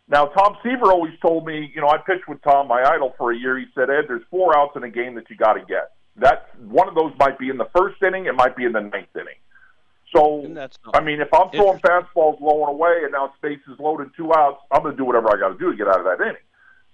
Now, 0.07 0.25
Tom 0.27 0.55
Seaver 0.61 0.91
always 0.91 1.13
told 1.19 1.45
me, 1.47 1.71
you 1.73 1.81
know, 1.81 1.89
I 1.89 1.97
pitched 1.97 2.27
with 2.27 2.41
Tom, 2.43 2.67
my 2.67 2.83
idol, 2.83 3.15
for 3.17 3.31
a 3.31 3.37
year. 3.37 3.57
He 3.57 3.65
said, 3.73 3.89
Ed, 3.89 4.05
there's 4.07 4.21
four 4.29 4.55
outs 4.55 4.75
in 4.75 4.83
a 4.83 4.89
game 4.89 5.15
that 5.15 5.29
you 5.29 5.35
got 5.35 5.53
to 5.53 5.65
get. 5.65 5.93
That 6.17 6.49
one 6.59 6.87
of 6.87 6.95
those 6.95 7.11
might 7.19 7.39
be 7.39 7.49
in 7.49 7.57
the 7.57 7.67
first 7.75 8.01
inning, 8.03 8.27
it 8.27 8.35
might 8.35 8.55
be 8.55 8.65
in 8.65 8.71
the 8.71 8.81
ninth 8.81 9.15
inning. 9.15 9.39
So, 10.15 10.45
I 10.93 11.01
mean, 11.01 11.19
if 11.19 11.33
I'm 11.33 11.49
throwing 11.49 11.79
fastballs 11.79 12.39
low 12.39 12.61
and 12.61 12.69
away 12.69 13.01
and 13.03 13.11
now 13.11 13.33
space 13.37 13.59
is 13.67 13.77
loaded, 13.79 14.11
two 14.15 14.33
outs, 14.33 14.61
I'm 14.71 14.83
going 14.83 14.93
to 14.93 14.97
do 14.97 15.03
whatever 15.03 15.27
I 15.35 15.39
got 15.39 15.49
to 15.49 15.57
do 15.57 15.71
to 15.71 15.77
get 15.77 15.87
out 15.87 15.99
of 15.99 16.05
that 16.05 16.23
inning. 16.23 16.45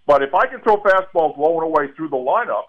But 0.07 0.23
if 0.23 0.33
I 0.33 0.48
can 0.48 0.61
throw 0.61 0.77
fastballs 0.77 1.38
low 1.38 1.59
and 1.59 1.64
away 1.64 1.93
through 1.95 2.09
the 2.09 2.17
lineup, 2.17 2.64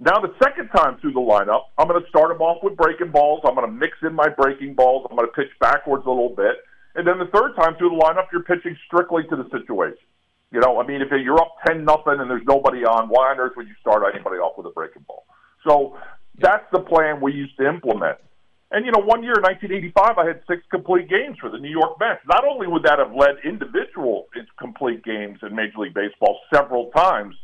now 0.00 0.18
the 0.18 0.34
second 0.42 0.70
time 0.70 0.98
through 0.98 1.12
the 1.12 1.20
lineup, 1.20 1.64
I'm 1.78 1.86
going 1.86 2.02
to 2.02 2.08
start 2.08 2.30
them 2.30 2.40
off 2.40 2.64
with 2.64 2.76
breaking 2.76 3.10
balls. 3.10 3.42
I'm 3.44 3.54
going 3.54 3.66
to 3.66 3.72
mix 3.72 3.98
in 4.02 4.14
my 4.14 4.28
breaking 4.28 4.74
balls. 4.74 5.06
I'm 5.08 5.16
going 5.16 5.28
to 5.28 5.32
pitch 5.32 5.50
backwards 5.60 6.04
a 6.06 6.10
little 6.10 6.34
bit, 6.34 6.56
and 6.94 7.06
then 7.06 7.18
the 7.18 7.30
third 7.32 7.54
time 7.56 7.76
through 7.76 7.90
the 7.90 8.02
lineup, 8.02 8.26
you're 8.32 8.42
pitching 8.42 8.76
strictly 8.86 9.22
to 9.30 9.36
the 9.36 9.48
situation. 9.50 10.04
You 10.52 10.60
know, 10.60 10.80
I 10.80 10.86
mean, 10.86 11.00
if 11.00 11.08
you're 11.10 11.40
up 11.40 11.54
ten 11.66 11.84
nothing 11.84 12.18
and 12.18 12.28
there's 12.28 12.46
nobody 12.46 12.84
on, 12.84 13.08
why 13.08 13.30
on 13.30 13.38
earth 13.38 13.52
would 13.56 13.68
you 13.68 13.74
start 13.80 14.02
anybody 14.12 14.36
off 14.36 14.58
with 14.58 14.66
a 14.66 14.70
breaking 14.70 15.04
ball? 15.06 15.24
So 15.66 15.96
that's 16.38 16.64
the 16.72 16.80
plan 16.80 17.20
we 17.20 17.32
used 17.32 17.56
to 17.58 17.68
implement. 17.68 18.18
And 18.72 18.86
you 18.86 18.92
know, 18.92 19.02
one 19.02 19.22
year 19.22 19.34
in 19.34 19.42
1985, 19.42 20.18
I 20.18 20.26
had 20.26 20.42
six 20.48 20.62
complete 20.70 21.08
games 21.08 21.38
for 21.40 21.50
the 21.50 21.58
New 21.58 21.70
York 21.70 21.98
Mets. 21.98 22.20
Not 22.26 22.44
only 22.44 22.66
would 22.66 22.84
that 22.84 22.98
have 22.98 23.14
led 23.14 23.42
individual 23.44 24.26
complete 24.58 25.04
games 25.04 25.38
in 25.42 25.54
Major 25.54 25.78
League 25.78 25.94
Baseball 25.94 26.38
several 26.54 26.90
times, 26.90 27.34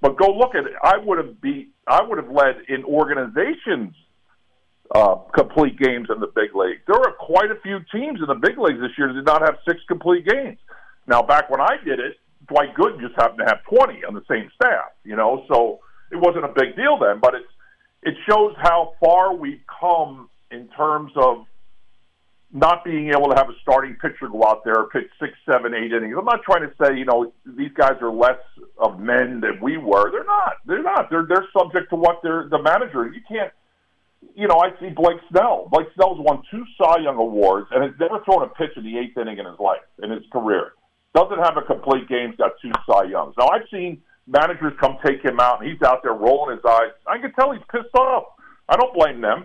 but 0.00 0.16
go 0.16 0.30
look 0.30 0.54
at 0.54 0.64
it. 0.64 0.72
I 0.82 0.96
would 0.98 1.18
have 1.18 1.40
beat. 1.40 1.70
I 1.86 2.02
would 2.02 2.18
have 2.18 2.30
led 2.30 2.56
in 2.68 2.84
organizations 2.84 3.94
uh, 4.94 5.16
complete 5.34 5.78
games 5.78 6.08
in 6.14 6.20
the 6.20 6.28
big 6.34 6.54
league. 6.54 6.80
There 6.86 6.96
are 6.96 7.12
quite 7.18 7.50
a 7.50 7.60
few 7.62 7.80
teams 7.92 8.20
in 8.20 8.26
the 8.26 8.34
big 8.34 8.58
leagues 8.58 8.80
this 8.80 8.92
year 8.96 9.08
that 9.08 9.14
did 9.14 9.26
not 9.26 9.42
have 9.42 9.58
six 9.66 9.80
complete 9.88 10.26
games. 10.26 10.58
Now, 11.06 11.22
back 11.22 11.50
when 11.50 11.60
I 11.60 11.76
did 11.84 12.00
it, 12.00 12.16
Dwight 12.48 12.74
Gooden 12.74 13.00
just 13.00 13.14
happened 13.16 13.40
to 13.40 13.46
have 13.46 13.64
20 13.64 14.04
on 14.04 14.14
the 14.14 14.24
same 14.30 14.50
staff, 14.54 14.92
you 15.04 15.16
know, 15.16 15.44
so 15.52 15.80
it 16.10 16.16
wasn't 16.16 16.44
a 16.44 16.48
big 16.48 16.76
deal 16.76 16.98
then, 16.98 17.20
but 17.20 17.34
it's, 17.34 17.48
it 18.02 18.14
shows 18.28 18.54
how 18.62 18.94
far 19.00 19.34
we've 19.34 19.60
come 19.80 20.30
in 20.50 20.68
terms 20.68 21.12
of 21.16 21.44
not 22.52 22.84
being 22.84 23.10
able 23.10 23.28
to 23.28 23.36
have 23.36 23.48
a 23.50 23.54
starting 23.60 23.94
pitcher 23.96 24.28
go 24.28 24.42
out 24.44 24.64
there 24.64 24.84
pitch 24.84 25.10
six, 25.20 25.32
seven, 25.44 25.74
eight 25.74 25.92
innings. 25.92 26.14
I'm 26.18 26.24
not 26.24 26.42
trying 26.42 26.62
to 26.62 26.72
say 26.82 26.96
you 26.96 27.04
know 27.04 27.32
these 27.44 27.72
guys 27.74 28.00
are 28.00 28.10
less 28.10 28.38
of 28.78 28.98
men 28.98 29.40
than 29.40 29.60
we 29.60 29.76
were. 29.76 30.10
They're 30.10 30.24
not. 30.24 30.54
They're 30.64 30.82
not. 30.82 31.10
They're 31.10 31.26
they're 31.28 31.46
subject 31.56 31.90
to 31.90 31.96
what 31.96 32.20
they're 32.22 32.48
the 32.48 32.62
manager. 32.62 33.06
You 33.06 33.20
can't. 33.28 33.52
You 34.38 34.46
know, 34.46 34.62
I 34.62 34.70
see 34.78 34.94
Blake 34.94 35.18
Snell. 35.30 35.66
Blake 35.72 35.88
Snell's 35.96 36.20
won 36.20 36.44
two 36.48 36.62
Cy 36.78 37.02
Young 37.02 37.16
awards 37.16 37.66
and 37.72 37.82
has 37.82 37.90
never 37.98 38.22
thrown 38.22 38.44
a 38.44 38.54
pitch 38.54 38.70
in 38.76 38.84
the 38.84 38.96
eighth 38.96 39.18
inning 39.18 39.38
in 39.38 39.44
his 39.44 39.58
life 39.58 39.82
in 40.00 40.12
his 40.12 40.22
career. 40.30 40.74
Doesn't 41.12 41.42
have 41.42 41.56
a 41.56 41.62
complete 41.62 42.08
game. 42.08 42.34
Got 42.38 42.52
two 42.62 42.70
Cy 42.86 43.10
Youngs. 43.10 43.34
Now 43.36 43.48
I've 43.48 43.66
seen 43.68 44.00
managers 44.28 44.74
come 44.78 44.96
take 45.04 45.24
him 45.24 45.40
out, 45.40 45.60
and 45.60 45.68
he's 45.68 45.82
out 45.82 46.04
there 46.04 46.12
rolling 46.12 46.54
his 46.54 46.64
eyes. 46.64 46.94
I 47.08 47.18
can 47.18 47.32
tell 47.32 47.50
he's 47.50 47.66
pissed 47.72 47.92
off. 47.96 48.26
I 48.68 48.76
don't 48.76 48.94
blame 48.94 49.20
them. 49.20 49.44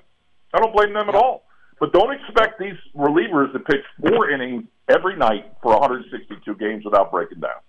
I 0.54 0.60
don't 0.60 0.76
blame 0.76 0.94
them 0.94 1.10
at 1.10 1.16
all. 1.16 1.46
But 1.80 1.92
don't 1.92 2.14
expect 2.14 2.60
these 2.60 2.78
relievers 2.96 3.52
to 3.54 3.60
pitch 3.66 3.82
four 4.00 4.30
innings 4.30 4.66
every 4.94 5.18
night 5.18 5.54
for 5.64 5.74
162 5.74 6.54
games 6.56 6.86
without 6.86 7.12
breaking 7.12 7.40
down. 7.40 7.66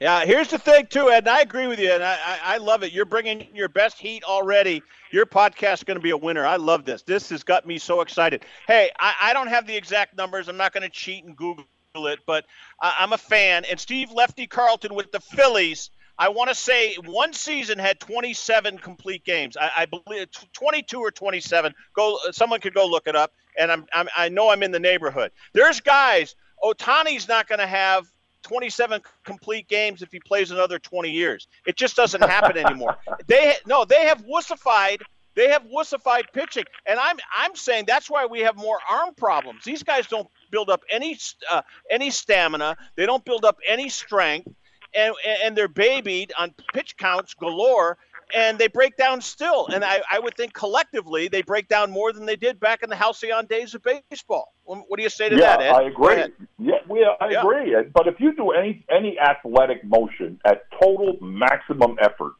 Yeah, 0.00 0.24
here's 0.24 0.48
the 0.48 0.58
thing 0.58 0.86
too, 0.86 1.10
Ed. 1.10 1.18
And 1.18 1.28
I 1.28 1.42
agree 1.42 1.66
with 1.66 1.78
you, 1.78 1.92
and 1.92 2.02
I, 2.02 2.16
I, 2.24 2.38
I 2.54 2.56
love 2.56 2.82
it. 2.82 2.92
You're 2.92 3.04
bringing 3.04 3.46
your 3.54 3.68
best 3.68 3.98
heat 3.98 4.24
already. 4.24 4.82
Your 5.10 5.26
podcast 5.26 5.74
is 5.74 5.84
going 5.84 5.98
to 5.98 6.02
be 6.02 6.08
a 6.08 6.16
winner. 6.16 6.46
I 6.46 6.56
love 6.56 6.86
this. 6.86 7.02
This 7.02 7.28
has 7.28 7.44
got 7.44 7.66
me 7.66 7.76
so 7.76 8.00
excited. 8.00 8.46
Hey, 8.66 8.90
I, 8.98 9.14
I 9.20 9.32
don't 9.34 9.48
have 9.48 9.66
the 9.66 9.76
exact 9.76 10.16
numbers. 10.16 10.48
I'm 10.48 10.56
not 10.56 10.72
going 10.72 10.84
to 10.84 10.88
cheat 10.88 11.24
and 11.24 11.36
Google 11.36 11.66
it, 11.96 12.20
but 12.26 12.46
I, 12.80 12.96
I'm 13.00 13.12
a 13.12 13.18
fan. 13.18 13.66
And 13.66 13.78
Steve 13.78 14.10
Lefty 14.10 14.46
Carlton 14.46 14.94
with 14.94 15.12
the 15.12 15.20
Phillies. 15.20 15.90
I 16.18 16.30
want 16.30 16.48
to 16.48 16.54
say 16.54 16.94
one 17.04 17.34
season 17.34 17.78
had 17.78 18.00
27 18.00 18.78
complete 18.78 19.24
games. 19.24 19.56
I, 19.58 19.70
I, 19.78 19.86
believe 19.86 20.28
22 20.52 20.98
or 20.98 21.10
27. 21.10 21.74
Go, 21.94 22.18
someone 22.32 22.60
could 22.60 22.74
go 22.74 22.86
look 22.86 23.06
it 23.06 23.16
up. 23.16 23.32
And 23.58 23.70
I'm, 23.72 23.86
I'm 23.94 24.08
I 24.16 24.28
know 24.28 24.50
I'm 24.50 24.62
in 24.62 24.70
the 24.70 24.80
neighborhood. 24.80 25.32
There's 25.52 25.80
guys. 25.80 26.36
Ohtani's 26.62 27.26
not 27.26 27.48
going 27.48 27.58
to 27.58 27.66
have 27.66 28.06
27 28.42 29.00
complete 29.24 29.68
games 29.68 30.02
if 30.02 30.10
he 30.10 30.20
plays 30.20 30.50
another 30.50 30.78
20 30.78 31.10
years. 31.10 31.48
It 31.66 31.76
just 31.76 31.96
doesn't 31.96 32.22
happen 32.22 32.56
anymore. 32.56 32.96
they 33.26 33.54
no, 33.66 33.84
they 33.84 34.06
have 34.06 34.24
wussified 34.24 35.00
they 35.34 35.48
have 35.48 35.64
wussified 35.64 36.24
pitching, 36.32 36.64
and 36.86 36.98
I'm 36.98 37.16
I'm 37.34 37.54
saying 37.54 37.84
that's 37.86 38.10
why 38.10 38.26
we 38.26 38.40
have 38.40 38.56
more 38.56 38.78
arm 38.90 39.14
problems. 39.14 39.64
These 39.64 39.82
guys 39.82 40.06
don't 40.06 40.28
build 40.50 40.70
up 40.70 40.82
any 40.90 41.16
uh, 41.50 41.62
any 41.88 42.10
stamina. 42.10 42.76
They 42.96 43.06
don't 43.06 43.24
build 43.24 43.44
up 43.44 43.58
any 43.66 43.88
strength, 43.88 44.48
and 44.94 45.14
and 45.42 45.56
they're 45.56 45.68
babied 45.68 46.32
on 46.38 46.54
pitch 46.74 46.96
counts 46.96 47.34
galore, 47.34 47.96
and 48.34 48.58
they 48.58 48.68
break 48.68 48.96
down 48.96 49.20
still. 49.20 49.66
And 49.68 49.84
I, 49.84 50.00
I 50.10 50.18
would 50.18 50.36
think 50.36 50.52
collectively 50.52 51.28
they 51.28 51.42
break 51.42 51.68
down 51.68 51.90
more 51.90 52.12
than 52.12 52.26
they 52.26 52.36
did 52.36 52.60
back 52.60 52.82
in 52.82 52.90
the 52.90 52.96
halcyon 52.96 53.46
days 53.46 53.74
of 53.74 53.82
baseball. 53.82 54.54
What 54.64 54.96
do 54.96 55.02
you 55.02 55.10
say 55.10 55.28
to 55.28 55.36
yeah, 55.36 55.56
that? 55.56 55.62
Ed? 55.62 55.72
I 55.72 55.82
agree. 55.82 56.24
Yeah, 56.58 56.74
we, 56.88 57.04
I 57.04 57.30
Yeah. 57.30 57.40
agree. 57.40 57.74
But 57.92 58.06
if 58.06 58.20
you 58.20 58.34
do 58.34 58.50
any 58.50 58.84
any 58.90 59.18
athletic 59.18 59.84
motion 59.84 60.40
at 60.44 60.62
total 60.80 61.18
maximum 61.20 61.96
effort, 62.00 62.34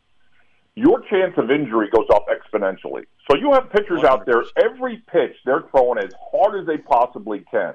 your 0.77 1.01
chance 1.11 1.35
of 1.37 1.51
injury 1.51 1.89
goes 1.91 2.07
up 2.15 2.27
exponentially. 2.29 3.05
So 3.31 3.37
you 3.37 3.53
have 3.53 3.71
pitchers 3.71 4.05
out 4.05 4.27
there, 4.27 4.45
every 4.57 5.03
pitch 5.13 5.37
they're 5.45 5.65
throwing 5.71 5.99
as 5.99 6.13
hard 6.33 6.61
as 6.61 6.67
they 6.67 6.79
possibly 6.79 7.45
can. 7.51 7.75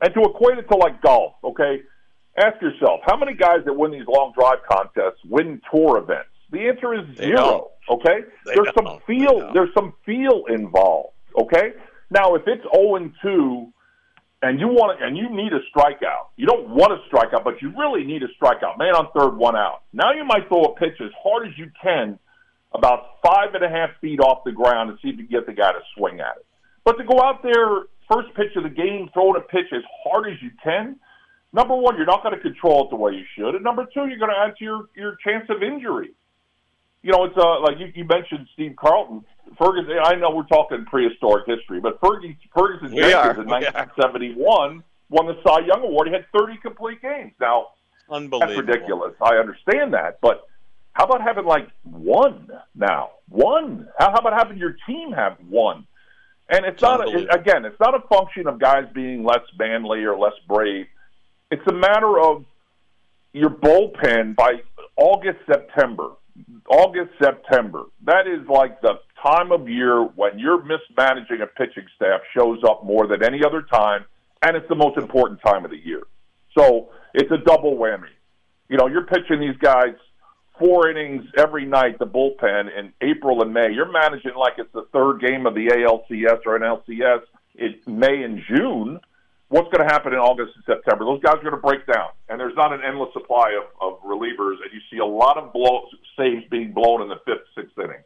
And 0.00 0.12
to 0.14 0.20
equate 0.22 0.58
it 0.58 0.68
to 0.68 0.76
like 0.76 1.00
golf, 1.00 1.34
okay, 1.44 1.82
ask 2.36 2.60
yourself 2.60 3.00
how 3.06 3.16
many 3.16 3.34
guys 3.34 3.58
that 3.64 3.72
win 3.72 3.92
these 3.92 4.06
long 4.08 4.32
drive 4.36 4.58
contests 4.68 5.20
win 5.24 5.60
tour 5.70 5.98
events? 5.98 6.28
The 6.52 6.68
answer 6.68 6.94
is 6.94 7.16
They 7.16 7.28
zero. 7.28 7.70
Okay, 7.88 8.20
They 8.46 8.54
there's 8.54 8.74
some 8.74 8.84
don't. 8.84 9.04
feel. 9.06 9.50
There's 9.52 9.72
some 9.74 9.94
feel 10.06 10.44
involved. 10.48 11.14
Okay, 11.36 11.72
now 12.10 12.34
if 12.34 12.42
it's 12.46 12.62
zero 12.62 12.96
and 12.96 13.12
two, 13.22 13.72
and 14.42 14.60
you 14.60 14.68
want 14.68 14.98
to, 14.98 15.04
and 15.04 15.16
you 15.16 15.30
need 15.30 15.52
a 15.52 15.60
strikeout, 15.74 16.28
you 16.36 16.46
don't 16.46 16.68
want 16.68 16.92
a 16.92 16.98
strikeout, 17.08 17.42
but 17.42 17.60
you 17.62 17.72
really 17.78 18.04
need 18.04 18.22
a 18.22 18.28
strikeout. 18.38 18.76
Man 18.78 18.94
on 18.94 19.08
third, 19.18 19.36
one 19.36 19.56
out. 19.56 19.82
Now 19.92 20.12
you 20.12 20.24
might 20.24 20.46
throw 20.48 20.64
a 20.64 20.74
pitch 20.76 21.00
as 21.00 21.10
hard 21.22 21.48
as 21.48 21.56
you 21.56 21.70
can, 21.82 22.18
about 22.74 23.16
five 23.24 23.54
and 23.54 23.64
a 23.64 23.68
half 23.68 23.90
feet 24.00 24.20
off 24.20 24.44
the 24.44 24.52
ground, 24.52 24.90
and 24.90 24.98
see 25.02 25.08
if 25.08 25.16
you 25.16 25.26
can 25.26 25.38
get 25.38 25.46
the 25.46 25.54
guy 25.54 25.72
to 25.72 25.80
swing 25.96 26.20
at 26.20 26.36
it. 26.36 26.46
But 26.84 26.98
to 26.98 27.04
go 27.04 27.20
out 27.22 27.42
there 27.42 27.86
first 28.12 28.34
pitch 28.34 28.54
of 28.56 28.64
the 28.64 28.68
game, 28.68 29.08
throwing 29.14 29.36
a 29.36 29.40
pitch 29.40 29.72
as 29.72 29.82
hard 30.04 30.30
as 30.30 30.36
you 30.42 30.50
can. 30.62 30.96
Number 31.54 31.74
one, 31.76 31.96
you're 31.96 32.06
not 32.06 32.22
going 32.22 32.34
to 32.34 32.40
control 32.40 32.84
it 32.84 32.90
the 32.90 32.96
way 32.96 33.12
you 33.12 33.24
should, 33.36 33.54
and 33.54 33.64
number 33.64 33.84
two, 33.84 34.06
you're 34.06 34.18
going 34.18 34.30
to 34.32 34.38
add 34.38 34.56
to 34.58 34.64
your 34.64 34.88
your 34.94 35.16
chance 35.24 35.48
of 35.48 35.62
injury 35.62 36.10
you 37.02 37.12
know, 37.12 37.24
it's 37.24 37.36
uh, 37.36 37.60
like 37.60 37.78
you, 37.78 37.92
you 37.94 38.04
mentioned 38.04 38.48
Steve 38.54 38.74
Carlton. 38.76 39.24
Ferguson, 39.58 39.98
I 40.02 40.14
know 40.14 40.30
we're 40.30 40.44
talking 40.44 40.84
prehistoric 40.86 41.46
history, 41.46 41.80
but 41.80 42.00
Fergie, 42.00 42.36
Ferguson 42.56 42.94
We 42.94 43.02
Jenkins 43.02 43.14
are, 43.14 43.40
in 43.42 43.46
we 43.46 43.52
are. 43.52 43.72
1971 43.72 44.82
won 45.10 45.26
the 45.26 45.36
Cy 45.44 45.66
Young 45.66 45.82
Award. 45.82 46.08
He 46.08 46.14
had 46.14 46.24
30 46.34 46.56
complete 46.62 47.02
games. 47.02 47.32
Now, 47.38 47.66
that's 48.08 48.16
Unbelievable. 48.22 48.62
ridiculous. 48.62 49.14
I 49.20 49.36
understand 49.36 49.92
that, 49.92 50.20
but 50.22 50.48
how 50.94 51.04
about 51.04 51.22
having 51.22 51.44
like 51.44 51.68
one 51.82 52.48
now? 52.74 53.10
One. 53.28 53.88
How, 53.98 54.10
how 54.12 54.18
about 54.18 54.34
having 54.34 54.58
your 54.58 54.76
team 54.86 55.12
have 55.12 55.36
one? 55.48 55.86
And 56.48 56.64
it's 56.66 56.82
not 56.82 57.06
a, 57.06 57.10
it, 57.16 57.34
again, 57.34 57.64
it's 57.64 57.78
not 57.80 57.94
a 57.94 58.00
function 58.08 58.46
of 58.46 58.58
guys 58.58 58.84
being 58.94 59.24
less 59.24 59.40
manly 59.58 60.04
or 60.04 60.18
less 60.18 60.34
brave. 60.46 60.86
It's 61.50 61.66
a 61.66 61.72
matter 61.72 62.18
of 62.20 62.44
your 63.32 63.50
bullpen 63.50 64.34
by 64.36 64.62
August, 64.96 65.38
September. 65.46 66.10
August, 66.68 67.10
September. 67.22 67.84
That 68.04 68.26
is 68.26 68.46
like 68.48 68.80
the 68.80 68.94
time 69.22 69.52
of 69.52 69.68
year 69.68 70.02
when 70.02 70.38
your 70.38 70.62
mismanaging 70.64 71.40
a 71.42 71.46
pitching 71.46 71.86
staff 71.96 72.20
shows 72.36 72.60
up 72.68 72.84
more 72.84 73.06
than 73.06 73.22
any 73.22 73.44
other 73.44 73.62
time, 73.62 74.04
and 74.42 74.56
it's 74.56 74.68
the 74.68 74.74
most 74.74 74.98
important 74.98 75.40
time 75.44 75.64
of 75.64 75.70
the 75.70 75.78
year. 75.78 76.02
So 76.56 76.90
it's 77.14 77.30
a 77.30 77.38
double 77.38 77.76
whammy. 77.76 78.12
You 78.68 78.76
know, 78.78 78.86
you're 78.86 79.06
pitching 79.06 79.40
these 79.40 79.56
guys 79.58 79.94
four 80.58 80.90
innings 80.90 81.24
every 81.36 81.64
night, 81.66 81.98
the 81.98 82.06
bullpen 82.06 82.68
in 82.78 82.92
April 83.00 83.42
and 83.42 83.52
May. 83.52 83.72
You're 83.72 83.90
managing 83.90 84.34
like 84.36 84.54
it's 84.58 84.72
the 84.72 84.86
third 84.92 85.20
game 85.20 85.46
of 85.46 85.54
the 85.54 85.68
ALCS 85.68 86.40
or 86.46 86.56
an 86.56 86.62
LCS 86.62 87.22
in 87.54 87.74
May 87.86 88.22
and 88.22 88.40
June. 88.48 89.00
What's 89.52 89.68
going 89.68 89.86
to 89.86 89.92
happen 89.92 90.14
in 90.14 90.18
August 90.18 90.52
and 90.56 90.64
September? 90.64 91.04
Those 91.04 91.20
guys 91.20 91.34
are 91.34 91.42
going 91.42 91.52
to 91.52 91.60
break 91.60 91.86
down, 91.86 92.08
and 92.30 92.40
there's 92.40 92.56
not 92.56 92.72
an 92.72 92.80
endless 92.82 93.12
supply 93.12 93.52
of, 93.52 93.64
of 93.82 94.02
relievers, 94.02 94.56
and 94.62 94.72
you 94.72 94.80
see 94.90 94.96
a 94.96 95.04
lot 95.04 95.36
of 95.36 95.52
blow, 95.52 95.88
saves 96.18 96.42
being 96.50 96.72
blown 96.72 97.02
in 97.02 97.08
the 97.10 97.16
fifth, 97.26 97.44
sixth 97.54 97.78
inning. 97.78 98.02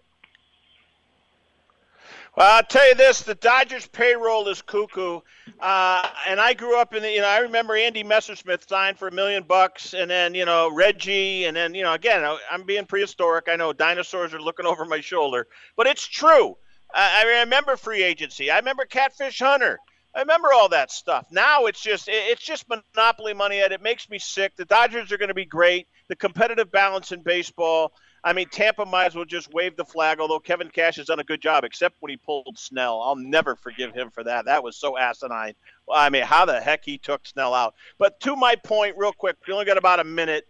Well, 2.36 2.56
I'll 2.56 2.64
tell 2.64 2.88
you 2.88 2.96
this: 2.96 3.22
the 3.22 3.36
Dodgers 3.36 3.86
payroll 3.86 4.48
is 4.48 4.60
cuckoo. 4.60 5.20
Uh, 5.60 6.08
and 6.26 6.40
I 6.40 6.52
grew 6.52 6.80
up 6.80 6.94
in 6.94 7.04
the, 7.04 7.12
you 7.12 7.20
know, 7.20 7.28
I 7.28 7.38
remember 7.38 7.76
Andy 7.76 8.02
Messersmith 8.02 8.68
signed 8.68 8.98
for 8.98 9.06
a 9.06 9.12
million 9.12 9.44
bucks, 9.44 9.94
and 9.94 10.10
then 10.10 10.34
you 10.34 10.46
know 10.46 10.74
Reggie, 10.74 11.44
and 11.44 11.56
then 11.56 11.76
you 11.76 11.84
know 11.84 11.92
again, 11.92 12.28
I'm 12.50 12.64
being 12.64 12.86
prehistoric. 12.86 13.44
I 13.48 13.54
know 13.54 13.72
dinosaurs 13.72 14.34
are 14.34 14.42
looking 14.42 14.66
over 14.66 14.84
my 14.84 15.00
shoulder, 15.00 15.46
but 15.76 15.86
it's 15.86 16.08
true. 16.08 16.56
I 16.92 17.40
remember 17.42 17.76
free 17.76 18.02
agency. 18.02 18.50
I 18.50 18.58
remember 18.58 18.84
Catfish 18.84 19.38
Hunter. 19.38 19.78
I 20.16 20.20
remember 20.20 20.48
all 20.50 20.70
that 20.70 20.90
stuff. 20.90 21.26
Now 21.30 21.66
it's 21.66 21.80
just 21.80 22.08
it's 22.08 22.42
just 22.42 22.64
monopoly 22.68 23.34
money, 23.34 23.60
and 23.60 23.70
it 23.70 23.82
makes 23.82 24.08
me 24.08 24.18
sick. 24.18 24.56
The 24.56 24.64
Dodgers 24.64 25.12
are 25.12 25.18
going 25.18 25.28
to 25.28 25.34
be 25.34 25.44
great. 25.44 25.88
The 26.08 26.16
competitive 26.16 26.72
balance 26.72 27.12
in 27.12 27.22
baseball. 27.22 27.92
I 28.24 28.32
mean, 28.32 28.48
Tampa 28.48 28.86
might 28.86 29.04
as 29.04 29.14
well 29.14 29.26
just 29.26 29.52
wave 29.52 29.76
the 29.76 29.84
flag. 29.84 30.18
Although 30.18 30.38
Kevin 30.38 30.70
Cash 30.70 30.96
has 30.96 31.06
done 31.06 31.20
a 31.20 31.24
good 31.24 31.42
job, 31.42 31.64
except 31.64 31.96
when 32.00 32.08
he 32.08 32.16
pulled 32.16 32.58
Snell. 32.58 33.02
I'll 33.02 33.16
never 33.16 33.56
forgive 33.56 33.94
him 33.94 34.10
for 34.10 34.24
that. 34.24 34.46
That 34.46 34.64
was 34.64 34.76
so 34.76 34.96
asinine. 34.96 35.52
I 35.92 36.08
mean, 36.08 36.22
how 36.22 36.46
the 36.46 36.60
heck 36.62 36.82
he 36.82 36.96
took 36.96 37.26
Snell 37.26 37.52
out? 37.52 37.74
But 37.98 38.18
to 38.20 38.34
my 38.36 38.56
point, 38.56 38.96
real 38.96 39.12
quick, 39.12 39.36
we 39.46 39.52
only 39.52 39.66
got 39.66 39.76
about 39.76 40.00
a 40.00 40.04
minute. 40.04 40.46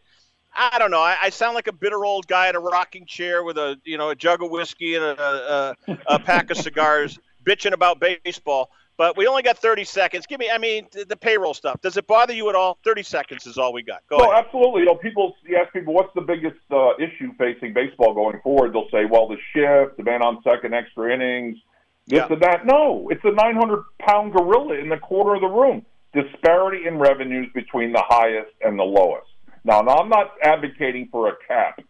I 0.55 0.79
don't 0.79 0.93
know. 0.93 1.03
I, 1.03 1.17
I, 1.25 1.31
sound 1.31 1.55
like 1.55 1.67
a 1.67 1.73
bitter 1.73 2.03
old 2.03 2.27
guy 2.27 2.49
in 2.49 2.57
a 2.57 2.61
rocking 2.61 3.05
chair 3.05 3.43
with 3.43 3.59
a 3.59 3.79
you 3.85 3.99
know 3.99 4.09
a 4.09 4.15
jug 4.15 4.43
of 4.43 4.51
whiskey 4.51 4.95
and 4.95 5.05
a, 5.05 5.77
a, 5.89 5.99
a 6.07 6.19
pack 6.19 6.51
of 6.51 6.57
cigars, 6.57 7.19
bitching 7.45 7.73
about 7.73 8.01
baseball. 8.01 8.71
But 8.99 9.17
we 9.17 9.27
only 9.27 9.43
got 9.43 9.59
30 9.59 9.85
seconds. 9.85 10.27
Give 10.27 10.41
me, 10.41 10.51
I 10.51 10.57
mean, 10.57 10.89
the, 10.91 11.05
the 11.05 11.17
payroll 11.17 11.53
stuff. 11.53 11.81
Does 11.83 11.97
it 11.99 12.07
bother 12.07 12.33
you 12.33 12.49
at 12.49 12.55
all? 12.55 12.79
30 12.83 13.03
seconds 13.03 13.47
is 13.47 13.59
all 13.59 13.73
we 13.73 13.83
got. 13.83 14.03
Go 14.09 14.17
no, 14.17 14.31
ahead. 14.31 14.47
absolutely. 14.47 14.81
You 14.81 14.87
know, 14.87 14.95
people 14.95 15.37
you 15.45 15.57
ask 15.57 15.73
people 15.73 15.93
what's 15.93 16.15
the 16.15 16.23
biggest 16.23 16.57
uh, 16.71 16.97
issue 16.97 17.33
facing 17.39 17.75
baseball 17.75 18.15
going 18.15 18.41
forward. 18.43 18.73
They'll 18.73 18.89
say, 18.91 19.05
well, 19.05 19.29
the 19.29 19.37
shift, 19.53 19.99
the 19.99 20.03
man 20.03 20.23
on 20.23 20.43
second, 20.43 20.73
extra 20.73 21.13
innings, 21.13 21.59
this 22.07 22.19
yeah. 22.19 22.33
and 22.33 22.43
that. 22.43 22.65
No, 22.65 23.09
it's 23.11 23.25
a 23.25 23.33
900 23.33 23.85
pound 23.99 24.33
gorilla 24.33 24.75
in 24.75 24.89
the 24.89 24.97
corner 24.97 25.35
of 25.35 25.43
the 25.43 25.49
room. 25.49 25.85
Disparity 26.15 26.87
in 26.87 26.99
revenues 26.99 27.49
between 27.55 27.93
the 27.93 28.03
highest 28.07 28.53
and 28.63 28.79
the 28.79 28.85
lowest. 28.85 29.27
Now, 29.65 29.83
now 29.83 29.97
I'm 29.97 30.09
not 30.09 30.33
advocating 30.43 31.09
for 31.11 31.29
a 31.29 31.33
cap, 31.47 31.81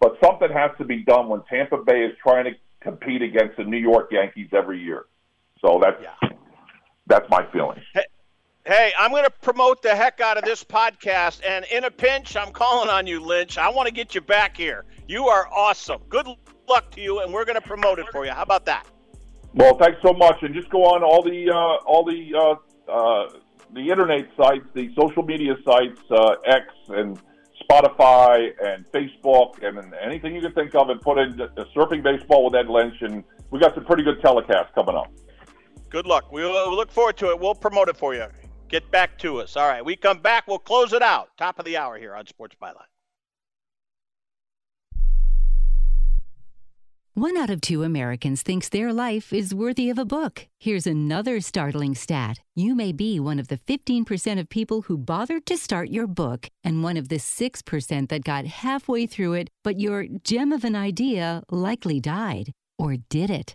but 0.00 0.18
something 0.22 0.50
has 0.52 0.72
to 0.78 0.84
be 0.84 1.04
done 1.04 1.28
when 1.28 1.42
Tampa 1.48 1.78
Bay 1.78 2.04
is 2.04 2.12
trying 2.22 2.44
to 2.44 2.50
compete 2.80 3.22
against 3.22 3.56
the 3.56 3.64
New 3.64 3.78
York 3.78 4.08
Yankees 4.10 4.48
every 4.52 4.82
year. 4.82 5.06
So 5.64 5.80
that's 5.82 5.96
yeah. 6.02 6.28
that's 7.06 7.28
my 7.30 7.46
feeling. 7.50 7.80
Hey, 7.94 8.04
hey 8.66 8.92
I'm 8.98 9.10
going 9.10 9.24
to 9.24 9.30
promote 9.30 9.80
the 9.82 9.96
heck 9.96 10.20
out 10.20 10.36
of 10.36 10.44
this 10.44 10.62
podcast, 10.62 11.40
and 11.46 11.64
in 11.72 11.84
a 11.84 11.90
pinch, 11.90 12.36
I'm 12.36 12.52
calling 12.52 12.90
on 12.90 13.06
you, 13.06 13.20
Lynch. 13.20 13.56
I 13.56 13.70
want 13.70 13.88
to 13.88 13.94
get 13.94 14.14
you 14.14 14.20
back 14.20 14.56
here. 14.56 14.84
You 15.08 15.28
are 15.28 15.48
awesome. 15.50 16.02
Good 16.10 16.26
luck 16.68 16.90
to 16.92 17.00
you, 17.00 17.20
and 17.20 17.32
we're 17.32 17.46
going 17.46 17.60
to 17.60 17.66
promote 17.66 17.98
it 17.98 18.06
for 18.12 18.26
you. 18.26 18.32
How 18.32 18.42
about 18.42 18.66
that? 18.66 18.86
Well, 19.54 19.78
thanks 19.78 19.98
so 20.04 20.12
much, 20.12 20.42
and 20.42 20.54
just 20.54 20.68
go 20.68 20.84
on 20.84 21.02
all 21.02 21.22
the 21.22 21.50
uh, 21.50 21.88
all 21.88 22.04
the 22.04 22.34
uh, 22.36 22.92
uh, 22.92 23.38
the 23.72 23.88
internet 23.88 24.28
sites, 24.36 24.66
the 24.74 24.90
social 25.00 25.22
media 25.22 25.54
sites, 25.64 26.00
uh, 26.10 26.34
X 26.44 26.66
and 26.88 27.18
Spotify 27.62 28.50
and 28.62 28.84
Facebook 28.92 29.66
and 29.66 29.94
anything 29.94 30.34
you 30.34 30.42
can 30.42 30.52
think 30.52 30.74
of, 30.74 30.90
and 30.90 31.00
put 31.00 31.16
in 31.16 31.38
surfing 31.74 32.02
baseball 32.02 32.44
with 32.44 32.54
Ed 32.54 32.68
Lynch, 32.68 33.00
and 33.00 33.24
we 33.50 33.58
got 33.58 33.74
some 33.74 33.86
pretty 33.86 34.02
good 34.02 34.20
telecasts 34.20 34.74
coming 34.74 34.94
up. 34.94 35.10
Good 35.94 36.08
luck. 36.08 36.32
We'll, 36.32 36.74
look 36.74 36.90
forward 36.90 37.16
to 37.18 37.30
it. 37.30 37.38
We'll 37.38 37.54
promote 37.54 37.88
it 37.88 37.96
for 37.96 38.16
you. 38.16 38.26
Get 38.68 38.90
back 38.90 39.16
to 39.20 39.40
us. 39.40 39.56
All 39.56 39.68
right. 39.68 39.84
We 39.84 39.94
come 39.94 40.18
back. 40.18 40.48
We'll 40.48 40.58
close 40.58 40.92
it 40.92 41.02
out. 41.02 41.28
Top 41.38 41.60
of 41.60 41.64
the 41.64 41.76
hour 41.76 41.96
here 41.98 42.16
on 42.16 42.26
Sports 42.26 42.56
Byline. 42.60 42.90
One 47.14 47.36
out 47.36 47.48
of 47.48 47.60
two 47.60 47.84
Americans 47.84 48.42
thinks 48.42 48.68
their 48.68 48.92
life 48.92 49.32
is 49.32 49.54
worthy 49.54 49.88
of 49.88 50.00
a 50.00 50.04
book. 50.04 50.48
Here's 50.58 50.84
another 50.84 51.40
startling 51.40 51.94
stat. 51.94 52.40
You 52.56 52.74
may 52.74 52.90
be 52.90 53.20
one 53.20 53.38
of 53.38 53.46
the 53.46 53.58
15% 53.58 54.40
of 54.40 54.48
people 54.48 54.82
who 54.82 54.98
bothered 54.98 55.46
to 55.46 55.56
start 55.56 55.90
your 55.90 56.08
book 56.08 56.48
and 56.64 56.82
one 56.82 56.96
of 56.96 57.08
the 57.08 57.20
6% 57.20 58.08
that 58.08 58.24
got 58.24 58.46
halfway 58.46 59.06
through 59.06 59.34
it, 59.34 59.48
but 59.62 59.78
your 59.78 60.06
gem 60.24 60.50
of 60.50 60.64
an 60.64 60.74
idea 60.74 61.44
likely 61.50 62.00
died. 62.00 62.50
Or 62.80 62.96
did 62.96 63.30
it? 63.30 63.54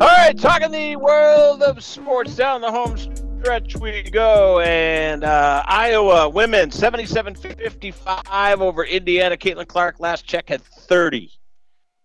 All 0.00 0.06
right, 0.06 0.38
talking 0.38 0.70
the 0.70 0.94
world 0.94 1.60
of 1.60 1.82
sports 1.82 2.36
down 2.36 2.60
the 2.60 2.70
home 2.70 2.96
stretch 2.96 3.76
we 3.78 4.02
go, 4.02 4.60
and 4.60 5.24
uh, 5.24 5.64
Iowa 5.66 6.28
women 6.28 6.70
77-55 6.70 8.60
over 8.60 8.84
Indiana. 8.84 9.36
Caitlin 9.36 9.66
Clark 9.66 9.98
last 9.98 10.24
check 10.24 10.50
had 10.50 10.62
30, 10.62 11.32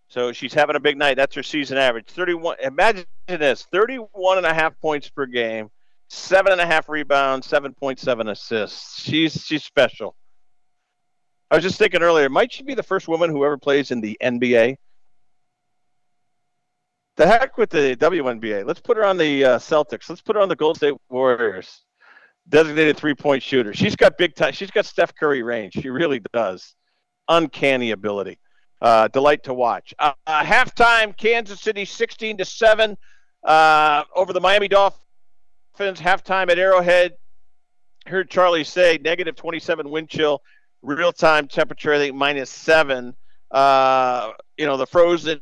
so 0.08 0.32
she's 0.32 0.52
having 0.52 0.74
a 0.74 0.80
big 0.80 0.98
night. 0.98 1.14
That's 1.14 1.36
her 1.36 1.44
season 1.44 1.78
average. 1.78 2.06
31. 2.06 2.56
Imagine 2.64 3.04
this: 3.28 3.64
31 3.70 4.38
and 4.38 4.46
a 4.46 4.52
half 4.52 4.76
points 4.80 5.08
per 5.08 5.26
game, 5.26 5.70
seven 6.08 6.50
and 6.50 6.60
a 6.60 6.66
half 6.66 6.88
rebounds, 6.88 7.46
7.7 7.46 8.28
assists. 8.28 9.00
She's 9.02 9.40
she's 9.44 9.62
special. 9.62 10.16
I 11.48 11.54
was 11.54 11.62
just 11.62 11.78
thinking 11.78 12.02
earlier, 12.02 12.28
might 12.28 12.52
she 12.52 12.64
be 12.64 12.74
the 12.74 12.82
first 12.82 13.06
woman 13.06 13.30
who 13.30 13.44
ever 13.44 13.56
plays 13.56 13.92
in 13.92 14.00
the 14.00 14.18
NBA? 14.20 14.78
The 17.16 17.26
heck 17.26 17.56
with 17.56 17.70
the 17.70 17.96
WNBA. 17.96 18.66
Let's 18.66 18.80
put 18.80 18.96
her 18.96 19.04
on 19.04 19.16
the 19.16 19.44
uh, 19.44 19.58
Celtics. 19.58 20.08
Let's 20.08 20.20
put 20.20 20.36
her 20.36 20.42
on 20.42 20.48
the 20.48 20.56
Golden 20.56 20.76
State 20.76 20.94
Warriors. 21.08 21.82
Designated 22.48 22.96
three 22.96 23.14
point 23.14 23.42
shooter. 23.42 23.72
She's 23.72 23.96
got 23.96 24.18
big 24.18 24.34
time. 24.34 24.52
She's 24.52 24.70
got 24.70 24.84
Steph 24.84 25.14
Curry 25.14 25.42
range. 25.42 25.74
She 25.74 25.88
really 25.88 26.20
does. 26.32 26.74
Uncanny 27.28 27.92
ability. 27.92 28.38
Uh, 28.82 29.08
delight 29.08 29.44
to 29.44 29.54
watch. 29.54 29.94
Uh, 29.98 30.12
uh, 30.26 30.42
halftime, 30.42 31.16
Kansas 31.16 31.60
City 31.60 31.86
16 31.86 32.38
to 32.38 32.44
7 32.44 32.98
uh, 33.44 34.04
over 34.14 34.34
the 34.34 34.40
Miami 34.40 34.68
Dolphins. 34.68 35.00
Halftime 35.78 36.50
at 36.50 36.58
Arrowhead. 36.58 37.14
Heard 38.06 38.28
Charlie 38.28 38.64
say 38.64 38.98
negative 39.02 39.36
27 39.36 39.88
wind 39.88 40.10
chill, 40.10 40.42
real 40.82 41.12
time 41.12 41.48
temperature, 41.48 41.94
I 41.94 41.98
think 41.98 42.14
minus 42.14 42.50
seven. 42.50 43.14
Uh, 43.50 44.32
you 44.58 44.66
know, 44.66 44.76
the 44.76 44.86
frozen 44.86 45.40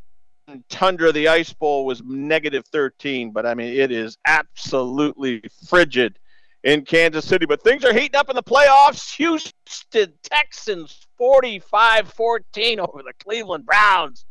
tundra, 0.69 1.13
the 1.13 1.29
ice 1.29 1.53
bowl 1.53 1.85
was 1.85 2.03
negative 2.03 2.65
13, 2.67 3.31
but 3.31 3.47
I 3.47 3.55
mean, 3.55 3.75
it 3.75 3.91
is 3.91 4.19
absolutely 4.27 5.43
frigid 5.69 6.19
in 6.65 6.85
Kansas 6.85 7.27
City. 7.27 7.47
But 7.47 7.63
things 7.63 7.85
are 7.85 7.93
heating 7.93 8.17
up 8.17 8.29
in 8.29 8.37
the 8.37 8.43
playoffs. 8.43 9.15
Houston 9.17 10.13
Texans 10.23 11.07
45 11.19 12.09
14 12.09 12.81
over 12.81 13.03
the 13.03 13.13
Cleveland 13.23 13.67
Browns. 13.67 14.25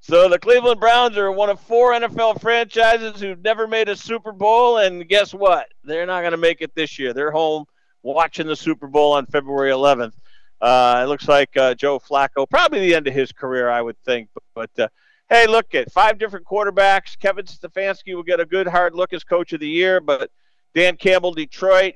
So 0.00 0.28
the 0.28 0.38
Cleveland 0.38 0.80
Browns 0.80 1.18
are 1.18 1.30
one 1.32 1.50
of 1.50 1.60
four 1.60 1.92
NFL 1.92 2.40
franchises 2.40 3.20
who've 3.20 3.42
never 3.42 3.66
made 3.66 3.88
a 3.88 3.96
Super 3.96 4.32
Bowl, 4.32 4.78
and 4.78 5.06
guess 5.08 5.34
what? 5.34 5.66
They're 5.84 6.06
not 6.06 6.20
going 6.20 6.32
to 6.32 6.38
make 6.38 6.62
it 6.62 6.74
this 6.74 6.98
year. 6.98 7.12
They're 7.12 7.32
home 7.32 7.64
watching 8.02 8.46
the 8.46 8.56
Super 8.56 8.86
Bowl 8.86 9.12
on 9.12 9.26
February 9.26 9.70
11th. 9.72 10.12
Uh, 10.60 11.00
it 11.02 11.08
looks 11.08 11.28
like 11.28 11.56
uh, 11.56 11.74
Joe 11.74 11.98
Flacco, 11.98 12.48
probably 12.48 12.80
the 12.80 12.94
end 12.94 13.06
of 13.06 13.14
his 13.14 13.32
career, 13.32 13.68
I 13.68 13.82
would 13.82 13.98
think. 14.04 14.28
But, 14.34 14.70
but 14.76 14.84
uh, 14.84 14.88
hey, 15.28 15.46
look 15.46 15.74
at 15.74 15.92
five 15.92 16.18
different 16.18 16.46
quarterbacks. 16.46 17.18
Kevin 17.18 17.44
Stefanski 17.44 18.14
will 18.14 18.22
get 18.22 18.40
a 18.40 18.46
good 18.46 18.66
hard 18.66 18.94
look 18.94 19.12
as 19.12 19.24
coach 19.24 19.52
of 19.52 19.60
the 19.60 19.68
year, 19.68 20.00
but 20.00 20.30
Dan 20.74 20.96
Campbell, 20.96 21.32
Detroit. 21.32 21.94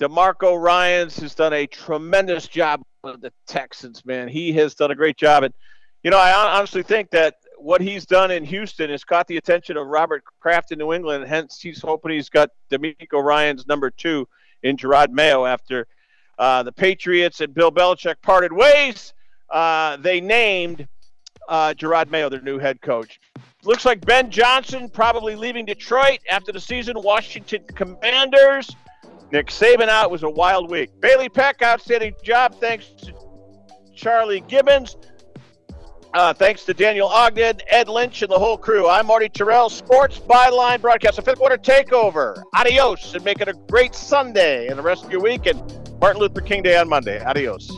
DeMeco 0.00 0.60
Ryans 0.60 1.18
has 1.18 1.34
done 1.34 1.52
a 1.52 1.66
tremendous 1.66 2.46
job 2.46 2.82
with 3.02 3.20
the 3.20 3.32
Texans, 3.48 4.04
man. 4.04 4.28
He 4.28 4.52
has 4.52 4.76
done 4.76 4.92
a 4.92 4.94
great 4.94 5.16
job. 5.16 5.42
And, 5.42 5.52
you 6.04 6.10
know, 6.12 6.18
I 6.18 6.56
honestly 6.56 6.84
think 6.84 7.10
that 7.10 7.34
what 7.58 7.80
he's 7.80 8.06
done 8.06 8.30
in 8.30 8.44
Houston 8.44 8.90
has 8.90 9.02
caught 9.02 9.26
the 9.26 9.38
attention 9.38 9.76
of 9.76 9.88
Robert 9.88 10.22
Kraft 10.38 10.70
in 10.70 10.78
New 10.78 10.92
England. 10.92 11.26
Hence, 11.26 11.60
he's 11.60 11.82
hoping 11.82 12.12
he's 12.12 12.28
got 12.28 12.50
DeMeco 12.70 13.20
Ryans 13.20 13.66
number 13.66 13.90
two 13.90 14.28
in 14.62 14.76
Jerod 14.76 15.10
Mayo 15.10 15.44
after 15.44 15.88
uh, 16.38 16.62
the 16.62 16.72
Patriots 16.72 17.40
and 17.40 17.52
Bill 17.52 17.72
Belichick 17.72 18.22
parted 18.22 18.52
ways. 18.52 19.14
Uh, 19.50 19.96
they 19.96 20.20
named 20.20 20.86
uh, 21.48 21.74
Jerod 21.76 22.10
Mayo 22.10 22.28
their 22.28 22.42
new 22.42 22.58
head 22.58 22.80
coach. 22.80 23.20
Looks 23.64 23.84
like 23.84 24.04
Ben 24.06 24.30
Johnson 24.30 24.88
probably 24.88 25.34
leaving 25.34 25.64
Detroit 25.64 26.20
after 26.30 26.52
the 26.52 26.60
season. 26.60 26.96
Washington 26.98 27.64
Commanders. 27.74 28.70
Nick 29.32 29.48
Saban 29.48 29.88
out 29.88 30.10
was 30.10 30.22
a 30.22 30.30
wild 30.30 30.70
week. 30.70 30.90
Bailey 31.00 31.28
Peck, 31.28 31.62
outstanding 31.62 32.14
job. 32.22 32.54
Thanks 32.60 32.86
to 33.02 33.12
Charlie 33.94 34.40
Gibbons. 34.48 34.96
Uh, 36.14 36.32
thanks 36.32 36.64
to 36.64 36.72
Daniel 36.72 37.08
Ogden, 37.08 37.60
Ed 37.68 37.88
Lynch, 37.88 38.22
and 38.22 38.30
the 38.30 38.38
whole 38.38 38.56
crew. 38.56 38.88
I'm 38.88 39.06
Marty 39.06 39.28
Tirrell, 39.28 39.70
Sports 39.70 40.18
Byline 40.18 40.80
Broadcast, 40.80 41.18
a 41.18 41.22
fifth 41.22 41.38
quarter 41.38 41.58
takeover. 41.58 42.42
Adios, 42.54 43.14
and 43.14 43.22
make 43.24 43.42
it 43.42 43.48
a 43.48 43.52
great 43.68 43.94
Sunday 43.94 44.68
and 44.68 44.78
the 44.78 44.82
rest 44.82 45.04
of 45.04 45.12
your 45.12 45.20
week, 45.20 45.44
and 45.44 45.60
Martin 46.00 46.20
Luther 46.22 46.40
King 46.40 46.62
Day 46.62 46.78
on 46.78 46.88
Monday. 46.88 47.22
Adios. 47.22 47.70